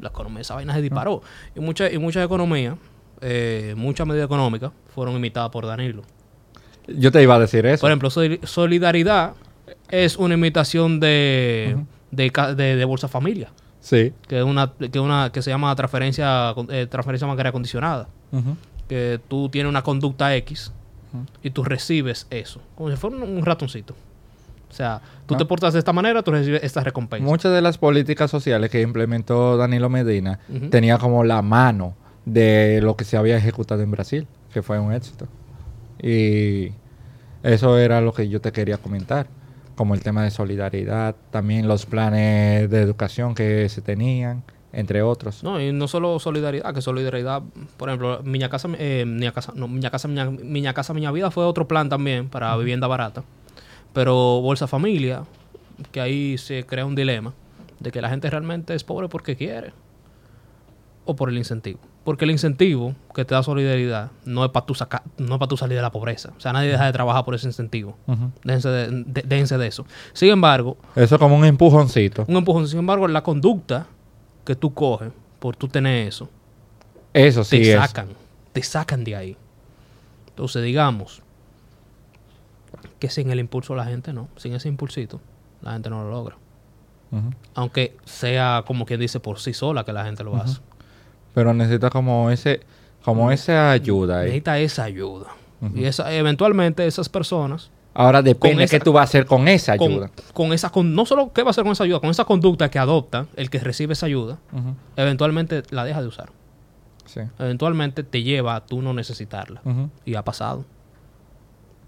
la 0.00 0.08
economía 0.08 0.38
de 0.38 0.42
esa 0.42 0.54
vaina 0.54 0.72
se 0.72 0.80
disparó. 0.80 1.20
Y 1.54 1.60
muchas 1.60 1.92
y 1.92 1.98
muchas 1.98 2.24
economías, 2.24 2.76
eh, 3.20 3.74
muchas 3.76 4.06
medidas 4.06 4.24
económicas 4.24 4.72
fueron 4.94 5.14
imitadas 5.14 5.50
por 5.50 5.66
Danilo. 5.66 6.04
Yo 6.88 7.12
te 7.12 7.22
iba 7.22 7.34
a 7.34 7.38
decir 7.38 7.64
eso. 7.66 7.80
Por 7.82 7.90
ejemplo, 7.90 8.10
Soli- 8.10 8.40
Solidaridad 8.44 9.34
es 9.90 10.16
una 10.16 10.34
imitación 10.34 11.00
de, 11.00 11.76
de, 12.10 12.30
ca- 12.30 12.54
de- 12.54 12.76
de 12.76 12.84
Bolsa 12.84 13.08
Familia, 13.08 13.50
sí. 13.80 14.12
que 14.26 14.38
es 14.38 14.44
una, 14.44 14.72
que 14.90 14.98
una 15.00 15.30
que 15.32 15.42
se 15.42 15.50
llama 15.50 15.74
transferencia, 15.76 16.54
eh, 16.70 16.86
transferencia 16.90 17.26
bancaria 17.28 17.52
condicionada. 17.52 18.08
Que 18.88 19.20
tú 19.28 19.48
tienes 19.48 19.68
una 19.70 19.82
conducta 19.82 20.34
X 20.36 20.72
y 21.42 21.50
tú 21.50 21.62
recibes 21.62 22.26
eso, 22.30 22.60
como 22.74 22.90
si 22.90 22.96
fuera 22.96 23.16
un, 23.16 23.22
un 23.22 23.44
ratoncito. 23.44 23.94
O 24.70 24.74
sea, 24.74 25.00
tú 25.26 25.34
Ah. 25.34 25.38
te 25.38 25.44
portas 25.44 25.74
de 25.74 25.78
esta 25.78 25.92
manera, 25.92 26.22
tú 26.22 26.30
recibes 26.30 26.62
esta 26.64 26.82
recompensa. 26.82 27.24
Muchas 27.24 27.52
de 27.52 27.60
las 27.60 27.76
políticas 27.78 28.30
sociales 28.30 28.70
que 28.70 28.80
implementó 28.80 29.56
Danilo 29.58 29.88
Medina 29.90 30.40
tenía 30.70 30.96
como 30.98 31.22
la 31.24 31.42
mano 31.42 31.94
de 32.24 32.80
lo 32.82 32.96
que 32.96 33.04
se 33.04 33.16
había 33.18 33.36
ejecutado 33.36 33.82
en 33.82 33.90
Brasil, 33.90 34.26
que 34.52 34.62
fue 34.62 34.78
un 34.78 34.92
éxito. 34.94 35.28
Y 36.02 36.72
eso 37.42 37.78
era 37.78 38.00
lo 38.00 38.12
que 38.12 38.28
yo 38.28 38.40
te 38.40 38.52
quería 38.52 38.78
comentar, 38.78 39.26
como 39.76 39.94
el 39.94 40.02
tema 40.02 40.24
de 40.24 40.30
solidaridad, 40.30 41.14
también 41.30 41.68
los 41.68 41.86
planes 41.86 42.68
de 42.68 42.80
educación 42.80 43.34
que 43.34 43.68
se 43.68 43.80
tenían, 43.80 44.42
entre 44.72 45.02
otros. 45.02 45.42
No, 45.42 45.60
y 45.60 45.72
no 45.72 45.86
solo 45.88 46.18
solidaridad, 46.18 46.74
que 46.74 46.82
solidaridad, 46.82 47.42
por 47.76 47.88
ejemplo, 47.88 48.20
Miña 48.24 48.48
Casa, 48.48 48.68
eh, 48.78 49.04
Miña 49.06 49.32
Casa, 49.32 49.52
no, 49.54 49.68
Miña 49.68 49.90
Casa, 49.90 50.08
Miña, 50.08 50.30
Miña 50.30 50.74
Casa, 50.74 50.92
Miña 50.94 51.12
Vida 51.12 51.30
fue 51.30 51.44
otro 51.44 51.68
plan 51.68 51.88
también 51.88 52.28
para 52.28 52.56
vivienda 52.56 52.86
barata. 52.86 53.22
Pero 53.92 54.40
Bolsa 54.40 54.66
Familia, 54.66 55.24
que 55.92 56.00
ahí 56.00 56.38
se 56.38 56.64
crea 56.64 56.86
un 56.86 56.94
dilema 56.94 57.34
de 57.80 57.90
que 57.90 58.00
la 58.00 58.08
gente 58.08 58.30
realmente 58.30 58.74
es 58.74 58.84
pobre 58.84 59.08
porque 59.08 59.36
quiere 59.36 59.72
o 61.04 61.16
por 61.16 61.28
el 61.28 61.36
incentivo. 61.36 61.80
Porque 62.04 62.24
el 62.24 62.32
incentivo 62.32 62.94
que 63.14 63.24
te 63.24 63.34
da 63.34 63.42
solidaridad 63.44 64.10
no 64.24 64.44
es 64.44 64.50
para 64.50 64.66
tu 64.66 64.74
sacar, 64.74 65.02
no 65.18 65.34
es 65.34 65.38
para 65.38 65.48
tu 65.48 65.56
salir 65.56 65.76
de 65.76 65.82
la 65.82 65.92
pobreza. 65.92 66.32
O 66.36 66.40
sea, 66.40 66.52
nadie 66.52 66.70
deja 66.70 66.84
de 66.86 66.92
trabajar 66.92 67.24
por 67.24 67.34
ese 67.36 67.46
incentivo. 67.46 67.96
Ujú. 68.08 68.30
Déjense 68.42 68.68
de, 68.70 69.04
de- 69.06 69.22
déjense 69.22 69.56
de 69.56 69.66
eso. 69.68 69.86
Sin 70.12 70.30
embargo, 70.30 70.76
Eso 70.96 71.16
como 71.18 71.36
un 71.36 71.44
empujoncito. 71.44 72.24
un 72.26 72.36
empujón, 72.36 72.66
sin 72.66 72.80
embargo, 72.80 73.06
la 73.06 73.22
conducta 73.22 73.86
que 74.44 74.56
tú 74.56 74.74
coges 74.74 75.12
por 75.38 75.54
tú 75.54 75.68
tener 75.68 76.08
eso, 76.08 76.28
Eso 77.12 77.44
sí 77.44 77.58
te 77.62 77.72
es. 77.74 77.80
sacan, 77.80 78.08
te 78.52 78.62
sacan 78.64 79.04
de 79.04 79.14
ahí. 79.14 79.36
Entonces, 80.30 80.64
digamos 80.64 81.22
que 82.98 83.10
sin 83.10 83.30
el 83.30 83.38
impulso 83.38 83.74
la 83.76 83.84
gente 83.84 84.12
no, 84.12 84.28
sin 84.36 84.54
ese 84.54 84.68
impulsito, 84.68 85.20
la 85.60 85.72
gente 85.74 85.88
no 85.90 86.02
lo 86.04 86.10
logra. 86.10 86.36
Aunque 87.54 87.94
sea 88.06 88.64
como 88.66 88.86
quien 88.86 88.98
dice 88.98 89.20
por 89.20 89.38
sí 89.38 89.52
sola 89.52 89.84
que 89.84 89.92
la 89.92 90.04
gente 90.06 90.24
lo 90.24 90.34
hace. 90.36 90.60
Pero 91.34 91.54
necesita 91.54 91.90
como 91.90 92.30
ese, 92.30 92.60
como 93.04 93.30
esa 93.30 93.70
ayuda. 93.70 94.20
Necesita 94.22 94.58
esa 94.58 94.84
ayuda. 94.84 95.26
Y 95.74 95.84
esa, 95.84 96.12
eventualmente 96.12 96.86
esas 96.86 97.08
personas, 97.08 97.70
Ahora 97.94 98.22
depende 98.22 98.56
Con 98.56 98.62
esa- 98.64 98.70
qué 98.78 98.80
tú 98.82 98.92
vas 98.94 99.02
a 99.02 99.04
hacer 99.04 99.26
con 99.26 99.48
esa 99.48 99.76
con, 99.76 99.90
ayuda. 99.92 100.10
con 100.32 100.52
esa, 100.54 100.70
con, 100.70 100.94
no 100.94 101.04
solo 101.04 101.30
qué 101.34 101.42
va 101.42 101.48
a 101.48 101.50
hacer 101.50 101.62
con 101.62 101.72
esa 101.74 101.84
ayuda, 101.84 102.00
con 102.00 102.08
esa 102.08 102.24
conducta 102.24 102.70
que 102.70 102.78
adopta 102.78 103.26
el 103.36 103.50
que 103.50 103.58
recibe 103.58 103.92
esa 103.92 104.06
ayuda, 104.06 104.38
eventualmente 104.96 105.62
la 105.70 105.84
deja 105.84 106.00
de 106.00 106.08
usar. 106.08 106.30
Sí. 107.04 107.20
Eventualmente 107.38 108.02
te 108.02 108.22
lleva 108.22 108.56
a 108.56 108.64
tú 108.64 108.80
no 108.80 108.94
necesitarla. 108.94 109.60
Y 110.06 110.14
ha 110.14 110.24
pasado. 110.24 110.64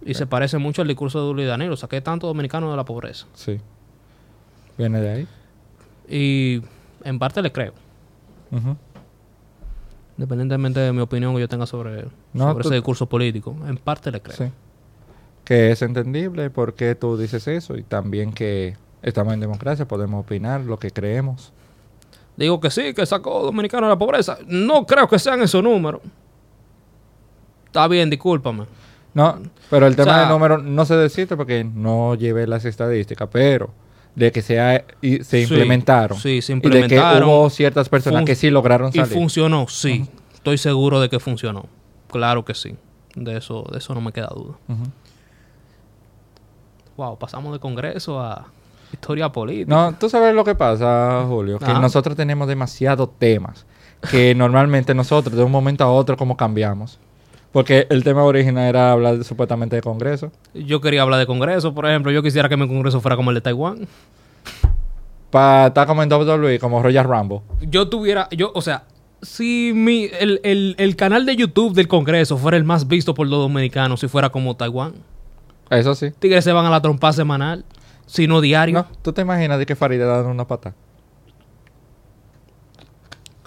Y 0.05 0.13
se 0.13 0.27
parece 0.27 0.59
mucho 0.59 0.83
al 0.83 0.89
discurso 0.89 1.21
de 1.21 1.25
Dulio 1.27 1.45
y 1.47 1.49
Danilo. 1.49 1.75
Saqué 1.77 2.03
tanto 2.03 2.27
dominicano 2.27 2.71
de 2.71 2.77
la 2.77 2.85
pobreza. 2.85 3.25
Sí. 3.33 3.59
Viene 4.77 5.01
de 5.01 5.11
ahí. 5.11 5.29
Y 6.07 6.63
en 7.03 7.19
parte 7.19 7.41
le 7.41 7.51
creo. 7.51 7.73
Independientemente 10.17 10.81
de 10.81 10.93
mi 10.93 11.01
opinión 11.01 11.35
que 11.35 11.41
yo 11.41 11.49
tenga 11.49 11.67
sobre, 11.67 12.05
No, 12.33 12.49
sobre 12.53 12.65
ese 12.67 12.75
discurso 12.75 13.07
político. 13.07 13.57
En 13.67 13.77
parte 13.79 14.11
le 14.13 14.21
creo. 14.23 14.37
Sí. 14.37 14.45
Que 15.45 15.73
es 15.73 15.83
entendible 15.83 16.51
por 16.51 16.75
qué 16.75 16.95
tú 16.95 17.17
dices 17.17 17.47
eso 17.49 17.77
y 17.77 17.83
también 17.83 18.33
que 18.33 18.77
estamos 19.03 19.35
en 19.35 19.41
democracia, 19.41 19.87
podemos 19.87 20.25
opinar 20.25 20.61
lo 20.63 20.79
que 20.79 20.91
creemos. 20.91 21.53
Digo 22.37 22.61
que 22.61 22.71
sí, 22.71 22.95
que 22.95 23.05
sacó 23.07 23.43
dominicano 23.43 23.87
de 23.87 23.93
la 23.93 23.99
pobreza. 23.99 24.39
No 24.47 24.87
creo 24.87 25.07
que 25.09 25.19
sean 25.19 25.43
esos 25.43 25.63
números. 25.63 26.01
Está 27.67 27.87
bien, 27.89 28.09
discúlpame. 28.09 28.67
No, 29.15 29.39
pero 29.71 29.87
el 29.87 29.95
tema 29.97 30.15
sea- 30.15 30.23
de 30.25 30.29
números 30.29 30.63
no 30.65 30.85
se 30.85 30.97
decide 30.97 31.37
porque 31.37 31.63
no 31.65 32.15
llevé 32.15 32.47
las 32.47 32.65
estadísticas, 32.65 33.29
pero 33.31 33.71
de 34.15 34.31
que 34.33 34.43
se, 34.43 34.61
ha- 34.61 34.85
y 35.03 35.19
se 35.25 35.25
Sí, 35.25 35.53
implementaron. 35.53 36.19
sí, 36.19 36.41
se 36.43 36.53
Y 36.53 36.55
implementaron. 36.55 37.15
de 37.15 37.21
que 37.21 37.25
hubo 37.27 37.51
ciertas 37.51 37.89
personas 37.89 38.25
que 38.25 38.35
sí 38.35 38.51
lograron 38.51 38.91
Y 38.91 38.99
salir. 38.99 39.13
funcionó, 39.13 39.67
sí. 39.69 40.07
Estoy 40.35 40.59
seguro 40.59 41.01
de 41.01 41.09
que 41.09 41.19
funcionó. 41.19 41.67
Claro 42.09 42.45
que 42.45 42.55
sí. 42.55 42.77
De 43.17 43.37
eso, 43.37 43.65
de 43.73 43.79
eso 43.79 43.95
no 43.95 44.01
me 44.01 44.13
queda 44.13 44.29
duda. 44.35 44.55
Wow, 46.97 47.19
pasamos 47.19 47.53
de 47.53 47.59
Congreso 47.59 48.21
a 48.21 48.47
historia 48.93 49.31
política. 49.33 49.75
No, 49.75 49.95
tú 49.99 50.09
sabes 50.09 50.35
lo 50.35 50.45
que 50.45 50.55
pasa, 50.55 51.25
Julio, 51.27 51.59
que 51.59 51.65
Ajá. 51.65 51.81
nosotros 51.81 52.17
tenemos 52.17 52.47
demasiados 52.47 53.09
temas 53.19 53.67
que 54.11 54.35
normalmente 54.35 54.95
nosotros 54.95 55.35
de 55.37 55.43
un 55.43 55.51
momento 55.51 55.83
a 55.83 55.91
otro 55.91 56.17
como 56.17 56.37
cambiamos. 56.37 56.99
Porque 57.55 57.87
el 57.89 58.05
tema 58.05 58.23
original 58.25 58.69
era 58.69 58.93
hablar 58.93 59.17
de- 59.17 59.25
supuestamente 59.25 59.77
de 59.77 59.81
Congreso. 59.83 60.31
Yo 60.53 60.81
quería 60.83 61.01
hablar 61.03 61.21
de 61.21 61.27
Congreso, 61.27 61.73
por 61.73 61.87
ejemplo. 61.87 62.11
Yo 62.13 62.23
quisiera 62.23 62.49
que 62.51 62.57
mi 62.59 62.69
Congreso 62.69 63.01
fuera 63.01 63.17
como 63.17 63.31
el 63.31 63.37
de 63.37 63.41
Taiwán. 63.41 63.89
Para 65.31 65.69
estar 65.69 65.87
como 65.87 66.03
en 66.03 66.09
WWE, 66.13 66.59
como 66.59 66.83
Royal 66.83 67.05
Rumble. 67.07 67.41
Yo 67.63 67.89
tuviera, 67.89 68.29
yo, 68.33 68.51
o 68.55 68.61
sea, 68.61 68.85
si 69.23 69.73
mi, 69.75 70.11
el, 70.21 70.41
el- 70.43 70.75
el 70.79 70.97
canal 70.97 71.25
de 71.27 71.37
YouTube 71.37 71.75
del 71.75 71.89
Congreso 71.89 72.37
fuera 72.37 72.57
el 72.57 72.65
más 72.65 72.87
visto 72.89 73.15
por 73.15 73.27
los 73.29 73.39
dominicanos, 73.39 74.01
si 74.01 74.09
fuera 74.09 74.29
como 74.31 74.55
Taiwán. 74.57 74.95
Eso 75.71 75.95
sí. 75.95 76.11
Tigres 76.19 76.45
se 76.45 76.53
van 76.53 76.67
a 76.67 76.71
la 76.71 76.83
trompa 76.83 77.13
semanal, 77.13 77.65
sino 78.07 78.41
diario, 78.41 78.75
No, 78.81 78.87
¿Tú 79.01 79.13
te 79.13 79.23
imaginas 79.23 79.59
de 79.61 79.65
que 79.67 79.75
Faride 79.77 80.05
dando 80.05 80.29
una 80.31 80.47
pata? 80.47 80.75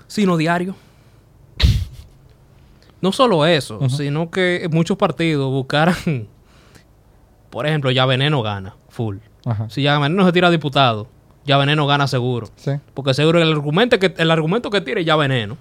sino 0.08 0.38
diario. 0.38 0.76
No 3.02 3.12
solo 3.12 3.46
eso, 3.46 3.80
sino 3.90 4.32
que 4.32 4.68
muchos 4.72 4.98
partidos 4.98 5.52
buscaran, 5.52 5.96
por 7.50 7.68
ejemplo, 7.68 7.92
ya 7.92 8.06
Veneno 8.06 8.42
gana, 8.42 8.76
full. 8.90 9.18
Ajá. 9.46 9.70
Si 9.70 9.84
ya 9.84 9.98
Veneno 10.00 10.26
se 10.26 10.32
tira 10.32 10.50
diputado, 10.50 11.08
ya 11.46 11.58
Veneno 11.58 11.86
gana 11.88 12.08
seguro. 12.08 12.50
Sí. 12.56 12.72
Porque 12.94 13.14
seguro 13.14 13.42
el 13.42 13.52
argumento 13.52 14.00
que, 14.00 14.14
el 14.18 14.32
argumento 14.32 14.70
que 14.70 14.82
tire 14.82 15.06
ya 15.06 15.16
Veneno. 15.16 15.58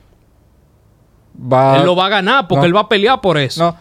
Va, 1.40 1.76
él 1.76 1.84
lo 1.84 1.94
va 1.94 2.06
a 2.06 2.08
ganar 2.08 2.48
porque 2.48 2.62
no. 2.62 2.66
él 2.66 2.76
va 2.76 2.80
a 2.80 2.88
pelear 2.88 3.20
por 3.20 3.36
eso. 3.36 3.62
No. 3.62 3.76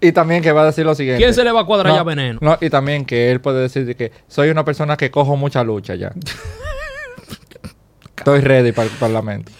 Y 0.00 0.12
también 0.12 0.42
que 0.42 0.52
va 0.52 0.62
a 0.62 0.66
decir 0.66 0.84
lo 0.84 0.94
siguiente. 0.94 1.22
¿Quién 1.22 1.32
se 1.32 1.44
le 1.44 1.52
va 1.52 1.60
a 1.60 1.64
cuadrar 1.64 1.92
No, 1.92 1.96
ya 1.96 2.02
Veneno? 2.02 2.38
No, 2.42 2.58
y 2.60 2.68
también 2.70 3.04
que 3.04 3.30
él 3.30 3.40
puede 3.40 3.60
decir 3.60 3.86
de 3.86 3.94
que 3.94 4.10
soy 4.26 4.50
una 4.50 4.64
persona 4.64 4.96
que 4.96 5.10
cojo 5.10 5.36
mucha 5.36 5.62
lucha 5.62 5.94
ya. 5.94 6.12
Estoy 8.16 8.40
ready 8.40 8.72
para 8.72 8.88
el 8.88 8.96
parlamento. 8.96 9.52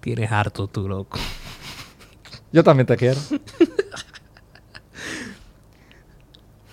Tienes 0.00 0.32
harto 0.32 0.66
tú, 0.66 0.88
loco. 0.88 1.18
Yo 2.52 2.64
también 2.64 2.86
te 2.86 2.96
quiero. 2.96 3.20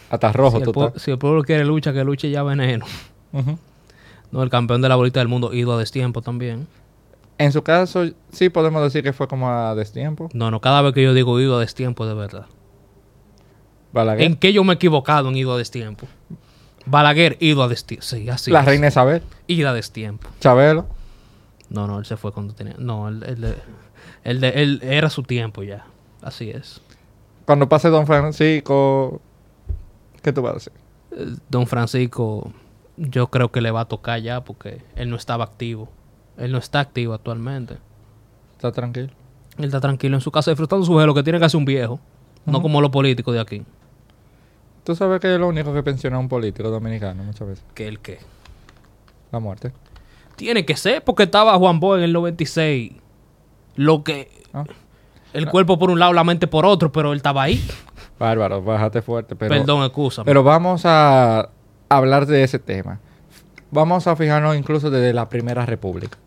Hasta 0.09 0.31
rojo 0.31 0.59
si, 0.59 0.63
tú 0.63 0.71
estás. 0.71 1.01
si 1.01 1.11
el 1.11 1.17
pueblo 1.17 1.43
quiere 1.43 1.65
lucha, 1.65 1.91
que 1.93 2.03
luche 2.03 2.29
ya 2.29 2.41
Veneno. 2.43 2.85
No, 4.31 4.43
el 4.43 4.49
campeón 4.49 4.81
de 4.81 4.89
la 4.89 4.95
bolita 4.95 5.19
del 5.19 5.27
mundo, 5.27 5.53
ido 5.53 5.73
a 5.73 5.77
destiempo 5.77 6.21
también. 6.21 6.67
En 7.37 7.51
su 7.51 7.61
caso, 7.61 8.05
sí 8.31 8.49
podemos 8.49 8.81
decir 8.81 9.03
que 9.03 9.13
fue 9.13 9.27
como 9.27 9.49
a 9.49 9.75
destiempo. 9.75 10.29
No, 10.33 10.49
no, 10.49 10.59
cada 10.59 10.81
vez 10.81 10.93
que 10.93 11.03
yo 11.03 11.13
digo 11.13 11.39
ido 11.39 11.57
a 11.57 11.59
destiempo, 11.59 12.05
de 12.05 12.13
verdad. 12.13 12.47
Balaguer. 13.93 14.25
¿En 14.25 14.35
qué 14.35 14.53
yo 14.53 14.63
me 14.63 14.73
he 14.73 14.75
equivocado 14.75 15.29
en 15.29 15.37
ido 15.37 15.53
a 15.53 15.57
destiempo? 15.57 16.07
Balaguer, 16.85 17.37
ido 17.39 17.61
a 17.63 17.67
destiempo. 17.67 18.03
Sí, 18.03 18.29
así. 18.29 18.49
la 18.49 18.61
es. 18.61 18.65
reina 18.65 18.87
Isabel. 18.87 19.21
Ida 19.45 19.69
a 19.69 19.73
destiempo. 19.73 20.29
Chabelo. 20.39 20.87
No, 21.69 21.85
no, 21.85 21.99
él 21.99 22.05
se 22.05 22.17
fue 22.17 22.31
cuando 22.31 22.53
tenía. 22.53 22.75
No, 22.79 23.07
él, 23.09 23.23
él, 23.27 23.55
él- 24.27 24.43
él- 24.43 24.53
él- 24.55 24.79
era 24.83 25.09
su 25.09 25.23
tiempo 25.23 25.63
ya. 25.63 25.85
Así 26.21 26.49
es. 26.49 26.81
Cuando 27.45 27.69
pase 27.69 27.89
Don 27.89 28.05
Francisco, 28.05 29.21
¿qué 30.21 30.33
tú 30.33 30.41
vas 30.41 30.51
a 30.51 30.53
decir? 30.55 30.73
Eh, 31.11 31.35
Don 31.49 31.65
Francisco, 31.67 32.51
yo 32.97 33.27
creo 33.27 33.51
que 33.51 33.61
le 33.61 33.71
va 33.71 33.81
a 33.81 33.85
tocar 33.85 34.19
ya 34.21 34.43
porque 34.43 34.81
él 34.95 35.09
no 35.09 35.15
estaba 35.15 35.43
activo. 35.45 35.89
Él 36.37 36.51
no 36.51 36.57
está 36.57 36.79
activo 36.81 37.13
actualmente. 37.13 37.77
Está 38.57 38.71
tranquilo. 38.71 39.09
Él 39.57 39.65
está 39.65 39.79
tranquilo 39.79 40.15
en 40.15 40.21
su 40.21 40.31
casa 40.31 40.51
disfrutando 40.51 40.85
su 40.85 40.99
lo 40.99 41.13
que 41.13 41.23
tiene 41.23 41.39
que 41.39 41.45
hacer 41.45 41.57
un 41.57 41.65
viejo. 41.65 41.99
No 42.45 42.61
como 42.61 42.79
los 42.79 42.91
políticos 42.91 43.33
de 43.33 43.41
aquí. 43.41 43.63
Tú 44.83 44.95
sabes 44.95 45.19
que 45.19 45.33
es 45.33 45.39
lo 45.39 45.49
único 45.49 45.73
que 45.73 45.83
pensiona 45.83 46.17
un 46.17 46.29
político 46.29 46.69
dominicano 46.69 47.23
muchas 47.23 47.47
veces. 47.47 47.65
¿Que 47.73 47.87
el 47.89 47.99
qué? 47.99 48.19
La 49.31 49.39
muerte. 49.39 49.73
Tiene 50.37 50.65
que 50.65 50.77
ser 50.77 51.03
porque 51.03 51.23
estaba 51.23 51.57
Juan 51.57 51.79
Boy 51.79 51.99
en 51.99 52.05
el 52.05 52.13
96. 52.13 52.93
Lo 53.77 54.03
que... 54.03 54.29
Ah. 54.53 54.65
El 55.33 55.49
cuerpo 55.49 55.77
por 55.79 55.89
un 55.89 55.99
lado, 55.99 56.13
la 56.13 56.23
mente 56.23 56.47
por 56.47 56.65
otro, 56.65 56.91
pero 56.91 57.11
él 57.11 57.17
estaba 57.17 57.43
ahí. 57.43 57.63
Bárbaro, 58.19 58.61
bájate 58.61 59.01
fuerte. 59.01 59.35
Pero, 59.35 59.55
Perdón, 59.55 59.83
excusa. 59.83 60.23
Pero 60.23 60.43
vamos 60.43 60.81
a 60.85 61.49
hablar 61.89 62.25
de 62.25 62.43
ese 62.43 62.59
tema. 62.59 62.99
Vamos 63.69 64.07
a 64.07 64.15
fijarnos 64.15 64.55
incluso 64.55 64.89
desde 64.89 65.13
la 65.13 65.29
Primera 65.29 65.65
República. 65.65 66.17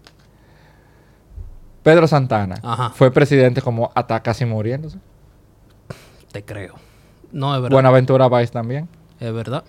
Pedro 1.83 2.07
Santana 2.07 2.57
Ajá. 2.63 2.91
fue 2.91 3.11
presidente 3.11 3.63
como 3.63 3.91
hasta 3.95 4.23
casi 4.23 4.45
muriéndose. 4.45 4.99
Te 6.31 6.45
creo. 6.45 6.75
No, 7.33 7.55
es 7.55 7.63
verdad. 7.63 7.75
Buenaventura 7.75 8.29
Valls 8.29 8.51
también. 8.51 8.89
Es 9.19 9.33
verdad. 9.33 9.65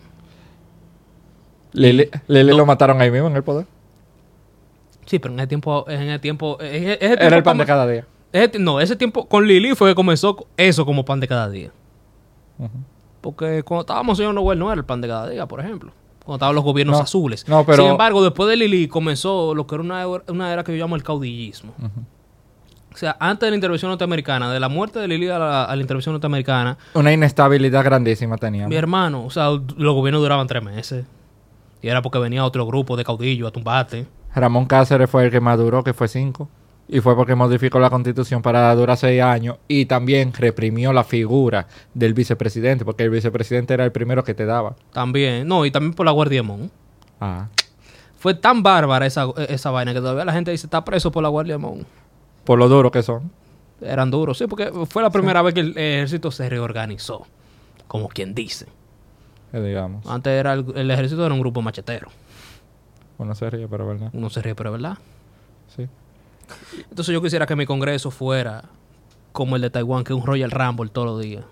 Lili, 1.73 2.09
Lili 2.27 2.53
lo 2.53 2.65
mataron 2.65 3.01
ahí 3.01 3.09
mismo 3.09 3.27
en 3.27 3.35
el 3.37 3.43
poder. 3.43 3.65
Sí, 5.11 5.19
pero 5.19 5.33
en 5.33 5.41
ese 5.41 5.47
tiempo... 5.47 5.83
En 5.89 6.01
ese 6.03 6.19
tiempo... 6.19 6.57
en 6.61 6.73
ese 6.73 6.97
tiempo 6.99 7.23
Era 7.25 7.35
el 7.35 7.43
pan 7.43 7.57
de 7.57 7.65
cada 7.65 7.85
día. 7.85 8.05
ese 8.31 8.57
no, 8.59 8.79
ese 8.79 8.95
tiempo 8.95 9.27
con 9.27 9.45
Lili 9.45 9.75
fue 9.75 9.89
que 9.89 9.95
comenzó 9.95 10.47
eso 10.55 10.85
como 10.85 11.03
pan 11.03 11.19
de 11.19 11.27
cada 11.27 11.49
día. 11.49 11.69
Porque 13.19 13.61
cuando 13.63 13.81
estábamos 13.81 14.17
señor 14.17 14.33
Noel 14.33 14.57
no 14.57 14.71
era 14.71 14.79
el 14.79 14.85
pan 14.85 15.01
de 15.01 15.09
cada 15.09 15.27
día, 15.29 15.45
por 15.47 15.59
ejemplo. 15.59 15.91
Cuando 16.23 16.35
estaban 16.37 16.55
los 16.55 16.63
gobiernos 16.63 16.97
No, 16.97 17.03
azules. 17.03 17.45
no, 17.47 17.65
pero- 17.65 17.83
Sin 17.83 17.91
embargo, 17.91 18.23
después 18.23 18.47
de 18.49 18.55
Lili 18.55 18.87
comenzó 18.87 19.53
lo 19.53 19.67
que 19.67 19.75
era 19.75 19.83
una, 19.83 20.07
una 20.07 20.53
era 20.53 20.63
que 20.63 20.71
yo 20.77 20.81
llamo 20.81 20.95
el 20.95 21.03
caudillismo. 21.03 21.73
O 22.93 22.97
sea, 22.97 23.17
antes 23.19 23.47
de 23.47 23.51
la 23.51 23.55
intervención 23.55 23.89
norteamericana, 23.91 24.51
de 24.53 24.59
la 24.61 24.69
muerte 24.69 24.99
de 24.99 25.07
Lili 25.09 25.27
a 25.29 25.39
la, 25.39 25.63
a 25.65 25.75
la 25.75 25.81
intervención 25.81 26.13
norteamericana, 26.13 26.77
Una 26.93 27.11
inestabilidad 27.11 27.83
grandísima 27.83 28.37
teníamos. 28.37 28.69
mi 28.69 28.75
hermano, 28.77 29.25
o 29.25 29.29
sea, 29.29 29.49
los 29.49 29.93
gobiernos 29.93 30.21
duraban 30.21 30.47
tres 30.47 30.63
meses. 30.63 31.05
Y 31.81 31.87
era 31.89 32.01
porque 32.01 32.19
venía 32.19 32.45
otro 32.45 32.65
grupo 32.65 32.95
de 32.95 33.03
caudillos 33.03 33.47
a 33.47 33.51
tumbarte. 33.51 34.05
Ramón 34.39 34.65
Cáceres 34.65 35.09
fue 35.09 35.25
el 35.25 35.31
que 35.31 35.39
más 35.39 35.57
duró, 35.57 35.83
que 35.83 35.93
fue 35.93 36.07
cinco. 36.07 36.49
Y 36.87 36.99
fue 36.99 37.15
porque 37.15 37.35
modificó 37.35 37.79
la 37.79 37.89
constitución 37.89 38.41
para 38.41 38.73
durar 38.75 38.97
seis 38.97 39.21
años. 39.21 39.57
Y 39.67 39.85
también 39.85 40.33
reprimió 40.33 40.91
la 40.91 41.03
figura 41.03 41.67
del 41.93 42.13
vicepresidente, 42.13 42.83
porque 42.83 43.03
el 43.03 43.09
vicepresidente 43.09 43.73
era 43.73 43.85
el 43.85 43.91
primero 43.91 44.23
que 44.23 44.33
te 44.33 44.45
daba. 44.45 44.75
También, 44.91 45.47
no, 45.47 45.65
y 45.65 45.71
también 45.71 45.93
por 45.93 46.05
la 46.05 46.11
Guardia 46.11 46.39
de 46.39 46.43
Mon. 46.43 46.71
Ah. 47.19 47.47
Fue 48.17 48.33
tan 48.33 48.61
bárbara 48.61 49.05
esa, 49.05 49.27
esa 49.47 49.71
vaina 49.71 49.93
que 49.93 49.99
todavía 49.99 50.25
la 50.25 50.33
gente 50.33 50.51
dice 50.51 50.67
está 50.67 50.83
preso 50.83 51.11
por 51.11 51.23
la 51.23 51.29
Guardia 51.29 51.53
de 51.53 51.59
Mon. 51.59 51.85
Por 52.43 52.59
lo 52.59 52.67
duro 52.67 52.91
que 52.91 53.03
son. 53.03 53.31
Eran 53.81 54.11
duros, 54.11 54.37
sí, 54.37 54.47
porque 54.47 54.71
fue 54.87 55.01
la 55.01 55.09
primera 55.09 55.41
vez 55.41 55.53
que 55.53 55.61
el 55.61 55.77
ejército 55.77 56.29
se 56.29 56.47
reorganizó, 56.49 57.25
como 57.87 58.09
quien 58.09 58.35
dice. 58.35 58.67
Que 59.51 59.59
digamos. 59.59 60.05
Antes 60.05 60.33
era 60.33 60.53
el, 60.53 60.65
el 60.75 60.91
ejército 60.91 61.25
era 61.25 61.33
un 61.33 61.39
grupo 61.39 61.61
machetero. 61.61 62.09
Uno 63.21 63.35
se 63.35 63.49
ríe, 63.49 63.67
pero 63.67 63.87
verdad. 63.87 64.09
Uno 64.13 64.29
se 64.29 64.41
ríe, 64.41 64.55
pero 64.55 64.71
verdad. 64.71 64.97
Sí. 65.75 65.87
Entonces 66.89 67.13
yo 67.13 67.21
quisiera 67.21 67.45
que 67.45 67.55
mi 67.55 67.65
congreso 67.65 68.11
fuera 68.11 68.63
como 69.31 69.55
el 69.55 69.61
de 69.61 69.69
Taiwán, 69.69 70.03
que 70.03 70.13
es 70.13 70.19
un 70.19 70.25
Royal 70.25 70.51
Rumble 70.51 70.89
todos 70.89 71.07
los 71.07 71.21
días. 71.21 71.45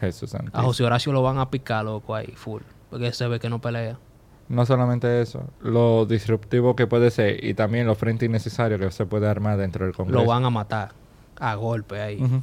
Jesús 0.00 0.30
santo. 0.30 0.50
A 0.52 0.62
José 0.62 0.82
Horacio 0.84 1.12
lo 1.12 1.22
van 1.22 1.38
a 1.38 1.50
picar, 1.50 1.84
loco, 1.84 2.14
ahí, 2.14 2.32
full. 2.34 2.62
Porque 2.90 3.12
se 3.12 3.28
ve 3.28 3.38
que 3.38 3.48
no 3.48 3.60
pelea. 3.60 3.96
No 4.48 4.66
solamente 4.66 5.22
eso, 5.22 5.44
lo 5.60 6.06
disruptivo 6.06 6.74
que 6.74 6.88
puede 6.88 7.12
ser 7.12 7.44
y 7.44 7.54
también 7.54 7.86
los 7.86 7.96
frentes 7.96 8.28
innecesarios 8.28 8.80
que 8.80 8.90
se 8.90 9.06
puede 9.06 9.28
armar 9.28 9.56
dentro 9.56 9.84
del 9.84 9.94
Congreso. 9.94 10.20
Lo 10.20 10.26
van 10.26 10.44
a 10.44 10.50
matar 10.50 10.92
a 11.38 11.54
golpe 11.54 12.00
ahí. 12.00 12.20
Ujú. 12.20 12.42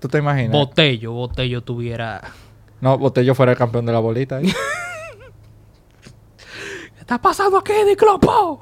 ¿Tú 0.00 0.08
te 0.08 0.18
imaginas? 0.18 0.52
Botello, 0.52 1.12
Botello 1.12 1.62
tuviera... 1.62 2.20
no, 2.80 2.98
Botello 2.98 3.34
fuera 3.36 3.52
el 3.52 3.58
campeón 3.58 3.86
de 3.86 3.92
la 3.92 4.00
bolita. 4.00 4.38
ahí. 4.38 4.52
¿Qué 7.10 7.14
está 7.14 7.22
pasando 7.28 7.58
aquí, 7.58 7.72
Diclopo? 7.88 8.60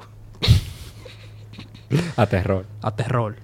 A 2.17 2.25
terror. 2.25 2.65
A 2.81 2.89
terror. 2.95 3.35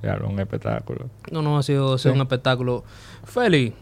Claro, 0.00 0.28
un 0.28 0.38
espectáculo. 0.38 1.10
No, 1.32 1.42
no, 1.42 1.58
ha 1.58 1.62
sido, 1.64 1.94
ha 1.94 1.98
sido 1.98 2.12
Sí. 2.12 2.16
un 2.16 2.22
espectáculo. 2.22 2.84
Feli, 3.24 3.74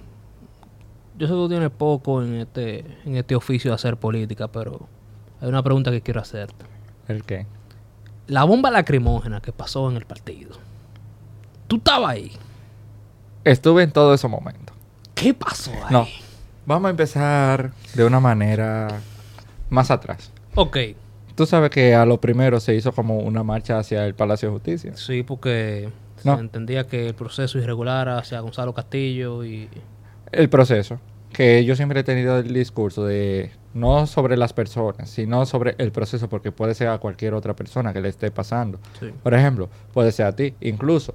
yo 1.19 1.27
sé 1.27 1.33
que 1.35 1.39
tú 1.39 1.49
tienes 1.51 1.69
poco 1.69 2.23
en 2.23 2.37
este, 2.37 2.87
en 3.05 3.17
este 3.19 3.35
oficio 3.37 3.71
de 3.71 3.75
hacer 3.75 3.99
política, 3.99 4.49
pero 4.49 4.89
hay 5.43 5.49
una 5.49 5.63
pregunta 5.63 5.91
que 5.91 6.01
quiero 6.01 6.23
hacerte. 6.23 6.65
¿El 7.07 7.23
qué? 7.25 7.47
La 8.27 8.45
bomba 8.45 8.71
lacrimógena 8.71 9.43
que 9.43 9.53
pasó 9.53 9.91
en 9.91 9.99
el 9.99 10.07
partido. 10.07 10.57
¿Tú 11.69 11.77
estabas 11.77 12.13
ahí? 12.13 12.33
Estuve 13.45 13.83
en 13.83 13.93
todo 13.93 14.15
ese 14.15 14.27
momento. 14.27 14.73
¿Qué 15.15 15.35
pasó 15.35 15.71
ahí? 15.85 15.91
No. 15.93 16.07
Vamos 16.65 16.87
a 16.87 16.91
empezar 16.93 17.73
de 17.93 18.05
una 18.07 18.21
manera 18.21 18.89
más 19.69 19.91
atrás. 19.91 20.33
Ok, 20.57 20.77
Tú 21.37 21.45
sabes 21.45 21.69
que 21.69 21.95
a 21.95 22.07
lo 22.07 22.19
primero 22.19 22.59
se 22.61 22.75
hizo 22.75 22.93
como 22.93 23.19
una 23.19 23.43
marcha 23.43 23.79
hacia 23.79 24.07
el 24.07 24.15
Palacio 24.15 24.49
de 24.49 24.53
Justicia. 24.55 24.93
sí, 24.97 25.23
porque 25.23 25.91
No. 26.25 26.35
se 26.37 26.41
entendía 26.41 26.87
que 26.87 27.09
el 27.09 27.15
proceso 27.15 27.59
irregular 27.59 28.09
hacia 28.09 28.41
Gonzalo 28.41 28.73
Castillo 28.73 29.45
y... 29.45 29.69
El 30.33 30.49
proceso. 30.49 30.99
Que 31.33 31.63
yo 31.67 31.77
siempre 31.77 32.01
he 32.01 32.05
tenido 32.05 32.39
el 32.39 32.55
discurso 32.55 33.05
de 33.05 33.51
no 33.75 34.07
sobre 34.07 34.39
las 34.39 34.55
personas, 34.55 35.11
sino 35.11 35.45
sobre 35.45 35.75
el 35.77 35.93
proceso, 35.93 36.31
porque 36.31 36.53
puede 36.53 36.75
ser 36.75 36.89
a 36.89 36.97
cualquier 36.99 37.35
otra 37.35 37.55
persona 37.55 37.93
que 37.93 38.01
le 38.01 38.09
esté 38.09 38.31
pasando. 38.31 38.79
Sí. 38.99 39.11
Por 39.23 39.35
ejemplo, 39.35 39.69
puede 39.93 40.13
ser 40.13 40.25
a 40.25 40.35
ti. 40.35 40.55
Incluso, 40.63 41.15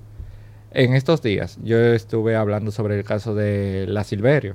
en 0.70 0.94
estos 0.94 1.24
días 1.24 1.58
yo 1.64 1.78
estuve 1.80 2.36
hablando 2.36 2.70
sobre 2.70 2.96
el 3.00 3.04
caso 3.04 3.34
de 3.34 3.86
la 3.88 4.04
Silverio. 4.04 4.54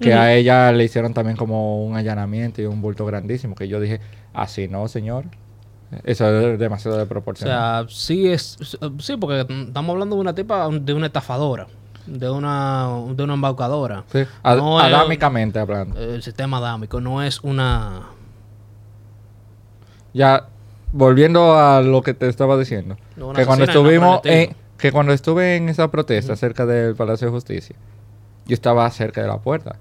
Que 0.00 0.14
a 0.14 0.32
ella 0.34 0.72
le 0.72 0.84
hicieron 0.84 1.12
también 1.14 1.36
como 1.36 1.84
un 1.84 1.96
allanamiento 1.96 2.62
y 2.62 2.64
un 2.66 2.80
bulto 2.80 3.04
grandísimo. 3.06 3.54
Que 3.54 3.68
yo 3.68 3.78
dije, 3.80 4.00
así 4.32 4.66
no, 4.68 4.88
señor. 4.88 5.24
Eso 6.04 6.26
es 6.52 6.58
demasiado 6.58 6.96
de 6.96 7.02
O 7.02 7.08
proporción. 7.08 7.48
sea, 7.50 7.84
sí 7.88 8.28
es... 8.28 8.56
Sí, 9.00 9.16
porque 9.16 9.40
estamos 9.40 9.92
hablando 9.92 10.14
de 10.16 10.20
una 10.22 10.34
tipa, 10.34 10.68
de 10.70 10.94
una 10.94 11.06
estafadora, 11.06 11.66
de 12.06 12.30
una, 12.30 12.88
de 13.14 13.22
una 13.24 13.34
embaucadora. 13.34 14.04
Sí, 14.12 14.20
ad- 14.44 14.56
no 14.58 14.78
es- 14.80 14.86
adámicamente 14.86 15.58
hablando. 15.58 16.00
El 16.00 16.22
sistema 16.22 16.58
adámico 16.58 17.00
no 17.00 17.22
es 17.22 17.40
una... 17.42 18.02
Ya, 20.12 20.46
volviendo 20.92 21.56
a 21.58 21.82
lo 21.82 22.02
que 22.02 22.14
te 22.14 22.28
estaba 22.28 22.56
diciendo. 22.56 22.96
No, 23.16 23.32
que 23.32 23.46
cuando 23.46 23.64
estuvimos 23.64 24.20
en, 24.24 24.54
que 24.78 24.92
cuando 24.92 25.12
estuve 25.12 25.56
en 25.56 25.68
esa 25.68 25.90
protesta 25.90 26.36
cerca 26.36 26.66
del 26.66 26.94
Palacio 26.96 27.28
de 27.28 27.32
Justicia, 27.32 27.76
yo 28.46 28.54
estaba 28.54 28.88
cerca 28.90 29.22
de 29.22 29.28
la 29.28 29.38
puerta. 29.38 29.76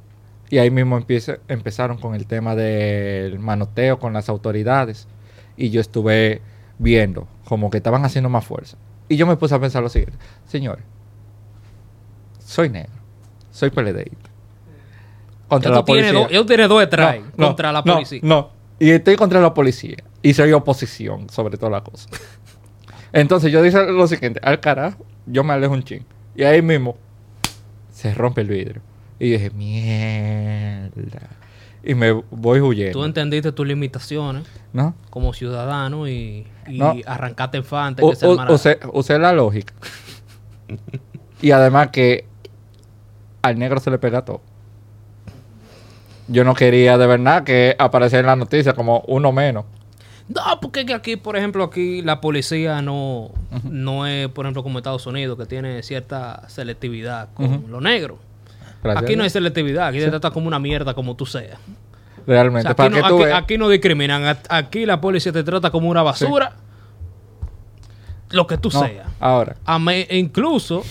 Y 0.49 0.57
ahí 0.57 0.71
mismo 0.71 0.97
empieza- 0.97 1.37
empezaron 1.47 1.97
con 1.97 2.15
el 2.15 2.25
tema 2.25 2.55
del 2.55 3.39
manoteo 3.39 3.99
con 3.99 4.13
las 4.13 4.29
autoridades. 4.29 5.07
Y 5.57 5.69
yo 5.69 5.79
estuve 5.81 6.41
viendo 6.79 7.27
como 7.45 7.69
que 7.69 7.77
estaban 7.77 8.03
haciendo 8.05 8.29
más 8.29 8.45
fuerza. 8.45 8.77
Y 9.07 9.15
yo 9.17 9.27
me 9.27 9.35
puse 9.37 9.55
a 9.55 9.59
pensar 9.59 9.83
lo 9.83 9.89
siguiente. 9.89 10.17
Señores, 10.47 10.83
soy 12.39 12.69
negro. 12.69 12.91
Soy 13.51 13.69
PLDista. 13.69 14.29
Contra 15.47 15.71
la 15.71 15.83
policía. 15.83 16.27
tú 16.31 16.45
tienes 16.45 16.69
dos 16.69 16.79
detrás 16.79 17.15
No, 17.19 17.25
no, 17.37 17.47
contra 17.47 17.71
la 17.71 17.81
no, 17.83 17.93
policía. 17.95 18.19
No, 18.23 18.49
y 18.79 18.91
estoy 18.91 19.15
contra 19.15 19.41
la 19.41 19.53
policía. 19.53 19.97
Y 20.21 20.33
soy 20.33 20.51
oposición, 20.53 21.29
sobre 21.29 21.57
toda 21.57 21.71
la 21.71 21.83
cosa. 21.83 22.09
Entonces 23.11 23.51
yo 23.51 23.61
dije 23.63 23.83
lo 23.91 24.05
siguiente, 24.07 24.39
al 24.43 24.59
carajo, 24.59 25.05
yo 25.25 25.43
me 25.43 25.53
alejo 25.53 25.73
un 25.73 25.83
ching. 25.83 26.03
Y 26.35 26.43
ahí 26.43 26.61
mismo 26.61 26.95
se 27.91 28.13
rompe 28.13 28.41
el 28.41 28.47
vidrio. 28.47 28.81
Y 29.19 29.31
dije, 29.31 29.49
mierda. 29.51 31.29
Y 31.83 31.93
me 31.95 32.11
voy 32.11 32.59
Tú 32.59 32.67
huyendo. 32.67 33.05
entendiste 33.05 33.51
tus 33.51 33.65
limitaciones 33.67 34.43
¿No? 34.73 34.95
como 35.09 35.33
ciudadano 35.33 36.07
y, 36.07 36.45
y 36.67 36.77
No. 36.77 36.93
arrancaste 37.05 37.57
en 37.57 37.63
fante. 37.63 38.03
U- 38.03 38.09
que 38.11 38.15
se 38.15 38.27
u- 38.27 38.31
armara- 38.33 38.53
usé, 38.53 38.79
usé 38.93 39.17
la 39.19 39.31
lógica. 39.33 39.73
y 41.41 41.51
además 41.51 41.89
que 41.89 42.25
al 43.41 43.57
negro 43.57 43.79
se 43.79 43.91
le 43.91 43.97
pega 43.97 44.23
todo. 44.25 44.41
Yo 46.27 46.43
no 46.43 46.53
quería 46.53 46.97
de 46.97 47.07
verdad 47.07 47.43
que 47.43 47.75
apareciera 47.79 48.19
en 48.21 48.27
la 48.27 48.35
noticia 48.35 48.73
como 48.73 49.03
uno 49.07 49.31
menos. 49.31 49.65
No, 50.27 50.41
porque 50.61 50.85
aquí, 50.93 51.15
por 51.15 51.35
ejemplo, 51.37 51.63
aquí 51.63 52.03
la 52.03 52.21
policía 52.21 52.83
no, 52.83 53.31
no 53.63 54.05
es, 54.05 54.27
por 54.27 54.45
ejemplo, 54.45 54.61
como 54.61 54.77
Estados 54.77 55.07
Unidos, 55.07 55.39
que 55.39 55.47
tiene 55.47 55.81
cierta 55.81 56.47
selectividad 56.49 57.29
con 57.33 57.45
Ujú. 57.53 57.67
lo 57.67 57.81
negro. 57.81 58.19
Gracias 58.83 59.03
aquí 59.03 59.15
no 59.15 59.23
hay 59.23 59.29
selectividad, 59.29 59.87
aquí 59.87 59.99
te 59.99 60.07
tratan 60.09 60.31
como 60.31 60.47
una 60.47 60.59
mierda 60.59 60.93
como 60.93 61.15
tú 61.15 61.25
seas. 61.25 61.57
O 61.59 62.21
Realmente. 62.27 62.63
sea, 62.63 62.71
aquí, 62.71 62.77
para 62.77 62.89
no, 62.89 62.95
que 62.95 63.01
tú 63.01 63.15
aquí- 63.15 63.23
veas. 63.25 63.41
aquí 63.43 63.57
no 63.57 63.69
discriminan. 63.69 64.37
Aquí 64.49 64.85
la 64.85 65.01
policía 65.01 65.31
te 65.31 65.43
trata 65.43 65.71
como 65.71 65.89
una 65.89 66.03
basura. 66.03 66.53
Lo 68.31 68.45
que 68.47 68.57
tú 68.57 68.69
No, 68.71 68.79
seas. 68.81 69.07
Ahora, 69.19 69.55
A 69.65 69.79
me- 69.79 70.07
incluso, 70.11 70.83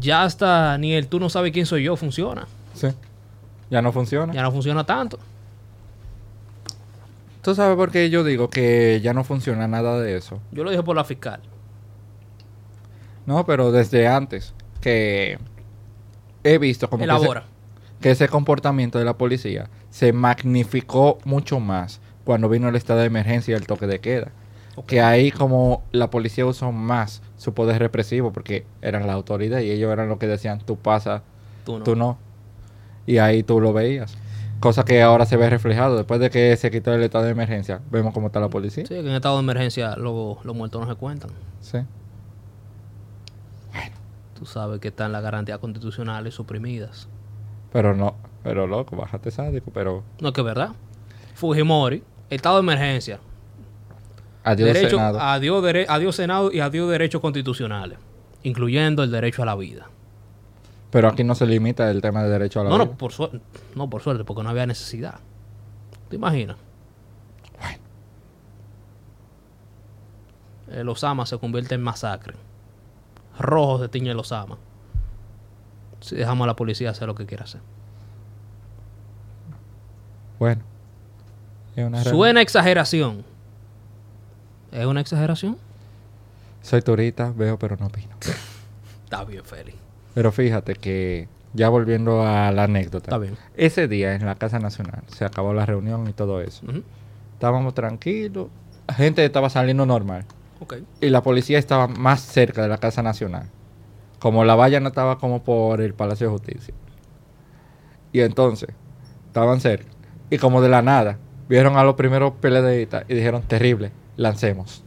ya 0.00 0.24
hasta 0.24 0.76
ni 0.78 0.92
el 0.94 1.06
tú 1.06 1.20
no 1.20 1.28
sabes 1.30 1.52
quién 1.52 1.64
soy 1.66 1.84
yo 1.84 1.96
funciona. 1.96 2.46
sí. 2.74 2.88
Ya 3.70 3.82
no 3.82 3.90
funciona. 3.92 4.32
Ya 4.32 4.42
no 4.42 4.52
funciona 4.52 4.84
tanto. 4.84 5.18
¿Tú 7.42 7.54
sabes 7.54 7.76
por 7.76 7.90
qué 7.90 8.10
yo 8.10 8.24
digo 8.24 8.50
que 8.50 9.00
ya 9.02 9.12
no 9.12 9.24
funciona 9.24 9.66
nada 9.68 10.00
de 10.00 10.16
eso? 10.16 10.40
Yo 10.52 10.64
lo 10.64 10.70
dije 10.70 10.82
por 10.82 10.94
la 10.96 11.04
fiscal. 11.04 11.40
No, 13.24 13.44
pero 13.46 13.72
desde 13.72 14.06
antes 14.08 14.52
que 14.80 15.38
he 16.54 16.58
visto 16.58 16.88
como 16.90 17.04
que 18.00 18.10
ese 18.10 18.28
comportamiento 18.28 18.98
de 18.98 19.04
la 19.04 19.16
policía 19.16 19.68
se 19.90 20.12
magnificó 20.12 21.18
mucho 21.24 21.60
más 21.60 22.00
cuando 22.24 22.48
vino 22.48 22.68
el 22.68 22.76
estado 22.76 23.00
de 23.00 23.06
emergencia 23.06 23.52
y 23.52 23.56
el 23.56 23.66
toque 23.66 23.86
de 23.86 24.00
queda. 24.00 24.32
Que 24.86 25.00
ahí 25.00 25.30
como 25.30 25.82
la 25.92 26.10
policía 26.10 26.44
usó 26.44 26.70
más 26.72 27.22
su 27.38 27.54
poder 27.54 27.78
represivo 27.78 28.32
porque 28.32 28.66
eran 28.82 29.06
la 29.06 29.14
autoridad 29.14 29.60
y 29.60 29.70
ellos 29.70 29.90
eran 29.90 30.08
los 30.08 30.18
que 30.18 30.26
decían 30.26 30.60
tú 30.60 30.76
pasa, 30.76 31.22
Tú 31.64 31.78
no. 31.78 31.84
tú 31.84 31.96
no. 31.96 32.18
Y 33.06 33.18
ahí 33.18 33.42
tú 33.42 33.60
lo 33.60 33.72
veías. 33.72 34.14
Cosa 34.60 34.84
que 34.84 35.00
ahora 35.02 35.24
se 35.26 35.36
ve 35.36 35.48
reflejado. 35.48 35.96
Después 35.96 36.20
de 36.20 36.28
que 36.30 36.56
se 36.56 36.70
quitó 36.70 36.92
el 36.92 37.02
estado 37.02 37.24
de 37.24 37.30
emergencia, 37.30 37.80
vemos 37.90 38.12
cómo 38.12 38.26
está 38.26 38.40
la 38.40 38.48
policía. 38.48 38.84
Sí, 38.86 38.94
que 38.94 39.00
en 39.00 39.08
estado 39.08 39.36
de 39.36 39.42
emergencia 39.42 39.96
lo- 39.96 40.38
los 40.44 40.54
muertos 40.56 40.80
no 40.82 40.88
se 40.88 40.94
cuentan. 40.96 41.30
Sí. 41.60 41.78
Tú 44.38 44.44
sabes 44.46 44.80
que 44.80 44.88
están 44.88 45.12
las 45.12 45.22
garantías 45.22 45.58
constitucionales 45.58 46.34
suprimidas. 46.34 47.08
Pero 47.72 47.94
no, 47.94 48.16
pero 48.42 48.66
loco, 48.66 48.96
bájate 48.96 49.30
sádico, 49.30 49.70
pero 49.72 50.02
No 50.20 50.28
es 50.28 50.34
que 50.34 50.40
es 50.42 50.44
verdad. 50.44 50.70
Fujimori, 51.34 52.02
estado 52.30 52.56
de 52.56 52.60
emergencia. 52.62 53.18
adiós 54.44 54.72
derecho, 54.72 54.96
Senado. 54.96 55.20
Adiós, 55.20 55.62
dere- 55.64 55.86
adiós 55.88 56.14
Senado 56.16 56.52
y 56.52 56.60
adiós 56.60 56.88
derechos 56.90 57.20
constitucionales. 57.20 57.98
Incluyendo 58.42 59.02
el 59.02 59.10
derecho 59.10 59.42
a 59.42 59.46
la 59.46 59.56
vida. 59.56 59.86
Pero 60.90 61.08
aquí 61.08 61.24
no 61.24 61.34
se 61.34 61.46
limita 61.46 61.90
el 61.90 62.00
tema 62.00 62.22
de 62.22 62.28
derecho 62.30 62.60
a 62.60 62.64
la 62.64 62.70
No, 62.70 62.76
vida. 62.76 62.84
no, 62.86 62.92
por 62.96 63.12
suerte, 63.12 63.40
no, 63.74 63.90
por 63.90 64.02
suerte, 64.02 64.22
porque 64.24 64.42
no 64.42 64.50
había 64.50 64.66
necesidad. 64.66 65.16
¿Te 66.08 66.16
imaginas? 66.16 66.56
El 70.70 70.88
Osama 70.88 71.26
se 71.26 71.38
convierte 71.38 71.74
en 71.74 71.82
masacre. 71.82 72.34
Rojo 73.38 73.80
se 73.80 73.88
tiñe 73.88 74.10
el 74.10 74.18
Osama. 74.18 74.58
Si 76.00 76.16
dejamos 76.16 76.44
a 76.44 76.48
la 76.48 76.56
policía 76.56 76.90
hacer 76.90 77.08
lo 77.08 77.14
que 77.14 77.26
quiera 77.26 77.44
hacer. 77.44 77.60
Bueno. 80.38 80.62
Es 81.74 81.84
una. 81.84 82.02
Suena 82.04 82.40
exageración. 82.42 83.24
¿Es 84.72 84.86
una 84.86 85.00
exageración? 85.00 85.56
Soy 86.62 86.82
turista, 86.82 87.32
veo, 87.34 87.58
pero 87.58 87.76
no 87.76 87.86
opino. 87.86 88.14
Está 89.04 89.24
bien, 89.24 89.44
Félix. 89.44 89.78
Pero 90.14 90.32
fíjate 90.32 90.74
que, 90.74 91.28
ya 91.52 91.68
volviendo 91.68 92.26
a 92.26 92.50
la 92.50 92.64
anécdota. 92.64 93.06
Está 93.06 93.18
bien. 93.18 93.36
Ese 93.56 93.88
día 93.88 94.14
en 94.14 94.26
la 94.26 94.34
Casa 94.34 94.58
Nacional 94.58 95.02
se 95.06 95.24
acabó 95.24 95.54
la 95.54 95.64
reunión 95.64 96.08
y 96.08 96.12
todo 96.12 96.40
eso. 96.40 96.66
Estábamos 97.34 97.74
tranquilos. 97.74 98.48
La 98.88 98.94
gente 98.94 99.24
estaba 99.24 99.50
saliendo 99.50 99.86
normal. 99.86 100.24
Y 101.00 101.10
la 101.10 101.22
policía 101.22 101.58
estaba 101.58 101.86
más 101.86 102.20
cerca 102.20 102.62
de 102.62 102.68
la 102.68 102.78
Casa 102.78 103.02
Nacional. 103.02 103.50
Como 104.18 104.44
la 104.44 104.54
valla 104.54 104.80
no 104.80 104.88
estaba 104.88 105.18
como 105.18 105.42
por 105.42 105.80
el 105.80 105.94
Palacio 105.94 106.28
de 106.28 106.32
Justicia. 106.32 106.74
Y 108.12 108.20
entonces, 108.20 108.70
estaban 109.26 109.60
cerca. 109.60 109.90
Y 110.30 110.38
como 110.38 110.62
de 110.62 110.68
la 110.68 110.82
nada, 110.82 111.18
vieron 111.48 111.76
a 111.76 111.84
los 111.84 111.94
primeros 111.94 112.32
PLDistas 112.40 113.04
y 113.08 113.14
dijeron, 113.14 113.42
terrible, 113.42 113.92
lancemos. 114.16 114.82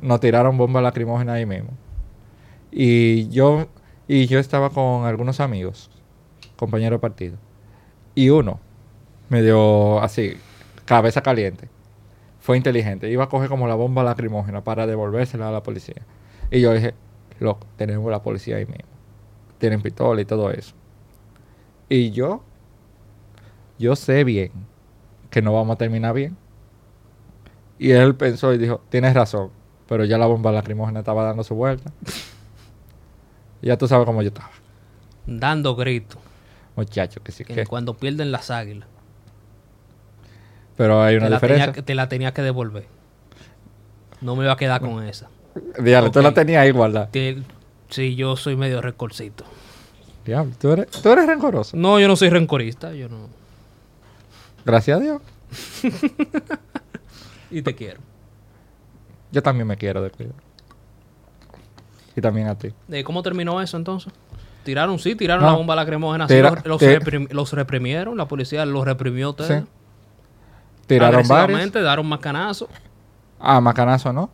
Nos 0.00 0.20
tiraron 0.20 0.56
bombas 0.56 0.82
lacrimógenas 0.82 1.36
ahí 1.36 1.46
mismo. 1.46 1.70
Y 2.70 3.28
yo, 3.28 3.66
y 4.06 4.26
yo 4.26 4.38
estaba 4.38 4.70
con 4.70 5.04
algunos 5.04 5.40
amigos, 5.40 5.90
compañeros 6.56 6.98
de 6.98 7.00
partido. 7.00 7.36
Y 8.14 8.30
uno, 8.30 8.60
medio 9.28 10.00
así, 10.00 10.36
cabeza 10.84 11.22
caliente, 11.22 11.68
fue 12.46 12.56
inteligente. 12.56 13.10
Iba 13.10 13.24
a 13.24 13.28
coger 13.28 13.48
como 13.48 13.66
la 13.66 13.74
bomba 13.74 14.04
lacrimógena 14.04 14.62
para 14.62 14.86
devolvérsela 14.86 15.48
a 15.48 15.50
la 15.50 15.64
policía. 15.64 16.06
Y 16.48 16.60
yo 16.60 16.72
dije, 16.72 16.94
loco, 17.40 17.66
tenemos 17.74 18.08
la 18.08 18.22
policía 18.22 18.54
ahí 18.54 18.66
mismo. 18.66 18.84
Tienen 19.58 19.82
pistola 19.82 20.20
y 20.20 20.26
todo 20.26 20.52
eso. 20.52 20.72
Y 21.88 22.12
yo, 22.12 22.44
yo 23.80 23.96
sé 23.96 24.22
bien 24.22 24.52
que 25.28 25.42
no 25.42 25.54
vamos 25.54 25.74
a 25.74 25.78
terminar 25.78 26.14
bien. 26.14 26.36
Y 27.80 27.90
él 27.90 28.14
pensó 28.14 28.54
y 28.54 28.58
dijo, 28.58 28.80
tienes 28.90 29.12
razón. 29.14 29.50
Pero 29.88 30.04
ya 30.04 30.16
la 30.16 30.26
bomba 30.26 30.52
lacrimógena 30.52 31.00
estaba 31.00 31.24
dando 31.24 31.42
su 31.42 31.56
vuelta. 31.56 31.92
Ya 33.62 33.76
tú 33.78 33.88
sabes 33.88 34.06
cómo 34.06 34.22
yo 34.22 34.28
estaba. 34.28 34.50
Dando 35.26 35.74
gritos. 35.74 36.20
Muchacho, 36.76 37.20
que 37.24 37.32
sí 37.32 37.42
que. 37.42 37.66
cuando 37.66 37.94
pierden 37.94 38.30
las 38.30 38.50
águilas. 38.50 38.86
Pero 40.76 41.02
hay 41.02 41.14
Te 41.18 41.18
una 41.18 41.26
tenía, 41.26 41.36
diferencia. 41.38 41.72
que- 41.72 41.82
te 41.82 41.94
la 41.94 42.08
tenía 42.08 42.32
que 42.34 42.42
devolver. 42.42 42.86
No 44.20 44.36
me 44.36 44.44
iba 44.44 44.52
a 44.52 44.56
quedar 44.56 44.80
con 44.80 45.02
esa. 45.04 45.28
Diablo, 45.78 46.10
tú 46.10 46.18
Ok. 46.18 46.22
la 46.24 46.34
tenías. 46.34 46.64
Te- 47.10 47.42
sí, 47.90 48.14
yo 48.14 48.36
soy 48.36 48.56
medio 48.56 48.80
recorcito. 48.82 49.44
Diablo, 50.24 50.52
tú 50.60 50.72
eres, 50.72 50.90
tú 50.90 51.08
eres 51.10 51.26
rencoroso. 51.26 51.76
No, 51.76 51.98
yo 52.00 52.08
no 52.08 52.16
soy 52.16 52.28
rencorista. 52.30 52.92
Yo 52.92 53.08
no. 53.08 53.28
Gracias 54.64 54.98
a 54.98 55.00
Dios. 55.00 55.22
Y 57.50 57.62
te 57.62 57.74
quiero. 57.74 58.00
Yo 59.30 59.42
también 59.42 59.66
me 59.68 59.76
quiero 59.76 60.02
de 60.02 60.10
cuidado. 60.10 60.34
Y 62.16 62.20
también 62.20 62.48
a 62.48 62.56
ti. 62.58 62.72
Eh, 62.90 63.04
¿Cómo 63.04 63.22
terminó 63.22 63.60
eso 63.60 63.76
entonces? 63.76 64.12
Tiraron, 64.64 64.98
sí, 64.98 65.14
tiraron 65.14 65.44
No. 65.44 65.50
la 65.52 65.56
bomba 65.56 65.76
lacrimógena. 65.76 66.26
sí, 66.26 66.34
Tira- 66.34 66.50
los, 66.50 66.66
los 66.66 66.82
reprim- 66.82 67.28
los 67.30 67.52
reprimieron. 67.52 68.16
La 68.16 68.26
policía 68.26 68.66
los 68.66 68.84
reprimió 68.84 69.28
a 69.28 69.30
ustedes. 69.30 69.62
Sí. 69.62 69.68
Tiraron 70.86 71.26
varios. 71.26 71.72
Daron 71.72 72.06
macanazo. 72.06 72.68
Ah, 73.40 73.60
macanazo 73.60 74.12
no. 74.12 74.30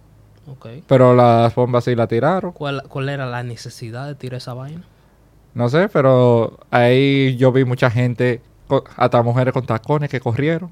Ok. 0.47 0.67
Pero 0.87 1.15
las 1.15 1.55
bombas 1.55 1.85
sí 1.85 1.95
la 1.95 2.07
tiraron. 2.07 2.53
¿Cuál, 2.53 2.83
¿Cuál 2.89 3.09
era 3.09 3.27
la 3.27 3.43
necesidad 3.43 4.07
de 4.07 4.15
tirar 4.15 4.39
esa 4.39 4.55
vaina? 4.55 4.83
No 5.55 5.69
sé, 5.69 5.89
pero 5.89 6.59
ahí 6.71 7.37
yo 7.37 7.53
vi 7.53 7.65
mucha 7.65 7.91
gente, 7.91 8.41
hasta 8.97 9.23
mujeres 9.23 9.53
con 9.53 9.67
tacones 9.67 10.11
que 10.11 10.21
corrieron. 10.21 10.71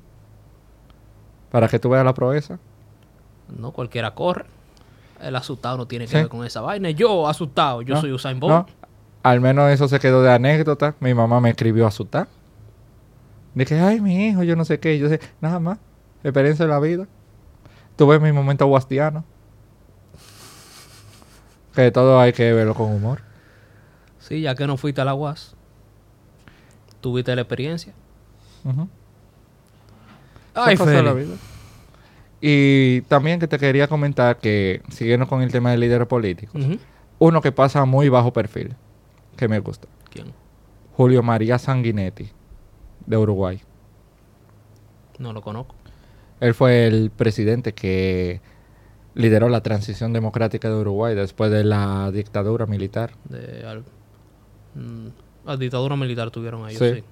Para 1.50 1.68
que 1.68 1.78
tú 1.78 1.90
veas 1.90 2.04
la 2.04 2.14
proeza. 2.14 2.58
No 3.56 3.72
cualquiera 3.72 4.12
corre. 4.12 4.46
El 5.20 5.36
asustado 5.36 5.76
no 5.76 5.86
tiene 5.86 6.06
que 6.06 6.12
Sí. 6.12 6.16
ver 6.16 6.28
con 6.28 6.44
esa 6.46 6.60
vaina. 6.60 6.90
Yo 6.90 7.28
asustado, 7.28 7.82
yo 7.82 7.94
No, 7.96 8.00
soy 8.00 8.12
Usain 8.12 8.38
No, 8.38 8.46
Bolt. 8.48 8.68
al 9.22 9.40
menos 9.40 9.70
eso 9.70 9.86
se 9.88 9.98
quedó 9.98 10.22
de 10.22 10.32
anécdota. 10.32 10.94
Mi 11.00 11.12
mamá 11.12 11.40
me 11.40 11.50
escribió 11.50 11.86
asustar. 13.50 13.66
Dije, 13.66 13.80
ay, 13.80 14.00
mi 14.00 14.28
hijo, 14.28 14.42
yo 14.42 14.56
no 14.56 14.64
sé 14.64 14.80
qué. 14.80 14.98
Yo 14.98 15.08
sé, 15.08 15.20
nada 15.40 15.60
más. 15.60 15.78
Experiencia 16.22 16.66
de 16.66 16.70
la 16.70 16.80
vida. 16.80 17.06
Tuve 17.96 18.18
mi 18.18 18.32
momento 18.32 18.66
guastiano. 18.66 19.24
Que 21.74 21.90
todo 21.90 22.18
hay 22.18 22.32
que 22.32 22.52
verlo 22.52 22.74
con 22.74 22.92
humor. 22.92 23.22
Sí, 24.18 24.40
ya 24.40 24.54
que 24.54 24.66
no 24.66 24.76
fuiste 24.76 25.00
a 25.00 25.04
la 25.04 25.14
UAS. 25.14 25.54
Tuviste 27.00 27.34
la 27.34 27.42
experiencia. 27.42 27.94
Ujú. 28.64 28.88
Ay, 30.54 30.76
de 30.76 31.02
la 31.02 31.12
vida. 31.12 31.34
Y 32.40 33.02
también 33.02 33.38
que 33.38 33.46
te 33.46 33.58
quería 33.58 33.86
comentar 33.86 34.38
que, 34.38 34.82
siguiendo 34.90 35.26
con 35.26 35.42
el 35.42 35.52
tema 35.52 35.70
de 35.70 35.78
líderes 35.78 36.06
políticos, 36.06 36.60
uno 37.18 37.40
que 37.40 37.52
pasa 37.52 37.84
muy 37.84 38.08
bajo 38.08 38.32
perfil, 38.32 38.74
que 39.36 39.46
me 39.46 39.58
gusta, 39.58 39.88
¿Quién? 40.10 40.32
Julio 40.96 41.22
María 41.22 41.58
Sanguinetti, 41.58 42.30
de 43.06 43.16
Uruguay. 43.16 43.60
No 45.18 45.32
lo 45.32 45.42
conozco. 45.42 45.74
Él 46.40 46.54
fue 46.54 46.86
el 46.86 47.10
presidente 47.10 47.72
que 47.74 48.40
lideró 49.14 49.48
la 49.48 49.62
transición 49.62 50.12
democrática 50.12 50.68
de 50.68 50.76
Uruguay 50.76 51.14
después 51.14 51.50
de 51.50 51.64
la 51.64 52.10
dictadura 52.12 52.66
militar. 52.66 53.12
De, 53.24 53.66
al- 53.66 53.84
mm, 54.74 55.08
la 55.46 55.56
dictadura 55.56 55.96
militar 55.96 56.30
tuvieron 56.30 56.68
ellos, 56.68 56.78
Sí. 56.78 56.94
sí. 56.96 57.04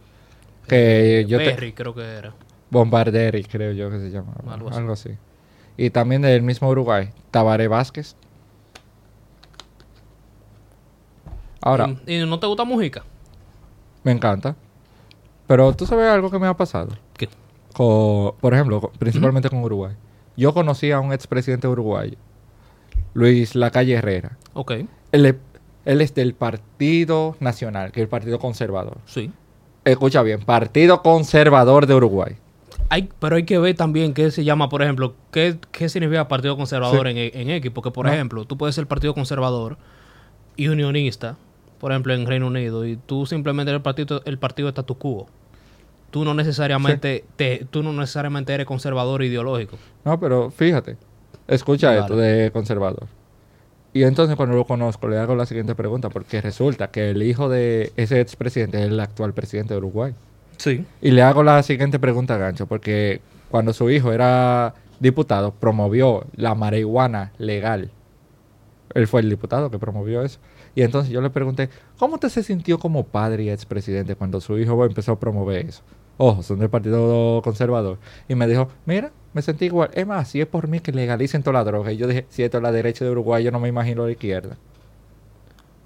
Que 0.69 1.21
Eh, 1.21 1.27
yo 1.27 1.39
te- 1.39 1.47
Berry, 1.47 1.73
creo 1.73 1.95
que 1.95 2.03
era. 2.03 2.33
Bombarderi, 2.71 3.45
creo 3.45 3.73
yo 3.73 3.91
que 3.91 3.99
se 3.99 4.11
llama. 4.11 4.33
Algo 4.47 4.71
Algo 4.71 4.93
así. 4.93 5.11
así. 5.11 5.19
Y 5.77 5.91
también 5.91 6.23
del 6.23 6.43
mismo 6.43 6.69
Uruguay, 6.69 7.11
Tabaré 7.31 7.69
Vázquez. 7.69 8.15
Ahora, 11.61 11.97
¿Y, 12.07 12.15
y 12.23 12.27
no 12.27 12.39
te 12.39 12.47
gusta 12.47 12.65
Mujica? 12.65 13.05
me 14.05 14.13
encanta. 14.13 14.55
Pero 15.49 15.73
tú 15.75 15.85
sabes 15.87 16.07
algo 16.07 16.31
que 16.31 16.39
me 16.39 16.47
ha 16.47 16.55
pasado. 16.57 16.91
¿Qué? 17.17 17.29
Con, 17.75 18.35
por 18.41 18.55
ejemplo, 18.55 18.81
con- 18.81 18.91
principalmente 18.93 19.51
con 19.51 19.59
Uruguay. 19.65 19.95
Yo 20.37 20.55
conocí 20.55 20.93
a 20.93 21.01
un 21.01 21.13
expresidente 21.13 21.67
uruguayo, 21.67 22.17
Luis 23.15 23.55
Lacalle 23.57 23.95
Herrera. 23.95 24.37
Ok, 24.53 24.73
Él, 25.11 25.27
es- 25.27 25.35
él 25.85 26.01
es 26.01 26.15
del 26.15 26.35
Partido 26.35 27.35
Nacional, 27.41 27.91
que 27.93 28.01
es 28.01 28.05
el 28.05 28.09
Partido 28.09 28.39
Conservador. 28.39 28.99
sí. 29.07 29.33
Escucha 29.85 30.23
bien, 30.23 30.41
Partido 30.41 31.03
Conservador 31.03 31.87
de 31.87 31.95
Uruguay. 31.95 32.37
Hay, 32.91 33.09
pero 33.21 33.37
hay 33.37 33.45
que 33.45 33.59
ver 33.59 33.75
también 33.75 34.13
qué 34.13 34.31
se 34.31 34.45
llama, 34.45 34.69
por 34.69 34.83
ejemplo, 34.83 35.15
qué, 35.31 35.57
qué 35.73 35.89
significa 35.89 36.29
Partido 36.29 36.59
Conservador 36.59 37.07
Sí. 37.09 37.19
en, 37.19 37.41
en 37.41 37.51
X. 37.51 37.71
Porque, 37.75 37.91
por 37.91 38.05
No. 38.05 38.13
ejemplo, 38.13 38.45
tú 38.45 38.59
puedes 38.59 38.75
ser 38.75 38.87
Partido 38.87 39.15
Conservador 39.15 39.79
y 40.57 40.69
unionista, 40.69 41.37
por 41.81 41.93
ejemplo, 41.93 42.13
en 42.13 42.27
Reino 42.27 42.49
Unido, 42.49 42.85
y 42.87 42.97
tú 42.97 43.25
simplemente 43.25 43.71
eres 43.71 43.79
el 43.79 43.83
partido, 43.83 44.21
el 44.27 44.39
partido 44.39 44.69
status 44.69 44.97
quo. 44.99 45.27
Tú 46.11 46.25
no 46.25 46.35
necesariamente, 46.35 47.25
te, 47.37 47.67
tú 47.71 47.83
no 47.83 47.93
necesariamente 47.93 48.55
eres 48.55 48.67
conservador 48.67 49.23
ideológico. 49.23 49.77
No, 50.05 50.19
pero 50.19 50.51
fíjate, 50.51 50.97
escucha 51.47 51.97
esto 51.99 52.17
de 52.17 52.51
conservador. 52.51 53.07
Y 53.93 54.05
entonces 54.05 54.37
cuando 54.37 54.55
lo 54.55 54.65
conozco 54.65 55.09
le 55.09 55.19
hago 55.19 55.35
la 55.35 55.47
siguiente 55.47 55.75
pregunta, 55.75 56.09
porque 56.09 56.41
resulta 56.41 56.91
que 56.91 57.11
el 57.11 57.23
hijo 57.23 57.49
de 57.49 57.93
ese 57.97 58.21
expresidente 58.21 58.79
es 58.79 58.89
el 58.89 59.01
actual 59.01 59.35
presidente 59.35 59.75
de 59.75 59.79
Uruguay. 59.79 60.15
Sí. 60.57 60.85
Y 61.01 61.11
le 61.11 61.23
hago 61.23 61.43
la 61.43 61.63
siguiente 61.63 61.99
pregunta 61.99 62.35
a 62.35 62.39
Gancho, 62.39 62.67
porque 62.67 63.21
cuando 63.51 63.73
su 63.73 63.91
hijo 63.91 64.13
era 64.13 64.75
diputado, 65.01 65.53
promovió 65.53 66.25
la 66.37 66.55
marihuana 66.55 67.33
legal. 67.39 67.91
Él 68.95 69.07
fue 69.07 69.21
el 69.21 69.31
diputado 69.31 69.71
que 69.71 69.79
promovió 69.79 70.23
eso. 70.23 70.39
Y 70.75 70.83
entonces 70.83 71.13
yo 71.13 71.21
le 71.21 71.31
pregunté, 71.31 71.71
¿cómo 71.99 72.19
te 72.19 72.31
se 72.31 72.43
sintió 72.43 72.79
como 72.79 73.05
padre 73.05 73.45
y 73.45 73.51
expresidente 73.51 74.15
cuando 74.15 74.41
su 74.41 74.59
hijo 74.59 74.85
empezó 74.85 75.13
a 75.13 75.21
promover 75.21 75.67
eso? 75.67 75.83
Ojo, 76.19 76.43
son 76.43 76.59
del 76.59 76.69
Partido 76.69 77.41
Conservador. 77.43 77.97
Y 78.29 78.35
me 78.35 78.47
dijo, 78.47 78.69
mira, 78.87 79.11
me 79.33 79.41
sentí 79.43 79.67
igual. 79.67 79.91
Es 79.95 80.07
más, 80.07 80.29
si 80.29 80.41
es 80.41 80.47
por 80.47 80.69
mí 80.69 80.81
que 80.81 80.93
legalicen 80.93 81.43
toda 81.43 81.55
la 81.55 81.65
droga. 81.65 81.93
Y 81.93 81.97
yo 81.97 82.07
dije, 82.07 82.27
si 82.29 82.43
esto 82.43 82.57
es 82.59 82.63
la 82.63 82.73
derecha 82.73 83.05
de 83.05 83.11
Uruguay, 83.13 83.43
yo 83.45 83.51
no 83.53 83.61
me 83.61 83.69
imagino 83.69 84.05
la 84.05 84.11
izquierda. 84.13 84.57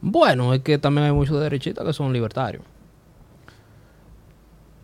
Bueno, 0.01 0.53
es 0.55 0.61
que 0.63 0.79
también 0.79 1.07
hay 1.07 1.13
muchos 1.13 1.39
derechistas 1.41 1.87
que 1.87 1.93
son 1.93 2.13
libertarios. 2.13 2.65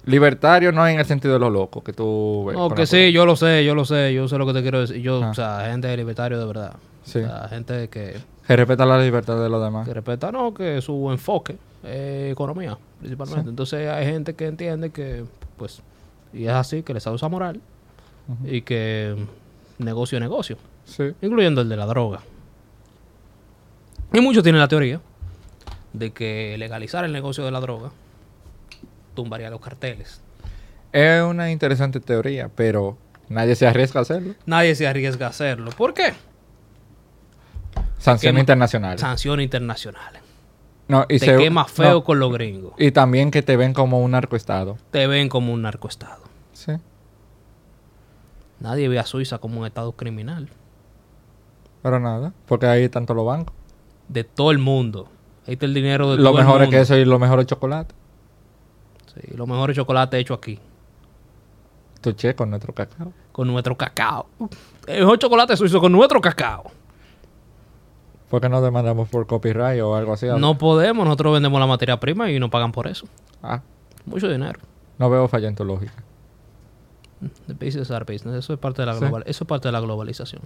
Libertario 0.05 0.73
no 0.73 0.87
en 0.87 0.99
el 0.99 1.05
sentido 1.05 1.35
de 1.35 1.41
lo 1.41 1.51
loco 1.51 1.83
que 1.83 1.93
tú 1.93 2.45
ves. 2.47 2.57
No, 2.57 2.71
que 2.71 2.87
sí, 2.87 3.13
yo 3.13 3.27
lo 3.27 3.37
sé, 3.37 3.65
yo 3.65 3.75
lo 3.75 3.85
sé, 3.85 4.15
yo 4.15 4.27
sé 4.27 4.39
lo 4.39 4.47
que 4.47 4.55
te 4.55 4.63
quiero 4.63 4.81
decir. 4.81 4.97
Yo, 5.03 5.23
Ah. 5.23 5.31
o 5.31 5.35
sea, 5.35 5.67
gente 5.71 5.95
libertario 5.97 6.39
de 6.39 6.47
verdad. 6.47 6.73
Sí. 7.03 7.19
O 7.19 7.27
sea, 7.27 7.49
gente 7.49 7.89
que, 7.89 8.17
Que 8.47 8.57
respeta 8.57 8.87
la 8.87 8.99
libertad 9.03 9.43
de 9.43 9.49
los 9.51 9.63
demás. 9.63 9.87
que 9.87 9.93
respeta, 9.93 10.33
no, 10.33 10.55
que 10.55 10.81
su 10.81 11.11
enfoque 11.11 11.57
es 11.83 12.33
economía, 12.33 12.79
principalmente. 13.01 13.43
Sí. 13.45 13.49
Entonces 13.51 13.89
hay 13.91 14.07
gente 14.07 14.35
que 14.35 14.47
entiende 14.47 14.91
que, 14.91 15.25
pues, 15.59 15.83
y 16.33 16.45
es 16.45 16.51
así, 16.53 16.83
que 16.83 16.95
les 16.95 17.07
usa 17.07 17.29
moral 17.29 17.61
y 18.45 18.63
que 18.63 19.17
negocio 19.79 20.19
negocio, 20.21 20.57
Sí. 20.85 21.13
incluyendo 21.21 21.61
el 21.61 21.69
de 21.69 21.77
la 21.77 21.87
droga. 21.87 22.21
Y 24.13 24.21
muchos 24.21 24.43
tienen 24.43 24.61
la 24.61 24.69
teoría 24.69 25.01
de 25.93 26.13
que 26.13 26.57
legalizar 26.59 27.05
el 27.05 27.13
negocio 27.13 27.45
de 27.45 27.51
la 27.51 27.61
droga 27.61 27.91
tumbaría 29.15 29.51
los 29.51 29.61
carteles. 29.61 30.21
Es 30.93 31.23
una 31.23 31.51
interesante 31.51 32.01
teoría, 32.01 32.49
pero 32.55 32.97
nadie 33.29 33.55
se 33.57 33.67
arriesga 33.67 34.01
a 34.01 34.03
hacerlo. 34.03 34.35
Nadie 34.47 34.75
se 34.75 34.87
arriesga 34.87 35.27
a 35.27 35.31
hacerlo. 35.31 35.71
¿Por 35.77 35.93
qué? 35.93 36.15
Sanción 37.99 38.35
Quema- 38.37 38.41
internacional. 38.41 38.99
Sanciones 38.99 39.45
internacionales. 39.45 40.23
No, 40.89 41.05
y 41.09 41.19
te 41.19 41.27
se- 41.27 41.37
quema 41.37 41.65
feo 41.67 41.91
no, 41.93 42.05
con 42.05 42.19
los 42.19 42.33
gringos. 42.33 42.73
Y 42.79 42.91
también 42.93 43.31
que 43.31 43.43
te 43.43 43.57
ven 43.57 43.75
como 43.75 44.01
un 44.01 44.11
narcoestado. 44.13 44.77
Te 44.91 45.07
ven 45.07 45.29
como 45.29 45.53
un 45.53 45.63
narcoestado. 45.63 46.23
Sí. 46.55 46.73
Nadie 48.61 48.89
ve 48.89 48.99
a 48.99 49.05
Suiza 49.07 49.39
como 49.39 49.61
un 49.61 49.67
estado 49.67 49.93
criminal. 49.93 50.49
Pero 51.83 52.01
nada, 52.01 52.33
porque 52.47 52.67
ahí 52.67 52.85
están 52.85 53.07
todos 53.07 53.17
los 53.17 53.27
bancos. 53.27 53.55
De 54.09 54.25
todo 54.25 54.51
el 54.51 54.59
mundo. 54.59 55.09
Ahí 55.47 55.55
está 55.55 55.67
el 55.67 55.75
dinero 55.75 56.11
de 56.11 56.17
Lo 56.17 56.31
todo 56.31 56.39
el 56.41 56.45
mejor 56.45 56.63
es 56.63 56.67
mundo. 56.69 56.77
que 56.77 56.83
eso 56.83 56.97
y 56.97 57.05
lo 57.05 57.19
mejor 57.19 57.41
es 57.41 57.47
chocolate. 57.47 57.95
Sí, 59.15 59.35
lo 59.37 59.47
mejor 59.47 59.71
es 59.71 59.77
chocolate 59.77 60.19
hecho 60.19 60.35
aquí. 60.35 60.59
Tu 62.01 62.13
che 62.13 62.35
con 62.35 62.51
nuestro 62.51 62.73
cacao. 62.75 63.13
Con 63.33 63.49
nuestro 63.49 63.77
cacao. 63.77 64.27
El 64.87 65.01
mejor 65.01 65.19
chocolate 65.19 65.57
suizo 65.57 65.81
con 65.81 65.93
nuestro 65.93 66.21
cacao. 66.21 66.71
¿Por 68.31 68.41
qué 68.43 68.49
no 68.49 68.61
demandamos 68.61 69.09
por 69.09 69.27
copyright 69.27 69.81
o 69.81 69.97
algo 69.97 70.13
así? 70.13 70.27
No 70.39 70.59
podemos. 70.59 71.05
Nosotros 71.05 71.33
vendemos 71.35 71.59
la 71.61 71.67
materia 71.67 71.99
prima 71.99 72.31
y 72.31 72.39
nos 72.39 72.51
pagan 72.51 72.73
por 72.73 72.87
eso. 72.87 73.07
Ah, 73.43 73.63
Mucho 74.05 74.29
dinero. 74.29 74.61
no 74.99 75.09
veo 75.11 75.27
falla 75.29 75.49
en 75.49 75.55
tu 75.55 75.65
lógica. 75.65 75.95
The 77.47 77.55
business 77.55 77.91
are 77.91 78.05
business. 78.05 78.37
Eso 78.37 78.53
es 78.53 78.59
parte 78.59 78.83
de 78.83 78.87
la, 78.87 78.95
Sí. 78.95 79.01
global, 79.01 79.23
eso 79.27 79.45
es 79.45 79.49
parte 79.49 79.69
de 79.69 79.73
la 79.73 79.81
globalización. 79.81 80.43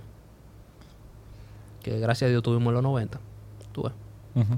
Que 1.82 1.98
gracias 1.98 2.28
a 2.28 2.30
Dios 2.30 2.42
tuvimos 2.42 2.68
en 2.68 2.74
los 2.74 2.82
90. 2.82 3.18
Tú 3.72 3.82
ves. 3.82 3.92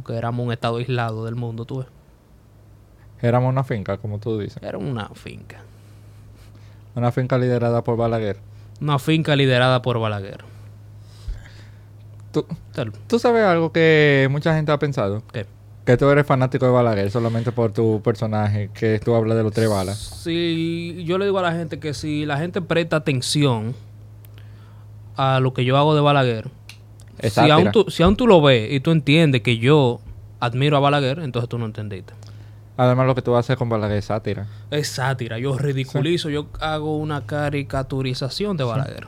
Que 0.07 0.15
éramos 0.17 0.45
un 0.47 0.53
estado 0.53 0.77
aislado 0.77 1.25
del 1.25 1.35
mundo. 1.35 1.65
Tú 1.65 1.79
ves. 1.79 1.89
Éramos 3.23 3.51
una 3.51 3.65
finca, 3.65 3.97
como 3.97 4.19
tú 4.19 4.39
dices. 4.39 4.63
Era 4.63 4.77
una 4.79 5.09
finca. 5.11 5.63
Una 6.95 7.11
finca 7.11 7.39
liderada 7.39 7.83
por 7.83 7.97
Balaguer. 7.97 8.39
Una 8.81 8.99
finca 8.99 9.35
liderada 9.35 9.81
por 9.83 9.99
Balaguer. 9.99 10.45
¿Tú, 12.35 12.45
tú 13.07 13.19
sabes 13.21 13.45
algo 13.45 13.71
que 13.71 14.27
mucha 14.29 14.55
gente 14.57 14.73
ha 14.73 14.79
pensado? 14.81 15.23
¿Qué? 15.33 15.47
Que 15.85 15.97
tú 15.97 16.09
eres 16.11 16.27
fanático 16.27 16.67
de 16.67 16.73
Balaguer 16.73 17.09
solamente 17.13 17.53
por 17.53 17.73
tu 17.73 18.03
personaje, 18.03 18.71
que 18.75 18.99
tú 18.99 19.15
hablas 19.15 19.37
de 19.37 19.45
los 19.45 19.53
tres 19.53 19.71
balas. 19.71 19.99
Si 19.99 21.05
yo 21.07 21.17
le 21.19 21.27
digo 21.27 21.39
a 21.39 21.43
la 21.43 21.53
gente 21.53 21.79
que 21.79 21.95
si 21.95 22.27
la 22.27 22.39
gente 22.39 22.61
presta 22.61 22.97
atención 22.97 23.77
a 25.17 25.39
lo 25.39 25.55
que 25.55 25.65
yo 25.65 25.77
hago 25.77 25.95
de 25.95 26.01
Balaguer, 26.01 26.49
si 27.23 27.51
aún, 27.51 27.71
tú, 27.71 27.87
si 27.89 28.03
aún 28.03 28.17
tú 28.17 28.27
lo 28.27 28.43
ves 28.43 28.73
y 28.73 28.81
tú 28.81 28.91
entiendes 28.91 29.43
que 29.43 29.59
yo 29.59 30.01
admiro 30.41 30.77
a 30.77 30.81
Balaguer, 30.81 31.21
entonces 31.21 31.49
tú 31.49 31.59
no 31.59 31.67
entendiste. 31.67 32.15
Además, 32.77 33.07
lo 33.07 33.15
que 33.15 33.23
tú 33.23 33.37
haces 33.37 33.57
con 33.57 33.69
Balaguer 33.69 33.99
es 33.99 34.07
sátira. 34.07 34.49
Es 34.73 34.89
sátira, 34.89 35.39
yo 35.39 35.57
ridiculizo, 35.57 36.31
yo 36.31 36.49
hago 36.61 36.97
una 36.97 37.25
caricaturización 37.27 38.57
de 38.57 38.65
Balaguer. 38.65 39.07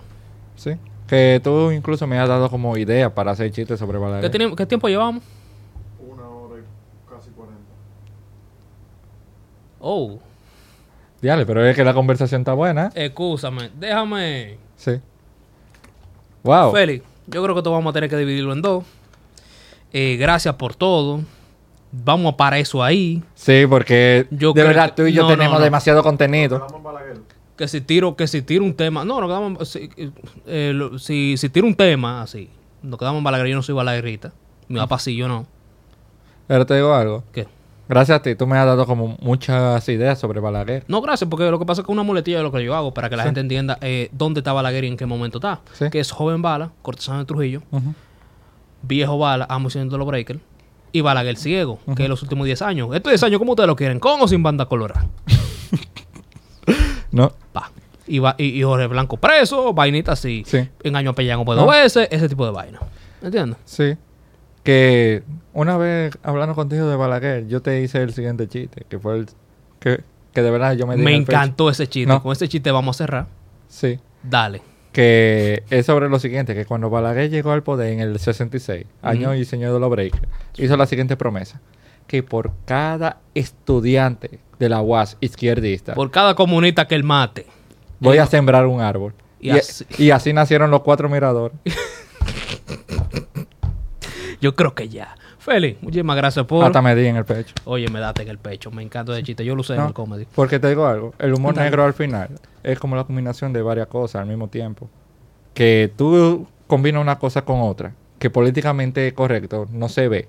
Sí. 0.54 0.76
Que 1.08 1.40
tú 1.42 1.70
incluso 1.70 2.06
me 2.06 2.18
has 2.18 2.28
dado 2.28 2.50
como 2.50 2.76
idea 2.76 3.14
para 3.14 3.30
hacer 3.32 3.50
chistes 3.52 3.78
sobre 3.78 3.98
¿Qué, 3.98 4.04
Balaguer. 4.04 4.30
tenemos- 4.30 4.56
¿Qué 4.56 4.66
tiempo 4.66 4.88
llevamos? 4.88 5.22
Una 6.00 6.28
hora 6.28 6.60
y 6.60 7.10
casi 7.10 7.30
40. 7.30 7.56
Oh, 9.80 10.18
Diale, 11.22 11.46
pero 11.46 11.64
es 11.64 11.74
que 11.74 11.82
la 11.84 11.94
conversación 11.94 12.42
está 12.42 12.52
buena. 12.52 12.90
excúsame, 12.94 13.70
déjame. 13.78 14.58
Sí. 14.76 15.00
Wow. 16.42 16.72
Félix, 16.72 17.04
yo 17.26 17.42
creo 17.42 17.54
que 17.54 17.60
esto 17.60 17.72
vamos 17.72 17.90
a 17.90 17.94
tener 17.94 18.10
que 18.10 18.16
dividirlo 18.16 18.52
en 18.52 18.62
dos. 18.62 18.84
Eh, 19.92 20.16
gracias 20.18 20.54
por 20.56 20.74
todo. 20.74 21.20
Vamos 21.90 22.34
a 22.34 22.36
parar 22.36 22.60
eso 22.60 22.82
ahí. 22.82 23.22
Sí, 23.34 23.64
porque 23.68 24.26
Yo 24.30 24.48
de 24.48 24.54
creo 24.60 24.66
verdad 24.66 24.86
que- 24.90 25.02
tú 25.02 25.06
y 25.08 25.12
yo 25.12 25.22
no, 25.22 25.28
tenemos 25.28 25.54
no, 25.54 25.58
no. 25.60 25.64
demasiado 25.64 26.02
contenido. 26.02 26.66
Que 27.56 27.68
si 27.68 27.80
tiro, 27.80 28.16
que 28.16 28.26
si 28.26 28.42
tiro 28.42 28.64
un 28.64 28.74
tema. 28.74 29.04
No, 29.04 29.20
nos 29.20 29.28
quedamos. 29.30 29.68
Si, 29.68 29.88
eh, 30.46 30.72
lo- 30.74 30.98
si, 30.98 31.36
si 31.36 31.48
tiro 31.48 31.66
un 31.66 31.74
tema 31.74 32.22
así, 32.22 32.50
nos 32.82 32.98
quedamos 32.98 33.18
en 33.18 33.24
Balaguer. 33.24 33.46
Yo 33.48 33.56
no 33.56 33.62
soy 33.62 33.74
balaguerita. 33.74 34.32
Mi 34.68 34.78
papá 34.78 34.98
sí, 34.98 35.16
yo 35.16 35.26
no. 35.28 35.46
Pero 36.46 36.66
te 36.66 36.74
digo 36.74 36.92
algo. 36.94 37.24
¿Qué? 37.32 37.46
Gracias 37.88 38.18
a 38.18 38.22
ti, 38.22 38.34
tú 38.34 38.48
me 38.48 38.58
has 38.58 38.66
dado 38.66 38.84
como 38.84 39.16
muchas 39.20 39.88
ideas 39.88 40.18
sobre 40.18 40.40
Balaguer. 40.40 40.84
No, 40.88 41.00
gracias, 41.00 41.30
porque 41.30 41.48
lo 41.50 41.58
que 41.60 41.64
pasa 41.64 41.82
es 41.82 41.86
que 41.86 41.92
una 41.92 42.02
muletilla 42.02 42.38
de 42.38 42.42
lo 42.42 42.50
que 42.50 42.64
yo 42.64 42.74
hago 42.74 42.92
para 42.92 43.08
que 43.08 43.16
la 43.16 43.22
gente 43.22 43.38
entienda 43.38 43.78
eh, 43.80 44.08
dónde 44.12 44.40
está 44.40 44.52
Balaguer 44.52 44.82
y 44.84 44.88
en 44.88 44.96
qué 44.96 45.06
momento 45.06 45.38
está. 45.38 45.60
Sí. 45.72 45.88
Que 45.88 46.00
es 46.00 46.10
joven 46.10 46.42
bala, 46.42 46.72
cortesano 46.82 47.20
de 47.20 47.24
Trujillo, 47.26 47.62
viejo 48.82 49.18
bala, 49.18 49.46
amo 49.48 49.70
siendo 49.70 49.96
los 49.98 50.06
breakers, 50.08 50.40
y 50.90 51.00
Balaguer 51.00 51.36
ciego, 51.36 51.78
que 51.94 52.02
es 52.02 52.08
los 52.08 52.22
últimos 52.22 52.44
10 52.46 52.60
años. 52.62 52.88
Estos 52.92 53.12
10 53.12 53.22
años, 53.22 53.38
¿cómo 53.38 53.52
ustedes 53.52 53.68
lo 53.68 53.76
quieren? 53.76 54.00
¿Con 54.00 54.20
o 54.20 54.26
sin 54.26 54.42
banda 54.42 54.66
colorada? 54.66 55.06
No. 57.12 57.32
Y, 58.06 58.18
va- 58.20 58.34
y, 58.38 58.58
y 58.58 58.62
Jorge 58.62 58.86
Blanco 58.86 59.16
preso, 59.16 59.72
vainita 59.72 60.12
así. 60.12 60.44
Sí. 60.46 60.68
Engaño 60.82 61.10
a 61.10 61.14
Peñango 61.14 61.44
por 61.44 61.56
dos 61.56 61.68
veces, 61.68 62.08
ese 62.10 62.28
tipo 62.28 62.44
de 62.46 62.52
vaina. 62.52 62.78
¿Entiendes? 63.22 63.58
sí. 63.64 63.96
Que 64.62 65.22
una 65.52 65.76
vez 65.76 66.18
hablando 66.24 66.56
contigo 66.56 66.88
de 66.88 66.96
Balaguer, 66.96 67.46
yo 67.46 67.62
te 67.62 67.80
hice 67.82 68.02
el 68.02 68.12
siguiente 68.12 68.48
chiste, 68.48 68.84
que 68.88 68.98
fue 68.98 69.18
el 69.18 69.26
que, 69.78 70.00
que 70.32 70.42
de 70.42 70.50
verdad 70.50 70.72
yo 70.72 70.88
me 70.88 70.96
Me 70.96 71.14
encantó 71.14 71.70
ese 71.70 71.86
chiste. 71.86 72.12
No. 72.12 72.20
Con 72.20 72.32
ese 72.32 72.48
chiste 72.48 72.72
vamos 72.72 72.96
a 72.96 72.98
cerrar. 72.98 73.26
Sí. 73.68 74.00
Dale. 74.24 74.62
Que 74.92 75.62
es 75.70 75.86
sobre 75.86 76.08
lo 76.08 76.18
siguiente, 76.18 76.54
que 76.54 76.64
cuando 76.64 76.90
Balaguer 76.90 77.30
llegó 77.30 77.52
al 77.52 77.62
poder 77.62 77.92
en 77.92 78.00
el 78.00 78.18
66, 78.18 78.86
año 79.02 79.28
Ujú. 79.28 79.36
y 79.38 79.44
señor 79.44 79.72
de 79.72 79.78
los 79.78 79.88
breakers, 79.90 80.26
hizo 80.56 80.76
la 80.76 80.86
siguiente 80.86 81.16
promesa. 81.16 81.60
Que 82.08 82.24
por 82.24 82.50
cada 82.64 83.18
estudiante 83.34 84.40
de 84.58 84.68
la 84.68 84.80
UAS 84.80 85.16
izquierdista 85.20 85.94
Por 85.94 86.10
cada 86.10 86.34
comunista 86.34 86.88
que 86.88 86.94
él 86.96 87.04
mate. 87.04 87.46
Voy 88.00 88.18
a 88.18 88.26
sembrar 88.26 88.66
un 88.66 88.80
árbol. 88.80 89.14
Y 89.40 89.48
Y, 89.48 89.50
así- 89.52 89.84
y 89.98 90.10
así 90.10 90.32
nacieron 90.32 90.70
los 90.70 90.82
cuatro 90.82 91.08
miradores. 91.08 91.56
Yo 94.40 94.54
creo 94.54 94.74
que 94.74 94.88
ya. 94.88 95.16
Félix, 95.38 95.82
muchísimas 95.82 96.16
gracias 96.16 96.44
por. 96.46 96.64
Hasta 96.64 96.82
me 96.82 96.94
di 96.94 97.06
en 97.06 97.16
el 97.16 97.24
pecho. 97.24 97.54
Oye, 97.64 97.88
me 97.88 98.00
date 98.00 98.22
en 98.22 98.28
el 98.28 98.38
pecho. 98.38 98.70
Me 98.70 98.82
encanta 98.82 99.12
ese 99.12 99.22
chiste. 99.22 99.44
Yo 99.44 99.54
lo 99.54 99.60
usé 99.60 99.74
en 99.74 99.80
No, 99.80 99.88
el 99.88 99.94
comedy. 99.94 100.26
Porque 100.34 100.58
te 100.58 100.68
digo 100.68 100.86
algo, 100.86 101.14
el 101.18 101.34
humor 101.34 101.56
negro 101.56 101.84
al 101.84 101.94
final 101.94 102.30
es 102.62 102.78
como 102.78 102.96
la 102.96 103.04
combinación 103.04 103.52
de 103.52 103.62
varias 103.62 103.86
cosas 103.86 104.22
al 104.22 104.28
mismo 104.28 104.48
tiempo. 104.48 104.88
Que 105.54 105.90
tú 105.96 106.46
combinas 106.66 107.00
una 107.00 107.18
cosa 107.18 107.44
con 107.44 107.60
otra, 107.60 107.94
que 108.18 108.28
políticamente 108.28 109.14
correcto 109.14 109.68
no 109.70 109.88
se 109.88 110.08
ve, 110.08 110.28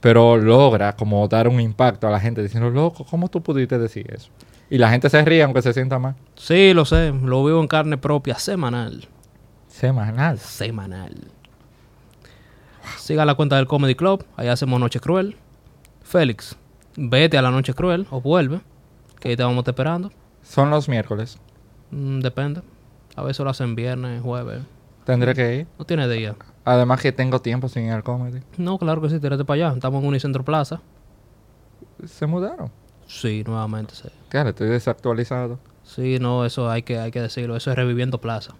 pero 0.00 0.36
logra 0.36 0.94
como 0.96 1.26
dar 1.28 1.46
un 1.48 1.60
impacto 1.60 2.08
a 2.08 2.10
la 2.10 2.20
gente 2.20 2.42
diciendo, 2.42 2.68
loco, 2.68 3.06
¿cómo 3.08 3.28
tú 3.28 3.42
pudiste 3.42 3.78
decir 3.78 4.12
eso? 4.12 4.28
Y 4.72 4.78
la 4.78 4.88
gente 4.88 5.10
se 5.10 5.22
ríe 5.22 5.42
aunque 5.42 5.60
se 5.60 5.74
sienta 5.74 5.98
mal. 5.98 6.14
Sí, 6.34 6.72
lo 6.72 6.86
sé. 6.86 7.12
Lo 7.12 7.44
vivo 7.44 7.60
en 7.60 7.68
carne 7.68 7.98
propia. 7.98 8.36
Semanal. 8.38 9.06
Semanal. 9.68 10.38
Semanal. 10.38 11.14
Siga 12.96 13.26
la 13.26 13.34
cuenta 13.34 13.56
del 13.56 13.66
Comedy 13.66 13.94
Club. 13.94 14.24
Ahí 14.34 14.48
hacemos 14.48 14.80
Noche 14.80 14.98
Cruel. 14.98 15.36
Félix, 16.02 16.56
vete 16.96 17.36
a 17.36 17.42
la 17.42 17.50
Noche 17.50 17.74
Cruel 17.74 18.06
o 18.08 18.22
vuelve. 18.22 18.62
Que 19.20 19.28
ahí 19.28 19.36
te 19.36 19.42
vamos 19.42 19.62
esperando. 19.68 20.10
Son 20.42 20.70
los 20.70 20.88
miércoles. 20.88 21.38
Mm, 21.90 22.20
depende. 22.20 22.62
A 23.14 23.22
veces 23.24 23.44
lo 23.44 23.50
hacen 23.50 23.74
viernes, 23.74 24.22
jueves. 24.22 24.62
Tendré 25.04 25.34
que 25.34 25.54
ir. 25.54 25.66
No 25.78 25.84
tiene 25.84 26.08
día. 26.08 26.34
Además 26.64 27.02
que 27.02 27.12
tengo 27.12 27.42
tiempo 27.42 27.68
sin 27.68 27.84
ir 27.84 27.92
al 27.92 28.04
comedy. 28.04 28.40
No, 28.56 28.78
claro 28.78 29.02
que 29.02 29.10
sí, 29.10 29.20
tírate 29.20 29.44
para 29.44 29.66
allá. 29.66 29.74
Estamos 29.74 30.02
en 30.02 30.08
Unicentro 30.08 30.42
Plaza. 30.42 30.80
Se 32.06 32.24
mudaron. 32.24 32.70
Sí, 33.06 33.44
nuevamente, 33.46 33.94
sí. 33.94 34.08
Claro, 34.32 34.48
estoy 34.48 34.68
desactualizado. 34.68 35.58
Sí, 35.82 36.18
no, 36.18 36.46
eso 36.46 36.70
hay 36.70 36.84
que, 36.84 36.98
hay 36.98 37.10
que 37.10 37.20
decirlo. 37.20 37.54
Eso 37.54 37.70
es 37.70 37.76
Reviviendo 37.76 38.18
Plaza. 38.18 38.54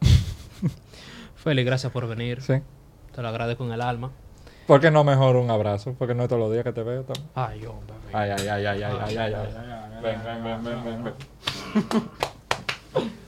Félix, 1.36 1.64
gracias 1.64 1.92
por 1.92 2.08
venir. 2.08 2.42
Sí. 2.42 2.54
Te 3.14 3.22
lo 3.22 3.28
agradezco 3.28 3.64
en 3.64 3.70
el 3.70 3.80
alma. 3.80 4.10
¿Por 4.66 4.80
qué 4.80 4.90
no 4.90 5.04
mejor 5.04 5.36
un 5.36 5.52
abrazo? 5.52 5.94
Porque 5.96 6.16
no 6.16 6.24
es 6.24 6.28
todos 6.28 6.40
los 6.40 6.50
días 6.50 6.64
que 6.64 6.72
te 6.72 6.82
veo 6.82 7.04
también. 7.04 7.28
Ay, 7.36 7.64
hombre. 7.64 7.94
Ay, 8.12 8.30
ay, 8.30 8.48
ay, 8.48 8.66
ay, 8.66 8.82
ay, 8.82 8.98
ay, 9.06 9.16
ay, 9.16 9.34
ay. 9.34 10.02
Ven, 10.02 10.20
ven, 10.24 10.42
ven, 10.42 10.64
ven, 10.64 10.84
ven, 10.84 11.04
ven. 11.04 11.14